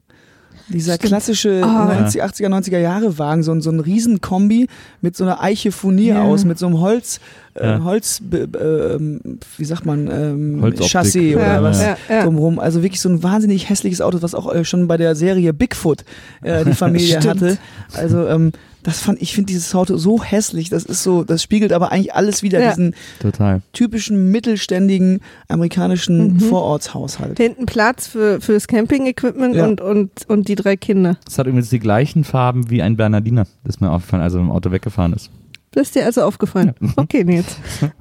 Dieser 0.70 0.94
Stimmt. 0.94 1.08
klassische 1.10 1.60
Ah. 1.62 1.84
90, 2.00 2.24
80er, 2.24 2.48
90er 2.48 2.78
Jahre 2.78 3.18
Wagen, 3.18 3.42
so, 3.42 3.52
ein- 3.52 3.60
so 3.60 3.70
ein 3.70 3.80
Riesenkombi 3.80 4.66
mit 5.02 5.14
so 5.14 5.24
einer 5.24 5.42
Eiche 5.42 5.70
Furnier 5.72 6.14
Ja. 6.14 6.22
aus, 6.22 6.46
mit 6.46 6.58
so 6.58 6.64
einem 6.66 6.80
Holz, 6.80 7.20
äh, 7.52 7.66
Ja. 7.66 7.84
Holz, 7.84 8.20
b- 8.22 8.46
b- 8.46 8.58
ähm, 8.58 9.20
wie 9.58 9.64
sagt 9.66 9.84
man, 9.84 10.08
ähm. 10.10 10.74
Chassis 10.80 11.34
oder 11.36 11.46
ja, 11.46 11.62
was 11.62 11.82
ja, 11.82 11.96
ja. 12.08 12.24
drumherum. 12.24 12.58
Also 12.58 12.82
wirklich 12.82 13.02
so 13.02 13.10
ein 13.10 13.22
wahnsinnig 13.22 13.68
hässliches 13.68 14.00
Auto, 14.00 14.22
was 14.22 14.34
auch 14.34 14.50
äh, 14.54 14.64
schon 14.64 14.88
bei 14.88 14.96
der 14.96 15.14
Serie 15.14 15.52
Bigfoot 15.52 16.02
äh, 16.42 16.64
die 16.64 16.72
Familie 16.72 17.20
hatte. 17.28 17.58
Also 17.92 18.26
ähm, 18.26 18.52
das 18.84 19.00
fand 19.00 19.20
ich 19.20 19.34
finde 19.34 19.46
dieses 19.46 19.74
Auto 19.74 19.96
so 19.96 20.22
hässlich. 20.22 20.70
Das 20.70 20.84
ist 20.84 21.02
so, 21.02 21.24
das 21.24 21.42
spiegelt 21.42 21.72
aber 21.72 21.90
eigentlich 21.90 22.14
alles 22.14 22.42
wieder 22.44 22.60
Ja. 22.60 22.70
diesen 22.70 22.94
Total. 23.18 23.60
typischen 23.72 24.30
mittelständigen 24.30 25.20
amerikanischen 25.48 26.34
Mhm. 26.34 26.40
Vorortshaushalt. 26.40 27.38
Hinten 27.38 27.66
Platz 27.66 28.06
für, 28.06 28.40
fürs 28.40 28.68
Camping-Equipment 28.68 29.56
Ja. 29.56 29.66
und, 29.66 29.80
und, 29.80 30.10
und 30.28 30.46
die 30.48 30.54
drei 30.54 30.76
Kinder. 30.76 31.16
Es 31.26 31.36
hat 31.38 31.46
übrigens 31.48 31.70
die 31.70 31.80
gleichen 31.80 32.22
Farben 32.24 32.70
wie 32.70 32.80
ein 32.82 32.96
Bernardiner, 32.96 33.46
das 33.64 33.76
ist 33.76 33.80
mir 33.80 33.90
aufgefallen, 33.90 34.22
als 34.22 34.34
er 34.34 34.40
im 34.40 34.50
Auto 34.52 34.70
weggefahren 34.70 35.12
ist. 35.12 35.30
Das 35.72 35.88
ist 35.88 35.96
dir 35.96 36.04
also 36.04 36.22
aufgefallen. 36.22 36.72
Okay, 36.96 37.24
Nils. 37.24 37.56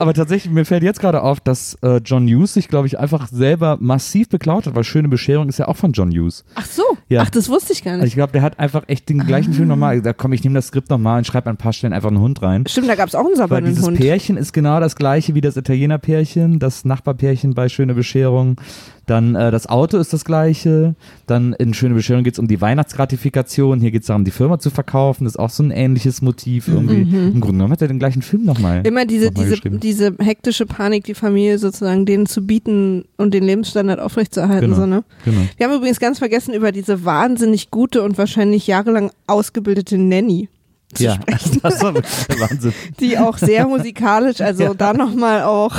Aber 0.00 0.14
tatsächlich, 0.14 0.50
mir 0.50 0.64
fällt 0.64 0.82
jetzt 0.82 0.98
gerade 0.98 1.22
auf, 1.22 1.40
dass 1.40 1.76
äh, 1.82 2.00
John 2.02 2.26
Hughes 2.26 2.54
sich, 2.54 2.68
glaube 2.68 2.86
ich, 2.86 2.98
einfach 2.98 3.28
selber 3.28 3.76
massiv 3.80 4.30
beklaut 4.30 4.66
hat, 4.66 4.74
weil 4.74 4.82
Schöne 4.82 5.08
Bescherung 5.08 5.50
ist 5.50 5.58
ja 5.58 5.68
auch 5.68 5.76
von 5.76 5.92
John 5.92 6.10
Hughes. 6.10 6.42
Ach 6.54 6.64
so. 6.64 6.82
Ja. 7.10 7.20
Ach, 7.22 7.28
das 7.28 7.50
wusste 7.50 7.74
ich 7.74 7.84
gar 7.84 7.92
Also 7.92 8.04
nicht. 8.04 8.12
ich 8.12 8.14
glaube, 8.16 8.32
der 8.32 8.40
hat 8.40 8.58
einfach 8.58 8.84
echt 8.86 9.10
den 9.10 9.18
gleichen 9.26 9.52
Film 9.52 9.68
nochmal 9.68 9.96
gesagt, 9.98 10.18
komm, 10.18 10.32
ich 10.32 10.42
nehme 10.42 10.54
das 10.54 10.68
Skript 10.68 10.88
nochmal 10.88 11.18
und 11.18 11.26
schreibe 11.26 11.50
an 11.50 11.56
ein 11.56 11.58
paar 11.58 11.74
Stellen 11.74 11.92
einfach 11.92 12.08
einen 12.08 12.20
Hund 12.20 12.40
rein. 12.40 12.64
Stimmt, 12.66 12.88
da 12.88 12.94
gab 12.94 13.08
es 13.08 13.14
auch 13.14 13.26
einen 13.26 13.36
sabbernden 13.36 13.74
dieses 13.74 13.86
Hund. 13.86 13.98
Pärchen 13.98 14.38
ist 14.38 14.54
genau 14.54 14.80
das 14.80 14.96
gleiche 14.96 15.34
wie 15.34 15.42
das 15.42 15.58
Italiener-Pärchen, 15.58 16.58
das 16.60 16.86
Nachbarpärchen 16.86 17.52
bei 17.54 17.68
Schöne 17.68 17.92
Bescherung. 17.94 18.58
Dann 19.06 19.34
äh, 19.34 19.50
das 19.50 19.66
Auto 19.66 19.98
ist 19.98 20.12
das 20.12 20.24
gleiche. 20.24 20.94
Dann 21.26 21.52
in 21.54 21.74
Schöne 21.74 21.94
Bescherung 21.94 22.22
geht 22.22 22.34
es 22.34 22.38
um 22.38 22.46
die 22.46 22.60
Weihnachtsgratifikation. 22.60 23.80
Hier 23.80 23.90
geht 23.90 24.02
es 24.02 24.06
darum, 24.06 24.24
die 24.24 24.30
Firma 24.30 24.60
zu 24.60 24.70
verkaufen. 24.70 25.24
Das 25.24 25.34
ist 25.34 25.38
auch 25.38 25.50
so 25.50 25.64
ein 25.64 25.72
ähnliches 25.72 26.22
Motiv 26.22 26.68
irgendwie. 26.68 27.00
Im 27.02 27.40
Grunde 27.40 27.56
genommen 27.56 27.72
hat 27.72 27.82
er 27.82 27.88
den 27.88 27.98
gleichen 27.98 28.22
Film 28.22 28.44
nochmal. 28.44 28.80
Mhm. 28.80 28.84
Immer 28.86 29.06
diese, 29.06 29.26
nochmal 29.26 29.44
diese, 29.44 29.56
geschrieben. 29.56 29.80
Diese 29.90 30.14
hektische 30.20 30.66
Panik, 30.66 31.04
die 31.04 31.14
Familie 31.14 31.58
sozusagen 31.58 32.06
denen 32.06 32.26
zu 32.26 32.46
bieten 32.46 33.04
und 33.16 33.34
den 33.34 33.42
Lebensstandard 33.42 33.98
aufrechtzuerhalten. 34.00 34.70
Genau. 34.70 34.76
So, 34.80 34.86
ne? 34.86 35.04
Genau. 35.24 35.40
Wir 35.56 35.66
haben 35.66 35.74
übrigens 35.74 35.98
ganz 35.98 36.18
vergessen, 36.18 36.54
über 36.54 36.70
diese 36.70 37.04
wahnsinnig 37.04 37.70
gute 37.70 38.02
und 38.02 38.16
wahrscheinlich 38.18 38.66
jahrelang 38.68 39.10
ausgebildete 39.26 39.98
Nanny 39.98 40.48
zu 40.94 41.02
Ja, 41.04 41.14
sprechen, 41.22 41.60
das 41.62 41.82
war 41.82 41.94
wirklich 41.94 42.26
der 42.28 42.40
Wahnsinn. 42.40 42.72
die 43.00 43.18
auch 43.18 43.36
sehr 43.38 43.66
musikalisch, 43.66 44.40
also 44.40 44.62
Ja. 44.70 44.74
da 44.74 44.92
nochmal 44.92 45.42
auch 45.42 45.74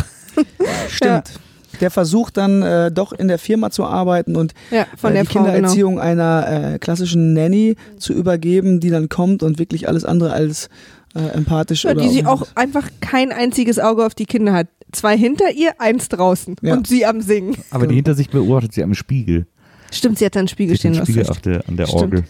Stimmt. 0.90 1.32
Der 1.80 1.90
versucht 1.90 2.38
dann 2.38 2.62
äh, 2.62 2.92
doch 2.92 3.12
in 3.12 3.28
der 3.28 3.40
Firma 3.40 3.72
zu 3.72 3.86
arbeiten 3.86 4.36
und 4.36 4.54
ja, 4.72 4.86
von 4.98 5.12
äh, 5.12 5.14
der 5.16 5.24
die 5.24 5.30
Frau, 5.30 5.40
genau. 5.44 5.52
Kindererziehung 5.54 6.00
einer 6.00 6.74
äh, 6.74 6.80
klassischen 6.80 7.34
Nanny 7.34 7.76
zu 7.98 8.14
übergeben, 8.14 8.80
die 8.80 8.90
dann 8.90 9.10
kommt 9.10 9.42
und 9.42 9.58
wirklich 9.58 9.88
alles 9.88 10.06
andere 10.06 10.32
als 10.32 10.70
äh, 11.16 11.28
empathisch 11.36 11.84
Ja, 11.84 11.92
oder 11.92 12.02
die 12.02 12.10
sie 12.10 12.26
auch 12.26 12.48
einfach 12.56 12.90
kein 13.02 13.32
einziges 13.32 13.80
Auge 13.80 14.06
auf 14.06 14.16
die 14.16 14.26
Kinder 14.26 14.54
hat. 14.54 14.68
Zwei 14.92 15.18
hinter 15.18 15.52
ihr, 15.52 15.80
eins 15.80 16.10
draußen 16.10 16.56
Ja. 16.62 16.74
und 16.74 16.86
sie 16.88 17.06
am 17.06 17.22
Singen. 17.22 17.56
Aber 17.70 17.88
die 17.88 17.96
hinter 17.96 18.14
sich 18.14 18.30
beobachtet 18.30 18.74
sie 18.74 18.84
am 18.84 18.94
Spiegel. 18.94 19.48
Stimmt, 19.94 20.20
sie 20.20 20.26
hat 20.26 20.36
da 20.36 20.40
einen 20.40 20.48
Spiegel 20.48 20.78
Sie 20.78 20.88
hat 20.88 20.96
stehen. 20.96 21.02
hast 21.02 21.08
Spiegel 21.08 21.22
recht. 21.24 21.32
auf 21.32 21.40
der, 21.42 21.64
an 21.68 21.76
der 21.78 21.86
Stimmt. 21.86 22.02
Orgel. 22.02 22.24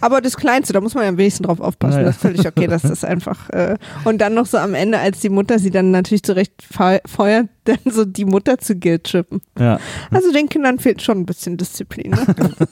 Aber 0.00 0.20
das 0.20 0.36
Kleinste, 0.36 0.72
da 0.72 0.80
muss 0.80 0.94
man 0.94 1.02
ja 1.04 1.08
am 1.10 1.18
wenigsten 1.18 1.42
drauf 1.42 1.60
aufpassen. 1.60 1.94
Naja. 1.96 2.06
Das 2.06 2.16
ist 2.16 2.22
völlig 2.22 2.46
okay, 2.46 2.66
dass 2.68 2.82
das 2.82 3.04
einfach. 3.04 3.50
Äh, 3.50 3.76
und 4.04 4.18
dann 4.20 4.32
noch 4.34 4.46
so 4.46 4.56
am 4.58 4.74
Ende, 4.74 4.98
als 4.98 5.20
die 5.20 5.28
Mutter 5.28 5.58
sie 5.58 5.70
dann 5.70 5.90
natürlich 5.90 6.22
zurecht 6.22 6.52
fe- 6.62 7.00
feuert, 7.06 7.48
dann 7.64 7.78
so 7.90 8.04
die 8.04 8.24
Mutter 8.24 8.58
zu 8.58 8.76
Guilt 8.76 9.04
trippen. 9.04 9.40
Ja. 9.58 9.78
Also 10.10 10.32
den 10.32 10.48
Kindern 10.48 10.78
fehlt 10.78 11.02
schon 11.02 11.18
ein 11.18 11.26
bisschen 11.26 11.56
Disziplin. 11.56 12.12
Ne? 12.12 12.26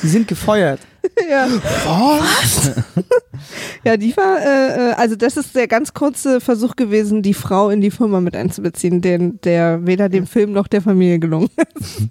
Sie 0.00 0.08
sind 0.08 0.28
gefeuert. 0.28 0.80
ja. 1.30 1.48
ja, 3.84 3.96
die 3.96 4.16
war, 4.16 4.40
äh, 4.40 4.90
äh, 4.90 4.92
also 4.94 5.16
das 5.16 5.36
ist 5.36 5.54
der 5.54 5.68
ganz 5.68 5.94
kurze 5.94 6.40
Versuch 6.40 6.76
gewesen, 6.76 7.22
die 7.22 7.34
Frau 7.34 7.70
in 7.70 7.80
die 7.80 7.90
Firma 7.90 8.20
mit 8.20 8.36
einzubeziehen, 8.36 9.00
den, 9.00 9.40
der 9.42 9.86
weder 9.86 10.08
dem 10.08 10.26
Film 10.26 10.52
noch 10.52 10.68
der 10.68 10.82
Familie 10.82 11.18
gelungen 11.18 11.50
ist. 11.80 12.02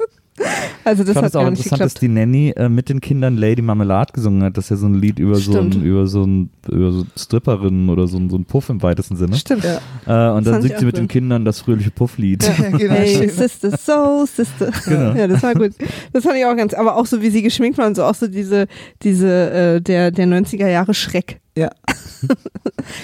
also 0.84 1.04
das 1.04 1.10
ich 1.10 1.14
fand 1.14 1.26
hat 1.26 1.32
es 1.32 1.36
auch 1.36 1.48
interessant, 1.48 1.82
dass 1.82 1.94
die 1.96 2.08
Nanny 2.08 2.54
äh, 2.56 2.70
mit 2.70 2.90
den 2.90 3.02
Kindern 3.02 3.38
Lady 3.38 3.62
Marmelade 3.62 4.14
gesungen 4.14 4.44
hat. 4.44 4.58
Das 4.58 4.66
ist 4.66 4.70
ja 4.70 4.76
so 4.78 4.88
ein 4.88 4.96
Lied 4.96 5.20
über 5.20 5.36
so 5.36 5.58
ein, 5.58 5.72
Stimmt. 5.72 5.86
über 5.86 6.08
so 6.08 6.24
ein, 6.24 6.50
über 6.70 6.92
so 6.92 7.06
Stripperinnen 7.18 7.90
oder 7.90 8.08
so 8.08 8.18
ein, 8.18 8.30
so 8.30 8.38
ein 8.38 8.46
Puff 8.46 8.70
im 8.70 8.82
weitesten 8.82 9.16
Sinne. 9.16 9.36
Stimmt. 9.36 9.64
Ja. 9.64 10.30
Äh, 10.32 10.36
und 10.38 10.46
dann 10.46 10.54
fand 10.56 10.66
ich 10.66 10.70
singt 10.70 10.80
sie 10.80 10.86
mit 10.86 10.98
den 10.98 11.04
gut. 11.04 11.12
Kindern 11.12 11.46
das 11.46 11.62
fröhliche 11.62 11.92
Pufflied. 11.92 12.44
Ja, 12.44 12.70
genau. 12.78 12.94
Hey, 12.94 13.30
Sister, 13.30 13.78
so, 13.78 14.26
Sister. 14.26 14.72
Genau. 14.88 15.14
Ja, 15.14 15.28
das 15.28 15.44
war 15.44 15.54
gut. 15.54 15.74
Das 16.14 16.24
fand 16.24 16.38
ich 16.38 16.46
auch 16.46 16.56
ganz, 16.56 16.74
aber 16.74 16.96
auch 16.96 17.06
so, 17.06 17.22
wie 17.22 17.30
sie 17.30 17.42
geschminkt 17.42 17.78
war 17.78 17.88
und 17.88 17.96
so, 17.96 18.04
auch 18.04 18.16
so 18.16 18.28
diese, 18.28 18.68
diese, 19.02 19.52
äh, 19.52 19.82
der, 19.82 20.12
der 20.12 20.28
90er 20.28 20.68
Jahre 20.68 20.94
Schreck. 20.94 21.42
Ja. 21.58 21.70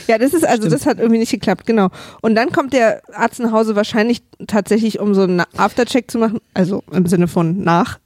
Ja, 0.07 0.17
das 0.17 0.33
ist, 0.33 0.45
also 0.45 0.61
Stimmt. 0.63 0.73
das 0.73 0.85
hat 0.85 0.97
irgendwie 0.99 1.19
nicht 1.19 1.31
geklappt, 1.31 1.65
genau. 1.65 1.89
Und 2.21 2.35
dann 2.35 2.51
kommt 2.51 2.71
der 2.73 3.01
Arzt 3.13 3.39
nach 3.41 3.51
Hause 3.51 3.75
wahrscheinlich 3.75 4.23
tatsächlich, 4.47 4.99
um 4.99 5.13
so 5.13 5.23
einen 5.23 5.41
Aftercheck 5.57 6.09
zu 6.09 6.19
machen, 6.19 6.39
also 6.53 6.83
im 6.91 7.05
Sinne 7.05 7.27
von 7.27 7.63
nach. 7.63 7.99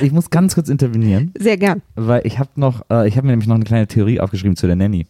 Ich 0.00 0.12
muss 0.12 0.30
ganz 0.30 0.54
kurz 0.54 0.68
intervenieren, 0.70 1.32
Sehr 1.38 1.56
gern. 1.58 1.82
weil 1.94 2.26
ich 2.26 2.38
habe 2.38 2.50
noch, 2.56 2.82
äh, 2.90 3.06
ich 3.06 3.16
habe 3.16 3.26
mir 3.26 3.32
nämlich 3.32 3.48
noch 3.48 3.56
eine 3.56 3.64
kleine 3.64 3.86
Theorie 3.86 4.18
aufgeschrieben 4.20 4.56
zu 4.56 4.66
der 4.66 4.76
Nanny. 4.76 5.06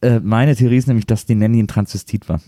Äh, 0.00 0.20
meine 0.20 0.56
Theorie 0.56 0.78
ist 0.78 0.88
nämlich, 0.88 1.06
dass 1.06 1.26
die 1.26 1.34
Nanny 1.34 1.62
ein 1.62 1.68
Transvestit 1.68 2.28
war. 2.28 2.40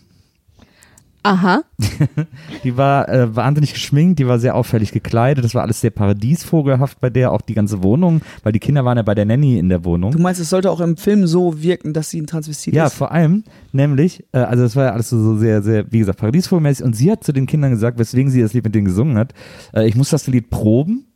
Aha. 1.25 1.63
Die 2.65 2.77
war 2.77 3.09
äh, 3.09 3.35
wahnsinnig 3.37 3.73
geschminkt, 3.75 4.19
die 4.19 4.27
war 4.27 4.39
sehr 4.41 4.57
auffällig 4.57 4.91
gekleidet, 4.91 5.45
das 5.45 5.55
war 5.55 5.63
alles 5.63 5.81
sehr 5.81 5.91
paradiesvogelhaft 5.91 7.01
bei 7.01 7.11
der, 7.11 7.31
auch 7.33 7.41
die 7.43 7.55
ganze 7.55 7.83
Wohnung, 7.83 8.23
weil 8.43 8.53
die 8.53 8.59
Kinder 8.59 8.85
waren 8.85 8.97
ja 8.97 9.03
bei 9.05 9.15
der 9.15 9.25
Nanny 9.25 9.59
in 9.59 9.69
der 9.69 9.85
Wohnung. 9.85 10.11
Du 10.11 10.19
meinst, 10.19 10.41
es 10.41 10.51
sollte 10.51 10.71
auch 10.71 10.81
im 10.81 10.97
Film 10.97 11.27
so 11.29 11.63
wirken, 11.63 11.93
dass 11.93 12.11
sie 12.11 12.21
ein 12.21 12.27
Transvestit 12.27 12.75
Ja, 12.75 12.87
ist? 12.87 12.95
vor 12.95 13.13
allem, 13.13 13.45
nämlich, 13.73 14.25
äh, 14.33 14.39
also 14.39 14.65
das 14.65 14.75
war 14.75 14.87
ja 14.87 14.93
alles 14.93 15.11
so, 15.11 15.23
so 15.23 15.37
sehr, 15.37 15.63
sehr, 15.63 15.91
wie 15.93 16.01
gesagt, 16.01 16.19
paradiesvogelmäßig 16.19 16.85
und 16.85 16.97
sie 16.97 17.11
hat 17.11 17.23
zu 17.23 17.33
den 17.33 17.47
Kindern 17.47 17.71
gesagt, 17.71 17.99
weswegen 17.99 18.31
sie 18.31 18.41
das 18.43 18.53
Lied 18.53 18.65
mit 18.65 18.75
denen 18.75 18.87
gesungen 18.87 19.17
hat, 19.17 19.33
äh, 19.75 19.87
ich 19.87 19.95
muss 19.95 20.11
das 20.11 20.27
Lied 20.27 20.51
proben. 20.51 21.07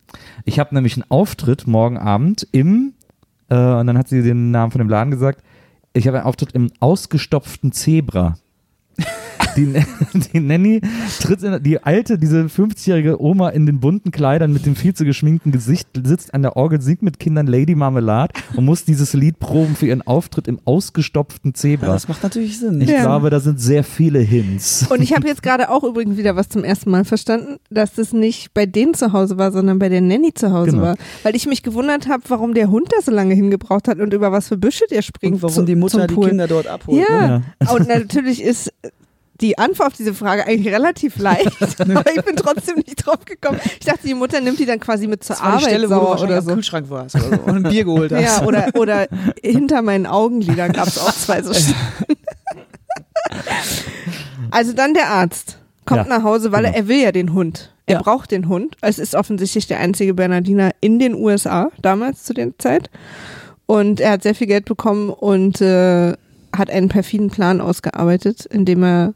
Ich 0.44 0.60
habe 0.60 0.72
nämlich 0.74 0.94
einen 0.94 1.10
Auftritt 1.10 1.66
morgen 1.66 1.98
Abend 1.98 2.46
im, 2.52 2.94
äh, 3.48 3.54
und 3.56 3.86
dann 3.88 3.98
hat 3.98 4.08
sie 4.08 4.22
den 4.22 4.52
Namen 4.52 4.70
von 4.70 4.78
dem 4.78 4.88
Laden 4.88 5.10
gesagt, 5.10 5.42
ich 5.94 6.06
habe 6.06 6.18
einen 6.18 6.26
Auftritt 6.26 6.52
im 6.52 6.70
ausgestopften 6.78 7.72
Zebra. 7.72 8.36
Die, 9.56 9.72
die 10.32 10.40
Nanny 10.40 10.80
tritt 11.20 11.42
in, 11.42 11.62
die 11.62 11.82
alte, 11.82 12.18
diese 12.18 12.42
50-jährige 12.44 13.20
Oma 13.20 13.48
in 13.50 13.66
den 13.66 13.80
bunten 13.80 14.10
Kleidern 14.10 14.52
mit 14.52 14.66
dem 14.66 14.76
viel 14.76 14.94
zu 14.94 15.04
geschminkten 15.04 15.52
Gesicht 15.52 15.88
sitzt 16.04 16.34
an 16.34 16.42
der 16.42 16.56
Orgel, 16.56 16.80
singt 16.80 17.02
mit 17.02 17.18
Kindern 17.18 17.46
Lady 17.46 17.74
Marmelade 17.74 18.34
und 18.54 18.64
muss 18.64 18.84
dieses 18.84 19.12
Lied 19.14 19.38
proben 19.38 19.76
für 19.76 19.86
ihren 19.86 20.02
Auftritt 20.06 20.48
im 20.48 20.60
ausgestopften 20.64 21.50
Ja, 21.50 21.54
Zebra. 21.54 21.86
das 21.86 22.08
macht 22.08 22.22
natürlich 22.22 22.58
Sinn. 22.58 22.80
Ich 22.80 22.90
Ja. 22.90 23.02
glaube, 23.02 23.30
da 23.30 23.40
sind 23.40 23.60
sehr 23.60 23.84
viele 23.84 24.18
Hints. 24.20 24.86
Und 24.90 25.00
ich 25.02 25.14
habe 25.14 25.26
jetzt 25.26 25.42
gerade 25.42 25.70
auch 25.70 25.84
übrigens 25.84 26.16
wieder 26.16 26.36
was 26.36 26.48
zum 26.48 26.64
ersten 26.64 26.90
Mal 26.90 27.04
verstanden, 27.04 27.56
dass 27.70 27.94
das 27.94 28.12
nicht 28.12 28.52
bei 28.54 28.66
denen 28.66 28.94
zu 28.94 29.12
Hause 29.12 29.38
war, 29.38 29.52
sondern 29.52 29.78
bei 29.78 29.88
der 29.88 30.00
Nanny 30.00 30.32
zu 30.34 30.52
Hause 30.52 30.72
Genau. 30.72 30.82
war. 30.82 30.96
Weil 31.22 31.34
ich 31.36 31.46
mich 31.46 31.62
gewundert 31.62 32.08
habe, 32.08 32.22
warum 32.28 32.54
der 32.54 32.70
Hund 32.70 32.88
da 32.96 33.00
so 33.02 33.10
lange 33.10 33.34
hingebraucht 33.34 33.88
hat 33.88 33.98
und 34.00 34.12
über 34.12 34.32
was 34.32 34.48
für 34.48 34.56
Büsche 34.56 34.84
der 34.90 35.02
springt. 35.02 35.34
Und 35.36 35.42
warum 35.42 35.54
zu, 35.54 35.62
die 35.64 35.74
Mutter 35.76 35.98
zum 36.00 36.06
die 36.08 36.14
Pool. 36.14 36.28
Kinder 36.28 36.46
dort 36.46 36.66
abholt. 36.66 36.98
Ne? 37.08 37.42
Ja, 37.62 37.70
und 37.72 37.88
natürlich 37.88 38.42
ist 38.42 38.72
die 39.40 39.58
Antwort 39.58 39.88
auf 39.88 39.92
diese 39.96 40.14
Frage 40.14 40.46
eigentlich 40.46 40.72
relativ 40.74 41.16
leicht, 41.18 41.50
aber 41.80 42.04
ich 42.14 42.22
bin 42.24 42.36
trotzdem 42.36 42.76
nicht 42.76 43.04
drauf 43.06 43.24
gekommen. 43.24 43.60
Ich 43.78 43.86
dachte, 43.86 44.06
die 44.06 44.14
Mutter 44.14 44.40
nimmt 44.40 44.58
die 44.58 44.66
dann 44.66 44.80
quasi 44.80 45.06
mit 45.06 45.22
zur 45.24 45.36
Das 45.36 45.42
war 45.42 45.50
die 45.50 45.56
Arbeit 45.64 45.68
Stelle, 45.70 45.90
wo 45.90 45.94
du 46.14 46.22
oder 46.24 46.42
so. 46.42 46.54
Kühlschrank 46.54 46.88
warst 46.90 47.14
oder 47.16 47.24
so 47.36 47.42
und 47.42 47.56
ein 47.66 47.70
Bier 47.70 47.84
geholt 47.84 48.12
hast. 48.12 48.22
Ja, 48.22 48.46
oder, 48.46 48.68
oder 48.74 49.08
hinter 49.42 49.82
meinen 49.82 50.06
Augenlidern 50.06 50.72
gab 50.72 50.88
es 50.88 50.98
auch 50.98 51.12
zwei 51.12 51.42
so. 51.42 51.52
Also 54.50 54.72
dann 54.72 54.94
der 54.94 55.08
Arzt 55.10 55.58
kommt 55.84 56.06
Ja, 56.08 56.18
nach 56.18 56.22
Hause, 56.24 56.52
weil 56.52 56.64
er, 56.64 56.72
genau. 56.72 56.82
er 56.84 56.88
will 56.88 57.02
ja 57.02 57.12
den 57.12 57.32
Hund. 57.32 57.72
Er 57.86 57.94
Ja. 57.96 58.02
braucht 58.02 58.30
den 58.30 58.48
Hund. 58.48 58.76
Es 58.80 58.98
ist 58.98 59.14
offensichtlich 59.14 59.66
der 59.66 59.80
einzige 59.80 60.14
Bernardiner 60.14 60.70
in 60.80 60.98
den 60.98 61.14
USA, 61.14 61.70
damals 61.82 62.24
zu 62.24 62.34
der 62.34 62.56
Zeit. 62.58 62.90
Und 63.66 64.00
er 64.00 64.12
hat 64.12 64.22
sehr 64.22 64.34
viel 64.34 64.46
Geld 64.46 64.64
bekommen 64.64 65.10
und 65.10 65.60
äh, 65.60 66.14
hat 66.56 66.70
einen 66.70 66.88
perfiden 66.88 67.30
Plan 67.30 67.60
ausgearbeitet, 67.60 68.46
indem 68.46 68.82
er 68.84 69.14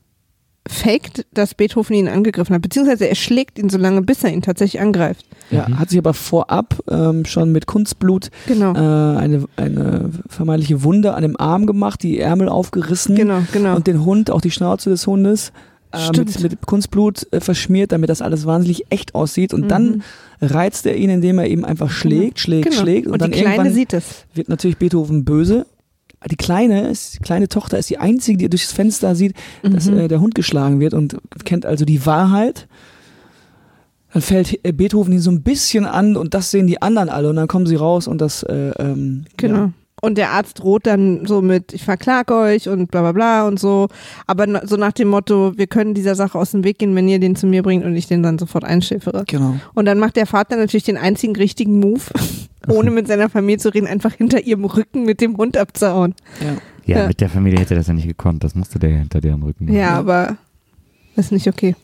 faked, 0.71 1.27
dass 1.35 1.55
Beethoven 1.55 1.95
ihn 1.97 2.09
angegriffen 2.09 2.55
hat. 2.55 2.63
Beziehungsweise 2.63 3.09
er 3.09 3.15
schlägt 3.15 3.59
ihn 3.59 3.69
so 3.69 3.79
lange, 3.79 4.03
bis 4.03 4.23
er 4.25 4.33
ihn 4.33 4.43
tatsächlich 4.43 4.81
angreift. 4.81 5.27
Ja, 5.51 5.69
Mhm. 5.69 5.79
hat 5.79 5.91
sich 5.91 5.99
aber 5.99 6.15
vorab 6.15 6.77
ähm, 6.89 7.25
schon 7.25 7.51
mit 7.53 7.67
Kunstblut 7.67 8.31
Genau. 8.47 8.73
äh, 8.73 9.19
eine, 9.19 9.45
eine 9.57 10.11
vermeintliche 10.29 10.83
Wunde 10.85 11.15
an 11.15 11.23
dem 11.23 11.39
Arm 11.39 11.67
gemacht, 11.67 12.03
die 12.03 12.19
Ärmel 12.21 12.49
aufgerissen 12.49 13.17
Genau, 13.17 13.41
genau. 13.53 13.75
und 13.77 13.87
den 13.87 14.05
Hund, 14.05 14.31
auch 14.31 14.41
die 14.41 14.51
Schnauze 14.53 14.91
des 14.91 15.07
Hundes, 15.07 15.53
äh, 15.93 16.17
mit, 16.17 16.41
mit 16.41 16.67
Kunstblut 16.67 17.27
äh, 17.33 17.41
verschmiert, 17.41 17.91
damit 17.91 18.09
das 18.11 18.23
alles 18.23 18.47
wahnsinnig 18.47 18.85
echt 18.91 19.17
aussieht. 19.17 19.53
Und 19.53 19.69
dann 19.69 20.03
Mhm. 20.41 20.47
reizt 20.47 20.87
er 20.87 20.95
ihn, 20.97 21.11
indem 21.11 21.39
er 21.41 21.49
ihm 21.49 21.65
einfach 21.65 21.91
schlägt, 21.91 22.39
schlägt, 22.39 22.71
Genau. 22.71 22.81
schlägt. 22.83 23.07
Und, 23.09 23.15
Und, 23.15 23.23
dann 23.23 23.33
die 23.33 23.41
Kleine 23.41 23.57
irgendwann 23.57 23.75
sieht 23.75 23.93
es. 23.93 24.05
wird 24.35 24.49
natürlich 24.49 24.77
Beethoven 24.77 25.25
böse. 25.25 25.67
Die 26.29 26.37
kleine, 26.37 26.89
ist, 26.91 27.15
die 27.15 27.19
kleine 27.21 27.49
Tochter 27.49 27.79
ist 27.79 27.89
die 27.89 27.99
einzige, 27.99 28.37
die 28.39 28.51
durchs 28.51 28.73
Fenster 28.73 29.15
sieht, 29.15 29.35
dass 29.63 29.87
Mhm. 29.87 29.99
äh, 29.99 30.09
der 30.09 30.21
Hund 30.21 30.35
geschlagen 30.35 30.79
wird 30.81 30.93
und 30.95 31.17
kennt 31.45 31.65
also 31.65 31.85
die 31.85 32.05
Wahrheit. 32.05 32.67
Dann 34.13 34.23
fällt 34.23 34.59
äh, 34.65 34.73
Beethoven 34.73 35.13
ihn 35.15 35.21
so 35.21 35.31
ein 35.31 35.43
bisschen 35.43 35.87
an 35.87 36.17
und 36.17 36.35
das 36.35 36.51
sehen 36.51 36.67
die 36.67 36.83
anderen 36.83 37.09
alle 37.09 37.31
und 37.31 37.37
dann 37.37 37.49
kommen 37.49 37.67
sie 37.67 37.77
raus 37.77 38.07
und 38.09 38.21
das 38.21 38.43
äh, 38.43 38.71
ähm, 38.79 39.25
Genau. 39.37 39.57
Ja. 39.57 39.73
Und 40.01 40.17
der 40.17 40.31
Arzt 40.31 40.59
droht 40.61 40.87
dann 40.87 41.27
so 41.27 41.43
mit, 41.43 41.73
ich 41.75 41.85
verklag 41.85 42.31
euch 42.31 42.69
und 42.69 42.91
bla 42.91 43.03
bla 43.03 43.13
bla 43.13 43.47
und 43.47 43.61
so. 43.61 43.89
Aber 44.27 44.47
na- 44.47 44.67
so 44.67 44.77
nach 44.77 44.93
dem 44.93 45.09
Motto, 45.09 45.53
wir 45.57 45.67
können 45.67 45.93
dieser 45.95 46.15
Sache 46.15 46.39
aus 46.39 46.53
dem 46.53 46.65
Weg 46.65 46.79
gehen, 46.79 46.95
wenn 46.97 47.07
ihr 47.09 47.19
den 47.21 47.37
zu 47.37 47.47
mir 47.47 47.63
bringt 47.63 47.85
und 47.85 47.95
ich 47.97 48.07
den 48.07 48.23
dann 48.23 48.39
sofort 48.39 48.65
einschäfere. 48.65 49.25
Genau. 49.27 49.57
Und 49.75 49.85
dann 49.85 49.99
macht 49.99 50.17
der 50.17 50.27
Vater 50.27 50.57
natürlich 50.57 50.85
den 50.85 50.97
einzigen 50.97 51.37
richtigen 51.37 51.79
Move, 51.81 52.01
ohne 52.69 52.91
mit 52.91 53.09
seiner 53.09 53.29
Familie 53.29 53.59
zu 53.59 53.69
reden, 53.75 53.87
einfach 53.87 54.15
hinter 54.15 54.41
ihrem 54.43 54.65
Rücken 54.65 55.05
mit 55.05 55.21
dem 55.21 55.37
Hund 55.37 55.57
abzuhauen. 55.57 56.15
Ja. 56.41 56.47
Ja, 56.87 57.01
Ja. 57.03 57.07
mit 57.09 57.21
der 57.21 57.29
Familie 57.29 57.61
hätte 57.61 57.75
er 57.75 57.79
das 57.79 57.87
ja 57.89 57.93
nicht 57.95 58.09
gekonnt. 58.09 58.43
Das 58.43 58.55
musste 58.55 58.79
der 58.79 58.91
hinter 58.91 59.21
deren 59.21 59.43
Rücken 59.43 59.67
machen. 59.67 59.77
Ja, 59.77 59.91
aber 59.99 60.39
ist 61.17 61.31
nicht 61.31 61.47
okay. 61.47 61.77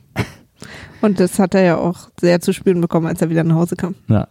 Und 1.03 1.21
das 1.21 1.39
hat 1.39 1.55
er 1.55 1.63
ja 1.63 1.77
auch 1.77 2.09
sehr 2.19 2.41
zu 2.41 2.55
spüren 2.55 2.81
bekommen, 2.81 3.07
als 3.07 3.21
er 3.21 3.29
wieder 3.29 3.45
nach 3.45 3.57
Hause 3.57 3.77
kam. 3.77 3.95
Ja. 4.09 4.27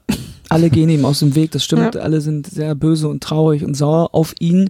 Alle 0.50 0.70
gehen 0.70 0.90
ihm 0.90 1.06
aus 1.06 1.20
dem 1.20 1.36
Weg, 1.36 1.52
das 1.52 1.64
stimmt. 1.64 1.98
Alle 1.98 2.22
sind 2.22 2.48
sehr 2.48 2.76
böse 2.76 3.08
und 3.08 3.24
traurig 3.24 3.64
und 3.64 3.76
sauer 3.76 4.10
auf 4.14 4.34
ihn. 4.40 4.70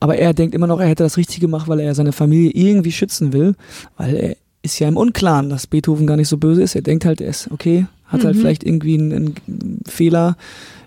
Aber 0.00 0.16
er 0.16 0.34
denkt 0.34 0.54
immer 0.54 0.66
noch, 0.66 0.80
er 0.80 0.88
hätte 0.88 1.02
das 1.04 1.16
Richtige 1.16 1.42
gemacht, 1.42 1.68
weil 1.68 1.80
er 1.80 1.94
seine 1.94 2.12
Familie 2.12 2.50
irgendwie 2.50 2.92
schützen 2.92 3.32
will. 3.32 3.54
Weil 3.96 4.16
er 4.16 4.36
ist 4.62 4.78
ja 4.78 4.88
im 4.88 4.96
Unklaren, 4.96 5.50
dass 5.50 5.66
Beethoven 5.66 6.06
gar 6.06 6.16
nicht 6.16 6.28
so 6.28 6.36
böse 6.38 6.62
ist. 6.62 6.74
Er 6.74 6.82
denkt 6.82 7.04
halt, 7.04 7.20
er 7.20 7.28
ist 7.30 7.50
okay, 7.50 7.86
hat 8.06 8.24
halt 8.24 8.36
Mhm. 8.36 8.40
vielleicht 8.40 8.64
irgendwie 8.64 8.94
einen, 8.98 9.12
einen 9.46 9.80
Fehler 9.86 10.36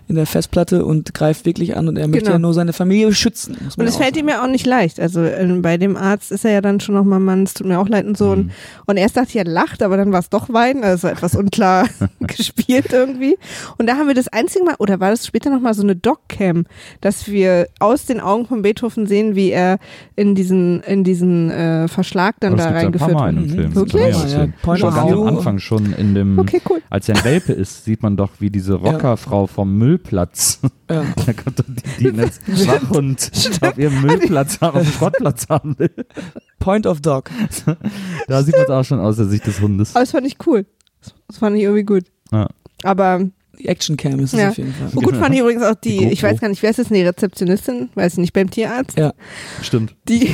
in 0.08 0.14
der 0.14 0.26
Festplatte 0.26 0.84
und 0.84 1.12
greift 1.14 1.44
wirklich 1.46 1.76
an 1.76 1.86
und 1.88 1.96
er 1.98 2.08
möchte 2.08 2.24
Genau. 2.24 2.32
ja 2.32 2.38
nur 2.38 2.54
seine 2.54 2.72
Familie 2.72 3.12
schützen. 3.14 3.56
Und 3.76 3.86
es 3.86 3.94
ja 3.94 4.00
fällt 4.02 4.16
ihm 4.16 4.28
ja 4.28 4.42
auch 4.42 4.48
nicht 4.48 4.66
leicht. 4.66 4.98
Also 5.00 5.22
ähm, 5.22 5.62
bei 5.62 5.76
dem 5.76 5.96
Arzt 5.96 6.32
ist 6.32 6.44
er 6.44 6.50
ja 6.52 6.60
dann 6.60 6.80
schon 6.80 6.94
nochmal, 6.94 7.20
Mann, 7.20 7.42
es 7.44 7.54
tut 7.54 7.66
mir 7.66 7.78
auch 7.78 7.88
leid 7.88 8.06
und 8.06 8.16
so. 8.16 8.30
Und, 8.30 8.46
Mhm. 8.46 8.50
und 8.86 8.96
erst 8.96 9.16
dachte 9.16 9.28
ich, 9.30 9.36
er 9.36 9.44
lacht, 9.44 9.82
aber 9.82 9.96
dann 9.96 10.10
war 10.12 10.20
es 10.20 10.30
doch 10.30 10.48
Weinen, 10.52 10.82
also 10.82 11.08
etwas 11.08 11.34
unklar 11.36 11.86
gespielt 12.20 12.92
irgendwie. 12.92 13.36
Und 13.78 13.86
da 13.88 13.96
haben 13.96 14.06
wir 14.08 14.14
das 14.14 14.28
einzige 14.28 14.64
Mal, 14.64 14.74
oder 14.78 14.98
war 15.00 15.10
das 15.10 15.26
später 15.26 15.50
nochmal 15.50 15.74
so 15.74 15.82
eine 15.82 15.94
Doc-Cam, 15.96 16.64
dass 17.00 17.28
wir 17.28 17.68
aus 17.78 18.06
den 18.06 18.20
Augen 18.20 18.46
von 18.46 18.62
Beethoven 18.62 19.06
sehen, 19.06 19.34
wie 19.34 19.50
er 19.50 19.78
in 20.16 20.34
diesen, 20.34 20.80
in 20.82 21.04
diesen 21.04 21.50
äh, 21.50 21.86
Verschlag 21.88 22.36
dann 22.40 22.56
da 22.56 22.70
ja 22.70 22.76
reingeführt 22.76 23.12
Mal 23.12 23.30
in 23.36 23.42
wird. 23.42 23.50
Film. 23.60 23.74
Wirklich? 23.74 24.32
Ja. 24.32 24.46
Point 24.62 24.80
Schon 24.80 24.94
ganz 24.94 25.12
am. 25.12 25.22
Anfang 25.26 25.58
schon 25.58 25.92
in 25.92 26.14
dem, 26.14 26.38
Okay, 26.38 26.60
cool. 26.70 26.80
als 26.90 27.08
er 27.08 27.16
ein 27.16 27.24
Welpe 27.24 27.52
ist, 27.52 27.84
sieht 27.84 28.02
man 28.02 28.16
doch, 28.16 28.30
wie 28.38 28.50
diese 28.50 28.74
Rockerfrau 28.74 29.46
vom 29.46 29.76
Müllplatz, 29.98 30.60
Ja. 30.90 31.04
da 31.26 31.32
kommt 31.32 31.58
doch 31.58 31.64
die, 31.98 32.12
die 32.12 32.20
als 32.20 32.40
Wachhund 32.66 33.30
auf 33.60 33.78
ihrem 33.78 34.00
Müllplatz, 34.02 34.58
auf 34.60 34.72
dem 34.74 34.84
Schrottplatz 34.92 35.48
haben 35.48 35.78
will. 35.78 35.90
Point 36.58 36.86
of 36.86 37.00
Dog. 37.00 37.30
Da 38.26 38.42
sieht 38.42 38.54
man 38.54 38.64
es 38.64 38.70
auch 38.70 38.84
schon 38.84 39.00
aus 39.00 39.16
der 39.16 39.26
Sicht 39.26 39.46
des 39.46 39.60
Hundes. 39.60 39.94
Aber 39.94 40.00
das 40.04 40.10
fand 40.12 40.26
ich 40.26 40.36
cool. 40.46 40.66
Das 41.28 41.38
fand 41.38 41.56
ich 41.56 41.62
irgendwie 41.62 41.84
gut. 41.84 42.04
Ja. 42.32 42.48
Aber 42.82 43.28
Action-Cam 43.66 44.20
ist 44.20 44.34
es 44.34 44.40
Ja. 44.40 44.48
auf 44.50 44.58
jeden 44.58 44.72
Fall. 44.72 44.90
Und 44.94 45.02
gut 45.02 45.16
fand 45.16 45.34
ich 45.34 45.40
übrigens 45.40 45.62
auch 45.64 45.74
die, 45.74 45.98
Die 45.98 46.12
ich 46.12 46.22
weiß 46.22 46.40
gar 46.40 46.48
nicht, 46.48 46.62
wer 46.62 46.70
ist 46.70 46.78
das? 46.78 46.90
Nee, 46.90 47.04
Rezeptionistin, 47.04 47.88
weiß 47.94 48.12
ich 48.12 48.18
nicht, 48.18 48.32
beim 48.32 48.48
Tierarzt. 48.50 48.96
Ja. 48.96 49.12
Stimmt. 49.62 49.96
die, 50.08 50.30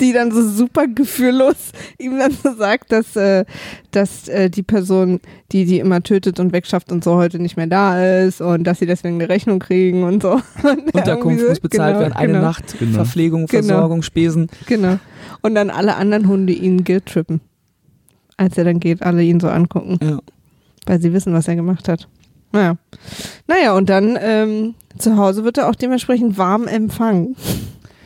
die 0.00 0.12
dann 0.12 0.32
so 0.32 0.48
super 0.48 0.86
gefühllos 0.88 1.56
ihm 1.98 2.18
dann 2.18 2.32
so 2.32 2.54
sagt, 2.54 2.90
dass, 2.90 3.14
äh, 3.16 3.44
dass 3.92 4.26
äh, 4.28 4.50
die 4.50 4.62
Person, 4.62 5.20
die 5.52 5.64
die 5.66 5.78
immer 5.78 6.02
tötet 6.02 6.40
und 6.40 6.52
wegschafft 6.52 6.90
und 6.90 7.04
so 7.04 7.14
heute 7.16 7.38
nicht 7.38 7.56
mehr 7.56 7.66
da 7.68 8.22
ist 8.24 8.40
und 8.40 8.64
dass 8.64 8.78
sie 8.80 8.86
deswegen 8.86 9.14
eine 9.20 9.28
Rechnung 9.28 9.58
kriegen 9.60 10.02
und 10.02 10.22
so. 10.22 10.32
Und 10.64 10.94
er 10.94 10.94
Unterkunft 10.94 11.48
muss 11.48 11.60
bezahlt 11.60 11.92
genau, 11.94 12.00
werden, 12.00 12.12
eine 12.14 12.32
genau, 12.32 12.44
Nacht, 12.44 12.78
Genau. 12.78 12.94
Verpflegung, 12.94 13.46
Genau. 13.46 13.66
Versorgung, 13.66 14.02
Spesen. 14.02 14.48
Genau. 14.66 14.98
Und 15.42 15.54
dann 15.54 15.70
alle 15.70 15.96
anderen 15.96 16.26
Hunde 16.28 16.52
ihn 16.52 16.84
guilt 16.84 17.06
trippen. 17.06 17.40
Als 18.36 18.58
er 18.58 18.64
dann 18.64 18.80
geht, 18.80 19.02
alle 19.02 19.22
ihn 19.22 19.38
so 19.40 19.48
angucken, 19.48 19.98
Ja. 20.02 20.18
weil 20.86 21.00
sie 21.00 21.12
wissen, 21.12 21.32
was 21.32 21.46
er 21.46 21.54
gemacht 21.56 21.86
hat. 21.88 22.08
Naja. 22.54 22.76
Naja, 23.46 23.76
und 23.76 23.90
dann 23.90 24.16
ähm, 24.20 24.74
zu 24.96 25.16
Hause 25.18 25.44
wird 25.44 25.58
er 25.58 25.68
auch 25.68 25.74
dementsprechend 25.74 26.38
warm 26.38 26.66
empfangen. 26.66 27.36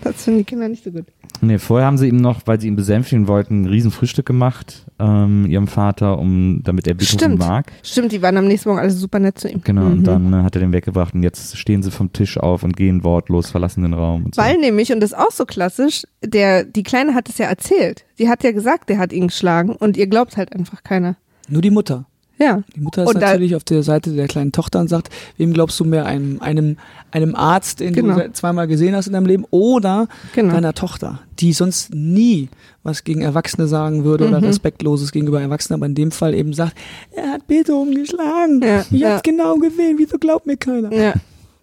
Das 0.01 0.22
finden 0.22 0.38
die 0.38 0.44
Kinder 0.44 0.68
nicht 0.68 0.84
so 0.84 0.92
gut. 0.92 1.07
Nee, 1.40 1.59
vorher 1.59 1.84
haben 1.88 1.99
sie 1.99 2.07
ihm 2.07 2.18
noch, 2.18 2.42
weil 2.46 2.61
sie 2.61 2.68
ihn 2.68 2.76
besänftigen 2.76 3.26
wollten, 3.26 3.62
ein 3.62 3.66
Riesenfrühstück 3.66 4.24
gemacht, 4.24 4.86
ähm, 5.01 5.44
ihrem 5.46 5.66
Vater, 5.66 6.18
um, 6.20 6.61
damit 6.62 6.86
er 6.86 6.94
Beethoven 6.94 7.18
Stimmt. 7.18 7.38
mag. 7.40 7.72
Stimmt, 7.82 8.12
die 8.12 8.22
waren 8.22 8.36
am 8.36 8.46
nächsten 8.46 8.68
Morgen 8.68 8.80
alle 8.80 8.92
super 8.92 9.18
nett 9.18 9.40
zu 9.40 9.49
ihm. 9.49 9.61
Genau, 9.64 9.82
Mhm. 9.86 9.92
und 9.92 10.05
dann 10.05 10.32
äh, 10.32 10.36
hat 10.44 10.55
er 10.55 10.61
den 10.61 10.72
weggebracht 10.72 11.14
und 11.14 11.24
jetzt 11.24 11.57
stehen 11.59 11.82
sie 11.82 11.90
vom 11.90 12.12
Tisch 12.12 12.38
auf 12.38 12.62
und 12.62 12.76
gehen 12.76 13.03
wortlos, 13.03 13.51
verlassen 13.51 13.82
den 13.82 13.92
Raum. 13.92 14.26
Und 14.26 14.36
so. 14.36 14.40
Weil 14.40 14.57
nämlich, 14.59 14.92
und 14.92 15.01
das 15.01 15.11
ist 15.11 15.18
auch 15.18 15.32
so 15.32 15.44
klassisch, 15.46 16.05
der, 16.24 16.62
die 16.64 16.84
Kleine 16.84 17.14
hat 17.14 17.28
es 17.28 17.38
ja 17.38 17.46
erzählt. 17.46 18.05
Die 18.20 18.28
hat 18.28 18.44
ja 18.44 18.53
gesagt, 18.53 18.88
der 18.90 18.99
hat 18.99 19.12
ihn 19.12 19.26
geschlagen 19.26 19.72
und 19.74 19.96
ihr 19.96 20.07
glaubt 20.07 20.36
halt 20.36 20.53
einfach 20.55 20.84
keiner. 20.84 21.16
Nur 21.49 21.61
die 21.61 21.70
Mutter. 21.70 22.07
Ja. 22.39 22.62
Die 22.76 22.80
Mutter 22.80 23.03
ist 23.03 23.09
Und 23.09 23.20
natürlich 23.20 23.57
auf 23.57 23.64
der 23.64 23.82
Seite 23.82 24.12
der 24.12 24.28
kleinen 24.28 24.53
Tochter 24.53 24.78
und 24.80 24.89
sagt, 24.89 25.09
wem 25.39 25.53
glaubst 25.53 25.78
du 25.80 25.84
mehr, 25.84 26.07
einem, 26.07 26.41
einem, 26.41 26.76
einem 27.11 27.34
Arzt, 27.34 27.80
den 27.80 27.93
Genau. 27.93 28.14
du 28.18 28.32
zweimal 28.32 28.66
gesehen 28.68 28.95
hast 28.95 29.07
in 29.09 29.12
deinem 29.14 29.26
Leben, 29.26 29.45
oder 29.51 30.07
Genau. 30.34 30.55
deiner 30.55 30.72
Tochter, 30.74 31.20
die 31.41 31.53
sonst 31.53 31.93
nie 31.95 32.49
was 32.84 33.03
gegen 33.05 33.20
Erwachsene 33.22 33.66
sagen 33.66 34.05
würde 34.05 34.28
oder 34.28 34.39
Mhm. 34.39 34.47
Respektloses 34.47 35.11
gegenüber 35.12 35.41
Erwachsenen, 35.41 35.78
aber 35.80 35.86
in 35.86 35.95
dem 35.95 36.11
Fall 36.12 36.32
eben 36.34 36.53
sagt, 36.53 36.74
er 37.12 37.32
hat 37.32 37.47
Beethoven 37.47 37.95
geschlagen. 37.95 38.62
Ja, 38.62 38.84
Ich 38.91 39.01
ja. 39.01 39.11
hab's 39.14 39.22
genau 39.22 39.57
gesehen, 39.57 39.97
wieso 39.99 40.18
glaubt 40.18 40.47
mir 40.47 40.57
keiner? 40.57 40.93
Ja. 40.93 41.14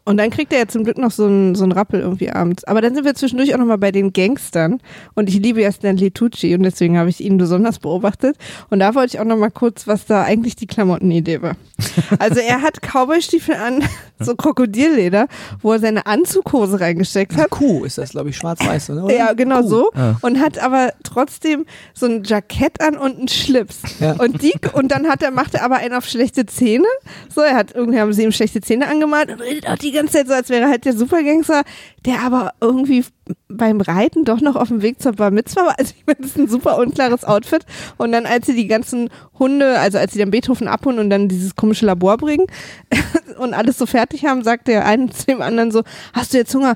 Und 0.05 0.17
dann 0.17 0.29
kriegt 0.29 0.53
er 0.53 0.59
ja 0.59 0.67
zum 0.67 0.83
Glück 0.83 0.99
noch 0.99 1.09
so 1.09 1.25
einen 1.25 1.55
so 1.55 1.63
einen 1.63 1.71
Rappel 1.71 1.99
irgendwie 1.99 2.29
abends. 2.29 2.63
Aber 2.63 2.79
dann 2.79 2.93
sind 2.93 3.05
wir 3.05 3.15
zwischendurch 3.15 3.53
auch 3.55 3.57
nochmal 3.57 3.79
bei 3.79 3.91
den 3.91 4.13
Gangstern. 4.13 4.79
Und 5.15 5.29
ich 5.29 5.35
liebe 5.35 5.61
ja 5.61 5.71
Stanley 5.71 6.11
Tucci 6.11 6.53
und 6.53 6.61
deswegen 6.61 6.97
habe 6.99 7.09
ich 7.09 7.21
ihn 7.21 7.37
besonders 7.37 7.79
beobachtet. 7.79 8.37
Und 8.69 8.79
da 8.79 8.93
wollte 8.93 9.15
ich 9.15 9.19
auch 9.19 9.25
nochmal 9.25 9.49
kurz, 9.49 9.87
was 9.87 10.05
da 10.05 10.23
eigentlich 10.23 10.55
die 10.55 10.67
Klamottenidee 10.67 11.41
war. 11.41 11.55
Also 12.19 12.39
er 12.39 12.61
hat 12.61 12.81
Cowboystiefel 12.81 13.55
an, 13.55 13.83
so 14.19 14.35
Krokodilleder, 14.35 15.27
wo 15.61 15.73
er 15.73 15.79
seine 15.79 16.05
Anzughose 16.05 16.79
reingesteckt 16.79 17.35
hat. 17.35 17.49
Kuh 17.49 17.83
ist 17.83 17.97
das, 17.97 18.11
glaube 18.11 18.29
ich, 18.29 18.37
schwarz-weiß, 18.37 18.91
oder? 18.91 19.13
Ja, 19.13 19.33
genau 19.33 19.61
Kuh. 19.61 19.67
so. 19.67 19.91
Ah. 19.93 20.15
Und 20.21 20.39
hat 20.39 20.59
aber 20.59 20.93
trotzdem 21.03 21.65
so 21.93 22.05
ein 22.05 22.23
Jackett 22.23 22.81
an 22.81 22.97
und 22.97 23.17
einen 23.17 23.27
Schlips. 23.27 23.81
Ja. 23.99 24.13
Und 24.13 24.41
die, 24.41 24.53
und 24.73 24.91
dann 24.91 25.07
hat 25.07 25.23
er, 25.23 25.31
macht 25.31 25.55
er 25.55 25.63
aber 25.63 25.77
einen 25.77 25.93
auf 25.93 26.05
schlechte 26.05 26.45
Zähne. 26.45 26.85
So, 27.33 27.41
er 27.41 27.55
hat, 27.55 27.73
irgendwie 27.73 27.99
haben 27.99 28.13
sie 28.13 28.23
ihm 28.23 28.31
schlechte 28.31 28.61
Zähne 28.61 28.87
angemalt 28.87 29.31
und 29.31 29.41
redet 29.41 29.67
auch 29.67 29.77
die 29.77 29.94
ganze 29.95 30.13
Zeit 30.13 30.27
so, 30.27 30.33
als 30.33 30.49
wäre 30.49 30.67
halt 30.67 30.85
der 30.85 30.93
Supergangster, 30.93 31.63
der 32.05 32.21
aber 32.21 32.53
irgendwie 32.61 33.03
beim 33.47 33.81
Reiten 33.81 34.23
doch 34.23 34.41
noch 34.41 34.55
auf 34.55 34.67
dem 34.67 34.81
Weg 34.81 35.01
zur 35.01 35.13
Bar 35.13 35.31
Mitzvah 35.31 35.65
war. 35.65 35.79
Also 35.79 35.93
ich 35.97 36.05
meine, 36.05 36.19
das 36.19 36.31
ist 36.31 36.37
ein 36.37 36.47
super 36.47 36.77
unklares 36.77 37.23
Outfit. 37.23 37.65
Und 37.97 38.11
dann, 38.11 38.25
als 38.25 38.45
sie 38.45 38.55
die 38.55 38.67
ganzen 38.67 39.09
Hunde, 39.39 39.79
also 39.79 39.97
als 39.97 40.13
sie 40.13 40.19
den 40.19 40.31
Beethoven 40.31 40.67
abholen 40.67 40.99
und 40.99 41.09
dann 41.09 41.27
dieses 41.27 41.55
komische 41.55 41.85
Labor 41.85 42.17
bringen 42.17 42.45
und 43.37 43.53
alles 43.53 43.77
so 43.77 43.85
fertig 43.85 44.25
haben, 44.25 44.43
sagt 44.43 44.67
der 44.67 44.85
eine 44.85 45.09
zu 45.09 45.25
dem 45.25 45.41
anderen 45.41 45.71
so, 45.71 45.83
hast 46.13 46.33
du 46.33 46.37
jetzt 46.37 46.53
Hunger? 46.53 46.75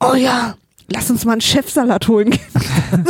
Oh 0.00 0.14
ja, 0.14 0.56
lass 0.88 1.10
uns 1.10 1.24
mal 1.24 1.32
einen 1.32 1.40
Chefsalat 1.40 2.06
holen 2.08 2.30
gehen. 2.30 2.40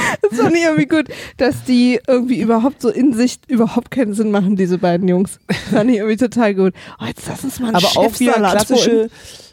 Das 0.30 0.38
fand 0.38 0.54
ich 0.56 0.62
irgendwie 0.62 0.86
gut, 0.86 1.06
dass 1.38 1.64
die 1.64 1.98
irgendwie 2.06 2.40
überhaupt 2.40 2.82
so 2.82 2.88
in 2.88 3.14
sich 3.14 3.38
überhaupt 3.48 3.90
keinen 3.90 4.14
Sinn 4.14 4.30
machen, 4.30 4.56
diese 4.56 4.78
beiden 4.78 5.08
Jungs. 5.08 5.38
Fand 5.70 5.90
ich 5.90 5.96
irgendwie 5.98 6.16
total 6.16 6.54
gut. 6.54 6.72
Oh, 7.00 7.04
jetzt 7.06 7.26
lass 7.28 7.44
uns 7.44 7.58
mal 7.60 7.68
einen 7.68 7.76
aber 7.76 7.88
auch 7.96 8.18
wieder 8.20 8.32
klassische, 8.34 9.08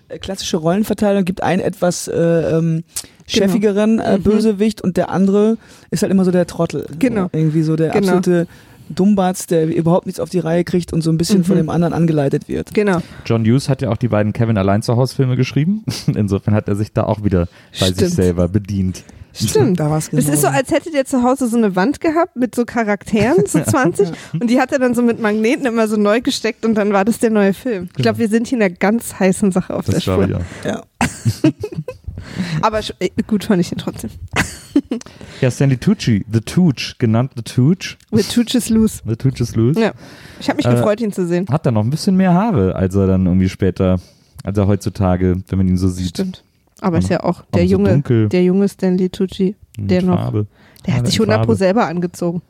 äh, 0.10 0.20
klassische 0.20 0.58
Rollenverteilung. 0.58 1.26
Gibt 1.26 1.42
einen 1.44 1.62
etwas 1.62 2.08
äh, 2.08 2.16
ähm, 2.58 2.84
chefigeren 3.28 4.00
äh, 4.00 4.18
Mhm. 4.18 4.24
Bösewicht 4.24 4.82
und 4.82 4.98
der 4.98 5.10
andere 5.10 5.58
ist 5.92 6.02
halt 6.04 6.12
immer 6.12 6.26
so 6.26 6.32
der 6.32 6.48
Trottel. 6.48 6.86
Genau. 7.00 7.24
So, 7.24 7.30
irgendwie 7.34 7.64
so 7.64 7.76
der 7.76 7.90
Genau. 7.90 8.08
absolute 8.18 8.48
Dummbatz, 8.90 9.48
der 9.48 9.68
überhaupt 9.76 10.06
nichts 10.06 10.20
auf 10.22 10.30
die 10.30 10.40
Reihe 10.40 10.64
kriegt 10.64 10.94
und 10.94 11.02
so 11.02 11.12
ein 11.12 11.18
bisschen 11.18 11.40
Mhm. 11.40 11.44
von 11.44 11.58
dem 11.58 11.70
anderen 11.70 11.94
angeleitet 11.94 12.48
wird. 12.48 12.74
Genau. 12.74 13.00
John 13.26 13.44
Hughes 13.46 13.68
hat 13.68 13.82
ja 13.82 13.90
auch 13.90 13.98
die 13.98 14.08
beiden 14.08 14.32
Kevin 14.32 14.58
allein 14.58 14.82
zu 14.82 14.96
Hause 14.96 15.14
Filme 15.16 15.36
geschrieben. 15.36 15.84
Insofern 16.08 16.54
hat 16.54 16.70
er 16.70 16.76
sich 16.76 16.94
da 16.94 17.04
auch 17.04 17.24
wieder 17.24 17.48
bei 17.80 17.88
sich 17.88 17.96
Stimmt. 17.98 18.12
selber 18.14 18.48
bedient. 18.48 19.04
Stimmt. 19.38 19.80
Da 19.80 19.90
war's 19.90 20.10
Das 20.10 20.22
genau. 20.26 20.34
ist 20.34 20.42
so, 20.42 20.48
als 20.48 20.72
hätte 20.72 20.92
der 20.92 21.06
zu 21.06 21.24
Hause 21.24 21.48
so 21.48 21.58
eine 21.58 21.76
Wand 21.76 22.00
gehabt 22.02 22.36
mit 22.36 22.56
so 22.56 22.66
Charakteren, 22.66 23.46
so 23.46 23.60
20, 23.64 24.10
und 24.40 24.50
die 24.50 24.60
hat 24.60 24.72
er 24.72 24.80
dann 24.80 24.94
so 24.96 25.02
mit 25.02 25.20
Magneten 25.22 25.66
immer 25.66 25.88
so 25.88 25.98
neu 25.98 26.22
gesteckt 26.22 26.66
und 26.66 26.76
dann 26.76 26.94
war 26.94 27.06
das 27.06 27.20
der 27.20 27.30
neue 27.30 27.54
Film. 27.54 27.90
Ich 27.98 28.02
glaube, 28.04 28.20
wir 28.20 28.30
sind 28.30 28.48
hier 28.48 28.58
in 28.58 28.64
einer 28.64 28.74
ganz 28.74 29.20
heißen 29.20 29.52
Sache 29.52 29.74
auf 29.76 29.86
der 29.86 29.96
Das 29.96 30.04
Spur. 30.04 30.26
glaube 30.26 30.44
ich 30.64 30.66
auch. 30.66 30.66
ja. 30.66 30.84
Aber 32.62 32.80
äh, 33.00 33.10
gut 33.26 33.46
fand 33.46 33.62
ich 33.62 33.72
ihn 33.72 33.78
trotzdem. 33.78 34.10
Ja, 35.42 35.50
Stanley 35.50 35.78
Tucci, 35.78 36.24
The 36.32 36.40
Tooch, 36.42 36.96
genannt 37.00 37.32
The 37.36 37.42
Tooch. 37.42 37.98
With 38.12 38.28
Tuchis 38.30 38.70
Loose. 38.70 39.02
The 39.08 39.16
Tooch 39.16 39.40
is 39.40 39.56
loose. 39.56 39.80
Ja. 39.80 39.92
Ich 40.40 40.50
habe 40.50 40.58
mich 40.58 40.68
Äh, 40.68 40.72
gefreut, 40.72 41.00
ihn 41.02 41.12
zu 41.12 41.26
sehen. 41.28 41.48
Hat 41.50 41.66
er 41.66 41.72
noch 41.72 41.84
ein 41.84 41.90
bisschen 41.90 42.16
mehr 42.16 42.34
Haare, 42.34 42.76
als 42.76 42.94
er 42.96 43.08
dann 43.08 43.26
irgendwie 43.26 43.50
später, 43.50 44.00
als 44.44 44.56
er 44.58 44.68
heutzutage, 44.68 45.38
wenn 45.48 45.58
man 45.58 45.68
ihn 45.68 45.78
so 45.78 45.88
sieht. 45.88 46.10
Stimmt. 46.10 46.44
Aber 46.82 46.98
ist 47.00 47.10
ja 47.10 47.24
auch 47.24 47.44
der 47.54 47.64
so 47.64 47.72
junge, 47.74 47.90
dunkel. 47.94 48.30
der 48.30 48.44
junge 48.44 48.68
Stanley 48.70 49.10
Tucci. 49.10 49.56
Mit 49.78 49.92
Der 49.92 50.02
noch. 50.04 50.16
Farbe. 50.20 50.48
Der 50.86 50.96
hat 50.96 51.06
sich 51.08 51.18
in 51.18 51.24
100 51.24 51.40
pro 51.42 51.46
Farbe. 51.48 51.56
selber 51.58 51.88
angezogen. 51.88 52.42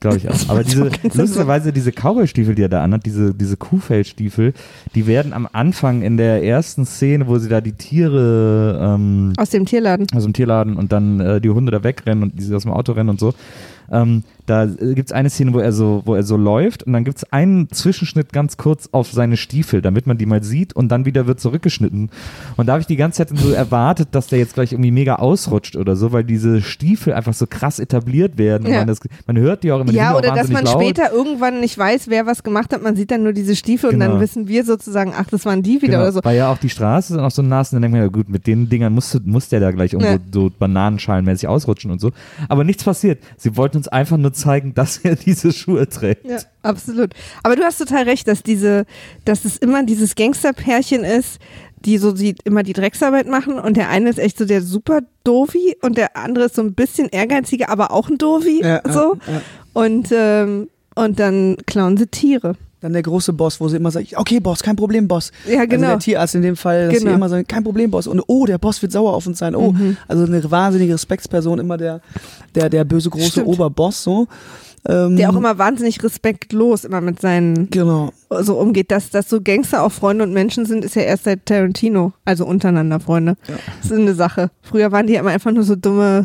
Glaube 0.00 0.18
ich 0.18 0.28
auch. 0.28 0.36
Aber 0.48 0.62
diese, 0.62 0.90
lustigerweise 1.14 1.72
diese 1.72 1.90
Cowboy-Stiefel, 1.90 2.54
die 2.54 2.62
er 2.62 2.68
da 2.68 2.82
anhat, 2.82 3.06
diese, 3.06 3.34
diese 3.34 3.56
Kuhfellstiefel, 3.56 4.52
die 4.94 5.06
werden 5.06 5.32
am 5.32 5.48
Anfang 5.52 6.02
in 6.02 6.16
der 6.18 6.44
ersten 6.44 6.84
Szene, 6.84 7.26
wo 7.28 7.38
sie 7.38 7.48
da 7.48 7.60
die 7.62 7.72
Tiere 7.72 8.78
ähm, 8.82 9.32
Aus 9.38 9.50
dem 9.50 9.64
Tierladen. 9.64 10.06
aus 10.14 10.22
dem 10.24 10.32
Tierladen 10.32 10.76
und 10.76 10.92
dann 10.92 11.20
äh, 11.20 11.40
die 11.40 11.48
Hunde 11.50 11.72
da 11.72 11.82
wegrennen 11.82 12.22
und 12.24 12.38
die 12.38 12.42
sie 12.44 12.54
aus 12.54 12.62
dem 12.64 12.72
Auto 12.72 12.92
rennen 12.92 13.08
und 13.10 13.20
so. 13.20 13.32
Ähm, 13.90 14.22
da 14.46 14.64
äh, 14.64 14.94
gibt 14.94 15.08
es 15.08 15.12
eine 15.12 15.28
Szene, 15.30 15.52
wo 15.52 15.58
er 15.58 15.72
so, 15.72 16.02
wo 16.04 16.14
er 16.14 16.22
so 16.22 16.36
läuft 16.36 16.84
und 16.84 16.92
dann 16.92 17.04
gibt 17.04 17.18
es 17.18 17.32
einen 17.32 17.70
Zwischenschnitt 17.70 18.32
ganz 18.32 18.56
kurz 18.56 18.88
auf 18.92 19.10
seine 19.12 19.36
Stiefel, 19.36 19.82
damit 19.82 20.06
man 20.06 20.18
die 20.18 20.26
mal 20.26 20.42
sieht 20.42 20.74
und 20.74 20.88
dann 20.88 21.04
wieder 21.04 21.26
wird 21.26 21.40
zurückgeschnitten. 21.40 22.10
Und 22.56 22.66
da 22.66 22.72
habe 22.72 22.80
ich 22.80 22.86
die 22.86 22.96
ganze 22.96 23.18
Zeit 23.26 23.36
so 23.38 23.50
erwartet, 23.52 24.08
dass 24.12 24.28
der 24.28 24.38
jetzt 24.38 24.54
gleich 24.54 24.72
irgendwie 24.72 24.90
mega 24.92 25.16
ausrutscht 25.16 25.76
oder 25.76 25.96
so, 25.96 26.12
weil 26.12 26.24
diese 26.24 26.62
Stiefel 26.62 27.12
einfach 27.12 27.34
so 27.34 27.46
krass 27.46 27.78
etabliert 27.78 28.38
werden. 28.38 28.66
Und 28.66 28.72
Ja. 28.72 28.78
Man, 28.78 28.86
das, 28.88 29.00
man 29.26 29.36
hört 29.38 29.62
die 29.64 29.72
auch 29.72 29.80
immer. 29.80 29.90
die 29.90 29.96
Ja, 29.96 30.16
oder 30.16 30.32
dass 30.34 30.48
man 30.48 30.64
laut. 30.64 30.74
später 30.82 31.12
irgendwann 31.12 31.60
nicht 31.60 31.76
weiß, 31.76 32.08
wer 32.08 32.26
was 32.26 32.42
gemacht 32.42 32.72
hat. 32.72 32.82
Man 32.82 32.96
sieht 32.96 33.10
dann 33.10 33.22
nur 33.22 33.32
diese 33.32 33.56
Stiefel 33.56 33.90
und 33.90 33.98
Genau. 33.98 34.12
dann 34.12 34.20
wissen 34.20 34.48
wir 34.48 34.64
sozusagen, 34.64 35.12
ach, 35.16 35.26
das 35.30 35.44
waren 35.44 35.62
die 35.62 35.76
wieder 35.82 35.92
Genau, 35.94 36.02
oder 36.02 36.12
so. 36.12 36.20
Weil 36.22 36.36
ja 36.36 36.50
auch 36.52 36.58
die 36.58 36.68
Straße 36.70 37.14
ist 37.14 37.18
auch 37.20 37.30
so 37.30 37.42
nass 37.42 37.72
und 37.72 37.76
dann 37.76 37.82
denkt 37.82 37.96
man, 37.96 38.02
ja 38.02 38.08
gut, 38.08 38.28
mit 38.28 38.46
den 38.46 38.68
Dingern 38.68 38.92
muss, 38.92 39.18
muss 39.24 39.48
der 39.48 39.60
da 39.60 39.70
gleich 39.70 39.92
irgendwo 39.92 40.12
Ja. 40.12 40.18
so 40.32 40.50
bananenschalenmäßig 40.58 41.48
ausrutschen 41.48 41.90
und 41.90 42.00
so. 42.00 42.12
Aber 42.48 42.64
nichts 42.64 42.84
passiert. 42.84 43.18
Sie 43.36 43.56
wollten 43.56 43.78
uns 43.78 43.88
einfach 43.88 44.16
nur 44.16 44.32
zeigen, 44.36 44.74
dass 44.74 44.98
er 44.98 45.16
diese 45.16 45.52
Schuhe 45.52 45.88
trägt. 45.88 46.24
Ja, 46.26 46.38
absolut. 46.62 47.14
Aber 47.42 47.56
du 47.56 47.62
hast 47.62 47.78
total 47.78 48.04
recht, 48.04 48.28
dass 48.28 48.42
diese, 48.42 48.86
dass 49.24 49.44
es 49.44 49.56
immer 49.56 49.84
dieses 49.84 50.14
Gangsterpärchen 50.14 51.04
ist, 51.04 51.38
die 51.80 51.98
so 51.98 52.12
die, 52.12 52.34
immer 52.44 52.62
die 52.62 52.72
Drecksarbeit 52.72 53.28
machen 53.28 53.58
und 53.58 53.76
der 53.76 53.88
eine 53.88 54.10
ist 54.10 54.18
echt 54.18 54.38
so 54.38 54.44
der 54.44 54.62
super 54.62 55.00
Dovi 55.24 55.76
und 55.82 55.96
der 55.96 56.16
andere 56.16 56.46
ist 56.46 56.56
so 56.56 56.62
ein 56.62 56.74
bisschen 56.74 57.08
ehrgeiziger, 57.08 57.68
aber 57.68 57.90
auch 57.90 58.08
ein 58.08 58.18
Dovi. 58.18 58.60
Ja, 58.62 58.80
so. 58.88 59.18
ja, 59.26 59.32
ja. 59.32 59.42
Und, 59.72 60.08
ähm, 60.10 60.68
und 60.94 61.20
dann 61.20 61.56
klauen 61.66 61.96
sie 61.96 62.06
Tiere. 62.06 62.56
Dann 62.86 62.92
der 62.92 63.02
große 63.02 63.32
Boss, 63.32 63.60
wo 63.60 63.66
sie 63.66 63.78
immer 63.78 63.90
sagt, 63.90 64.16
okay, 64.16 64.38
Boss, 64.38 64.62
kein 64.62 64.76
Problem, 64.76 65.08
Boss. 65.08 65.32
Ja, 65.44 65.58
Also 65.58 65.70
genau. 65.70 65.88
der 65.88 65.98
Tierarzt 65.98 66.36
in 66.36 66.42
dem 66.42 66.54
Fall, 66.54 66.86
dass 66.86 66.98
Genau. 67.00 67.10
sie 67.10 67.14
immer 67.16 67.28
sagen, 67.28 67.44
kein 67.48 67.64
Problem, 67.64 67.90
Boss. 67.90 68.06
Und 68.06 68.22
oh, 68.28 68.46
der 68.46 68.58
Boss 68.58 68.80
wird 68.80 68.92
sauer 68.92 69.12
auf 69.12 69.26
uns 69.26 69.40
sein. 69.40 69.56
Oh, 69.56 69.72
Mhm. 69.72 69.96
also 70.06 70.22
eine 70.24 70.48
wahnsinnige 70.48 70.94
Respektsperson, 70.94 71.58
immer 71.58 71.76
der, 71.78 72.00
der, 72.54 72.70
der 72.70 72.84
böse 72.84 73.10
große 73.10 73.26
Stimmt. 73.30 73.48
Oberboss 73.48 74.04
so. 74.04 74.28
Ähm, 74.88 75.16
der 75.16 75.30
auch 75.30 75.34
immer 75.34 75.58
wahnsinnig 75.58 76.00
respektlos 76.04 76.84
immer 76.84 77.00
mit 77.00 77.20
seinen 77.20 77.68
Genau. 77.70 78.12
so 78.30 78.54
umgeht, 78.56 78.92
dass, 78.92 79.10
dass 79.10 79.28
so 79.28 79.40
Gangster 79.40 79.82
auch 79.82 79.90
Freunde 79.90 80.22
und 80.22 80.32
Menschen 80.32 80.64
sind, 80.64 80.84
ist 80.84 80.94
ja 80.94 81.02
erst 81.02 81.24
seit 81.24 81.44
Tarantino, 81.44 82.12
also 82.24 82.46
untereinander 82.46 83.00
Freunde. 83.00 83.36
Ja. 83.48 83.54
Das 83.82 83.90
ist 83.90 83.98
eine 83.98 84.14
Sache. 84.14 84.52
Früher 84.62 84.92
waren 84.92 85.08
die 85.08 85.16
immer 85.16 85.30
einfach 85.30 85.50
nur 85.50 85.64
so 85.64 85.74
dumme 85.74 86.24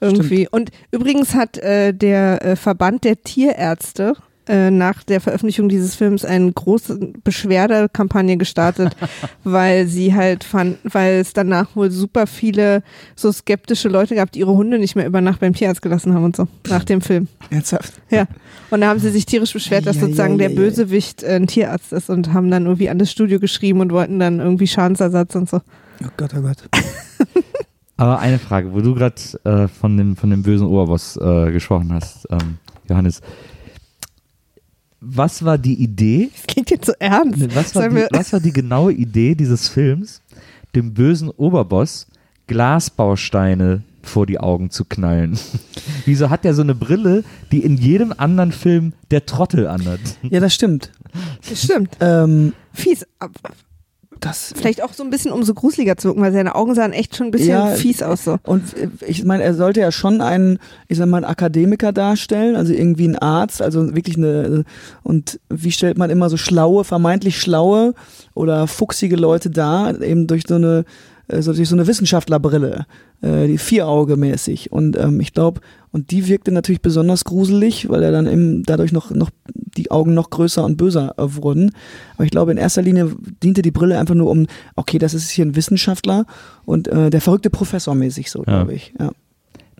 irgendwie. 0.00 0.48
Und 0.50 0.72
übrigens 0.90 1.36
hat 1.36 1.56
äh, 1.58 1.92
der 1.94 2.44
äh, 2.44 2.56
Verband 2.56 3.04
der 3.04 3.22
Tierärzte 3.22 4.14
äh, 4.50 4.70
nach 4.70 5.04
der 5.04 5.20
Veröffentlichung 5.20 5.68
dieses 5.68 5.94
Films 5.94 6.24
eine 6.24 6.50
große 6.50 7.12
Beschwerdekampagne 7.22 8.36
gestartet, 8.36 8.96
weil 9.44 9.86
sie 9.86 10.14
halt 10.14 10.42
fand, 10.42 10.78
weil 10.82 11.20
es 11.20 11.32
danach 11.32 11.76
wohl 11.76 11.90
super 11.90 12.26
viele 12.26 12.82
so 13.14 13.30
skeptische 13.30 13.88
Leute 13.88 14.16
gab, 14.16 14.32
die 14.32 14.40
ihre 14.40 14.54
Hunde 14.54 14.78
nicht 14.78 14.96
mehr 14.96 15.06
über 15.06 15.20
Nacht 15.20 15.40
beim 15.40 15.54
Tierarzt 15.54 15.82
gelassen 15.82 16.14
haben 16.14 16.24
und 16.24 16.34
so, 16.34 16.48
nach 16.68 16.84
dem 16.84 17.00
Film. 17.00 17.28
Ernsthaft? 17.50 17.92
Ja. 18.10 18.26
Und 18.70 18.80
da 18.80 18.88
haben 18.88 18.98
sie 18.98 19.10
sich 19.10 19.24
tierisch 19.24 19.52
beschwert, 19.52 19.86
dass 19.86 20.00
sozusagen 20.00 20.36
der. 20.38 20.50
Bösewicht 20.50 21.22
äh, 21.22 21.36
ein 21.36 21.46
Tierarzt 21.46 21.92
ist 21.92 22.10
und 22.10 22.32
haben 22.32 22.50
dann 22.50 22.64
irgendwie 22.64 22.90
an 22.90 22.98
das 22.98 23.10
Studio 23.10 23.38
geschrieben 23.38 23.80
und 23.80 23.92
wollten 23.92 24.18
dann 24.18 24.40
irgendwie 24.40 24.66
Schadensersatz 24.66 25.36
und 25.36 25.48
so. 25.48 25.58
Oh 26.02 26.08
Gott, 26.16 26.32
oh 26.36 26.40
Gott. 26.40 26.56
Aber 27.96 28.18
eine 28.18 28.38
Frage, 28.38 28.72
wo 28.72 28.80
du 28.80 28.94
gerade 28.94 29.14
äh, 29.44 29.68
von, 29.68 29.96
dem, 29.96 30.16
von 30.16 30.30
dem 30.30 30.42
bösen 30.42 30.66
Oberboss 30.66 31.16
äh, 31.18 31.52
gesprochen 31.52 31.92
hast, 31.92 32.26
ähm, 32.30 32.58
Johannes. 32.88 33.20
Was 35.00 35.44
war 35.44 35.56
die 35.56 35.82
Idee? 35.82 36.30
Das 36.34 36.46
klingt 36.46 36.70
jetzt 36.70 36.86
so 36.86 36.92
ernst. 36.98 37.54
Was 37.54 37.74
war, 37.74 37.88
die, 37.88 38.06
was 38.10 38.32
war 38.32 38.40
die 38.40 38.52
genaue 38.52 38.92
Idee 38.92 39.34
dieses 39.34 39.68
Films, 39.68 40.20
dem 40.74 40.92
bösen 40.92 41.30
Oberboss 41.30 42.06
Glasbausteine 42.46 43.82
vor 44.02 44.26
die 44.26 44.38
Augen 44.38 44.70
zu 44.70 44.84
knallen? 44.84 45.38
Wieso 46.04 46.28
hat 46.28 46.44
der 46.44 46.52
so 46.52 46.62
eine 46.62 46.74
Brille, 46.74 47.24
die 47.50 47.60
in 47.60 47.78
jedem 47.78 48.12
anderen 48.16 48.52
Film 48.52 48.92
der 49.10 49.24
Trottel 49.24 49.66
anhat? 49.66 50.00
Ja, 50.22 50.40
das 50.40 50.54
stimmt. 50.54 50.92
Das 51.48 51.62
stimmt. 51.64 51.96
Ähm, 52.00 52.52
Fies. 52.74 53.06
Das, 54.20 54.52
Vielleicht 54.54 54.82
auch 54.82 54.92
so 54.92 55.02
ein 55.02 55.10
bisschen, 55.10 55.32
um 55.32 55.42
so 55.42 55.54
gruseliger 55.54 55.96
zu 55.96 56.08
wirken, 56.08 56.20
weil 56.20 56.32
seine 56.32 56.54
Augen 56.54 56.74
sahen 56.74 56.92
echt 56.92 57.16
schon 57.16 57.28
ein 57.28 57.30
bisschen 57.30 57.48
Ja, 57.48 57.66
fies 57.68 58.02
aus 58.02 58.24
so. 58.24 58.38
Und 58.44 58.62
ich 59.06 59.24
meine, 59.24 59.42
er 59.42 59.54
sollte 59.54 59.80
ja 59.80 59.90
schon 59.90 60.20
einen, 60.20 60.58
ich 60.88 60.98
sag 60.98 61.08
mal, 61.08 61.18
einen 61.18 61.26
Akademiker 61.26 61.92
darstellen, 61.92 62.54
also 62.54 62.72
irgendwie 62.72 63.08
ein 63.08 63.16
Arzt, 63.16 63.62
also 63.62 63.94
wirklich 63.94 64.16
eine, 64.16 64.64
und 65.02 65.40
wie 65.48 65.72
stellt 65.72 65.96
man 65.96 66.10
immer 66.10 66.28
so 66.28 66.36
schlaue, 66.36 66.84
vermeintlich 66.84 67.40
schlaue 67.40 67.94
oder 68.34 68.66
fuchsige 68.66 69.16
Leute 69.16 69.50
dar, 69.50 70.00
eben 70.02 70.26
durch 70.26 70.42
so 70.46 70.56
eine, 70.56 70.84
äh, 71.28 71.42
so 71.42 71.52
durch 71.52 71.68
so 71.68 71.76
eine 71.76 71.86
Wissenschaftlerbrille, 71.86 72.86
äh, 73.22 73.46
die 73.46 73.58
Vierauge-mäßig. 73.58 74.70
Und 74.70 74.96
ähm, 74.98 75.20
ich 75.20 75.32
glaube, 75.32 75.60
und 75.92 76.10
die 76.12 76.28
wirkte 76.28 76.52
natürlich 76.52 76.80
besonders 76.82 77.24
gruselig, 77.24 77.88
weil 77.88 78.02
er 78.02 78.12
dann 78.12 78.26
eben 78.26 78.62
dadurch 78.62 78.92
noch, 78.92 79.10
noch 79.10 79.30
die 79.54 79.90
Augen 79.90 80.14
noch 80.14 80.30
größer 80.30 80.64
und 80.64 80.76
böser 80.76 81.14
äh, 81.18 81.34
wurden. 81.36 81.72
Aber 82.14 82.24
ich 82.24 82.30
glaube, 82.30 82.52
in 82.52 82.58
erster 82.58 82.82
Linie 82.82 83.12
diente 83.42 83.62
die 83.62 83.70
Brille 83.70 83.98
einfach 83.98 84.14
nur 84.14 84.30
um, 84.30 84.46
okay, 84.76 84.98
das 84.98 85.14
ist 85.14 85.30
hier 85.30 85.44
ein 85.44 85.56
Wissenschaftler 85.56 86.26
und 86.64 86.88
äh, 86.88 87.10
der 87.10 87.20
verrückte 87.20 87.50
Professor 87.50 87.94
mäßig 87.94 88.30
so, 88.30 88.40
Ja. 88.40 88.44
glaube 88.44 88.74
ich. 88.74 88.92
Ja. 88.98 89.10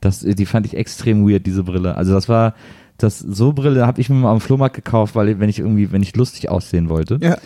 Das, 0.01 0.21
die 0.21 0.47
fand 0.47 0.67
ich 0.67 0.77
extrem 0.77 1.29
weird, 1.29 1.47
diese 1.47 1.63
Brille. 1.63 1.95
Also 1.97 2.13
das 2.15 2.29
war, 2.29 2.55
das 2.97 3.19
so 3.19 3.53
Brille 3.53 3.87
habe 3.87 4.01
ich 4.01 4.09
mir 4.09 4.17
mal 4.17 4.33
am 4.33 4.41
Flohmarkt 4.41 4.75
gekauft, 4.77 5.15
weil 5.15 5.39
wenn 5.41 5.49
ich 5.51 5.59
irgendwie, 5.59 5.93
wenn 5.93 6.03
ich 6.03 6.17
lustig 6.17 6.49
aussehen 6.49 6.89
wollte. 6.89 7.19
Ja. 7.23 7.37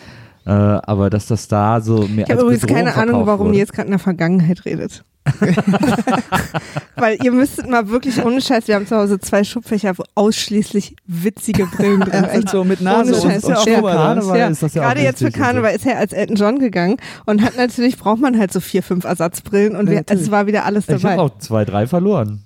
Äh, 0.45 0.79
aber 0.85 1.09
dass 1.09 1.25
das 1.27 1.47
da 1.47 1.81
so 1.81 2.07
mehr 2.07 2.25
Ich 2.25 2.31
habe 2.31 2.43
übrigens 2.43 2.65
keine 2.67 2.95
Ahnung, 2.95 3.25
warum 3.25 3.47
wurde. 3.47 3.55
ihr 3.57 3.59
jetzt 3.61 3.73
gerade 3.73 3.87
in 3.87 3.91
der 3.91 3.99
Vergangenheit 3.99 4.63
redet. 4.65 5.03
Weil 6.95 7.17
ihr 7.23 7.31
müsstet 7.31 7.69
mal 7.69 7.89
wirklich 7.89 8.23
ohne 8.23 8.41
Scheiß, 8.41 8.67
wir 8.67 8.75
haben 8.75 8.87
zu 8.87 8.95
Hause 8.95 9.19
zwei 9.19 9.43
Schubfächer, 9.43 9.97
wo 9.97 10.03
ausschließlich 10.15 10.95
witzige 11.05 11.65
Brillen 11.65 11.99
drin 12.01 12.23
Ja, 12.23 12.29
sind. 12.29 12.39
echt 12.43 12.49
so 12.49 12.63
mit 12.63 12.81
Nase 12.81 13.13
Ohne 13.13 13.21
und, 13.21 13.31
Scheiß, 13.31 13.43
und 13.45 13.49
ja, 13.53 13.59
für 13.61 13.83
oder? 13.83 13.93
Karneval 13.93 14.37
Ja, 14.39 14.47
ist 14.47 14.63
das 14.63 14.73
ja 14.73 14.81
auch 14.81 14.85
gerade 14.87 15.01
jetzt 15.01 15.19
für 15.19 15.25
und. 15.25 15.33
Karneval 15.33 15.75
ist 15.75 15.85
er 15.85 15.97
als 15.97 16.13
Elton 16.13 16.35
John 16.35 16.59
gegangen 16.59 16.97
und 17.25 17.41
hat 17.43 17.57
natürlich, 17.57 17.97
braucht 17.97 18.19
man 18.21 18.37
halt 18.37 18.53
so 18.53 18.59
vier, 18.59 18.83
fünf 18.83 19.03
Ersatzbrillen 19.03 19.75
und 19.75 19.87
Ja, 19.87 19.93
wir, 19.93 20.03
es 20.07 20.31
war 20.31 20.47
wieder 20.47 20.65
alles 20.65 20.87
Ich 20.87 21.01
dabei. 21.01 21.13
habe 21.13 21.21
auch 21.23 21.37
zwei, 21.39 21.65
drei 21.65 21.87
verloren. 21.87 22.43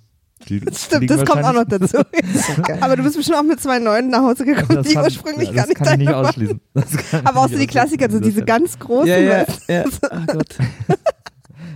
Die 0.48 0.62
Stimmt, 0.74 1.02
liegen 1.02 1.18
das 1.18 1.26
kommt 1.30 1.44
auch 1.44 1.52
noch 1.52 1.66
dazu. 1.66 1.98
Aber 2.80 2.96
du 2.96 3.04
bist 3.04 3.18
bestimmt 3.18 3.38
auch 3.38 3.44
mit 3.44 3.60
zwei 3.60 3.78
neuen 3.80 4.08
nach 4.10 4.22
Hause 4.22 4.46
gekommen, 4.46 4.70
Das 4.70 4.88
die 4.88 4.94
kann- 4.94 5.04
ursprünglich 5.04 5.50
ja, 5.50 5.54
gar 5.56 5.68
das 5.68 5.68
nicht 5.68 5.78
kann 5.84 5.92
ich 5.92 5.98
nicht 6.08 6.12
waren. 6.16 6.26
ausschließen. 6.26 6.62
Das 6.74 6.86
Aber 7.26 7.40
auch 7.42 7.46
ich 7.48 7.52
so 7.52 7.58
die 7.60 7.68
Klassiker, 7.68 8.10
so 8.10 8.22
diese 8.22 8.46
ganz 8.46 8.80
großen. 8.80 9.08
Ja, 9.10 9.18
ja, 9.18 9.46
ja. 9.68 9.84
Ach 10.10 10.28
Gott. 10.28 10.56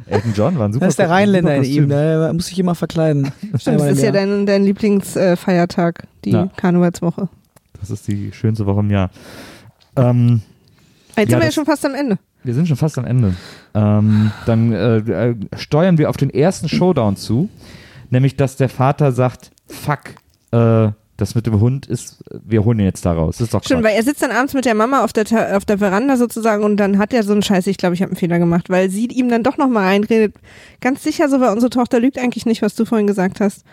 Elton 0.08 0.34
John 0.36 0.58
war 0.60 0.68
ein 0.68 0.74
super 0.74 0.86
Das 0.86 0.94
ist 0.94 1.00
der 1.00 1.10
Rheinländer 1.10 1.56
in 1.56 1.64
ihm, 1.64 1.90
der 1.90 2.32
muss 2.34 2.48
sich 2.48 2.60
immer 2.60 2.76
verkleiden. 2.76 3.32
Stimmt, 3.58 3.80
das 3.82 3.92
ist 3.94 4.04
ja 4.04 4.12
dein, 4.12 4.46
dein 4.46 4.64
Lieblingsfeiertag, 4.64 6.04
die 6.26 6.32
Ja. 6.32 6.50
Karnevalswoche. 6.56 7.30
Das 7.80 7.90
ist 7.90 8.08
die 8.08 8.32
schönste 8.32 8.66
Woche 8.66 8.80
im 8.80 8.90
Jahr. 8.92 9.10
Ähm, 9.96 10.42
Jetzt 11.16 11.18
Ja, 11.18 11.24
sind 11.32 11.40
wir 11.40 11.46
ja 11.46 11.52
schon 11.52 11.66
fast 11.66 11.86
am 11.86 11.94
Ende. 11.96 12.18
wir 12.44 12.54
sind 12.54 12.68
schon 12.68 12.78
fast 12.78 12.98
am 12.98 13.06
Ende. 13.06 13.36
Ähm, 13.76 14.32
dann 14.46 14.72
äh, 14.74 14.98
äh, 14.98 15.36
steuern 15.58 15.98
wir 15.98 16.10
auf 16.10 16.18
den 16.18 16.30
ersten 16.30 16.70
Showdown 16.70 17.16
zu, 17.18 17.50
nämlich 18.10 18.36
dass 18.36 18.56
der 18.56 18.70
Vater 18.70 19.12
sagt, 19.12 19.52
fuck, 19.68 20.00
äh, 20.52 20.92
das 21.24 21.36
mit 21.36 21.46
dem 21.48 21.60
Hund 21.60 21.86
ist, 21.86 22.24
wir 22.44 22.64
holen 22.66 22.80
ihn 22.80 22.86
jetzt 22.86 23.06
da 23.06 23.14
raus. 23.14 23.38
Das 23.38 23.46
ist 23.48 23.54
doch 23.54 23.64
Stimmt, 23.64 23.82
Quatsch. 23.82 23.90
weil 23.92 23.98
er 23.98 24.04
sitzt 24.04 24.22
dann 24.22 24.32
abends 24.32 24.54
mit 24.54 24.66
der 24.66 24.76
Mama 24.76 25.04
auf 25.04 25.14
der, 25.14 25.58
auf 25.58 25.66
der 25.66 25.78
Veranda 25.78 26.18
sozusagen 26.18 26.64
und 26.64 26.78
dann 26.78 26.98
hat 26.98 27.14
er 27.14 27.24
so 27.24 27.32
einen 27.34 27.42
Scheiß, 27.42 27.68
ich 27.68 27.78
glaube, 27.78 27.96
ich 27.96 28.02
habe 28.02 28.12
einen 28.12 28.18
Fehler 28.18 28.40
gemacht, 28.40 28.70
weil 28.70 28.90
sie 28.90 29.06
ihm 29.08 29.30
dann 29.30 29.44
doch 29.44 29.58
nochmal 29.58 29.88
einredet, 29.88 30.36
ganz 30.82 31.04
sicher 31.04 31.30
so, 31.30 31.40
weil 31.40 31.52
unsere 31.52 31.70
Tochter 31.70 32.00
lügt 32.00 32.18
eigentlich 32.20 32.46
nicht, 32.46 32.62
was 32.62 32.76
du 32.76 32.86
vorhin 32.86 33.08
gesagt 33.08 33.40
hast. 33.40 33.64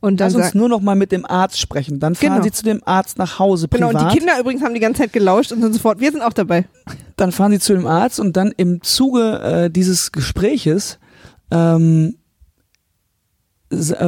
Und 0.00 0.20
dann 0.20 0.32
Lass 0.32 0.40
uns 0.44 0.54
nur 0.54 0.68
noch 0.68 0.80
mal 0.80 0.94
mit 0.94 1.10
dem 1.10 1.26
Arzt 1.26 1.58
sprechen. 1.58 1.98
Dann 1.98 2.14
fahren 2.14 2.34
Genau. 2.34 2.44
sie 2.44 2.52
zu 2.52 2.62
dem 2.62 2.82
Arzt 2.84 3.18
nach 3.18 3.40
Hause 3.40 3.66
genau, 3.66 3.88
privat. 3.88 4.02
und 4.04 4.12
die 4.12 4.18
Kinder 4.18 4.38
übrigens 4.38 4.62
haben 4.62 4.74
die 4.74 4.78
ganze 4.80 5.02
Zeit 5.02 5.12
gelauscht 5.12 5.50
und 5.50 5.60
sind 5.60 5.72
sofort, 5.72 5.98
wir 5.98 6.12
sind 6.12 6.22
auch 6.22 6.32
dabei. 6.32 6.66
dann 7.16 7.32
fahren 7.32 7.50
sie 7.50 7.58
zu 7.58 7.72
dem 7.72 7.84
Arzt 7.86 8.20
und 8.20 8.36
dann 8.36 8.52
im 8.56 8.80
Zuge 8.82 9.40
äh, 9.64 9.70
dieses 9.70 10.12
Gespräches 10.12 11.00
ähm, 11.50 12.14
äh, 12.14 12.17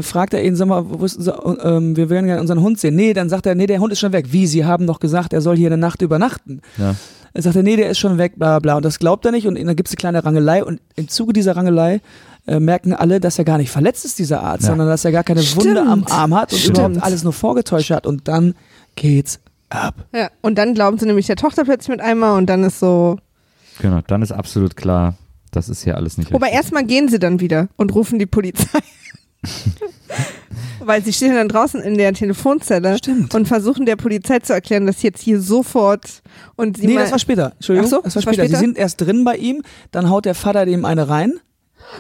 fragt 0.03 0.33
er 0.35 0.43
ihn, 0.45 0.57
sag 0.57 0.69
mal, 0.69 0.85
wo 0.89 1.05
ist 1.05 1.17
unser, 1.19 1.65
ähm, 1.65 1.97
wir 1.97 2.09
würden 2.09 2.27
gerne 2.27 2.41
unseren 2.41 2.61
Hund 2.61 2.79
sehen. 2.81 2.97
Nee, 2.97 3.13
dann 3.13 3.29
sagt 3.29 3.45
er, 3.47 3.55
nee, 3.55 3.67
der 3.67 3.81
Hund 3.81 3.93
ist 3.93 4.01
schon 4.01 4.13
weg. 4.13 4.27
Wie, 4.31 4.47
Sie 4.47 4.65
haben 4.65 4.87
doch 4.87 5.01
gesagt, 5.01 5.33
er 5.33 5.41
soll 5.43 5.57
hier 5.57 5.69
eine 5.69 5.77
Nacht 5.77 6.01
übernachten. 6.03 6.63
Ja. 6.79 6.95
Er 7.33 7.43
sagt 7.43 7.57
er, 7.57 7.63
nee, 7.63 7.77
der 7.77 7.91
ist 7.91 7.99
schon 7.99 8.19
weg, 8.19 8.33
bla 8.37 8.59
bla. 8.59 8.77
Und 8.77 8.85
das 8.85 8.99
glaubt 8.99 9.25
er 9.27 9.33
nicht 9.33 9.47
und 9.47 9.57
dann 9.57 9.77
gibt 9.77 9.89
es 9.89 9.93
eine 9.93 9.99
kleine 9.99 10.25
Rangelei 10.25 10.65
und 10.65 10.81
im 10.97 11.09
Zuge 11.09 11.33
dieser 11.33 11.57
Rangelei 11.57 12.01
äh, 12.47 12.59
merken 12.59 12.93
alle, 12.95 13.21
dass 13.21 13.39
er 13.39 13.45
gar 13.45 13.59
nicht 13.59 13.71
verletzt 13.71 14.05
ist, 14.05 14.19
dieser 14.19 14.43
Arzt, 14.43 14.65
Ja. 14.65 14.71
sondern 14.71 14.89
dass 14.89 15.05
er 15.05 15.13
gar 15.13 15.25
keine 15.25 15.43
Stimmt. 15.43 15.67
Wunde 15.67 15.83
am 15.83 16.05
Arm 16.09 16.35
hat 16.35 16.53
und 16.53 16.59
Stimmt. 16.59 16.79
überhaupt 16.79 17.03
alles 17.03 17.23
nur 17.23 17.33
vorgetäuscht 17.35 17.91
hat. 17.91 18.07
Und 18.07 18.27
dann 18.29 18.55
geht's 18.97 19.39
ab. 19.69 20.07
Ja, 20.15 20.31
und 20.41 20.57
dann 20.59 20.75
glauben 20.75 20.99
sie 20.99 21.07
nämlich 21.07 21.27
der 21.27 21.37
Tochter 21.37 21.65
plötzlich 21.65 21.91
mit 21.91 22.01
einmal 22.01 22.37
und 22.39 22.47
dann 22.47 22.65
ist 22.65 22.81
so, 22.81 23.19
Genau, 23.81 24.01
dann 24.07 24.23
ist 24.23 24.33
absolut 24.33 24.77
klar, 24.77 25.15
das 25.53 25.69
ist 25.69 25.85
hier 25.85 25.97
alles 25.97 26.19
nicht 26.19 26.33
richtig. 26.33 26.53
erstmal 26.53 26.85
gehen 26.85 27.09
sie 27.09 27.19
dann 27.21 27.39
wieder 27.41 27.69
und 27.77 27.95
rufen 27.95 28.19
die 28.19 28.27
Polizei. 28.27 28.81
Weil 30.83 31.03
sie 31.05 31.13
stehen 31.13 31.35
dann 31.35 31.49
draußen 31.49 31.81
in 31.83 31.97
der 31.99 32.13
Telefonzelle 32.15 32.97
Stimmt. 32.99 33.35
und 33.35 33.47
versuchen 33.47 33.85
der 33.87 33.97
Polizei 33.97 34.39
zu 34.39 34.53
erklären, 34.55 34.87
dass 34.87 35.03
jetzt 35.03 35.21
hier 35.23 35.41
sofort 35.41 36.23
und 36.57 36.79
sie 36.79 36.87
Nee, 36.87 36.95
das 36.97 37.13
war 37.13 37.19
später. 37.19 37.53
Entschuldigung, 37.57 37.87
Ach 37.87 37.91
so, 37.91 38.03
das 38.03 38.17
war 38.17 38.21
das 38.23 38.27
war 38.27 38.33
später. 38.35 38.43
Sie 38.43 38.49
später? 38.55 38.61
sind 38.61 38.79
erst 38.79 39.01
drin 39.01 39.25
bei 39.25 39.37
ihm, 39.37 39.63
dann 39.91 40.09
haut 40.09 40.25
der 40.25 40.35
Vater 40.35 40.65
dem 40.65 40.85
eine 40.85 41.09
rein. 41.09 41.35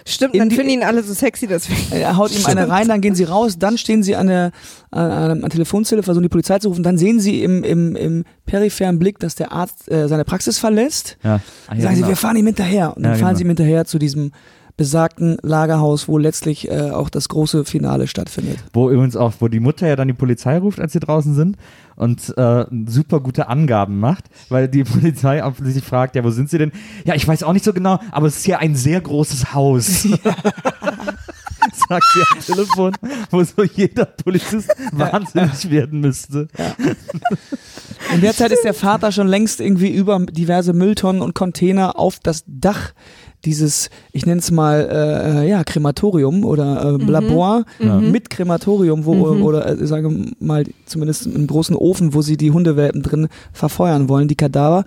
Stimmt, 0.06 0.34
dann 0.36 0.48
die- 0.48 0.54
finden 0.56 0.70
ihn 0.70 0.82
alle 0.82 1.02
so 1.02 1.12
sexy, 1.12 1.46
deswegen. 1.46 1.80
Er 1.92 2.16
haut 2.16 2.30
ihm 2.32 2.46
eine 2.46 2.68
rein, 2.68 2.88
dann 2.88 3.00
gehen 3.00 3.14
sie 3.14 3.24
raus, 3.24 3.58
dann 3.58 3.76
stehen 3.76 4.02
sie 4.02 4.14
an 4.16 4.28
der, 4.28 4.52
an, 4.90 5.10
einer 5.10 5.48
Telefonzelle, 5.48 6.02
versuchen 6.02 6.22
die 6.22 6.28
Polizei 6.28 6.58
zu 6.58 6.68
rufen, 6.68 6.82
dann 6.84 6.96
sehen 6.96 7.18
sie 7.20 7.42
im, 7.42 7.64
im, 7.64 7.96
im 7.96 8.24
peripheren 8.46 8.98
Blick, 8.98 9.18
dass 9.18 9.34
der 9.34 9.52
Arzt 9.52 9.90
äh, 9.90 10.06
seine 10.08 10.24
Praxis 10.24 10.58
verlässt. 10.58 11.16
ja. 11.24 11.40
Ah, 11.66 11.74
ja, 11.74 11.82
sagen 11.82 11.94
genau. 11.96 12.06
sie, 12.06 12.10
wir 12.12 12.16
fahren 12.16 12.36
ihm 12.36 12.46
hinterher. 12.46 12.96
Und 12.96 13.02
dann 13.02 13.12
Ja, 13.12 13.18
fahren 13.18 13.28
genau. 13.30 13.38
sie 13.38 13.44
ihm 13.44 13.48
hinterher 13.48 13.84
zu 13.84 13.98
diesem 13.98 14.32
besagten 14.80 15.36
Lagerhaus, 15.42 16.08
wo 16.08 16.16
letztlich 16.16 16.70
äh, 16.70 16.90
auch 16.90 17.10
das 17.10 17.28
große 17.28 17.66
Finale 17.66 18.06
stattfindet. 18.06 18.64
Wo 18.72 18.88
übrigens 18.88 19.14
auch, 19.14 19.34
wo 19.40 19.48
die 19.48 19.60
Mutter 19.60 19.86
ja 19.86 19.94
dann 19.94 20.08
die 20.08 20.14
Polizei 20.14 20.56
ruft, 20.56 20.80
als 20.80 20.94
sie 20.94 21.00
draußen 21.00 21.34
sind 21.34 21.58
und 21.96 22.32
äh, 22.38 22.64
super 22.86 23.20
gute 23.20 23.48
Angaben 23.48 24.00
macht, 24.00 24.24
weil 24.48 24.68
die 24.68 24.84
Polizei 24.84 25.44
offensichtlich 25.44 25.84
fragt, 25.84 26.16
ja, 26.16 26.24
wo 26.24 26.30
sind 26.30 26.48
sie 26.48 26.56
denn? 26.56 26.72
Ja, 27.04 27.14
ich 27.14 27.28
weiß 27.28 27.42
auch 27.42 27.52
nicht 27.52 27.66
so 27.66 27.74
genau, 27.74 28.00
aber 28.10 28.26
es 28.26 28.38
ist 28.38 28.46
hier 28.46 28.60
ein 28.60 28.74
sehr 28.74 29.02
großes 29.02 29.52
Haus. 29.52 30.08
Sagt 31.88 32.04
sie 32.14 32.22
am 32.32 32.40
Telefon, 32.40 32.92
wo 33.30 33.44
so 33.44 33.62
jeder 33.62 34.06
Polizist 34.06 34.70
wahnsinnig 34.92 35.70
werden 35.70 36.00
müsste. 36.00 36.48
In 38.14 38.22
der 38.22 38.32
Zeit 38.32 38.50
ist 38.52 38.64
der 38.64 38.74
Vater 38.74 39.12
schon 39.12 39.28
längst 39.28 39.60
irgendwie 39.60 39.90
über 39.90 40.18
diverse 40.20 40.72
Mülltonnen 40.72 41.20
und 41.20 41.34
Container 41.34 41.98
auf 41.98 42.18
das 42.18 42.44
Dach 42.46 42.92
dieses, 43.44 43.88
ich 44.12 44.26
nenne 44.26 44.40
es 44.40 44.50
mal, 44.50 44.88
äh, 44.90 45.48
ja, 45.48 45.64
Krematorium 45.64 46.44
oder 46.44 46.98
äh, 47.00 47.04
Labor 47.04 47.64
mit 47.78 48.28
Krematorium, 48.30 49.04
wo, 49.06 49.12
oder 49.14 49.66
äh, 49.66 49.86
sage 49.86 50.10
mal, 50.38 50.64
zumindest 50.86 51.26
im 51.26 51.46
großen 51.46 51.74
Ofen, 51.74 52.12
wo 52.14 52.22
sie 52.22 52.36
die 52.36 52.50
Hundewelpen 52.50 53.02
drin 53.02 53.28
verfeuern 53.52 54.08
wollen, 54.08 54.28
die 54.28 54.36
Kadaver, 54.36 54.84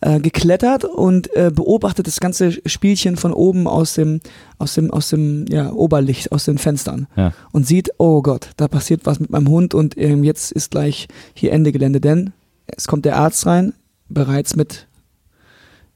äh, 0.00 0.18
geklettert 0.20 0.84
und 0.84 1.34
äh, 1.36 1.50
beobachtet 1.54 2.06
das 2.06 2.20
ganze 2.20 2.52
Spielchen 2.68 3.16
von 3.16 3.32
oben 3.32 3.68
aus 3.68 3.94
dem, 3.94 4.20
aus 4.58 4.74
dem, 4.74 4.90
aus 4.90 5.10
dem, 5.10 5.46
ja, 5.48 5.72
Oberlicht, 5.72 6.32
aus 6.32 6.44
den 6.44 6.58
Fenstern 6.58 7.06
Ja. 7.16 7.32
und 7.52 7.66
sieht, 7.66 7.90
oh 7.98 8.22
Gott, 8.22 8.50
da 8.56 8.68
passiert 8.68 9.02
was 9.04 9.20
mit 9.20 9.30
meinem 9.30 9.48
Hund 9.48 9.74
und 9.74 9.96
ähm, 9.96 10.24
jetzt 10.24 10.52
ist 10.52 10.70
gleich 10.72 11.06
hier 11.32 11.52
Ende 11.52 11.70
Gelände, 11.72 12.00
denn 12.00 12.32
es 12.66 12.86
kommt 12.88 13.04
der 13.04 13.16
Arzt 13.16 13.46
rein, 13.46 13.72
bereits 14.08 14.56
mit 14.56 14.86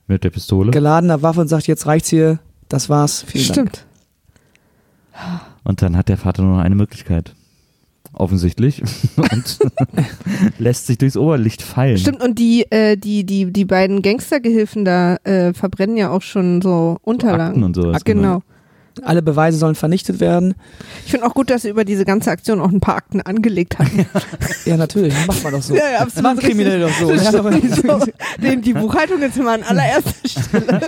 Mit 0.09 0.25
der 0.25 0.31
Pistole. 0.31 0.71
geladener 0.73 1.23
Waffe 1.23 1.41
und 1.43 1.49
sagt, 1.49 1.67
jetzt 1.69 1.87
reicht's 1.87 2.09
hier, 2.09 2.39
das 2.69 2.89
war's, 2.89 3.23
vielen 3.27 3.45
Dank. 3.47 3.55
Stimmt. 3.55 3.85
Und 5.65 5.83
dann 5.83 5.97
hat 5.97 6.09
der 6.09 6.17
Vater 6.17 6.43
nur 6.43 6.57
noch 6.57 6.65
eine 6.65 6.75
Möglichkeit. 6.75 7.35
offensichtlich, 8.15 8.83
und 9.17 9.59
lässt 10.59 10.87
sich 10.87 10.99
durchs 10.99 11.17
Oberlicht 11.17 11.63
fallen. 11.63 11.99
Stimmt, 11.99 12.23
und 12.23 12.39
die, 12.39 12.65
äh, 12.71 12.97
die, 12.97 13.25
die, 13.25 13.53
die 13.53 13.65
beiden 13.65 14.03
Gangstergehilfen 14.03 14.85
da 14.85 15.17
äh, 15.25 15.53
verbrennen 15.53 15.97
ja 15.97 16.11
auch 16.11 16.23
schon 16.23 16.63
so 16.63 16.99
Unterlagen. 17.03 17.43
Akten 17.49 17.65
und 17.65 17.75
sowas, 17.77 17.97
Ah, 17.97 18.01
genau. 18.05 18.43
Alle 19.05 19.23
Beweise 19.23 19.59
sollen 19.59 19.75
vernichtet 19.75 20.21
werden. 20.21 20.55
Ich 21.05 21.11
finde 21.11 21.27
auch 21.27 21.35
gut, 21.35 21.51
dass 21.51 21.63
sie 21.63 21.69
über 21.69 21.85
diese 21.85 22.05
ganze 22.05 22.31
Aktion 22.31 22.61
auch 22.61 22.71
ein 22.71 22.81
paar 22.81 22.97
Akten 22.97 23.21
angelegt 23.21 23.79
haben. 23.79 24.07
Ja, 24.65 24.77
natürlich, 24.77 25.15
macht 25.27 25.43
man 25.43 25.53
doch 25.53 25.63
so. 25.63 25.75
Ja, 25.75 25.91
ja, 25.93 25.99
absolut 26.01 26.23
Machen 26.23 26.39
Kriminelle 26.41 26.81
doch 26.81 26.93
so. 26.99 27.17
So 27.17 28.07
den, 28.43 28.63
die 28.63 28.73
Buchhaltung 28.73 29.23
ist 29.23 29.37
immer 29.37 29.53
an 29.53 29.63
allererster 29.63 30.29
Stelle. 30.29 30.81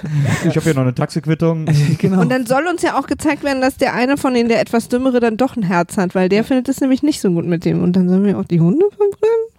Ich 0.44 0.56
habe 0.56 0.60
hier 0.60 0.74
noch 0.74 0.82
eine 0.82 0.94
Taxiquittung. 0.94 1.66
genau. 1.98 2.20
Und 2.20 2.30
dann 2.30 2.46
soll 2.46 2.66
uns 2.66 2.82
ja 2.82 2.98
auch 2.98 3.06
gezeigt 3.06 3.44
werden, 3.44 3.60
dass 3.60 3.76
der 3.76 3.94
eine 3.94 4.16
von 4.16 4.34
denen, 4.34 4.48
der 4.48 4.60
etwas 4.60 4.88
dümmere, 4.88 5.20
dann 5.20 5.36
doch 5.36 5.56
ein 5.56 5.62
Herz 5.62 5.96
hat, 5.96 6.14
weil 6.14 6.28
der 6.28 6.44
findet 6.44 6.68
es 6.68 6.80
nämlich 6.80 7.02
nicht 7.02 7.20
so 7.20 7.30
gut 7.30 7.46
mit 7.46 7.64
dem. 7.64 7.82
Und 7.82 7.94
dann 7.94 8.08
sollen 8.08 8.24
wir 8.24 8.38
auch 8.38 8.44
die 8.44 8.60
Hunde 8.60 8.86
verbrennen? 8.90 9.49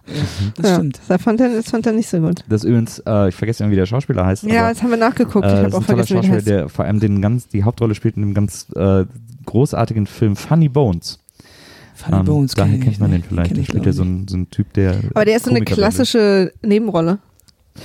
Das 0.56 0.68
ja, 0.70 0.74
stimmt. 0.76 1.00
Das 1.08 1.22
fand, 1.22 1.40
er, 1.40 1.48
das 1.54 1.70
fand 1.70 1.86
er 1.86 1.92
nicht 1.92 2.08
so 2.08 2.20
gut. 2.20 2.44
Das 2.48 2.62
ist 2.62 2.68
übrigens, 2.68 2.98
äh, 3.06 3.28
ich 3.28 3.34
vergesse 3.34 3.62
immer, 3.62 3.72
wie 3.72 3.76
der 3.76 3.86
Schauspieler 3.86 4.24
heißt. 4.26 4.44
Ja, 4.44 4.62
aber, 4.64 4.74
das 4.74 4.82
haben 4.82 4.90
wir 4.90 4.96
nachgeguckt. 4.96 5.46
äh, 5.46 5.58
ich 5.60 5.64
habe 5.64 5.76
auch 5.76 5.82
vergessen, 5.82 6.10
wie 6.10 6.14
der 6.14 6.22
Schauspieler, 6.22 6.36
heißt. 6.36 6.46
der 6.48 6.68
vor 6.68 6.84
allem 6.84 7.00
den 7.00 7.20
ganz, 7.22 7.48
die 7.48 7.64
Hauptrolle 7.64 7.94
spielt 7.94 8.16
in 8.16 8.22
dem 8.22 8.34
ganz 8.34 8.66
äh, 8.74 9.04
großartigen 9.46 10.06
Film 10.06 10.36
Funny 10.36 10.68
Bones. 10.68 11.18
Funny 11.94 12.18
Ähm, 12.20 12.24
Bones, 12.24 12.54
daher 12.54 12.78
kennt 12.78 12.98
man 13.00 13.10
den 13.10 13.20
nicht. 13.20 13.28
vielleicht. 13.28 13.58
Ich, 13.58 13.66
spielt 13.68 13.86
ja 13.86 13.92
so 13.92 14.02
ein, 14.02 14.26
so 14.28 14.36
ein 14.36 14.50
Typ, 14.50 14.72
der. 14.72 14.96
Aber 15.14 15.24
der 15.24 15.36
ist 15.36 15.44
so 15.44 15.50
eine 15.50 15.62
klassische 15.62 16.52
Nebenrolle. 16.62 17.18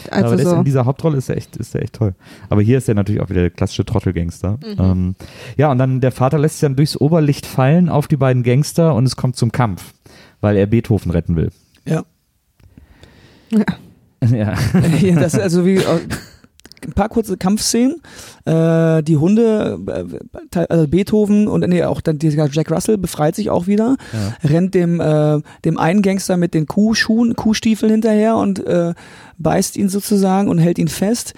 aber 0.10 0.24
Also 0.26 0.36
ist 0.36 0.44
so. 0.44 0.56
in 0.56 0.64
dieser 0.64 0.86
Hauptrolle 0.86 1.18
ist 1.18 1.30
er 1.30 1.38
echt, 1.38 1.56
ist 1.58 1.76
er 1.76 1.82
echt 1.82 1.94
toll. 1.94 2.14
Aber 2.50 2.62
hier 2.62 2.78
ist 2.78 2.88
er 2.90 2.96
natürlich 2.96 3.22
auch 3.22 3.30
wieder 3.30 3.42
der 3.42 3.50
klassische 3.52 3.86
Trottelgangster. 3.86 4.60
Mhm. 4.66 4.76
Ähm, 4.80 5.16
ja, 5.58 5.72
und 5.72 5.78
dann 5.78 6.02
der 6.02 6.12
Vater 6.12 6.40
lässt 6.40 6.56
sich 6.56 6.62
dann 6.62 6.76
durchs 6.76 6.98
Oberlicht 7.00 7.46
fallen 7.46 7.90
auf 7.90 8.08
die 8.08 8.18
beiden 8.18 8.44
Gangster 8.44 8.96
und 8.96 9.06
es 9.06 9.16
kommt 9.16 9.36
zum 9.36 9.52
Kampf, 9.52 9.94
weil 10.42 10.56
er 10.58 10.66
Beethoven 10.68 11.12
retten 11.12 11.36
will. 11.36 11.52
Ja. 11.86 12.04
Ja. 13.50 13.66
ja, 15.02 15.16
das 15.20 15.36
ist 15.36 15.40
also 15.40 15.66
wie 15.66 15.76
äh, 15.76 16.00
ein 16.86 16.94
paar 16.94 17.10
kurze 17.10 17.38
Kampfszenen. 17.38 18.02
Äh, 18.46 19.04
die 19.04 19.18
Hunde, 19.18 19.78
äh, 20.54 20.66
also 20.70 20.88
Beethoven 20.88 21.48
und 21.48 21.68
nee, 21.68 21.84
auch 21.84 22.02
dann 22.02 22.18
dieser 22.18 22.48
Jack 22.50 22.72
Russell 22.72 22.98
befreit 22.98 23.36
sich 23.36 23.50
auch 23.50 23.68
wieder, 23.68 23.96
Ja. 24.14 24.50
rennt 24.50 24.74
dem, 24.74 25.00
äh, 25.00 25.40
dem 25.66 25.78
einen 25.78 26.02
Gangster 26.02 26.38
mit 26.38 26.54
den 26.54 26.66
Kuhschuhen, 26.66 27.36
Kuhstiefeln 27.36 27.92
hinterher 27.92 28.36
und 28.38 28.66
äh, 28.66 28.94
beißt 29.38 29.78
ihn 29.78 29.90
sozusagen 29.90 30.50
und 30.50 30.58
hält 30.58 30.80
ihn 30.80 30.88
fest. 30.88 31.34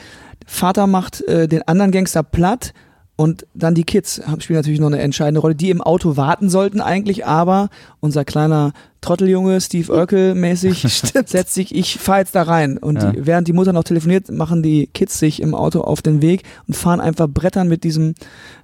Vater 0.45 0.87
macht 0.87 1.21
äh, 1.27 1.47
den 1.47 1.67
anderen 1.67 1.91
Gangster 1.91 2.23
platt 2.23 2.73
und 3.19 3.45
dann 3.53 3.75
die 3.75 3.83
Kids 3.83 4.21
haben, 4.25 4.39
spielen 4.39 4.59
natürlich 4.59 4.79
noch 4.79 4.87
eine 4.87 4.99
entscheidende 5.01 5.41
Rolle, 5.41 5.53
die 5.53 5.71
im 5.71 5.81
Auto 5.81 6.15
warten 6.15 6.49
sollten 6.49 6.79
eigentlich, 6.79 7.25
aber 7.25 7.67
unser 7.99 8.23
kleiner 8.23 8.71
Trotteljunge, 9.01 9.59
Steve 9.59 9.91
Urkel 9.91 10.35
mäßig, 10.35 10.83
setzt 11.25 11.53
sich, 11.53 11.75
ich 11.75 11.99
fahr 11.99 12.19
jetzt 12.19 12.33
da 12.33 12.43
rein. 12.43 12.77
Und 12.77 13.03
Ja. 13.03 13.11
die, 13.11 13.25
während 13.25 13.49
die 13.49 13.51
Mutter 13.51 13.73
noch 13.73 13.83
telefoniert, 13.83 14.31
machen 14.31 14.63
die 14.63 14.87
Kids 14.87 15.19
sich 15.19 15.41
im 15.41 15.53
Auto 15.53 15.81
auf 15.81 16.01
den 16.01 16.21
Weg 16.21 16.43
und 16.65 16.77
fahren 16.77 17.01
einfach 17.01 17.27
brettern 17.27 17.67
mit 17.67 17.83
diesem, 17.83 18.15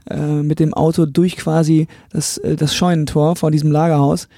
äh, 0.10 0.16
mit 0.16 0.62
dem 0.62 0.74
Auto 0.74 1.06
durch 1.06 1.36
quasi 1.36 1.88
das, 2.14 2.38
äh, 2.38 2.56
das 2.56 2.74
Scheunentor 2.74 3.36
vor 3.36 3.52
diesem 3.52 3.74
Lagerhaus. 3.74 4.30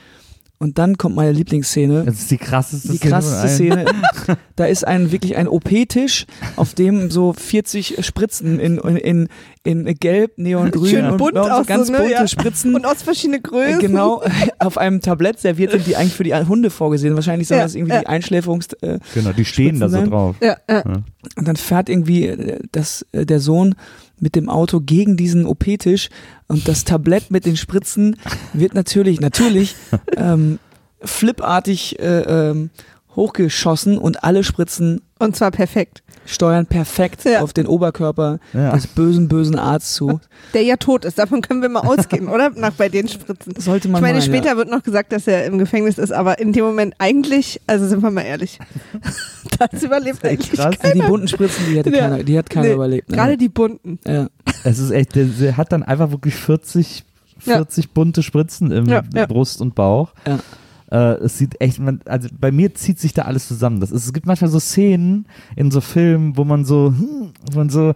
Und 0.59 0.79
dann 0.79 0.97
kommt 0.97 1.15
meine 1.15 1.31
Lieblingsszene. 1.33 2.03
Das 2.05 2.15
ist 2.15 2.31
die 2.31 2.37
krasseste 2.37 2.87
Die 2.91 2.97
Szene 2.97 3.11
krasseste 3.11 3.47
von 3.47 3.71
allen. 3.77 3.87
Szene. 3.87 4.37
Da 4.55 4.65
ist 4.65 4.87
ein 4.87 5.11
wirklich 5.11 5.37
ein 5.37 5.47
OP-Tisch, 5.47 6.25
auf 6.55 6.73
dem 6.73 7.11
so 7.11 7.31
40 7.31 8.03
Spritzen 8.03 8.59
in, 8.59 8.79
in, 8.79 8.97
in, 8.97 9.85
in 9.85 9.95
gelb, 9.99 10.39
neongrün 10.39 10.89
Schön 10.89 11.05
und 11.05 11.17
bunt 11.17 11.33
blau, 11.33 11.43
so 11.43 11.51
auch 11.51 11.57
so, 11.59 11.65
ganz 11.65 11.89
ne? 11.91 11.97
bunte 11.99 12.11
Ja. 12.11 12.27
Spritzen. 12.27 12.73
Und 12.73 12.83
aus 12.87 13.03
verschiedenen 13.03 13.43
Größen. 13.43 13.79
Genau, 13.79 14.23
auf 14.59 14.79
einem 14.79 14.99
Tablett 15.01 15.39
serviert 15.39 15.73
sind, 15.73 15.85
die 15.85 15.95
eigentlich 15.95 16.15
für 16.15 16.23
die 16.23 16.33
Hunde 16.33 16.71
vorgesehen. 16.71 17.13
Wahrscheinlich 17.13 17.47
sollen 17.47 17.59
Ja, 17.59 17.65
das 17.65 17.75
irgendwie 17.75 17.93
ja. 17.93 17.99
die 17.99 18.07
Einschläferungs... 18.07 18.67
Äh, 18.81 18.97
Genau, 19.13 19.31
die 19.33 19.45
stehen 19.45 19.79
da 19.79 19.89
so 19.89 19.97
Spritzen 19.97 20.05
sein. 20.05 20.09
drauf. 20.09 20.35
Ja, 20.41 20.57
ja. 20.67 20.83
und 21.35 21.47
dann 21.47 21.55
fährt 21.55 21.87
irgendwie 21.89 22.25
äh, 22.25 22.59
das, 22.71 23.05
äh, 23.11 23.27
der 23.27 23.39
Sohn 23.39 23.75
mit 24.19 24.35
dem 24.35 24.49
Auto 24.49 24.79
gegen 24.79 25.17
diesen 25.17 25.45
OP-Tisch 25.45 26.09
und 26.47 26.67
das 26.67 26.83
Tablett 26.83 27.31
mit 27.31 27.45
den 27.45 27.57
Spritzen 27.57 28.17
wird 28.53 28.73
natürlich, 28.73 29.19
natürlich 29.19 29.75
ähm, 30.17 30.59
flipartig 31.01 31.99
äh, 31.99 32.49
ähm, 32.49 32.69
hochgeschossen 33.15 33.97
und 33.97 34.23
alle 34.23 34.43
Spritzen 34.43 35.01
Und 35.19 35.35
zwar 35.35 35.51
perfekt. 35.51 36.03
Steuern 36.27 36.65
perfekt 36.67 37.23
Ja. 37.25 37.41
auf 37.41 37.53
den 37.53 37.65
Oberkörper 37.65 38.39
Ja. 38.53 38.71
des 38.73 38.85
bösen, 38.85 39.27
bösen 39.27 39.57
Arztes 39.57 39.93
zu. 39.95 40.19
Der 40.53 40.61
ja 40.61 40.75
tot 40.75 41.05
ist. 41.05 41.17
Davon 41.17 41.41
können 41.41 41.61
wir 41.61 41.69
mal 41.69 41.79
ausgehen, 41.79 42.27
oder? 42.27 42.51
Nach 42.51 42.73
bei 42.73 42.89
den 42.89 43.07
Spritzen. 43.07 43.53
Sollte 43.57 43.87
man 43.87 43.99
Ich 43.99 44.01
meine, 44.03 44.19
meinen, 44.19 44.25
später 44.25 44.49
ja. 44.51 44.57
wird 44.57 44.69
noch 44.69 44.83
gesagt, 44.83 45.11
dass 45.13 45.25
er 45.25 45.45
im 45.45 45.57
Gefängnis 45.57 45.97
ist, 45.97 46.11
aber 46.11 46.37
in 46.39 46.51
dem 46.53 46.65
Moment 46.65 46.93
eigentlich, 46.99 47.59
also 47.65 47.87
sind 47.87 48.03
wir 48.03 48.11
mal 48.11 48.21
ehrlich, 48.21 48.59
das 49.59 49.81
überlebt 49.81 50.23
echt 50.23 50.25
eigentlich 50.25 50.51
krass. 50.59 50.77
keiner. 50.77 50.93
Die 50.93 51.01
bunten 51.09 51.27
Spritzen, 51.27 51.65
die, 51.69 51.77
hätte 51.77 51.89
Ja. 51.91 52.09
keiner, 52.09 52.23
die 52.23 52.37
hat 52.37 52.49
keiner 52.49 52.67
Nee, 52.67 52.73
überlebt. 52.73 53.09
ne? 53.09 53.15
Gerade 53.15 53.37
die 53.37 53.49
bunten. 53.49 53.99
ja. 54.05 54.27
Es 54.63 54.79
ist 54.79 54.91
echt, 54.91 55.15
der, 55.15 55.25
der 55.25 55.55
hat 55.57 55.71
dann 55.71 55.83
einfach 55.83 56.11
wirklich 56.11 56.35
40, 56.35 57.03
Ja. 57.45 57.55
40 57.55 57.91
bunte 57.91 58.21
Spritzen 58.23 58.71
im 58.71 58.85
Ja, 58.87 59.01
ja. 59.13 59.25
Brust 59.27 59.61
und 59.61 59.75
Bauch. 59.75 60.09
Ja. 60.27 60.39
Äh, 60.91 61.15
es 61.23 61.37
sieht 61.37 61.59
echt, 61.61 61.79
man, 61.79 61.99
also 62.05 62.29
bei 62.39 62.51
mir 62.51 62.73
zieht 62.75 62.99
sich 62.99 63.13
da 63.13 63.23
alles 63.23 63.47
zusammen. 63.47 63.79
Das 63.81 63.91
ist, 63.91 64.05
es 64.05 64.13
gibt 64.13 64.25
manchmal 64.25 64.49
so 64.49 64.59
Szenen 64.59 65.25
in 65.55 65.69
so 65.71 65.81
Filmen, 65.81 66.37
wo 66.37 66.43
man 66.45 66.63
so, 66.65 66.93
hm, 66.97 67.31
wo 67.51 67.57
man 67.57 67.69
so, 67.69 67.93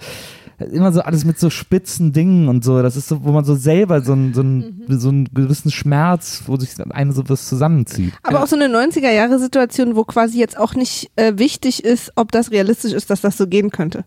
immer 0.71 0.91
so 0.91 1.01
alles 1.01 1.25
mit 1.25 1.39
so 1.39 1.49
spitzen 1.49 2.11
Dingen 2.13 2.47
und 2.47 2.63
so. 2.63 2.81
Das 2.83 2.95
ist 2.95 3.07
so, 3.07 3.23
wo 3.23 3.31
man 3.31 3.45
so 3.45 3.55
selber 3.55 4.01
so, 4.01 4.13
ein, 4.13 4.33
so, 4.33 4.41
ein, 4.41 4.83
Mhm. 4.87 4.99
so 4.99 5.09
einen 5.09 5.25
gewissen 5.33 5.71
Schmerz, 5.71 6.43
wo 6.45 6.57
sich 6.57 6.71
einem 6.91 7.13
so 7.13 7.27
was 7.29 7.47
zusammenzieht. 7.47 8.13
Aber 8.23 8.37
Ja. 8.37 8.43
auch 8.43 8.47
so 8.47 8.55
eine 8.55 8.67
90er-Jahre-Situation, 8.67 9.95
wo 9.95 10.03
quasi 10.03 10.37
jetzt 10.39 10.57
auch 10.57 10.75
nicht 10.75 11.09
äh, 11.15 11.33
wichtig 11.37 11.83
ist, 11.83 12.11
ob 12.15 12.31
das 12.31 12.51
realistisch 12.51 12.93
ist, 12.93 13.09
dass 13.09 13.21
das 13.21 13.37
so 13.37 13.47
gehen 13.47 13.69
könnte. 13.71 14.05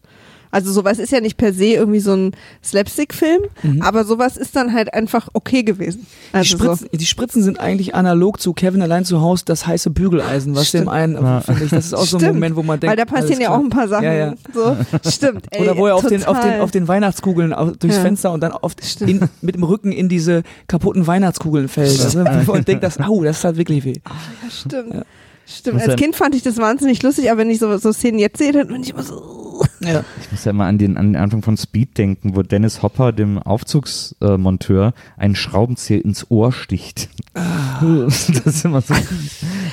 Also 0.54 0.72
sowas 0.72 0.98
ist 0.98 1.10
ja 1.10 1.20
nicht 1.20 1.36
per 1.36 1.52
se 1.52 1.64
irgendwie 1.66 1.98
so 2.00 2.14
ein 2.14 2.32
Slapstick-Film, 2.62 3.42
Mhm. 3.62 3.82
aber 3.82 4.04
sowas 4.04 4.36
ist 4.36 4.54
dann 4.56 4.72
halt 4.72 4.94
einfach 4.94 5.28
okay 5.32 5.62
gewesen. 5.64 6.06
Die, 6.32 6.34
Also 6.36 6.56
so. 6.56 6.64
Spritzen, 6.64 6.88
die 6.92 7.06
Spritzen 7.06 7.42
sind 7.42 7.58
eigentlich 7.60 7.94
analog 7.94 8.40
zu 8.40 8.52
Kevin 8.52 8.80
allein 8.82 9.04
zu 9.04 9.20
Hause, 9.20 9.44
das 9.46 9.66
heiße 9.66 9.90
Bügeleisen, 9.90 10.54
was 10.54 10.68
Stimmt. 10.68 10.84
dem 10.84 10.88
einen, 10.90 11.14
Ja. 11.14 11.40
finde 11.40 11.64
ich, 11.64 11.70
das 11.70 11.86
ist 11.86 11.94
auch 11.94 12.04
so 12.04 12.16
ein 12.16 12.20
Stimmt. 12.20 12.34
Moment, 12.34 12.56
wo 12.56 12.62
man 12.62 12.80
denkt, 12.80 12.90
Weil 12.90 12.96
da 12.96 13.04
passieren 13.04 13.40
ja 13.40 13.50
auch 13.50 13.58
ein 13.60 13.68
paar 13.70 13.88
Sachen. 13.88 14.04
Ja, 14.04 14.12
ja. 14.14 14.34
So. 14.52 14.76
Stimmt. 15.08 15.46
Ey, 15.50 15.62
Oder 15.62 15.76
wo 15.76 15.86
er 15.86 15.96
auf 15.96 16.06
den, 16.06 16.24
auf, 16.24 16.40
den, 16.40 16.60
auf 16.60 16.70
den 16.70 16.88
Weihnachtskugeln 16.88 17.52
au- 17.52 17.72
durchs 17.72 17.96
Ja. 17.96 18.02
Fenster 18.02 18.30
und 18.32 18.40
dann 18.40 18.52
auf, 18.52 18.72
Stimmt. 18.82 19.10
in, 19.10 19.20
mit 19.40 19.54
dem 19.56 19.64
Rücken 19.64 19.92
in 19.92 20.08
diese 20.08 20.42
kaputten 20.68 21.06
Weihnachtskugeln 21.06 21.68
fällt. 21.68 22.00
Also, 22.00 22.20
und 22.52 22.68
denkt, 22.68 22.84
das, 22.84 23.00
au, 23.00 23.22
das 23.24 23.40
tat 23.42 23.56
wirklich 23.56 23.84
weh. 23.84 23.94
Ja, 24.04 24.50
stimmt. 24.50 25.04
Stimmt. 25.46 25.80
Als 25.80 25.88
ja- 25.88 25.96
Kind 25.96 26.16
fand 26.16 26.34
ich 26.34 26.42
das 26.42 26.56
wahnsinnig 26.58 27.02
lustig, 27.02 27.30
aber 27.30 27.38
wenn 27.40 27.50
ich 27.50 27.58
so, 27.58 27.76
so 27.78 27.92
Szenen 27.92 28.18
jetzt 28.18 28.38
sehe, 28.38 28.52
dann 28.52 28.68
bin 28.68 28.82
ich 28.82 28.90
immer 28.90 29.02
so. 29.02 29.62
Ja. 29.80 30.04
Ich 30.20 30.32
muss 30.32 30.44
ja 30.44 30.50
immer 30.50 30.64
an 30.64 30.78
den, 30.78 30.96
an 30.96 31.12
den 31.12 31.16
Anfang 31.22 31.42
von 31.42 31.56
Speed 31.56 31.96
denken, 31.98 32.34
wo 32.34 32.42
Dennis 32.42 32.82
Hopper 32.82 33.12
dem 33.12 33.38
Aufzugsmonteur 33.38 34.94
einen 35.16 35.36
Schraubenzieher 35.36 36.04
ins 36.04 36.30
Ohr 36.30 36.52
sticht. 36.52 37.08
Das 37.80 38.28
ist 38.28 38.64
immer 38.64 38.80
so, 38.80 38.94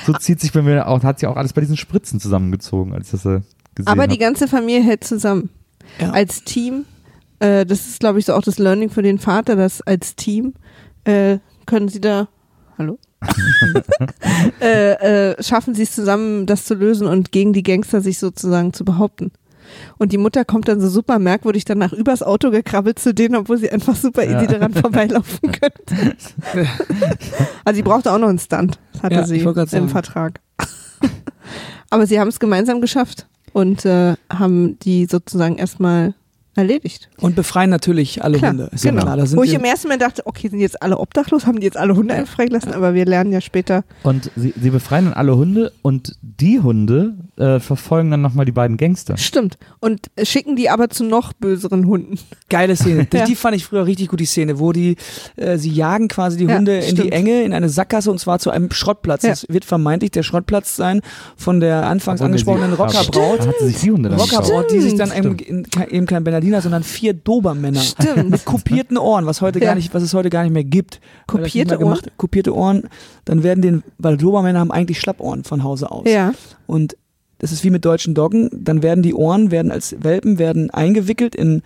so 0.06 0.12
zieht 0.14 0.40
sich 0.40 0.52
bei 0.52 0.62
mir 0.62 0.86
auch, 0.88 1.02
hat 1.04 1.20
sich 1.20 1.28
auch 1.28 1.36
alles 1.36 1.52
bei 1.52 1.60
diesen 1.60 1.76
Spritzen 1.76 2.20
zusammengezogen, 2.20 2.92
als 2.92 3.06
ich 3.06 3.12
das 3.12 3.24
äh, 3.26 3.40
gesehen 3.74 3.88
Aber 3.88 4.06
die 4.06 4.14
habe. 4.14 4.24
ganze 4.24 4.48
Familie 4.48 4.82
hält 4.82 5.04
zusammen. 5.04 5.48
Ja. 6.00 6.10
Als 6.10 6.42
Team. 6.44 6.84
Äh, 7.38 7.64
das 7.64 7.86
ist, 7.86 8.00
glaube 8.00 8.18
ich, 8.18 8.24
so 8.26 8.34
auch 8.34 8.42
das 8.42 8.58
Learning 8.58 8.90
für 8.90 9.02
den 9.02 9.18
Vater, 9.18 9.56
dass 9.56 9.80
als 9.82 10.16
Team 10.16 10.54
äh, 11.04 11.38
können 11.66 11.88
sie 11.88 12.00
da. 12.00 12.28
Hallo? 12.78 12.98
äh, 14.60 15.30
äh, 15.30 15.42
schaffen 15.42 15.74
sie 15.74 15.82
es 15.82 15.94
zusammen, 15.94 16.46
das 16.46 16.64
zu 16.64 16.74
lösen 16.74 17.06
und 17.06 17.32
gegen 17.32 17.52
die 17.52 17.62
Gangster 17.62 18.00
sich 18.00 18.18
sozusagen 18.18 18.72
zu 18.72 18.84
behaupten. 18.84 19.32
Und 19.98 20.12
die 20.12 20.18
Mutter 20.18 20.44
kommt 20.44 20.68
dann 20.68 20.80
so 20.80 20.88
super 20.88 21.18
merkwürdig 21.18 21.64
danach 21.64 21.92
übers 21.92 22.22
Auto 22.22 22.50
gekrabbelt 22.50 22.98
zu 22.98 23.14
denen, 23.14 23.36
obwohl 23.36 23.56
sie 23.58 23.70
einfach 23.70 23.96
super 23.96 24.22
Ja. 24.24 24.36
easy 24.38 24.46
daran 24.48 24.74
vorbeilaufen 24.74 25.38
könnte. 25.52 26.16
also 27.64 27.76
sie 27.76 27.82
brauchte 27.82 28.12
auch 28.12 28.18
noch 28.18 28.28
einen 28.28 28.38
Stunt, 28.38 28.78
hatte 29.02 29.14
Ja, 29.14 29.26
sie 29.26 29.38
im 29.40 29.54
sagen. 29.66 29.88
Vertrag. 29.88 30.40
Aber 31.90 32.06
sie 32.06 32.20
haben 32.20 32.28
es 32.28 32.38
gemeinsam 32.40 32.80
geschafft 32.80 33.26
und 33.52 33.84
äh, 33.86 34.14
haben 34.30 34.78
die 34.80 35.06
sozusagen 35.06 35.56
erstmal 35.56 36.14
erledigt. 36.54 37.08
Und 37.18 37.34
befreien 37.36 37.70
natürlich 37.70 38.22
alle 38.22 38.38
Klar, 38.38 38.50
Hunde. 38.52 38.68
Ist 38.72 38.84
ja 38.84 38.90
genau. 38.90 39.02
klar, 39.04 39.16
da 39.16 39.26
sind 39.26 39.38
Wo 39.38 39.42
ich 39.42 39.54
im 39.54 39.64
ersten 39.64 39.88
Mal 39.88 39.98
dachte, 39.98 40.26
okay, 40.26 40.48
sind 40.48 40.60
jetzt 40.60 40.82
alle 40.82 40.98
obdachlos, 40.98 41.46
haben 41.46 41.60
die 41.60 41.64
jetzt 41.64 41.76
alle 41.76 41.96
Hunde 41.96 42.14
einfach 42.14 42.34
freigelassen, 42.34 42.72
aber 42.74 42.94
wir 42.94 43.04
lernen 43.06 43.32
ja 43.32 43.40
später. 43.40 43.84
Und 44.02 44.30
sie, 44.36 44.52
sie 44.60 44.70
befreien 44.70 45.06
dann 45.06 45.14
alle 45.14 45.36
Hunde 45.36 45.72
und 45.82 46.14
die 46.20 46.60
Hunde 46.60 47.14
äh, 47.36 47.58
verfolgen 47.60 48.10
dann 48.10 48.20
nochmal 48.20 48.44
die 48.44 48.52
beiden 48.52 48.76
Gangster. 48.76 49.16
Stimmt. 49.16 49.56
Und 49.80 50.10
schicken 50.22 50.56
die 50.56 50.68
aber 50.68 50.90
zu 50.90 51.04
noch 51.04 51.32
böseren 51.32 51.86
Hunden. 51.86 52.18
Geile 52.48 52.76
Szene. 52.76 53.06
Die, 53.12 53.16
Ja. 53.16 53.24
die 53.24 53.34
fand 53.34 53.56
ich 53.56 53.64
früher 53.64 53.86
richtig 53.86 54.08
gut, 54.08 54.20
die 54.20 54.26
Szene, 54.26 54.58
wo 54.58 54.72
die, 54.72 54.96
äh, 55.36 55.56
sie 55.58 55.70
jagen 55.70 56.08
quasi 56.08 56.36
die 56.36 56.44
Ja, 56.44 56.56
Hunde 56.56 56.78
in 56.78 56.96
die. 56.96 57.12
Enge, 57.12 57.42
in 57.42 57.52
eine 57.52 57.68
Sackgasse 57.68 58.10
und 58.10 58.18
zwar 58.18 58.38
zu 58.38 58.50
einem 58.50 58.70
Schrottplatz. 58.70 59.22
Ja. 59.22 59.30
Das 59.30 59.46
wird 59.48 59.64
vermeintlich 59.64 60.10
der 60.10 60.22
Schrottplatz 60.22 60.76
sein 60.76 61.00
von 61.36 61.60
der 61.60 61.86
anfangs 61.86 62.20
angesprochenen 62.22 62.72
Rockerbraut. 62.74 63.40
Rockerbraut, 63.40 64.70
die 64.70 64.80
sich 64.80 64.94
dann 64.94 65.12
eben, 65.12 65.36
eben 65.90 66.06
kein 66.06 66.24
Bernardiner, 66.42 66.60
sondern 66.60 66.82
vier 66.82 67.14
Dobermänner 67.14 67.80
Stimmt. 67.80 68.30
mit 68.30 68.44
kopierten 68.44 68.98
Ohren, 68.98 69.26
was 69.26 69.40
heute 69.40 69.60
Ja. 69.60 69.66
gar 69.66 69.74
nicht, 69.76 69.94
was 69.94 70.02
es 70.02 70.12
heute 70.14 70.28
gar 70.30 70.42
nicht 70.42 70.52
mehr 70.52 70.64
gibt. 70.64 71.00
Kopierte 71.26 71.70
mehr 71.70 71.78
gemacht- 71.78 72.10
Kopierte 72.16 72.54
Ohren, 72.54 72.84
dann 73.24 73.42
werden 73.44 73.62
den, 73.62 73.82
weil 73.98 74.16
Dobermänner 74.16 74.58
haben 74.60 74.72
eigentlich 74.72 74.98
Schlappohren 75.00 75.44
von 75.44 75.62
Hause 75.62 75.90
aus. 75.90 76.04
Ja. 76.08 76.32
Und 76.66 76.96
das 77.38 77.52
ist 77.52 77.64
wie 77.64 77.70
mit 77.70 77.84
deutschen 77.84 78.14
Doggen, 78.14 78.50
dann 78.52 78.82
werden 78.82 79.02
die 79.02 79.14
Ohren, 79.14 79.50
werden 79.50 79.70
als 79.72 79.96
Welpen, 80.00 80.38
werden 80.38 80.70
eingewickelt 80.70 81.34
in, 81.34 81.62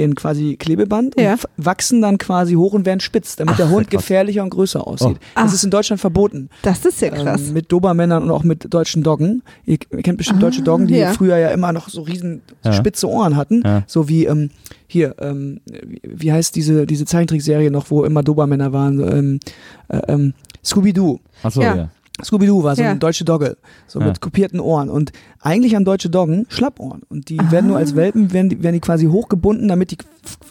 in 0.00 0.14
quasi 0.14 0.56
Klebeband 0.56 1.14
Ja. 1.20 1.32
und 1.34 1.40
wachsen 1.56 2.02
dann 2.02 2.18
quasi 2.18 2.54
hoch 2.54 2.72
und 2.72 2.86
werden 2.86 3.00
spitz, 3.00 3.36
damit 3.36 3.58
der 3.58 3.70
Hund 3.70 3.90
gefährlicher 3.90 4.42
und 4.42 4.50
größer 4.50 4.86
aussieht. 4.86 5.16
Oh. 5.20 5.24
Das 5.34 5.52
Ah. 5.52 5.54
ist 5.54 5.64
in 5.64 5.70
Deutschland 5.70 6.00
verboten. 6.00 6.48
Das 6.62 6.84
ist 6.84 7.00
ja 7.00 7.10
krass. 7.10 7.48
Ähm, 7.48 7.54
mit 7.54 7.70
Dobermännern 7.72 8.22
und 8.24 8.30
auch 8.30 8.42
mit 8.44 8.72
deutschen 8.72 9.02
Doggen. 9.02 9.42
Ihr, 9.66 9.78
ihr 9.90 10.02
kennt 10.02 10.18
bestimmt 10.18 10.42
deutsche 10.42 10.62
Doggen, 10.62 10.86
die 10.86 10.96
ja. 10.96 11.12
früher 11.12 11.36
ja 11.38 11.48
immer 11.50 11.72
noch 11.72 11.88
so 11.88 12.02
riesen 12.02 12.42
Ja. 12.64 12.72
spitze 12.72 13.08
Ohren 13.08 13.36
hatten. 13.36 13.62
Ja. 13.64 13.82
So 13.86 14.08
wie, 14.08 14.24
ähm, 14.26 14.50
hier, 14.86 15.14
ähm, 15.20 15.60
wie, 15.86 16.00
wie 16.04 16.32
heißt 16.32 16.56
diese, 16.56 16.86
diese 16.86 17.04
Zeichentrickserie 17.04 17.70
noch, 17.70 17.90
wo 17.90 18.04
immer 18.04 18.22
Dobermänner 18.22 18.72
waren? 18.72 19.00
Ähm, 19.00 19.40
äh, 19.88 20.00
ähm, 20.08 20.34
Scooby-Doo. 20.64 21.20
Achso, 21.42 21.62
Ja. 21.62 21.74
ja. 21.76 21.90
Scooby-Doo 22.24 22.62
war 22.62 22.76
so 22.76 22.82
Ja. 22.82 22.90
ein 22.90 22.98
deutsche 22.98 23.24
Dogge, 23.24 23.56
so 23.86 24.00
Ja. 24.00 24.06
mit 24.06 24.20
kopierten 24.20 24.60
Ohren. 24.60 24.88
Und 24.90 25.12
eigentlich 25.40 25.74
haben 25.74 25.84
deutsche 25.84 26.10
Doggen 26.10 26.46
Schlappohren. 26.48 27.02
Und 27.08 27.28
die 27.28 27.38
werden 27.50 27.68
nur 27.68 27.76
als 27.78 27.96
Welpen, 27.96 28.32
werden 28.32 28.48
die, 28.50 28.62
werden 28.62 28.74
die 28.74 28.80
quasi 28.80 29.06
hochgebunden, 29.06 29.68
damit 29.68 29.90
die 29.90 29.98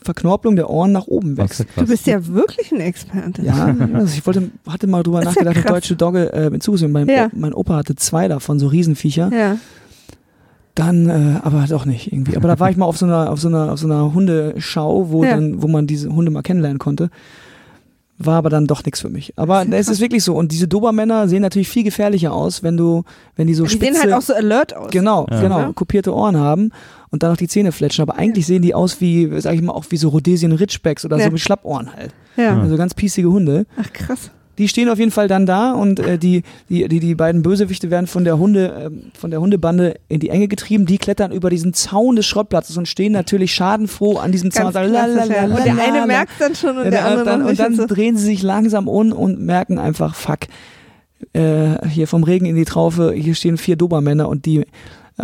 Verknorpelung 0.03 0.55
der 0.55 0.69
Ohren 0.69 0.91
nach 0.91 1.07
oben 1.07 1.37
wächst. 1.37 1.59
ja 1.59 1.65
Du 1.75 1.85
bist 1.87 2.07
ja 2.07 2.25
wirklich 2.27 2.71
ein 2.71 2.79
Experte. 2.81 3.41
Ja, 3.43 3.75
also 3.93 4.13
ich 4.13 4.25
wollte, 4.25 4.49
hatte 4.67 4.87
mal 4.87 5.03
drüber 5.03 5.21
Das 5.21 5.35
ja 5.35 5.43
nachgedacht, 5.43 5.55
eine 5.57 5.63
krass. 5.63 5.73
deutsche 5.73 5.95
Dogge 5.95 6.33
äh, 6.33 6.49
mit 6.49 6.63
Zusehen. 6.63 6.91
Mein, 6.91 7.07
Ja. 7.07 7.29
Mein 7.33 7.53
Opa 7.53 7.75
hatte 7.75 7.95
zwei 7.95 8.27
davon, 8.27 8.59
so 8.59 8.67
Riesenviecher. 8.67 9.29
Ja. 9.33 9.57
Dann, 10.75 11.09
äh, 11.09 11.39
aber 11.43 11.65
doch 11.67 11.85
nicht 11.85 12.13
irgendwie. 12.13 12.37
Aber 12.37 12.47
da 12.47 12.57
war 12.59 12.69
ich 12.69 12.77
mal 12.77 12.85
auf 12.85 12.97
so 12.97 13.05
einer, 13.05 13.31
auf 13.31 13.41
so 13.41 13.49
einer, 13.49 13.73
auf 13.73 13.79
so 13.79 13.87
einer 13.87 14.13
Hundeschau, 14.13 15.09
wo 15.11 15.23
Ja. 15.23 15.31
dann, 15.31 15.61
wo 15.61 15.67
man 15.67 15.87
diese 15.87 16.09
Hunde 16.09 16.31
mal 16.31 16.41
kennenlernen 16.41 16.79
konnte. 16.79 17.09
War 18.21 18.35
aber 18.35 18.49
dann 18.49 18.67
doch 18.67 18.83
nichts 18.83 18.99
für 18.99 19.09
mich. 19.09 19.31
Aber 19.37 19.65
es 19.71 19.87
ist 19.87 20.01
wirklich 20.01 20.25
so. 20.25 20.35
Und 20.35 20.51
diese 20.51 20.67
Dobermänner 20.67 21.29
sehen 21.29 21.41
natürlich 21.41 21.69
viel 21.69 21.83
gefährlicher 21.85 22.33
aus, 22.33 22.63
wenn 22.63 22.75
du, 22.75 23.03
wenn 23.37 23.47
die 23.47 23.53
so 23.53 23.63
Die 23.63 23.69
spitze, 23.69 23.93
sehen 23.93 24.01
halt 24.03 24.13
auch 24.13 24.21
so 24.21 24.33
alert 24.33 24.75
aus. 24.75 24.91
genau, 24.91 25.25
Ja. 25.31 25.39
genau, 25.41 25.59
Ja. 25.59 25.71
kopierte 25.73 26.13
Ohren 26.13 26.35
haben 26.35 26.71
und 27.11 27.23
dann 27.23 27.29
noch 27.31 27.37
die 27.37 27.47
Zähne 27.47 27.71
fletschen. 27.71 28.01
Aber 28.01 28.17
eigentlich 28.17 28.45
sehen 28.45 28.61
die 28.61 28.75
aus 28.75 28.99
wie, 28.99 29.29
sag 29.39 29.55
ich 29.55 29.61
mal, 29.61 29.71
auch 29.71 29.85
wie 29.89 29.95
so 29.97 30.09
Rhodesian 30.09 30.51
Ridgebacks 30.51 31.05
oder 31.05 31.17
Ja. 31.17 31.25
so 31.25 31.31
mit 31.31 31.39
Schlappohren 31.39 31.93
halt. 31.95 32.13
Ja. 32.35 32.59
Also 32.59 32.75
ganz 32.75 32.93
piesige 32.93 33.29
Hunde. 33.31 33.65
Ach 33.81 33.91
krass. 33.93 34.31
Die 34.59 34.67
stehen 34.67 34.89
auf 34.89 34.99
jeden 34.99 35.09
Fall 35.09 35.27
dann 35.27 35.45
da 35.45 35.71
und 35.71 35.99
äh, 35.99 36.17
die, 36.17 36.43
die, 36.69 36.87
die, 36.87 36.99
die 36.99 37.15
beiden 37.15 37.41
Bösewichte 37.41 37.89
werden 37.89 38.07
von 38.07 38.25
der 38.25 38.37
Hunde, 38.37 38.87
ähm, 38.87 39.11
von 39.17 39.31
der 39.31 39.39
Hundebande 39.41 39.95
in 40.09 40.19
die 40.19 40.29
Enge 40.29 40.47
getrieben. 40.47 40.85
Die 40.85 40.97
klettern 40.97 41.31
über 41.31 41.49
diesen 41.49 41.73
Zaun 41.73 42.17
des 42.17 42.25
Schrottplatzes 42.27 42.77
und 42.77 42.87
stehen 42.87 43.13
natürlich 43.13 43.53
schadenfroh 43.53 44.17
an 44.17 44.31
diesem 44.31 44.51
Zaun. 44.51 44.73
Ganz 44.73 44.91
la, 44.91 45.05
klassisch, 45.05 45.35
ja. 45.35 45.45
Und 45.45 45.65
der 45.65 45.77
eine 45.81 46.05
merkt 46.05 46.33
dann 46.39 46.53
schon 46.53 46.77
und 46.77 46.83
Ja, 46.83 46.91
der 46.91 47.05
andere 47.05 47.25
dann, 47.25 47.41
und 47.43 47.57
dann 47.59 47.75
so. 47.75 47.87
drehen 47.87 48.17
sie 48.17 48.25
sich 48.25 48.43
langsam 48.43 48.87
um 48.87 49.13
und 49.13 49.39
merken 49.39 49.79
einfach, 49.79 50.13
fuck, 50.13 50.39
äh, 51.33 51.87
hier 51.87 52.07
vom 52.07 52.23
Regen 52.23 52.45
in 52.45 52.55
die 52.55 52.65
Traufe, 52.65 53.13
hier 53.13 53.35
stehen 53.35 53.57
vier 53.57 53.77
Dobermänner 53.77 54.27
und 54.27 54.45
die 54.45 54.59
äh, 54.59 54.65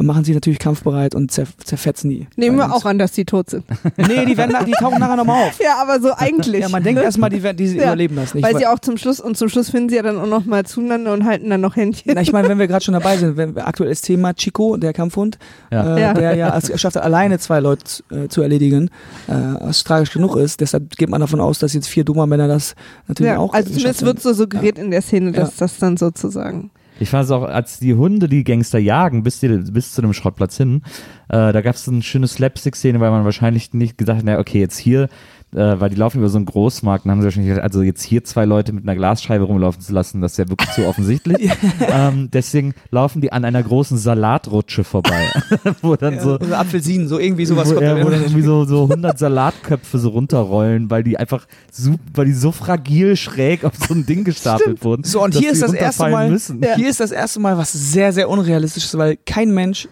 machen 0.02 0.24
sich 0.26 0.34
natürlich 0.34 0.60
kampfbereit 0.60 1.16
und 1.16 1.32
zer 1.32 1.46
zerfetzen 1.64 2.10
die. 2.10 2.28
Nehmen 2.36 2.58
wir 2.58 2.74
auch 2.74 2.86
an, 2.86 2.98
dass 2.98 3.12
die 3.14 3.26
tot 3.26 3.50
sind. 3.50 3.64
Nee, 3.98 4.26
die, 4.26 4.38
werden, 4.38 4.52
nach- 4.52 4.64
die 4.64 4.72
tauchen 4.74 5.00
nachher 5.00 5.16
nochmal 5.16 5.48
auf. 5.48 5.60
Ja, 5.64 5.78
aber 5.82 6.00
so 6.02 6.14
eigentlich. 6.16 6.62
Ja, 6.62 6.70
man 6.70 6.84
denkt 6.84 7.02
erstmal, 7.02 7.30
die, 7.30 7.42
werden- 7.44 7.58
die 7.58 7.66
Ja, 7.76 7.84
überleben 7.86 8.16
das 8.16 8.34
nicht. 8.34 8.44
Weil 8.44 8.54
weil- 8.54 8.60
sie 8.60 8.68
auch 8.68 8.80
zum 8.80 8.98
Schluss, 8.98 9.20
und 9.20 9.38
zum 9.38 9.50
Schluss 9.50 9.70
finden 9.70 9.90
sie 9.90 9.96
ja 9.96 10.02
dann 10.02 10.18
auch 10.20 10.28
noch 10.28 10.46
mal 10.46 10.66
zueinander 10.66 11.14
und 11.14 11.26
halten 11.26 11.50
dann 11.50 11.62
noch 11.62 11.76
Händchen. 11.76 12.12
Na, 12.16 12.22
ich 12.22 12.32
meine, 12.32 12.48
wenn 12.50 12.60
wir 12.60 12.68
gerade 12.68 12.84
schon 12.84 12.94
dabei 12.94 13.18
sind, 13.18 13.38
wenn, 13.38 13.58
aktuelles 13.58 14.02
Thema 14.02 14.34
Chico, 14.34 14.78
der 14.78 14.94
Kampfhund, 14.94 15.38
Ja. 15.72 15.96
Äh, 15.96 16.02
Ja. 16.02 16.14
der 16.14 16.36
ja 16.36 16.58
es 16.58 16.80
schafft, 16.80 16.98
alleine 16.98 17.40
zwei 17.40 17.60
Leute 17.60 17.84
zu- 17.86 18.04
äh, 18.12 18.28
zu 18.28 18.42
erledigen, 18.42 18.90
äh, 19.28 19.34
was 19.62 19.84
tragisch 19.84 20.12
genug 20.12 20.36
ist. 20.36 20.62
Deshalb 20.62 20.90
geht 20.98 21.10
man 21.10 21.22
davon 21.22 21.40
aus, 21.42 21.60
dass 21.60 21.74
jetzt 21.74 21.88
vier 21.88 22.04
Dobermänner 22.04 22.48
das 22.48 22.76
natürlich 23.08 23.32
Ja, 23.34 23.40
auch 23.40 23.54
also 23.54 23.70
zumindest 23.70 24.04
wird 24.06 24.22
so 24.22 24.34
suggeriert 24.34 24.78
in 24.78 24.92
der 24.92 25.02
Szene, 25.02 25.32
dass 25.32 25.50
Ja. 25.52 25.56
das 25.60 25.78
dann 25.78 25.98
sozusagen. 25.98 26.72
Ich 27.00 27.10
fand 27.10 27.26
es 27.26 27.32
auch, 27.32 27.44
als 27.44 27.80
die 27.80 27.94
Hunde 27.94 28.30
die 28.30 28.44
Gangster 28.44 28.80
jagen, 28.80 29.24
bis, 29.24 29.40
die, 29.40 29.50
bis 29.50 29.94
zu 29.94 30.02
dem 30.02 30.14
Schrottplatz 30.14 30.58
hin, 30.58 30.82
äh, 31.30 31.52
da 31.52 31.62
gab 31.62 31.76
es 31.76 31.88
eine 31.88 32.02
schöne 32.02 32.28
Slapstick-Szene, 32.28 33.00
weil 33.00 33.12
man 33.12 33.26
wahrscheinlich 33.26 33.74
nicht 33.74 33.98
gedacht 33.98 34.18
hat, 34.18 34.26
na 34.26 34.40
okay, 34.40 34.60
jetzt 34.60 34.78
hier, 34.78 35.10
äh, 35.56 35.80
weil 35.80 35.90
die 35.90 35.96
laufen 35.96 36.18
über 36.18 36.30
so 36.30 36.38
einen 36.38 36.46
Großmarkt, 36.46 37.06
dann 37.06 37.12
haben 37.12 37.22
sie 37.22 37.26
wahrscheinlich 37.26 37.50
gedacht, 37.50 37.64
also 37.64 37.82
jetzt 37.82 38.04
hier 38.04 38.24
zwei 38.24 38.46
Leute 38.46 38.74
mit 38.74 38.84
einer 38.84 38.96
Glasscheibe 38.96 39.46
rumlaufen 39.46 39.82
zu 39.82 39.94
lassen, 39.94 40.22
das 40.22 40.34
ist 40.34 40.38
ja 40.38 40.50
wirklich 40.50 40.70
zu 40.72 40.86
offensichtlich. 40.86 41.50
ähm, 41.80 42.30
deswegen 42.32 42.74
laufen 42.92 43.22
die 43.22 43.32
an 43.32 43.46
einer 43.46 43.64
großen 43.64 43.98
Salatrutsche 43.98 44.84
vorbei, 44.84 45.30
wo 45.82 45.96
dann 45.96 46.16
Ja, 46.16 46.22
so 46.22 46.34
oder 46.36 46.60
Apfelsinen, 46.60 47.08
so 47.08 47.20
irgendwie 47.20 47.46
sowas 47.46 47.70
wo, 47.70 47.76
kommt 47.76 47.86
ja, 47.86 47.96
wo 48.04 48.10
dann 48.10 48.22
irgendwie 48.22 48.42
so, 48.42 48.66
so 48.66 48.84
100 48.84 49.18
Salatköpfe 49.18 49.98
so 49.98 50.10
runterrollen, 50.10 50.90
weil 50.90 51.04
die 51.04 51.18
einfach 51.18 51.48
so, 51.72 51.96
weil 52.14 52.26
die 52.26 52.34
so 52.34 52.52
fragil 52.52 53.16
schräg 53.16 53.64
auf 53.64 53.74
so 53.76 53.94
ein 53.94 54.06
Ding 54.06 54.24
gestapelt 54.26 54.84
wurden. 54.84 55.04
So, 55.04 55.24
und 55.24 55.36
hier 55.36 55.52
ist 55.52 55.62
das 55.62 55.74
erste 55.74 56.10
Mal, 56.10 56.30
Müssen. 56.30 56.66
hier 56.76 56.90
ist 56.90 57.00
das 57.00 57.12
erste 57.12 57.40
Mal 57.40 57.58
was 57.58 57.72
sehr, 57.72 58.12
sehr 58.12 58.30
unrealistisch 58.30 58.84
ist, 58.84 58.98
weil 58.98 59.18
kein 59.26 59.54
Mensch 59.54 59.88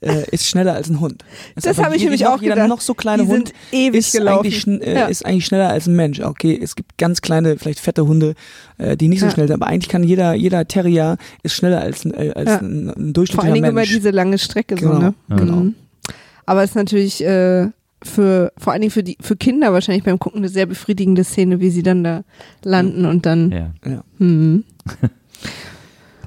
äh, 0.00 0.24
ist 0.32 0.46
schneller 0.46 0.74
als 0.74 0.88
ein 0.88 1.00
Hund. 1.00 1.24
Das 1.54 1.66
einfach 1.66 1.84
habe 1.84 1.96
ich 1.96 2.02
nämlich 2.02 2.26
auch 2.26 2.40
Jeder 2.42 2.54
gedacht. 2.54 2.68
noch 2.68 2.80
so 2.80 2.94
kleine 2.94 3.22
die 3.24 3.28
Hund 3.28 3.48
sind 3.48 3.56
ewig 3.72 3.98
ist 4.00 4.12
gelaufen. 4.12 4.38
eigentlich, 4.46 4.60
schn 4.60 4.80
äh, 4.80 4.94
Ja. 4.94 5.06
ist 5.06 5.24
eigentlich 5.24 5.46
schneller 5.46 5.68
als 5.70 5.86
ein 5.86 5.94
Mensch. 5.94 6.20
Okay, 6.20 6.58
es 6.60 6.74
gibt 6.76 6.98
ganz 6.98 7.20
kleine, 7.20 7.56
vielleicht 7.58 7.78
fette 7.80 8.06
Hunde, 8.06 8.34
äh, 8.78 8.96
die 8.96 9.08
nicht 9.08 9.20
so 9.20 9.26
Ja. 9.26 9.32
schnell 9.32 9.46
sind, 9.48 9.54
aber 9.62 9.66
eigentlich 9.70 9.88
kann 9.88 10.02
jeder, 10.02 10.34
jeder 10.34 10.66
Terrier 10.66 11.16
ist 11.42 11.54
schneller 11.54 11.80
als, 11.80 12.04
ein- 12.04 12.14
äh, 12.14 12.32
als 12.34 12.48
Ja. 12.50 12.58
ein, 12.58 12.88
ein 12.88 12.94
Vor 12.94 13.12
durchschnittlicher 13.12 13.44
allen 13.44 13.54
Dingen 13.54 13.70
über 13.72 13.82
diese 13.82 14.10
lange 14.10 14.38
Strecke 14.38 14.76
so, 14.78 14.88
Genau, 14.88 14.98
ne? 15.00 15.14
genau. 15.28 15.56
Mhm. 15.56 15.74
Aber 16.46 16.62
es 16.64 16.70
ist 16.70 16.76
natürlich 16.76 17.22
äh, 17.24 17.68
für 18.02 18.52
vor 18.56 18.72
allen 18.72 18.80
Dingen 18.82 18.92
für 18.92 19.02
die 19.02 19.16
für 19.20 19.36
Kinder 19.36 19.72
wahrscheinlich 19.72 20.04
beim 20.04 20.18
Gucken 20.18 20.38
eine 20.38 20.48
sehr 20.48 20.66
befriedigende 20.66 21.24
Szene, 21.24 21.60
wie 21.60 21.70
sie 21.70 21.82
dann 21.82 22.04
da 22.04 22.22
landen 22.64 23.04
und 23.06 23.26
dann. 23.26 23.50
Ja, 23.52 23.74
ja. 23.84 24.04
Mhm. 24.18 24.64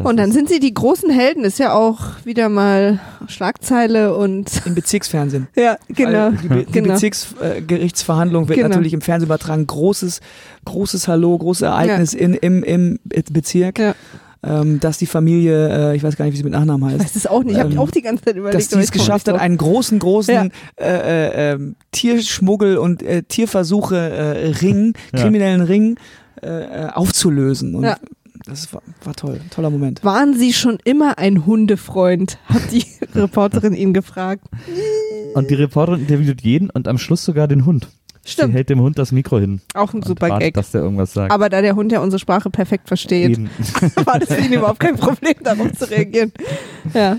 das 0.03 0.09
Und 0.09 0.17
dann 0.17 0.31
sind 0.31 0.49
sie 0.49 0.59
die 0.59 0.73
großen 0.73 1.09
Helden, 1.09 1.43
ist 1.43 1.59
ja 1.59 1.73
auch 1.73 1.99
wieder 2.25 2.49
mal 2.49 2.99
Schlagzeile 3.27 4.15
und 4.15 4.49
Im 4.65 4.75
Bezirksfernsehen. 4.75 5.47
ja, 5.55 5.77
genau. 5.89 6.31
Weil 6.31 6.37
Die, 6.41 6.47
Be 6.47 6.65
die 6.65 6.71
Genau. 6.71 6.93
Bezirksgerichtsverhandlung 6.93 8.47
wird 8.49 8.57
Genau. 8.57 8.69
natürlich 8.69 8.93
im 8.93 9.01
Fernsehen 9.01 9.27
übertragen. 9.27 9.67
Großes, 9.67 10.19
großes 10.65 11.07
Hallo, 11.07 11.37
großes 11.37 11.63
Ereignis 11.63 12.13
in, 12.13 12.33
im, 12.33 12.63
im 12.63 12.99
Bezirk. 13.31 13.79
Ja. 13.79 13.95
Ähm, 14.43 14.79
dass 14.79 14.97
die 14.97 15.05
Familie, 15.05 15.91
äh, 15.91 15.95
ich 15.95 16.01
weiß 16.01 16.15
gar 16.17 16.25
nicht, 16.25 16.33
wie 16.33 16.37
sie 16.37 16.43
mit 16.43 16.53
Nachnamen 16.53 16.89
heißt, 16.89 16.99
weiß 17.03 17.15
es 17.15 17.27
auch 17.27 17.43
nicht. 17.43 17.53
Ich 17.57 17.59
habe 17.59 17.73
Ähm, 17.73 17.77
auch 17.79 17.91
die 17.91 18.01
ganze 18.01 18.25
Zeit 18.25 18.35
überlegt. 18.37 18.55
dass 18.59 18.69
die 18.69 18.75
es 18.79 18.85
ich 18.85 18.91
geschafft 18.91 19.27
hat, 19.27 19.39
einen 19.39 19.55
großen, 19.55 19.99
großen 19.99 20.33
Ja. 20.33 20.45
äh, 20.83 21.51
äh, 21.51 21.53
ähm, 21.53 21.75
Tierschmuggel 21.91 22.77
und 22.79 23.03
äh, 23.03 23.21
Tierversuche 23.21 23.95
äh, 23.97 24.47
Ring, 24.63 24.93
Ja. 25.13 25.21
kriminellen 25.21 25.61
Ring 25.61 25.97
äh, 26.41 26.47
äh, 26.47 26.89
aufzulösen. 26.89 27.75
Und 27.75 27.83
Ja. 27.83 27.97
Das 28.51 28.71
war, 28.73 28.83
war 29.03 29.15
toll, 29.15 29.41
toller 29.49 29.69
Moment. 29.69 30.03
Waren 30.03 30.35
Sie 30.35 30.53
schon 30.53 30.77
immer 30.83 31.17
ein 31.17 31.45
Hundefreund? 31.45 32.37
Hat 32.45 32.71
die 32.71 32.85
Reporterin 33.15 33.73
ihn 33.73 33.93
gefragt. 33.93 34.45
Und 35.33 35.49
die 35.49 35.55
Reporterin 35.55 36.01
interviewt 36.01 36.41
jeden 36.41 36.69
und 36.69 36.87
am 36.87 36.97
Schluss 36.97 37.25
sogar 37.25 37.47
den 37.47 37.65
Hund. 37.65 37.87
Sie 38.23 38.33
Stimmt, 38.33 38.53
hält 38.53 38.69
dem 38.69 38.79
Hund 38.81 38.99
das 38.99 39.11
Mikro 39.11 39.39
hin. 39.39 39.61
auch 39.73 39.93
ein 39.95 40.03
super 40.03 40.29
wartet, 40.29 40.43
Gag. 40.47 40.53
dass 40.53 40.71
der 40.71 40.81
irgendwas 40.81 41.13
sagt. 41.13 41.31
Aber 41.33 41.49
da 41.49 41.61
der 41.63 41.75
Hund 41.75 41.91
ja 41.91 42.01
unsere 42.01 42.19
Sprache 42.19 42.51
perfekt 42.51 42.87
versteht, 42.87 43.31
Eben. 43.31 43.49
war 44.05 44.19
das 44.19 44.31
für 44.31 44.41
ihn 44.41 44.53
überhaupt 44.53 44.79
kein 44.79 44.95
Problem, 44.95 45.33
darauf 45.43 45.71
zu 45.73 45.89
reagieren. 45.89 46.31
Ja. 46.93 47.17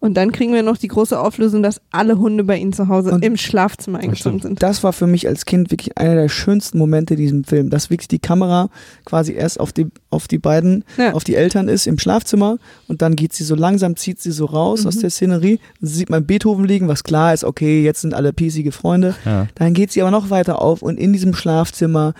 Und 0.00 0.14
dann 0.14 0.30
kriegen 0.30 0.52
wir 0.52 0.62
noch 0.62 0.76
die 0.76 0.86
große 0.88 1.18
Auflösung, 1.18 1.62
dass 1.62 1.80
alle 1.90 2.18
Hunde 2.18 2.44
bei 2.44 2.56
ihnen 2.56 2.72
zu 2.72 2.86
Hause 2.88 3.10
Und- 3.12 3.24
im 3.24 3.36
Schlafzimmer 3.36 3.98
eingezogen 3.98 4.40
sind. 4.40 4.62
Das 4.62 4.84
war 4.84 4.92
für 4.92 5.06
mich 5.08 5.26
als 5.26 5.44
Kind 5.44 5.70
wirklich 5.72 5.98
einer 5.98 6.14
der 6.14 6.28
schönsten 6.28 6.78
Momente 6.78 7.14
in 7.14 7.20
diesem 7.20 7.44
Film, 7.44 7.68
dass 7.70 7.90
wirklich 7.90 8.06
die 8.08 8.20
Kamera 8.20 8.70
quasi 9.04 9.32
erst 9.32 9.58
auf 9.58 9.72
die, 9.72 9.88
auf 10.10 10.28
die 10.28 10.38
beiden, 10.38 10.84
Ja. 10.96 11.14
auf 11.14 11.24
die 11.24 11.34
Eltern 11.34 11.68
ist 11.68 11.86
im 11.86 11.98
Schlafzimmer 11.98 12.58
und 12.86 13.02
dann 13.02 13.16
geht 13.16 13.32
sie 13.32 13.42
so 13.44 13.54
langsam, 13.56 13.96
zieht 13.96 14.20
sie 14.20 14.30
so 14.30 14.44
raus 14.44 14.86
aus 14.86 14.98
der 14.98 15.10
Szenerie, 15.10 15.58
sieht 15.80 16.10
man 16.10 16.24
Beethoven 16.26 16.64
liegen, 16.64 16.86
was 16.88 17.02
klar 17.02 17.34
ist, 17.34 17.42
okay, 17.44 17.82
jetzt 17.82 18.02
sind 18.02 18.14
alle 18.14 18.32
piesige 18.32 18.70
Freunde. 18.72 19.14
Ja. 19.24 19.48
Dann 19.56 19.74
geht 19.74 19.90
sie 19.90 20.00
aber 20.02 20.10
noch 20.12 20.30
weiter 20.30 20.62
auf 20.62 20.80
und 20.82 20.98
in 20.98 21.12
diesem 21.12 21.34
Schlafzimmer 21.34 22.14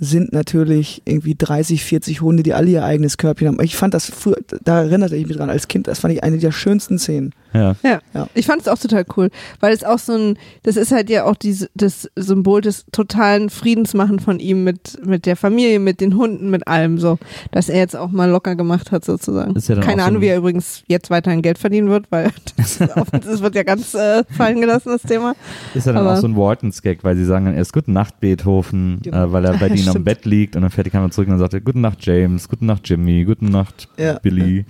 sind 0.00 0.32
natürlich 0.32 1.02
irgendwie 1.04 1.34
30, 1.36 1.84
40 1.84 2.22
Hunde, 2.22 2.42
die 2.42 2.54
alle 2.54 2.70
ihr 2.70 2.84
eigenes 2.84 3.18
Körbchen 3.18 3.48
haben. 3.48 3.62
Ich 3.62 3.76
fand 3.76 3.92
das 3.92 4.06
früher, 4.06 4.38
da 4.64 4.82
erinnerte 4.82 5.14
ich 5.14 5.26
mich 5.26 5.36
dran 5.36 5.50
als 5.50 5.68
Kind, 5.68 5.86
das 5.86 6.00
fand 6.00 6.14
ich 6.14 6.24
eine 6.24 6.38
der 6.38 6.52
schönsten 6.52 6.98
Szenen. 6.98 7.34
Ja. 7.52 7.74
Ja. 7.82 8.00
Ja. 8.14 8.28
ich 8.34 8.46
fand 8.46 8.62
es 8.62 8.68
auch 8.68 8.78
total 8.78 9.04
cool, 9.16 9.30
weil 9.60 9.72
es 9.74 9.82
auch 9.84 9.98
so 9.98 10.12
ein, 10.14 10.38
das 10.62 10.76
ist 10.76 10.92
halt 10.92 11.10
ja 11.10 11.24
auch 11.24 11.34
diese, 11.36 11.68
das 11.74 12.08
Symbol 12.16 12.60
des 12.60 12.84
totalen 12.92 13.50
Friedensmachen 13.50 14.20
von 14.20 14.38
ihm 14.38 14.64
mit, 14.64 15.04
mit 15.04 15.26
der 15.26 15.36
Familie, 15.36 15.78
mit 15.80 16.00
den 16.00 16.16
Hunden, 16.16 16.50
mit 16.50 16.68
allem 16.68 16.98
so, 16.98 17.18
dass 17.52 17.68
er 17.68 17.78
jetzt 17.78 17.96
auch 17.96 18.10
mal 18.10 18.30
locker 18.30 18.56
gemacht 18.56 18.92
hat 18.92 19.04
sozusagen. 19.04 19.54
Ja 19.58 19.74
Keine 19.80 20.02
so 20.02 20.06
Ahnung, 20.08 20.16
ein- 20.18 20.22
wie 20.22 20.26
er 20.28 20.38
übrigens 20.38 20.82
jetzt 20.86 21.10
weiterhin 21.10 21.42
Geld 21.42 21.58
verdienen 21.58 21.88
wird, 21.88 22.06
weil 22.10 22.30
das, 22.56 22.78
das 22.78 23.42
wird 23.42 23.54
ja 23.54 23.62
ganz 23.62 23.94
äh, 23.94 24.24
fallen 24.30 24.60
gelassen, 24.60 24.90
das 24.90 25.02
Thema. 25.02 25.34
Ist 25.74 25.86
ja 25.86 25.92
dann 25.92 26.02
Aber- 26.06 26.14
auch 26.16 26.20
so 26.20 26.28
ein 26.28 26.36
Waltons-Gag, 26.36 27.02
weil 27.04 27.16
sie 27.16 27.24
sagen 27.24 27.46
dann 27.46 27.54
erst 27.54 27.72
Guten 27.72 27.92
Nacht, 27.92 28.20
Beethoven, 28.20 29.00
Genau. 29.02 29.24
äh, 29.24 29.32
weil 29.32 29.44
er 29.44 29.54
bei 29.58 29.68
denen 29.70 29.88
am. 29.88 30.04
Bett 30.04 30.24
liegt 30.24 30.56
und 30.56 30.62
dann 30.62 30.70
fährt 30.70 30.86
die 30.86 30.90
Kamera 30.90 31.10
zurück 31.10 31.28
und 31.28 31.32
dann 31.32 31.38
sagt 31.40 31.54
er 31.54 31.60
Guten 31.60 31.80
Nacht, 31.80 32.04
James, 32.04 32.48
Guten 32.48 32.66
Nacht, 32.66 32.88
Jimmy, 32.88 33.24
Guten 33.24 33.46
Nacht, 33.46 33.88
Ja. 33.98 34.18
Billy 34.18 34.64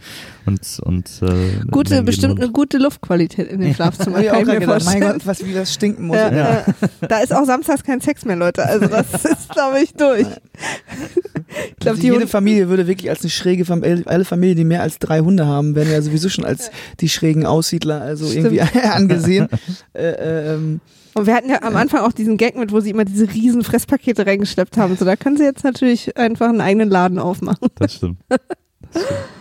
und, 0.47 0.61
und 0.85 1.11
äh, 1.23 1.65
Gute, 1.71 2.03
bestimmt 2.03 2.41
eine 2.41 2.51
gute 2.51 2.70
Luftqualität 2.79 3.49
in 3.51 3.61
dem 3.61 3.75
Schlafzimmer, 3.75 4.17
Hab 4.19 4.23
ich 4.25 4.31
auch 4.31 4.45
mir 4.45 4.61
gedacht, 4.61 4.67
mein 4.69 4.81
vorstellen. 4.81 5.13
Gott, 5.13 5.27
was, 5.27 5.45
wie 5.45 5.53
das 5.53 5.73
stinken 5.75 6.07
muss. 6.07 6.17
Ja, 6.17 6.31
Ja. 6.35 6.65
ja. 6.67 6.75
Da 7.09 7.19
ist 7.21 7.33
auch 7.35 7.45
samstags 7.45 7.83
kein 7.85 8.01
Sex 8.01 8.25
mehr, 8.25 8.37
Leute. 8.37 8.65
Also 8.67 8.87
das 8.87 9.13
ist, 9.25 9.49
glaube 9.51 9.81
ich, 9.81 9.93
durch. 9.95 10.27
Ich 10.27 11.77
glaube, 11.81 11.91
Also 11.91 12.03
die 12.03 12.09
jede 12.09 12.27
Familie 12.27 12.69
würde 12.69 12.87
wirklich 12.87 13.11
als 13.11 13.23
eine 13.23 13.31
schräge 13.31 13.65
Familie, 13.65 14.05
alle 14.07 14.25
Familien, 14.25 14.57
die 14.57 14.65
mehr 14.65 14.83
als 14.83 14.99
drei 14.99 15.21
Hunde 15.21 15.47
haben, 15.47 15.75
werden 15.75 15.91
ja 15.91 16.01
sowieso 16.03 16.29
schon 16.29 16.45
als 16.45 16.71
die 17.01 17.09
schrägen 17.09 17.47
Aussiedler 17.47 18.01
also 18.01 18.27
Stimmt. 18.29 18.53
irgendwie 18.53 18.81
angesehen. 18.91 19.49
äh, 19.95 20.03
äh, 20.11 20.55
ähm, 20.55 20.81
und 21.15 21.27
wir 21.27 21.35
hatten 21.35 21.51
ja 21.51 21.63
am 21.63 21.75
Anfang 21.75 22.03
auch 22.03 22.13
diesen 22.13 22.37
Gag 22.37 22.57
mit, 22.57 22.71
wo 22.71 22.79
sie 22.79 22.91
immer 22.91 23.05
diese 23.05 23.29
riesen 23.33 23.65
Fresspakete 23.65 24.25
reingeschleppt 24.27 24.77
haben. 24.77 24.97
So, 24.97 25.05
da 25.05 25.17
können 25.17 25.37
sie 25.37 25.43
jetzt 25.43 25.65
natürlich 25.65 26.17
einfach 26.17 26.49
einen 26.49 26.61
eigenen 26.61 26.89
Laden 26.89 27.19
aufmachen. 27.19 27.67
Das 27.75 27.95
stimmt. 27.95 28.19
Das 28.29 28.39
stimmt. 28.95 29.21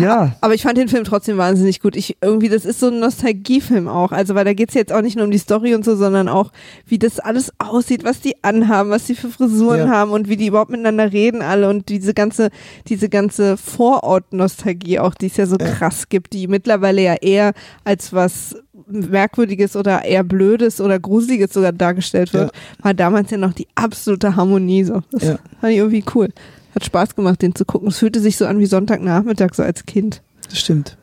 Ja, 0.00 0.34
Aber 0.40 0.54
ich 0.54 0.62
fand 0.62 0.78
den 0.78 0.88
Film 0.88 1.04
trotzdem 1.04 1.36
wahnsinnig 1.36 1.80
gut. 1.80 1.94
Ich 1.96 2.16
irgendwie, 2.22 2.48
das 2.48 2.64
ist 2.64 2.80
so 2.80 2.88
ein 2.88 3.00
Nostalgiefilm 3.00 3.86
auch. 3.88 4.10
Also, 4.12 4.34
weil 4.34 4.44
da 4.46 4.54
geht's 4.54 4.74
jetzt 4.74 4.92
auch 4.92 5.02
nicht 5.02 5.16
nur 5.16 5.26
um 5.26 5.30
die 5.30 5.38
Story 5.38 5.74
und 5.74 5.84
so, 5.84 5.94
sondern 5.96 6.28
auch, 6.28 6.50
wie 6.86 6.98
das 6.98 7.20
alles 7.20 7.52
aussieht, 7.58 8.02
was 8.04 8.20
die 8.20 8.42
anhaben, 8.42 8.90
was 8.90 9.04
die 9.04 9.14
für 9.14 9.28
Frisuren 9.28 9.80
Ja. 9.80 9.88
haben 9.88 10.10
und 10.10 10.28
wie 10.28 10.36
die 10.36 10.46
überhaupt 10.46 10.70
miteinander 10.70 11.12
reden 11.12 11.42
alle 11.42 11.68
und 11.68 11.88
diese 11.90 12.14
ganze, 12.14 12.48
diese 12.88 13.08
ganze 13.10 13.56
Vorort-Nostalgie 13.58 14.98
auch, 14.98 15.14
die 15.14 15.26
es 15.26 15.36
ja 15.36 15.46
so 15.46 15.56
Ja. 15.60 15.66
krass 15.70 16.08
gibt, 16.08 16.32
die 16.32 16.48
mittlerweile 16.48 17.02
ja 17.02 17.14
eher 17.14 17.52
als 17.84 18.12
was 18.12 18.56
Merkwürdiges 18.88 19.76
oder 19.76 20.04
eher 20.04 20.24
Blödes 20.24 20.80
oder 20.80 20.98
Gruseliges 20.98 21.52
sogar 21.52 21.72
dargestellt 21.72 22.32
wird, 22.32 22.52
war 22.82 22.94
damals 22.94 23.30
ja 23.30 23.36
noch 23.38 23.52
die 23.52 23.68
absolute 23.74 24.34
Harmonie 24.36 24.84
so. 24.84 25.02
Das 25.12 25.22
Ja. 25.24 25.38
fand 25.60 25.72
ich 25.72 25.78
irgendwie 25.78 26.04
cool. 26.14 26.28
Hat 26.74 26.84
Spaß 26.84 27.14
gemacht, 27.14 27.42
den 27.42 27.54
zu 27.54 27.64
gucken. 27.64 27.88
Es 27.88 27.98
fühlte 27.98 28.20
sich 28.20 28.36
so 28.36 28.46
an 28.46 28.58
wie 28.58 28.66
Sonntagnachmittag, 28.66 29.54
so 29.54 29.62
als 29.62 29.84
Kind. 29.84 30.22
das 30.48 30.58
stimmt. 30.58 30.96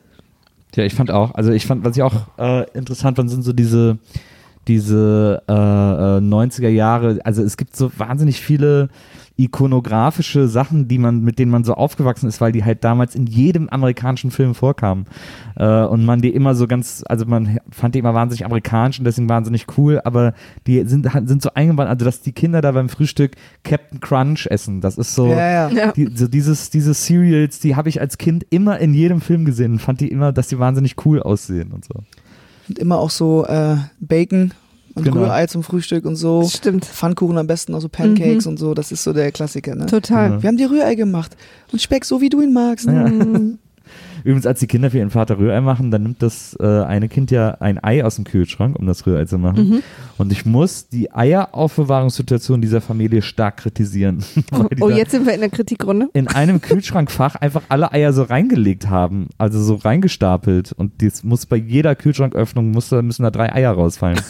Ja, 0.75 0.83
ich 0.83 0.93
fand 0.93 1.11
auch, 1.11 1.33
also 1.33 1.51
ich 1.51 1.65
fand, 1.65 1.83
was 1.83 1.97
ich 1.97 2.03
auch 2.03 2.27
äh, 2.37 2.69
interessant 2.71 3.17
fand, 3.17 3.29
sind 3.29 3.41
so 3.43 3.53
diese, 3.53 3.97
diese 4.67 5.41
äh, 5.47 5.51
äh, 5.53 6.19
90er 6.19 6.69
Jahre, 6.69 7.19
also 7.23 7.41
es 7.43 7.57
gibt 7.57 7.75
so 7.75 7.91
wahnsinnig 7.97 8.41
viele 8.41 8.89
ikonografische 9.39 10.49
Sachen, 10.49 10.89
die 10.89 10.97
man, 10.97 11.21
mit 11.21 11.39
denen 11.39 11.49
man 11.49 11.63
so 11.63 11.73
aufgewachsen 11.73 12.27
ist, 12.27 12.41
weil 12.41 12.51
die 12.51 12.65
halt 12.65 12.83
damals 12.83 13.15
in 13.15 13.25
jedem 13.25 13.69
amerikanischen 13.69 14.31
Film 14.31 14.53
vorkamen. 14.53 15.05
Äh, 15.55 15.85
und 15.85 16.03
man 16.03 16.21
die 16.21 16.29
immer 16.29 16.55
so 16.55 16.67
ganz, 16.67 17.03
also 17.07 17.25
man 17.25 17.59
fand 17.71 17.95
die 17.95 17.99
immer 17.99 18.13
wahnsinnig 18.13 18.45
amerikanisch 18.45 18.99
und 18.99 19.05
deswegen 19.05 19.29
wahnsinnig 19.29 19.65
cool, 19.77 20.01
aber 20.03 20.33
die 20.67 20.83
sind, 20.85 21.07
sind 21.25 21.41
so 21.41 21.51
eingebaut, 21.53 21.87
also 21.87 22.03
dass 22.03 22.21
die 22.21 22.33
Kinder 22.33 22.59
da 22.59 22.73
beim 22.73 22.89
Frühstück 22.89 23.31
Captain 23.63 24.01
Crunch 24.01 24.45
essen, 24.47 24.81
das 24.81 24.97
ist 24.97 25.15
so, 25.15 25.27
Ja, 25.27 25.69
ja. 25.69 25.69
Ja. 25.69 25.91
die, 25.93 26.09
so 26.13 26.27
dieses, 26.27 26.69
diese 26.69 26.93
Cereals, 26.93 27.59
die 27.59 27.77
habe 27.77 27.87
ich 27.87 28.01
als 28.01 28.17
Kind 28.17 28.45
immer 28.49 28.79
in 28.79 28.93
jedem 28.93 29.21
Film 29.21 29.45
gesehen 29.45 29.73
und 29.73 29.79
fand 29.79 30.01
die 30.01 30.09
immer, 30.09 30.33
dass 30.33 30.49
die 30.49 30.59
wahnsinnig 30.59 30.95
cool 31.05 31.21
aussehen 31.21 31.71
und 31.71 31.85
so. 31.85 31.93
Und 32.69 32.79
immer 32.79 32.99
auch 32.99 33.09
so 33.09 33.45
äh, 33.45 33.77
Bacon 33.99 34.53
und 34.95 35.03
Genau. 35.03 35.21
Rührei 35.21 35.47
zum 35.47 35.63
Frühstück 35.63 36.05
und 36.05 36.15
so. 36.15 36.47
Stimmt. 36.47 36.85
Pfannkuchen 36.85 37.37
am 37.37 37.47
besten, 37.47 37.73
auch 37.73 37.79
so 37.81 37.89
Pancakes 37.89 38.45
und 38.47 38.57
so. 38.57 38.73
Das 38.73 38.91
ist 38.91 39.03
so 39.03 39.13
der 39.13 39.31
Klassiker, 39.31 39.75
ne? 39.75 39.85
Total. 39.87 40.31
Ja. 40.31 40.43
Wir 40.43 40.47
haben 40.47 40.57
dir 40.57 40.69
Rührei 40.69 40.95
gemacht. 40.95 41.35
Und 41.71 41.81
Speck, 41.81 42.05
so 42.05 42.21
wie 42.21 42.29
du 42.29 42.41
ihn 42.41 42.53
magst. 42.53 42.85
Ja. 42.85 43.07
Mhm. 43.07 43.57
Übrigens, 44.23 44.45
als 44.45 44.59
die 44.59 44.67
Kinder 44.67 44.91
für 44.91 44.97
ihren 44.97 45.09
Vater 45.09 45.37
Rührei 45.37 45.61
machen, 45.61 45.91
dann 45.91 46.03
nimmt 46.03 46.21
das 46.21 46.55
äh, 46.59 46.65
eine 46.65 47.09
Kind 47.09 47.31
ja 47.31 47.51
ein 47.59 47.83
Ei 47.83 48.03
aus 48.03 48.15
dem 48.15 48.25
Kühlschrank, 48.25 48.77
um 48.77 48.85
das 48.85 49.05
Rührei 49.05 49.25
zu 49.25 49.37
machen. 49.37 49.69
Mhm. 49.69 49.83
Und 50.17 50.31
ich 50.31 50.45
muss 50.45 50.87
die 50.89 51.11
Eieraufbewahrungssituation 51.11 52.61
dieser 52.61 52.81
Familie 52.81 53.21
stark 53.21 53.57
kritisieren. 53.57 54.23
Oh, 54.51 54.65
oh, 54.81 54.89
jetzt 54.89 55.11
sind 55.11 55.25
wir 55.25 55.33
in 55.33 55.41
der 55.41 55.49
Kritikrunde. 55.49 56.09
in 56.13 56.27
einem 56.27 56.59
Kühlschrankfach 56.61 57.35
einfach 57.35 57.61
alle 57.69 57.91
Eier 57.91 58.13
so 58.13 58.23
reingelegt 58.23 58.89
haben, 58.89 59.27
also 59.37 59.61
so 59.61 59.75
reingestapelt. 59.75 60.71
Und 60.73 61.01
das 61.01 61.23
muss 61.23 61.45
bei 61.45 61.55
jeder 61.55 61.95
Kühlschranköffnung 61.95 62.71
muss, 62.71 62.91
müssen 62.91 63.23
da 63.23 63.31
drei 63.31 63.53
Eier 63.53 63.71
rausfallen. 63.71 64.19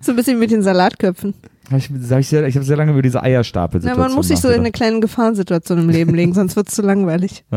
So 0.00 0.12
ein 0.12 0.16
bisschen 0.16 0.38
mit 0.38 0.50
den 0.50 0.62
Salatköpfen. 0.62 1.34
Hab 1.70 1.78
ich 1.78 1.90
hab 1.90 2.18
ich, 2.20 2.28
sehr- 2.28 2.46
ich 2.46 2.54
habe 2.54 2.64
sehr 2.64 2.76
lange 2.76 2.92
über 2.92 3.02
diese 3.02 3.22
Eierstapelsituation 3.22 4.06
man 4.06 4.14
muss 4.14 4.28
sich 4.28 4.38
so 4.38 4.48
in 4.48 4.60
eine 4.60 4.70
kleine 4.70 5.00
Gefahrensituation 5.00 5.78
im 5.80 5.88
Leben 5.88 6.14
legen, 6.14 6.32
sonst 6.32 6.54
wird's 6.56 6.74
zu 6.74 6.82
langweilig. 6.82 7.44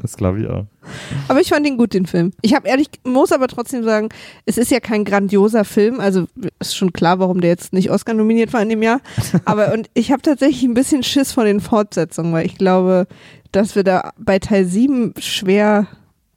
Das 0.00 0.16
glaube 0.16 0.40
ich 0.40 0.48
auch. 0.48 0.64
Aber 1.28 1.40
ich 1.40 1.50
fand 1.50 1.66
ihn 1.66 1.76
gut, 1.76 1.92
den 1.92 2.06
Film. 2.06 2.32
Ich 2.40 2.54
habe 2.54 2.66
ehrlich, 2.66 2.88
muss 3.04 3.30
aber 3.30 3.46
trotzdem 3.46 3.84
sagen, 3.84 4.08
es 4.46 4.56
ist 4.56 4.70
ja 4.70 4.80
kein 4.80 5.04
grandioser 5.04 5.64
Film. 5.64 6.00
Also 6.00 6.26
ist 6.60 6.74
schon 6.74 6.92
klar, 6.94 7.18
warum 7.18 7.40
der 7.42 7.50
jetzt 7.50 7.72
nicht 7.74 7.90
Oscar 7.90 8.14
nominiert 8.14 8.52
war 8.54 8.62
in 8.62 8.70
dem 8.70 8.82
Jahr. 8.82 9.00
Aber 9.44 9.74
und 9.74 9.88
ich 9.92 10.10
habe 10.10 10.22
tatsächlich 10.22 10.62
ein 10.64 10.72
bisschen 10.74 11.02
Schiss 11.02 11.32
vor 11.32 11.44
den 11.44 11.60
Fortsetzungen, 11.60 12.32
weil 12.32 12.46
ich 12.46 12.56
glaube, 12.56 13.06
dass 13.52 13.76
wir 13.76 13.84
da 13.84 14.12
bei 14.18 14.38
Teil 14.38 14.64
7 14.64 15.12
schwer. 15.18 15.86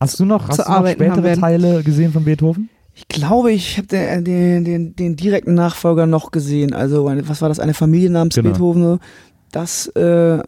Hast 0.01 0.19
du 0.19 0.25
noch, 0.25 0.49
hast 0.49 0.59
du 0.59 0.69
noch 0.69 0.87
spätere. 0.87 1.37
Teile 1.39 1.81
gesehen 1.81 2.11
von 2.11 2.25
Beethoven? 2.25 2.69
Ich 2.95 3.07
glaube, 3.09 3.51
ich 3.51 3.77
habe 3.77 3.87
den, 3.87 4.23
den, 4.23 4.63
den, 4.65 4.95
den 4.95 5.15
direkten 5.17 5.53
Nachfolger 5.53 6.05
noch 6.05 6.31
gesehen. 6.31 6.73
Also, 6.73 7.05
was 7.05 7.41
war 7.41 7.49
das? 7.49 7.59
Eine 7.59 7.73
Familie 7.73 8.09
namens 8.09 8.35
Genau. 8.35 8.49
Beethoven. 8.51 8.83
so. 8.83 8.99
Das, 9.51 9.87
äh, 9.87 10.39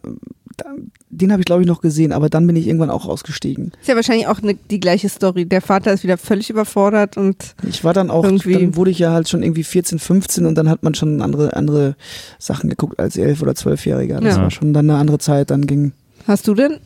den 1.10 1.30
habe 1.32 1.40
ich, 1.40 1.46
glaube 1.46 1.62
ich, 1.62 1.68
noch 1.68 1.80
gesehen, 1.80 2.12
aber 2.12 2.28
dann 2.28 2.46
bin 2.46 2.56
ich 2.56 2.66
irgendwann 2.66 2.90
auch 2.90 3.06
ausgestiegen. 3.06 3.72
Ist 3.80 3.88
ja 3.88 3.94
wahrscheinlich 3.96 4.26
auch 4.26 4.42
ne, 4.42 4.56
die 4.70 4.80
gleiche 4.80 5.08
Story. 5.08 5.46
Der 5.46 5.60
Vater 5.62 5.92
ist 5.92 6.02
wieder 6.04 6.18
völlig 6.18 6.50
überfordert 6.50 7.16
und 7.16 7.54
Ich 7.68 7.84
war 7.84 7.94
dann 7.94 8.10
auch, 8.10 8.24
Irgendwie- 8.24 8.54
dann 8.54 8.76
wurde 8.76 8.90
ich 8.90 8.98
ja 8.98 9.12
halt 9.12 9.28
schon 9.28 9.42
irgendwie 9.42 9.62
14, 9.64 9.98
15 9.98 10.46
und 10.46 10.56
dann 10.56 10.68
hat 10.68 10.82
man 10.82 10.94
schon 10.94 11.22
andere, 11.22 11.54
andere 11.54 11.96
Sachen 12.38 12.68
geguckt 12.70 12.98
als 12.98 13.16
11- 13.16 13.40
oder 13.42 13.52
12-Jähriger. 13.52 14.20
Das 14.20 14.36
Ja. 14.36 14.42
war 14.42 14.50
schon 14.50 14.72
dann 14.74 14.90
eine 14.90 14.98
andere 14.98 15.18
Zeit, 15.18 15.50
dann 15.50 15.66
ging. 15.66 15.92
hast 16.26 16.46
du 16.48 16.54
denn 16.54 16.78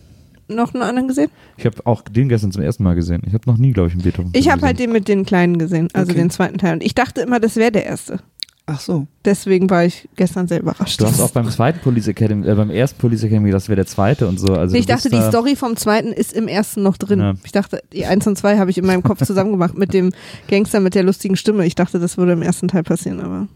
noch 0.54 0.74
einen 0.74 0.82
anderen 0.82 1.08
gesehen? 1.08 1.30
Ich 1.56 1.66
habe 1.66 1.76
auch 1.84 2.02
den 2.02 2.28
gestern 2.28 2.52
zum 2.52 2.62
ersten 2.62 2.82
Mal 2.84 2.94
gesehen. 2.94 3.22
Ich 3.26 3.34
habe 3.34 3.48
noch 3.50 3.58
nie, 3.58 3.72
glaube 3.72 3.88
ich, 3.88 3.94
einen 3.94 4.02
Beethoven. 4.02 4.30
Ich 4.34 4.50
habe 4.50 4.62
halt 4.62 4.78
den 4.78 4.92
mit 4.92 5.08
den 5.08 5.24
Kleinen 5.24 5.58
gesehen, 5.58 5.88
also 5.92 6.10
Okay. 6.10 6.20
den 6.20 6.30
zweiten 6.30 6.58
Teil. 6.58 6.74
Und 6.74 6.82
ich 6.82 6.94
dachte 6.94 7.20
immer, 7.22 7.40
das 7.40 7.56
wäre 7.56 7.72
der 7.72 7.86
erste. 7.86 8.18
Ach 8.64 8.78
so. 8.78 9.08
Deswegen 9.24 9.68
war 9.70 9.84
ich 9.84 10.08
gestern 10.14 10.46
sehr 10.46 10.60
überrascht. 10.60 11.00
Du 11.00 11.04
hast 11.06 11.20
auch 11.20 11.32
beim 11.32 11.50
zweiten 11.50 11.80
Police 11.80 12.06
Academy, 12.06 12.46
äh, 12.46 12.54
beim 12.54 12.70
ersten 12.70 12.96
Police 13.00 13.24
Academy 13.24 13.46
gedacht, 13.48 13.62
das 13.64 13.68
wäre 13.68 13.76
der 13.76 13.86
zweite 13.86 14.28
und 14.28 14.38
so. 14.38 14.54
Also 14.54 14.72
Nee, 14.74 14.78
ich 14.80 14.86
dachte, 14.86 15.10
die 15.10 15.16
da- 15.16 15.28
Story 15.28 15.56
vom 15.56 15.76
zweiten 15.76 16.12
ist 16.12 16.32
im 16.32 16.46
ersten 16.46 16.82
noch 16.84 16.96
drin. 16.96 17.18
Ja. 17.18 17.34
Ich 17.44 17.50
dachte, 17.50 17.82
die 17.92 18.06
eins 18.06 18.24
und 18.26 18.38
zwei 18.38 18.58
habe 18.58 18.70
ich 18.70 18.78
in 18.78 18.86
meinem 18.86 19.02
Kopf 19.02 19.24
zusammen 19.26 19.50
gemacht 19.50 19.76
mit 19.76 19.92
dem 19.92 20.12
Gangster 20.48 20.78
mit 20.78 20.94
der 20.94 21.02
lustigen 21.02 21.34
Stimme. 21.36 21.66
Ich 21.66 21.74
dachte, 21.74 21.98
das 21.98 22.16
würde 22.16 22.32
im 22.32 22.42
ersten 22.42 22.68
Teil 22.68 22.84
passieren, 22.84 23.20
aber 23.20 23.48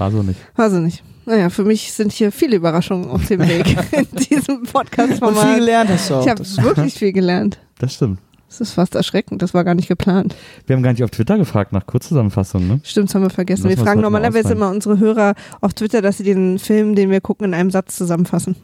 War 0.00 0.10
so 0.10 0.22
nicht. 0.22 0.40
weiß 0.56 0.72
ich 0.74 0.80
nicht. 0.80 1.02
Naja, 1.26 1.50
für 1.50 1.64
mich 1.64 1.92
sind 1.92 2.10
hier 2.12 2.32
viele 2.32 2.56
Überraschungen 2.56 3.08
auf 3.10 3.26
dem 3.26 3.40
Weg 3.40 3.76
in 3.92 4.06
diesem 4.16 4.56
Und 4.56 4.66
viel 4.66 4.72
Podcast-Format. 4.72 5.56
gelernt 5.56 5.90
hast 5.90 6.10
du 6.10 6.14
auch. 6.14 6.22
Ich 6.24 6.30
habe 6.30 6.40
wirklich 6.64 6.94
viel 6.94 7.12
gelernt. 7.12 7.58
Das 7.78 7.94
stimmt. 7.94 8.18
Das 8.48 8.60
ist 8.60 8.72
fast 8.72 8.96
erschreckend. 8.96 9.42
Das 9.42 9.54
war 9.54 9.62
gar 9.62 9.74
nicht 9.76 9.86
geplant. 9.86 10.34
Wir 10.66 10.74
haben 10.74 10.82
gar 10.82 10.90
nicht 10.90 11.04
auf 11.04 11.10
Twitter 11.10 11.38
gefragt 11.38 11.72
nach 11.72 11.86
Kurzzusammenfassung, 11.86 12.66
ne? 12.66 12.80
Stimmt, 12.82 13.08
das 13.10 13.14
haben 13.14 13.22
wir 13.22 13.30
vergessen. 13.30 13.68
Lass 13.68 13.76
Wir 13.76 13.84
fragen 13.84 14.00
normalerweise 14.00 14.54
immer 14.54 14.70
unsere 14.70 14.98
Hörer 14.98 15.34
auf 15.60 15.72
Twitter, 15.74 16.02
dass 16.02 16.16
sie 16.16 16.24
den 16.24 16.58
Film, 16.58 16.96
den 16.96 17.10
wir 17.10 17.20
gucken, 17.20 17.44
in 17.44 17.54
einem 17.54 17.70
Satz 17.70 17.94
zusammenfassen. 17.96 18.56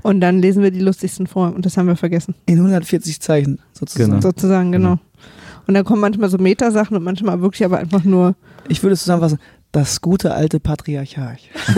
Und 0.00 0.20
dann 0.20 0.38
lesen 0.40 0.62
wir 0.62 0.70
die 0.70 0.80
lustigsten 0.80 1.26
vor. 1.26 1.52
Und 1.54 1.66
das 1.66 1.76
haben 1.76 1.88
wir 1.88 1.96
vergessen. 1.96 2.34
In 2.46 2.56
140 2.56 3.20
Zeichen 3.20 3.58
sozusagen. 3.72 4.10
Genau. 4.12 4.22
Sozusagen, 4.22 4.72
genau. 4.72 4.98
Und 5.66 5.74
dann 5.74 5.84
kommen 5.84 6.00
manchmal 6.00 6.30
so 6.30 6.38
Metasachen 6.38 6.96
und 6.96 7.04
manchmal 7.04 7.40
wirklich 7.42 7.64
aber 7.64 7.78
einfach 7.78 8.04
nur. 8.04 8.34
Ich 8.68 8.82
würde 8.82 8.94
es 8.94 9.00
zusammenfassen. 9.00 9.38
Das 9.72 10.00
gute 10.02 10.34
alte 10.34 10.60
Patriarchat. 10.60 11.38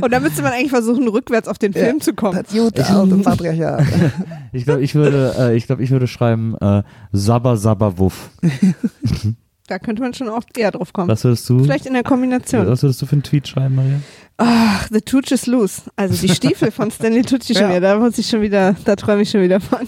Und 0.00 0.10
dann 0.12 0.22
müsste 0.22 0.40
man 0.42 0.52
eigentlich 0.52 0.70
versuchen, 0.70 1.06
rückwärts 1.08 1.46
auf 1.46 1.58
den 1.58 1.72
Ja. 1.72 1.84
Film 1.84 2.00
zu 2.00 2.14
kommen. 2.14 2.42
Das 2.42 2.52
gute 2.52 2.86
alte 2.86 3.16
Patriarchat. 3.18 3.86
Ich 4.52 4.64
glaube, 4.64 4.82
ich 4.82 4.94
würde, 4.94 5.34
äh, 5.36 5.56
ich 5.56 5.66
glaube, 5.66 5.82
ich 5.82 5.90
würde 5.90 6.06
schreiben 6.06 6.54
äh, 6.60 6.82
Sabba 7.12 7.56
Sabba 7.56 7.98
Wuff. 7.98 8.30
Da 9.66 9.78
könnte 9.78 10.02
man 10.02 10.12
schon 10.12 10.28
auch 10.28 10.42
eher 10.58 10.70
drauf 10.70 10.92
kommen. 10.92 11.08
Was 11.08 11.24
würdest 11.24 11.48
du? 11.48 11.64
Vielleicht 11.64 11.86
in 11.86 11.94
der 11.94 12.02
Kombination. 12.02 12.66
Was 12.66 12.82
würdest 12.82 13.00
du 13.00 13.06
für 13.06 13.12
einen 13.12 13.22
Tweet 13.22 13.48
schreiben, 13.48 13.74
Maria? 13.74 13.98
Ach, 14.36 14.86
The 14.90 15.00
Tooch 15.00 15.30
is 15.30 15.46
loose. 15.46 15.82
Also 15.96 16.14
die 16.26 16.28
Stiefel 16.34 16.70
von 16.70 16.90
Stanley 16.90 17.22
Tucci 17.22 17.54
schon 17.54 17.62
Ja. 17.62 17.68
wieder. 17.70 17.80
Da 17.80 17.98
muss 17.98 18.18
ich 18.18 18.28
schon 18.28 18.42
wieder, 18.42 18.76
da 18.84 18.94
träume 18.94 19.22
ich 19.22 19.30
schon 19.30 19.40
wieder 19.40 19.60
von. 19.60 19.78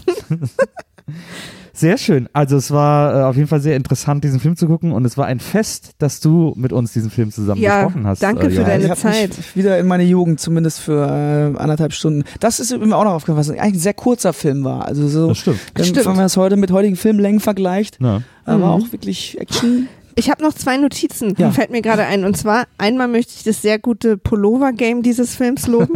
Sehr 1.77 1.99
schön. 1.99 2.27
Also 2.33 2.57
es 2.57 2.71
war 2.71 3.15
äh, 3.21 3.23
auf 3.25 3.37
jeden 3.37 3.49
Fall 3.49 3.61
sehr 3.61 3.77
interessant, 3.77 4.25
diesen 4.25 4.41
Film 4.41 4.57
zu 4.57 4.67
gucken 4.67 4.93
und 4.93 5.05
es 5.05 5.19
war 5.19 5.27
ein 5.27 5.41
Fest, 5.41 5.91
dass 5.99 6.21
du 6.21 6.55
mit 6.57 6.73
uns 6.73 6.95
diesen 6.95 7.11
Film 7.11 7.31
zusammen 7.31 7.61
Ja, 7.61 7.85
besprochen 7.85 8.07
hast. 8.07 8.23
danke 8.23 8.47
äh, 8.47 8.51
für 8.51 8.63
Johannes. 8.63 8.83
deine 8.83 8.95
ich 8.95 8.99
Zeit. 9.01 9.37
Mich 9.37 9.57
wieder 9.57 9.79
in 9.79 9.87
meine 9.87 10.05
Jugend, 10.05 10.41
zumindest 10.41 10.81
für 10.81 11.07
äh, 11.55 11.59
anderthalb 11.59 11.93
Stunden. 11.93 12.25
Das 12.41 12.61
ist 12.61 12.71
mir 12.77 12.97
auch 12.97 13.05
noch 13.05 13.13
aufgefallen, 13.13 13.39
was 13.39 13.51
eigentlich 13.51 13.75
ein 13.75 13.79
sehr 13.79 13.95
kurzer 13.95 14.33
Film 14.33 14.65
war. 14.65 14.87
Also 14.87 15.07
so, 15.07 15.29
Das 15.29 15.39
stimmt. 15.39 15.59
wenn, 15.75 15.85
Stimmt. 15.85 16.07
wenn 16.07 16.13
man 16.15 16.23
das 16.25 16.37
heute 16.39 16.57
mit 16.57 16.71
heutigen 16.73 16.97
Filmlängen 16.97 17.41
vergleicht, 17.41 17.99
Ja. 18.01 18.23
aber 18.47 18.57
Mhm. 18.59 18.65
auch 18.65 18.93
wirklich 18.93 19.39
Action. 19.39 19.89
Ich 20.19 20.31
habe 20.31 20.43
noch 20.43 20.55
zwei 20.55 20.79
Notizen, 20.79 21.35
Ja. 21.37 21.51
fällt 21.51 21.71
mir 21.71 21.83
gerade 21.83 22.05
ein. 22.05 22.25
Und 22.25 22.39
zwar, 22.39 22.65
einmal 22.79 23.07
möchte 23.07 23.35
ich 23.37 23.45
das 23.45 23.61
sehr 23.61 23.79
gute 23.79 24.17
Pullover-Game 24.17 25.03
dieses 25.03 25.37
Films 25.37 25.67
loben. 25.67 25.93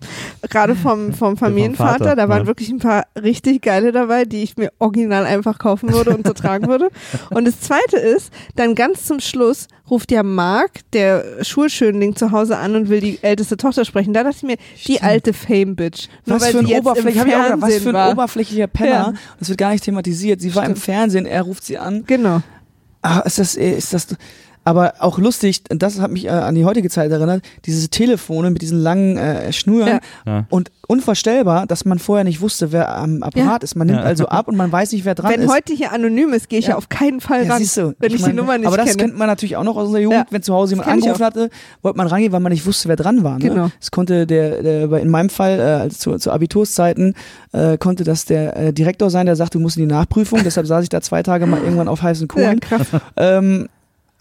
Gerade 0.48 0.76
vom, 0.76 1.12
vom 1.12 1.36
Familienvater. 1.36 2.04
Vater, 2.04 2.16
da 2.16 2.28
waren 2.28 2.42
ja. 2.42 2.46
wirklich 2.46 2.70
ein 2.70 2.78
paar 2.78 3.04
richtig 3.20 3.62
geile 3.62 3.90
dabei, 3.90 4.26
die 4.26 4.44
ich 4.44 4.56
mir 4.56 4.70
original 4.78 5.24
einfach 5.26 5.58
kaufen 5.58 5.92
würde 5.92 6.14
und 6.14 6.24
so 6.24 6.32
tragen 6.34 6.68
würde. 6.68 6.90
Und 7.30 7.46
das 7.46 7.60
zweite 7.60 7.96
ist, 7.96 8.32
dann 8.54 8.76
ganz 8.76 9.06
zum 9.06 9.18
Schluss 9.18 9.66
ruft 9.90 10.12
ja 10.12 10.22
Mark, 10.22 10.80
der 10.92 11.42
Schulschönling, 11.42 12.14
zu 12.14 12.30
Hause 12.30 12.58
an 12.58 12.76
und 12.76 12.88
will 12.88 13.00
die 13.00 13.18
älteste 13.22 13.56
Tochter 13.56 13.84
sprechen. 13.84 14.14
Da 14.14 14.22
dachte 14.22 14.36
ich 14.36 14.42
mir, 14.44 14.56
die 14.86 15.02
alte 15.02 15.32
Fame-Bitch. 15.32 16.08
Was 16.26 16.42
weil 16.42 16.52
für, 16.52 16.58
ein 16.60 16.66
Oberfläch, 16.66 17.14
gedacht, 17.14 17.54
was 17.58 17.74
für 17.78 17.98
ein 17.98 18.12
oberflächlicher 18.12 18.66
Penner. 18.68 18.90
Ja. 18.90 19.12
Das 19.38 19.48
wird 19.48 19.58
gar 19.58 19.72
nicht 19.72 19.84
thematisiert. 19.84 20.40
Sie 20.40 20.54
war 20.54 20.64
im. 20.64 20.76
Fernsehen, 20.76 21.26
er 21.26 21.42
ruft 21.42 21.64
sie 21.64 21.78
an. 21.78 22.04
Genau. 22.06 22.42
Ah, 23.04 23.20
ist 23.26 23.38
das, 23.38 23.54
äh, 23.54 23.72
ist 23.76 23.92
das, 23.92 24.06
aber 24.64 24.94
auch 25.00 25.18
lustig, 25.18 25.62
das 25.68 26.00
hat 26.00 26.10
mich 26.10 26.24
äh, 26.26 26.30
an 26.30 26.54
die 26.54 26.64
heutige 26.64 26.88
Zeit 26.90 27.10
erinnert, 27.10 27.42
diese 27.66 27.88
Telefone 27.88 28.50
mit 28.50 28.62
diesen 28.62 28.78
langen 28.80 29.16
äh, 29.18 29.52
Schnüren 29.52 29.88
Ja. 29.88 30.00
Ja. 30.26 30.46
und 30.50 30.70
unvorstellbar, 30.86 31.66
dass 31.66 31.84
man 31.84 31.98
vorher 31.98 32.24
nicht 32.24 32.40
wusste, 32.40 32.70
wer 32.72 32.94
am 32.96 33.22
Apparat 33.22 33.62
ist. 33.64 33.74
Man 33.74 33.86
nimmt 33.86 34.00
Ja. 34.00 34.04
also 34.04 34.26
ab 34.26 34.48
und 34.48 34.56
man 34.56 34.70
weiß 34.70 34.92
nicht, 34.92 35.04
wer 35.04 35.14
dran 35.14 35.32
Wenn 35.32 35.42
ist. 35.42 35.50
heute 35.52 35.72
hier 35.72 35.92
anonym 35.92 36.32
ist, 36.34 36.48
gehe 36.48 36.58
ich 36.58 36.66
ja. 36.66 36.72
Ja. 36.72 36.76
auf 36.76 36.88
keinen 36.88 37.20
Fall 37.20 37.44
Ja, 37.46 37.52
ran, 37.52 37.58
siehst 37.58 37.76
du, 37.78 37.94
wenn 37.98 38.12
ich, 38.12 38.20
mein, 38.20 38.30
die 38.32 38.36
Nummer 38.36 38.58
nicht 38.58 38.66
Aber 38.66 38.76
das 38.76 38.86
kenne. 38.90 38.98
kennt 38.98 39.18
man 39.18 39.26
natürlich 39.28 39.56
auch 39.56 39.64
noch 39.64 39.76
aus 39.76 39.86
unserer 39.86 40.02
Jugend, 40.02 40.20
Ja. 40.20 40.26
wenn 40.30 40.42
zu 40.42 40.52
Hause 40.54 40.72
jemand 40.72 40.88
Das 40.88 40.96
ich 40.96 41.02
angerufen 41.04 41.24
hatte, 41.24 41.50
wollte 41.82 41.96
man 41.98 42.06
rangehen, 42.06 42.32
weil 42.32 42.40
man 42.40 42.52
nicht 42.52 42.66
wusste, 42.66 42.88
wer 42.88 42.96
dran 42.96 43.22
war. 43.24 43.38
Ne? 43.38 43.48
Genau. 43.48 43.70
Das 43.80 43.90
konnte 43.90 44.26
der, 44.26 44.62
der 44.62 44.86
bei- 44.88 45.00
in 45.00 45.08
meinem 45.10 45.30
Fall, 45.30 45.58
äh, 45.58 45.62
also 45.62 45.96
zu, 45.96 46.18
zu 46.18 46.30
Abiturszeiten, 46.30 47.14
äh, 47.52 47.78
konnte 47.78 48.04
das 48.04 48.24
der 48.26 48.56
äh, 48.56 48.72
Direktor 48.72 49.10
sein, 49.10 49.26
der 49.26 49.36
sagt, 49.36 49.54
du 49.54 49.60
musst 49.60 49.76
in 49.76 49.88
die 49.88 49.94
Nachprüfung, 49.94 50.40
deshalb 50.44 50.66
saß 50.66 50.82
ich 50.82 50.88
da 50.90 51.00
zwei 51.00 51.22
Tage 51.22 51.46
mal 51.46 51.60
irgendwann 51.62 51.88
auf 51.88 52.02
heißen 52.02 52.28
ja, 52.28 52.34
Kohlen. 52.34 52.60
krass. 52.60 52.86
ähm, 53.16 53.68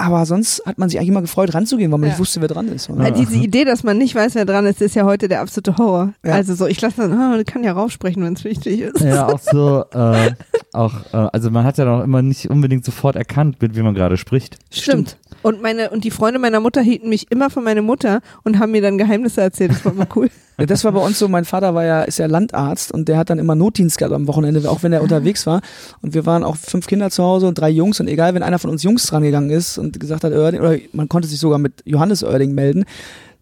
aber 0.04 0.26
sonst 0.26 0.62
hat 0.66 0.78
man 0.78 0.89
sich 0.89 0.99
eigentlich 0.99 1.10
immer 1.10 1.22
gefreut, 1.22 1.54
ranzugehen, 1.54 1.91
weil 1.91 1.99
man 1.99 2.10
Ja. 2.10 2.14
nicht 2.14 2.20
wusste, 2.20 2.41
wer 2.41 2.47
dran 2.49 2.68
ist. 2.68 2.89
Weil 2.95 3.12
diese 3.14 3.36
Idee, 3.38 3.64
dass 3.66 3.84
man 3.84 3.97
nicht 3.97 4.14
weiß, 4.16 4.36
wer 4.36 4.45
dran 4.45 4.66
ist, 4.66 4.82
ist 4.82 4.95
ja 4.95 5.06
heute 5.06 5.28
der 5.28 5.41
absolute 5.41 5.78
Horror. 5.78 6.14
Ja. 6.26 6.34
Also 6.34 6.56
so, 6.56 6.68
ich 6.68 6.82
lasse 6.82 6.97
dann, 7.08 7.14
ah, 7.14 7.41
kann 7.45 7.64
ja 7.64 7.72
raufsprechen, 7.74 8.24
wenn 8.24 8.34
es 8.34 8.43
wichtig 8.43 8.82
ist. 8.82 9.01
Ja, 9.01 9.28
auch 9.28 9.39
so, 9.39 9.86
äh, 9.93 10.32
auch, 10.74 10.93
äh, 11.14 11.18
also 11.32 11.49
man 11.51 11.64
hat 11.64 11.78
ja 11.78 11.86
noch 11.86 12.04
immer 12.04 12.22
nicht 12.22 12.49
unbedingt 12.49 12.84
sofort 12.86 13.16
erkannt, 13.16 13.62
mit 13.62 13.76
wem 13.76 13.86
man 13.86 13.93
gerade 13.95 14.18
spricht. 14.18 14.58
Stimmt. 14.70 15.18
Und 15.44 15.62
meine 15.62 15.89
und 15.91 16.04
die 16.04 16.12
Freunde 16.12 16.39
meiner 16.39 16.60
Mutter 16.60 16.82
hielten 16.82 17.10
mich 17.10 17.30
immer 17.32 17.50
für 17.50 17.62
meine 17.62 17.82
Mutter 17.82 18.22
und 18.44 18.60
haben 18.60 18.72
mir 18.72 18.82
dann 18.82 18.98
Geheimnisse 18.98 19.41
erzählt. 19.41 19.72
Das 19.72 19.86
war 19.86 19.94
immer 19.94 20.08
cool. 20.16 20.30
Ja, 20.60 20.68
das 20.68 20.84
war 20.84 20.91
bei 20.91 21.00
uns 21.00 21.18
so, 21.18 21.28
mein 21.28 21.46
Vater 21.46 21.74
war 21.74 21.84
ja, 21.84 22.04
ist 22.04 22.20
ja 22.20 22.28
Landarzt 22.28 22.91
und 22.91 23.08
der 23.08 23.18
hat 23.18 23.32
dann 23.32 23.39
immer 23.39 23.56
Notdienst 23.56 23.98
gehabt 23.98 24.14
am 24.14 24.28
Wochenende, 24.28 24.70
auch 24.70 24.84
wenn 24.84 24.94
er 24.94 25.02
unterwegs 25.02 25.48
war. 25.48 25.62
Und 26.02 26.14
wir 26.14 26.28
waren 26.28 26.44
auch 26.44 26.58
fünf 26.58 26.86
Kinder 26.86 27.10
zu 27.10 27.24
Hause 27.24 27.48
und 27.48 27.56
drei 27.56 27.72
Jungs 27.72 28.00
und 28.00 28.08
egal, 28.08 28.36
wenn 28.36 28.44
einer 28.44 28.60
von 28.60 28.70
uns 28.70 28.84
Jungs 28.84 29.08
dran 29.08 29.24
gegangen 29.24 29.50
ist 29.50 29.80
und 29.80 30.00
gesagt 30.00 30.24
hat, 30.24 30.32
Oerding, 30.32 30.62
oder 30.62 30.78
man 30.91 31.10
konnte 31.10 31.28
sich 31.28 31.39
sogar 31.39 31.58
mit 31.58 31.82
Johannes 31.86 32.24
Oerding 32.24 32.54
melden, 32.54 32.86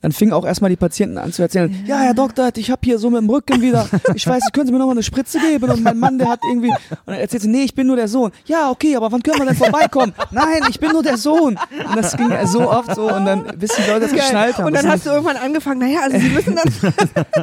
dann 0.02 0.12
fingen 0.12 0.34
auch 0.34 0.45
erstmal 0.45 0.70
die 0.70 0.76
Patienten 0.76 1.18
an 1.18 1.32
zu 1.32 1.41
erzählen, 1.41 1.84
ja, 1.86 1.99
Herr 1.99 2.14
Doktor, 2.14 2.49
ich 2.56 2.72
habe 2.72 2.82
hier 2.84 2.97
so 2.97 3.10
mit 3.10 3.22
dem 3.22 3.30
Rücken 3.30 3.62
wieder, 3.62 3.88
ich 4.16 4.26
weiß, 4.26 4.43
können 4.52 4.66
Sie 4.68 4.74
mir 4.74 4.80
nochmal 4.80 4.95
eine 4.95 5.04
Spritze 5.04 5.39
geben? 5.39 5.70
Und 5.70 5.84
mein 5.84 5.99
Mann, 5.99 6.18
der 6.18 6.30
hat 6.30 6.39
irgendwie, 6.47 6.70
und 6.70 6.78
dann 7.06 7.16
erzählt 7.16 7.43
sie, 7.43 7.49
nee, 7.49 7.64
ich 7.64 7.76
bin 7.76 7.88
nur 7.88 7.95
der 7.95 8.08
Sohn. 8.08 8.32
Ja, 8.45 8.70
okay, 8.72 8.95
aber 8.95 9.12
wann 9.12 9.22
können 9.22 9.39
wir 9.39 9.45
denn 9.45 9.56
vorbeikommen? 9.56 10.14
Nein, 10.32 10.62
ich 10.70 10.80
bin 10.80 10.91
nur 10.91 11.04
der 11.04 11.18
Sohn. 11.18 11.58
Und 11.88 11.95
das 11.95 12.18
ging 12.18 12.30
so 12.45 12.70
oft 12.70 12.95
so 12.95 13.14
und 13.14 13.26
dann, 13.26 13.43
bis 13.58 13.72
die 13.76 13.84
Leute 13.89 14.02
das 14.02 14.12
geschnallt 14.14 14.58
haben. 14.58 14.66
Und 14.66 14.76
dann 14.76 14.88
hast 14.88 15.06
du 15.06 15.12
irgendwann 15.12 15.38
angefangen, 15.38 15.80
naja, 15.80 15.99
also 16.04 16.18
sie 16.18 16.30
müssen 16.30 16.56
dann. 16.56 16.93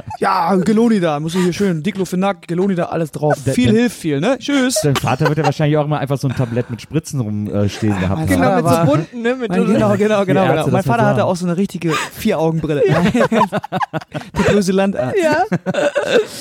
ja, 0.19 0.55
Geloni 0.57 1.01
da, 1.01 1.21
muss 1.21 1.35
ich 1.35 1.43
hier 1.43 1.53
schön, 1.53 1.83
Diclofenac, 1.83 2.49
Geloni 2.49 2.75
da, 2.75 2.87
alles 2.87 3.13
drauf. 3.13 3.37
Der- 3.47 3.55
viel 3.55 3.71
der- 3.73 3.81
hilft 3.83 3.97
viel, 4.01 4.21
ne? 4.21 4.37
Tschüss. 4.39 4.81
Dein 4.83 4.97
Vater 4.97 5.29
wird 5.29 5.39
ja 5.39 5.45
wahrscheinlich 5.45 5.77
auch 5.79 5.85
immer 5.85 5.99
einfach 5.99 6.19
so 6.19 6.29
ein 6.29 6.35
Tablett 6.35 6.71
mit 6.71 6.81
Spritzen 6.83 7.21
rumstehen 7.21 7.97
äh, 7.97 8.01
gehabt 8.01 8.29
mein 8.29 8.41
haben. 8.43 8.63
genau, 8.63 8.75
mit 8.75 8.89
so 8.89 8.93
bunten, 8.93 9.23
ne? 9.23 9.35
Mit 9.37 9.49
Mein, 9.51 9.67
genau, 9.67 9.97
genau, 9.97 10.25
genau. 10.25 10.49
Genau. 10.49 10.67
Mein 10.69 10.83
Vater 10.83 11.07
hatte 11.07 11.25
auch 11.25 11.37
so 11.37 11.47
eine 11.47 11.57
richtige 11.57 11.93
Vier-Augen-Brille. 12.53 12.82
Der 14.46 14.53
böse 14.53 14.72
Landarzt. 14.72 15.16
Ja, 15.22 15.44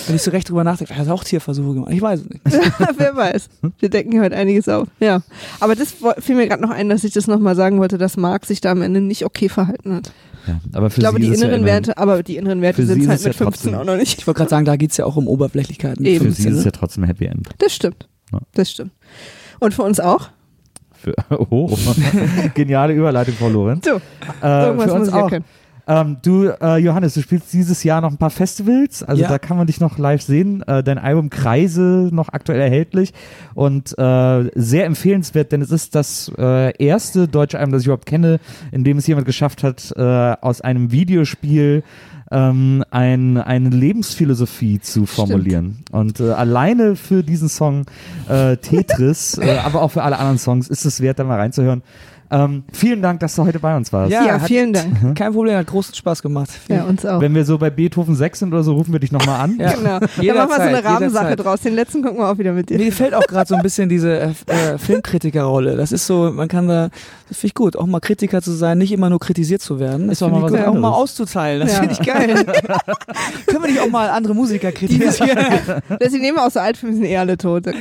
Wenn 0.07 0.15
ich 0.15 0.21
so 0.21 0.31
recht 0.31 0.49
drüber 0.49 0.63
nachdenke, 0.63 0.93
er 0.93 0.99
hat 0.99 1.09
auch 1.09 1.23
Tierversuche 1.23 1.73
gemacht. 1.75 1.91
Ich 1.91 2.01
weiß 2.01 2.21
es 2.21 2.29
nicht. 2.29 2.41
wer 2.97 3.15
weiß. 3.15 3.49
Wir 3.79 3.89
decken 3.89 4.11
hier 4.11 4.21
heute 4.21 4.35
einiges 4.35 4.67
auf. 4.69 4.87
Ja. 4.99 5.21
Aber 5.59 5.75
das 5.75 5.95
fiel 6.19 6.35
mir 6.35 6.47
gerade 6.47 6.61
noch 6.61 6.69
ein, 6.71 6.89
dass 6.89 7.03
ich 7.03 7.13
das 7.13 7.27
nochmal 7.27 7.55
sagen 7.55 7.79
wollte, 7.79 7.97
dass 7.97 8.17
Marc 8.17 8.45
sich 8.45 8.61
da 8.61 8.71
am 8.71 8.81
Ende 8.81 9.01
nicht 9.01 9.25
okay 9.25 9.49
verhalten 9.49 9.93
hat. 9.95 10.11
Ja, 10.47 10.59
aber 10.73 10.89
für 10.89 10.97
Ich 10.97 11.03
glaube, 11.03 11.17
sie 11.19 11.23
die 11.25 11.27
ja 11.29 11.33
inneren 11.35 11.61
immerhin- 11.61 11.65
Werte, 11.87 11.97
aber 11.97 12.23
die 12.23 12.37
inneren 12.37 12.61
Werte 12.61 12.85
sind 12.85 13.07
halt 13.07 13.19
mit 13.19 13.25
ja 13.27 13.33
15 13.33 13.45
trotzdem- 13.71 13.75
auch 13.75 13.83
noch 13.83 13.97
nicht. 13.97 14.19
Ich 14.19 14.27
wollte 14.27 14.37
gerade 14.37 14.49
sagen, 14.49 14.65
da 14.65 14.77
geht 14.77 14.91
es 14.91 14.97
ja 14.97 15.05
auch 15.05 15.17
um 15.17 15.27
Oberflächlichkeit. 15.27 15.99
mit 15.99 16.07
Eben. 16.07 16.25
Für 16.25 16.31
sie 16.31 16.43
15, 16.43 16.51
ist 16.53 16.57
es 16.59 16.65
ne? 16.65 16.71
ja 16.71 16.71
trotzdem 16.79 17.03
ein 17.03 17.07
Happy 17.07 17.25
End. 17.25 17.49
Das 17.57 17.73
stimmt. 17.73 18.07
Ja. 18.31 18.39
Das 18.53 18.71
stimmt. 18.71 18.91
Und 19.59 19.73
für 19.73 19.83
uns 19.83 19.99
auch? 19.99 20.29
Für, 20.93 21.13
oh, 21.49 21.75
geniale 22.53 22.93
Überleitung, 22.93 23.33
Frau 23.35 23.49
Lorenz. 23.49 23.85
So, 23.85 23.95
Äh, 24.41 24.65
irgendwas 24.67 24.85
für 24.87 24.93
uns 24.93 24.99
muss 24.99 25.07
ich 25.09 25.13
ja 25.13 25.21
auch. 25.23 25.29
können. 25.29 25.45
Ähm, 25.87 26.17
du, 26.21 26.47
äh, 26.47 26.77
Johannes, 26.77 27.13
du 27.13 27.21
spielst 27.21 27.53
dieses 27.53 27.83
Jahr 27.83 28.01
noch 28.01 28.11
ein 28.11 28.17
paar 28.17 28.29
Festivals, 28.29 29.03
also 29.03 29.21
Ja. 29.21 29.29
da 29.29 29.39
kann 29.39 29.55
man 29.57 29.67
dich 29.67 29.79
noch 29.79 29.97
live 29.97 30.21
sehen. 30.21 30.61
Äh, 30.63 30.83
dein 30.83 30.97
Album 30.97 31.29
Kreise 31.29 32.09
noch 32.11 32.29
aktuell 32.29 32.59
erhältlich 32.59 33.13
und 33.55 33.97
äh, 33.97 34.51
sehr 34.55 34.85
empfehlenswert, 34.85 35.51
denn 35.51 35.61
es 35.61 35.71
ist 35.71 35.95
das 35.95 36.29
äh, 36.37 36.73
erste 36.83 37.27
deutsche 37.27 37.57
Album, 37.57 37.71
das 37.71 37.81
ich 37.83 37.87
überhaupt 37.87 38.05
kenne, 38.05 38.39
in 38.71 38.83
dem 38.83 38.97
es 38.97 39.07
jemand 39.07 39.25
geschafft 39.25 39.63
hat, 39.63 39.93
äh, 39.95 40.01
aus 40.41 40.59
einem 40.61 40.91
Videospiel 40.91 41.83
ähm, 42.29 42.83
ein, 42.91 43.37
eine 43.37 43.69
Lebensphilosophie 43.69 44.79
zu 44.81 45.05
formulieren. 45.05 45.85
Und 45.91 46.19
äh, 46.19 46.31
alleine 46.31 46.97
für 46.97 47.23
diesen 47.23 47.47
Song 47.47 47.85
äh, 48.27 48.57
Tetris, 48.57 49.37
äh, 49.41 49.57
aber 49.63 49.81
auch 49.81 49.91
für 49.91 50.03
alle 50.03 50.17
anderen 50.17 50.37
Songs 50.37 50.67
ist 50.67 50.83
es 50.85 50.99
wert, 50.99 51.19
da 51.19 51.23
mal 51.23 51.39
reinzuhören. 51.39 51.83
Ähm, 52.29 52.63
vielen 52.73 53.01
Dank, 53.01 53.21
dass 53.21 53.35
du 53.35 53.45
heute 53.45 53.59
bei 53.59 53.75
uns 53.77 53.93
warst. 53.93 54.11
Ja, 54.11 54.25
Ja, 54.25 54.33
hat- 54.41 54.47
vielen 54.47 54.73
Dank. 54.73 55.15
Kein 55.17 55.31
Problem, 55.33 55.55
hat 55.57 55.67
großen 55.67 55.95
Spaß 55.95 56.21
gemacht. 56.21 56.49
Ja, 56.67 56.83
uns 56.83 57.05
auch. 57.05 57.21
Wenn 57.21 57.33
wir 57.33 57.45
so 57.45 57.57
bei 57.57 57.69
Beethoven 57.69 58.15
6 58.15 58.39
sind 58.39 58.53
oder 58.53 58.63
so, 58.63 58.73
rufen 58.73 58.91
wir 58.91 58.99
dich 58.99 59.11
nochmal 59.13 59.39
an. 59.39 59.57
Ja. 59.59 59.71
Genau. 59.73 59.99
Dann 59.99 59.99
machen 59.99 60.49
wir 60.49 60.55
so 60.55 60.61
eine 60.61 60.77
jederzeit. 61.05 61.39
draus. 61.43 61.61
Den 61.61 61.73
letzten 61.75 62.01
gucken 62.03 62.17
wir 62.19 62.29
auch 62.29 62.37
wieder 62.37 62.51
mit 62.51 62.69
dir. 62.69 62.77
Mir 62.77 62.85
gefällt 62.85 63.13
auch 63.13 63.23
gerade 63.27 63.47
so 63.47 63.55
ein 63.55 63.61
bisschen 63.63 63.87
diese 63.87 64.19
äh, 64.19 64.29
äh, 64.47 64.77
Filmkritikerrolle. 64.77 65.77
Das 65.77 65.91
ist 65.91 66.05
so, 66.05 66.31
man 66.33 66.47
kann 66.49 66.67
da, 66.67 66.89
das 67.29 67.37
finde 67.37 67.47
ich 67.47 67.53
gut, 67.53 67.75
auch 67.77 67.85
mal 67.85 67.99
Kritiker 68.01 68.41
zu 68.41 68.51
sein, 68.51 68.77
nicht 68.77 68.91
immer 68.91 69.09
nur 69.09 69.19
kritisiert 69.19 69.61
zu 69.61 69.79
werden. 69.79 70.09
Ist 70.09 70.21
Das 70.21 70.27
auch 70.27 70.31
mal 70.31 70.41
was 70.43 70.51
gut, 70.51 70.65
Auch 70.65 70.73
mal 70.73 70.89
auszuteilen, 70.91 71.61
das 71.61 71.73
Ja. 71.73 71.79
finde 71.79 71.93
ich 71.93 72.05
geil. 72.05 72.45
Können 73.47 73.63
wir 73.63 73.69
nicht 73.71 73.79
auch 73.81 73.89
mal 73.89 74.09
andere 74.09 74.33
Musiker 74.35 74.71
kritisieren? 74.73 75.37
Deswegen 76.01 76.23
nehmen 76.23 76.37
wir 76.37 76.45
auch 76.45 76.51
so 76.51 76.59
Altfilme, 76.59 76.93
sind 76.95 77.05
eh 77.05 77.17
alle 77.17 77.37
tot. 77.37 77.65
Wir- 77.67 77.75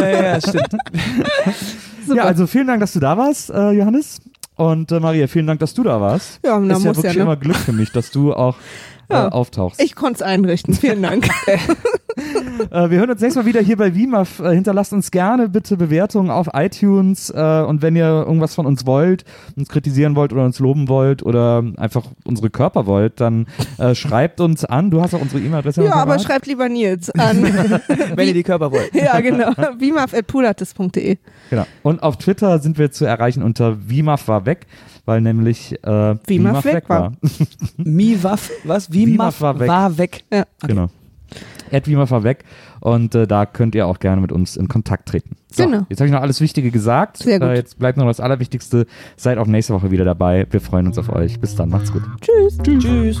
ja, 0.00 0.22
ja, 0.34 0.40
stimmt. 0.40 0.68
Ja, 2.06 2.24
also 2.24 2.46
vielen 2.46 2.66
Dank, 2.66 2.80
dass 2.80 2.92
du 2.92 3.00
da 3.00 3.16
warst, 3.16 3.50
äh, 3.50 3.70
Johannes. 3.72 4.20
Und 4.56 4.92
äh, 4.92 5.00
Maria, 5.00 5.26
vielen 5.26 5.46
Dank, 5.46 5.60
dass 5.60 5.72
du 5.74 5.82
da 5.82 6.00
warst. 6.00 6.40
Ja, 6.44 6.58
na, 6.58 6.76
ist 6.76 6.84
ja 6.84 6.94
wirklich 6.96 7.04
ja, 7.04 7.18
ne? 7.18 7.22
immer 7.22 7.36
Glück 7.36 7.56
für 7.56 7.72
mich, 7.72 7.92
dass 7.92 8.10
du 8.10 8.34
auch 8.34 8.56
äh, 9.10 9.14
Ja. 9.14 9.28
auftauchst. 9.28 9.82
Ich 9.82 9.94
konnte 9.94 10.16
es 10.16 10.22
einrichten. 10.22 10.74
Vielen 10.74 11.02
Dank. 11.02 11.28
Äh, 12.70 12.90
wir 12.90 12.98
hören 12.98 13.10
uns 13.10 13.22
nächstes 13.22 13.42
Mal 13.42 13.48
wieder 13.48 13.60
hier 13.60 13.76
bei 13.78 13.94
WIMAF. 13.94 14.40
Äh, 14.40 14.54
hinterlasst 14.54 14.92
uns 14.92 15.10
gerne 15.10 15.48
bitte 15.48 15.76
Bewertungen 15.78 16.30
auf 16.30 16.48
iTunes. 16.52 17.30
Äh, 17.30 17.62
und 17.62 17.80
wenn 17.80 17.96
ihr 17.96 18.04
irgendwas 18.04 18.54
von 18.54 18.66
uns 18.66 18.84
wollt, 18.84 19.24
uns 19.56 19.68
kritisieren 19.68 20.16
wollt 20.16 20.32
oder 20.32 20.44
uns 20.44 20.58
loben 20.58 20.88
wollt 20.88 21.22
oder 21.22 21.64
einfach 21.78 22.04
unsere 22.24 22.50
Körper 22.50 22.84
wollt, 22.86 23.20
dann 23.20 23.46
äh, 23.78 23.94
schreibt 23.94 24.40
uns 24.40 24.64
an. 24.66 24.90
Du 24.90 25.00
hast 25.00 25.14
auch 25.14 25.22
unsere 25.22 25.40
E-Mail-Adresse. 25.40 25.84
ja, 25.84 25.94
aber 25.94 26.18
schreibt 26.18 26.46
lieber 26.46 26.68
Nils 26.68 27.08
an. 27.10 27.42
Wenn 28.14 28.28
ihr 28.28 28.34
die 28.34 28.42
Körper 28.42 28.70
wollt. 28.70 28.94
ja, 28.94 29.18
genau. 29.20 29.52
wimaf.pulatis.de. 29.78 31.16
Genau. 31.48 31.66
Und 31.82 32.02
auf 32.02 32.18
Twitter 32.18 32.58
sind 32.58 32.76
wir 32.76 32.90
zu 32.90 33.04
erreichen 33.04 33.42
unter 33.42 33.88
WIMAF 33.88 34.28
war 34.28 34.44
weg, 34.44 34.66
weil 35.10 35.22
nämlich 35.22 35.72
äh, 35.82 36.14
WIMAF 36.24 36.64
weg 36.64 36.88
war. 36.88 37.14
Mi 37.76 38.16
Waff, 38.22 38.48
was? 38.62 38.92
Wie 38.92 39.08
Wimaf 39.08 39.26
Maff 39.26 39.40
war 39.40 39.58
weg. 39.58 39.68
War 39.68 39.98
weg. 39.98 40.24
Ja. 40.32 40.44
Genau. 40.64 40.86
Ed 41.72 41.88
WIMAF 41.88 42.12
war 42.12 42.22
weg. 42.22 42.44
Und 42.78 43.16
äh, 43.16 43.26
da 43.26 43.44
könnt 43.44 43.74
ihr 43.74 43.88
auch 43.88 43.98
gerne 43.98 44.20
mit 44.20 44.30
uns 44.30 44.56
in 44.56 44.68
Kontakt 44.68 45.08
treten. 45.08 45.34
So, 45.50 45.64
Genau. 45.64 45.84
Jetzt 45.88 45.98
habe 45.98 46.06
ich 46.06 46.12
noch 46.12 46.20
alles 46.22 46.40
Wichtige 46.40 46.70
gesagt. 46.70 47.16
Sehr 47.16 47.40
gut. 47.40 47.48
Äh, 47.48 47.54
jetzt 47.54 47.76
bleibt 47.80 47.98
noch 47.98 48.06
das 48.06 48.20
Allerwichtigste. 48.20 48.86
Seid 49.16 49.38
auch 49.38 49.48
nächste 49.48 49.74
Woche 49.74 49.90
wieder 49.90 50.04
dabei. 50.04 50.46
Wir 50.48 50.60
freuen 50.60 50.86
uns 50.86 50.96
auf 50.96 51.08
euch. 51.08 51.40
Bis 51.40 51.56
dann. 51.56 51.70
Macht's 51.70 51.92
gut. 51.92 52.02
Tschüss. 52.20 52.58
Tschüss. 52.62 53.20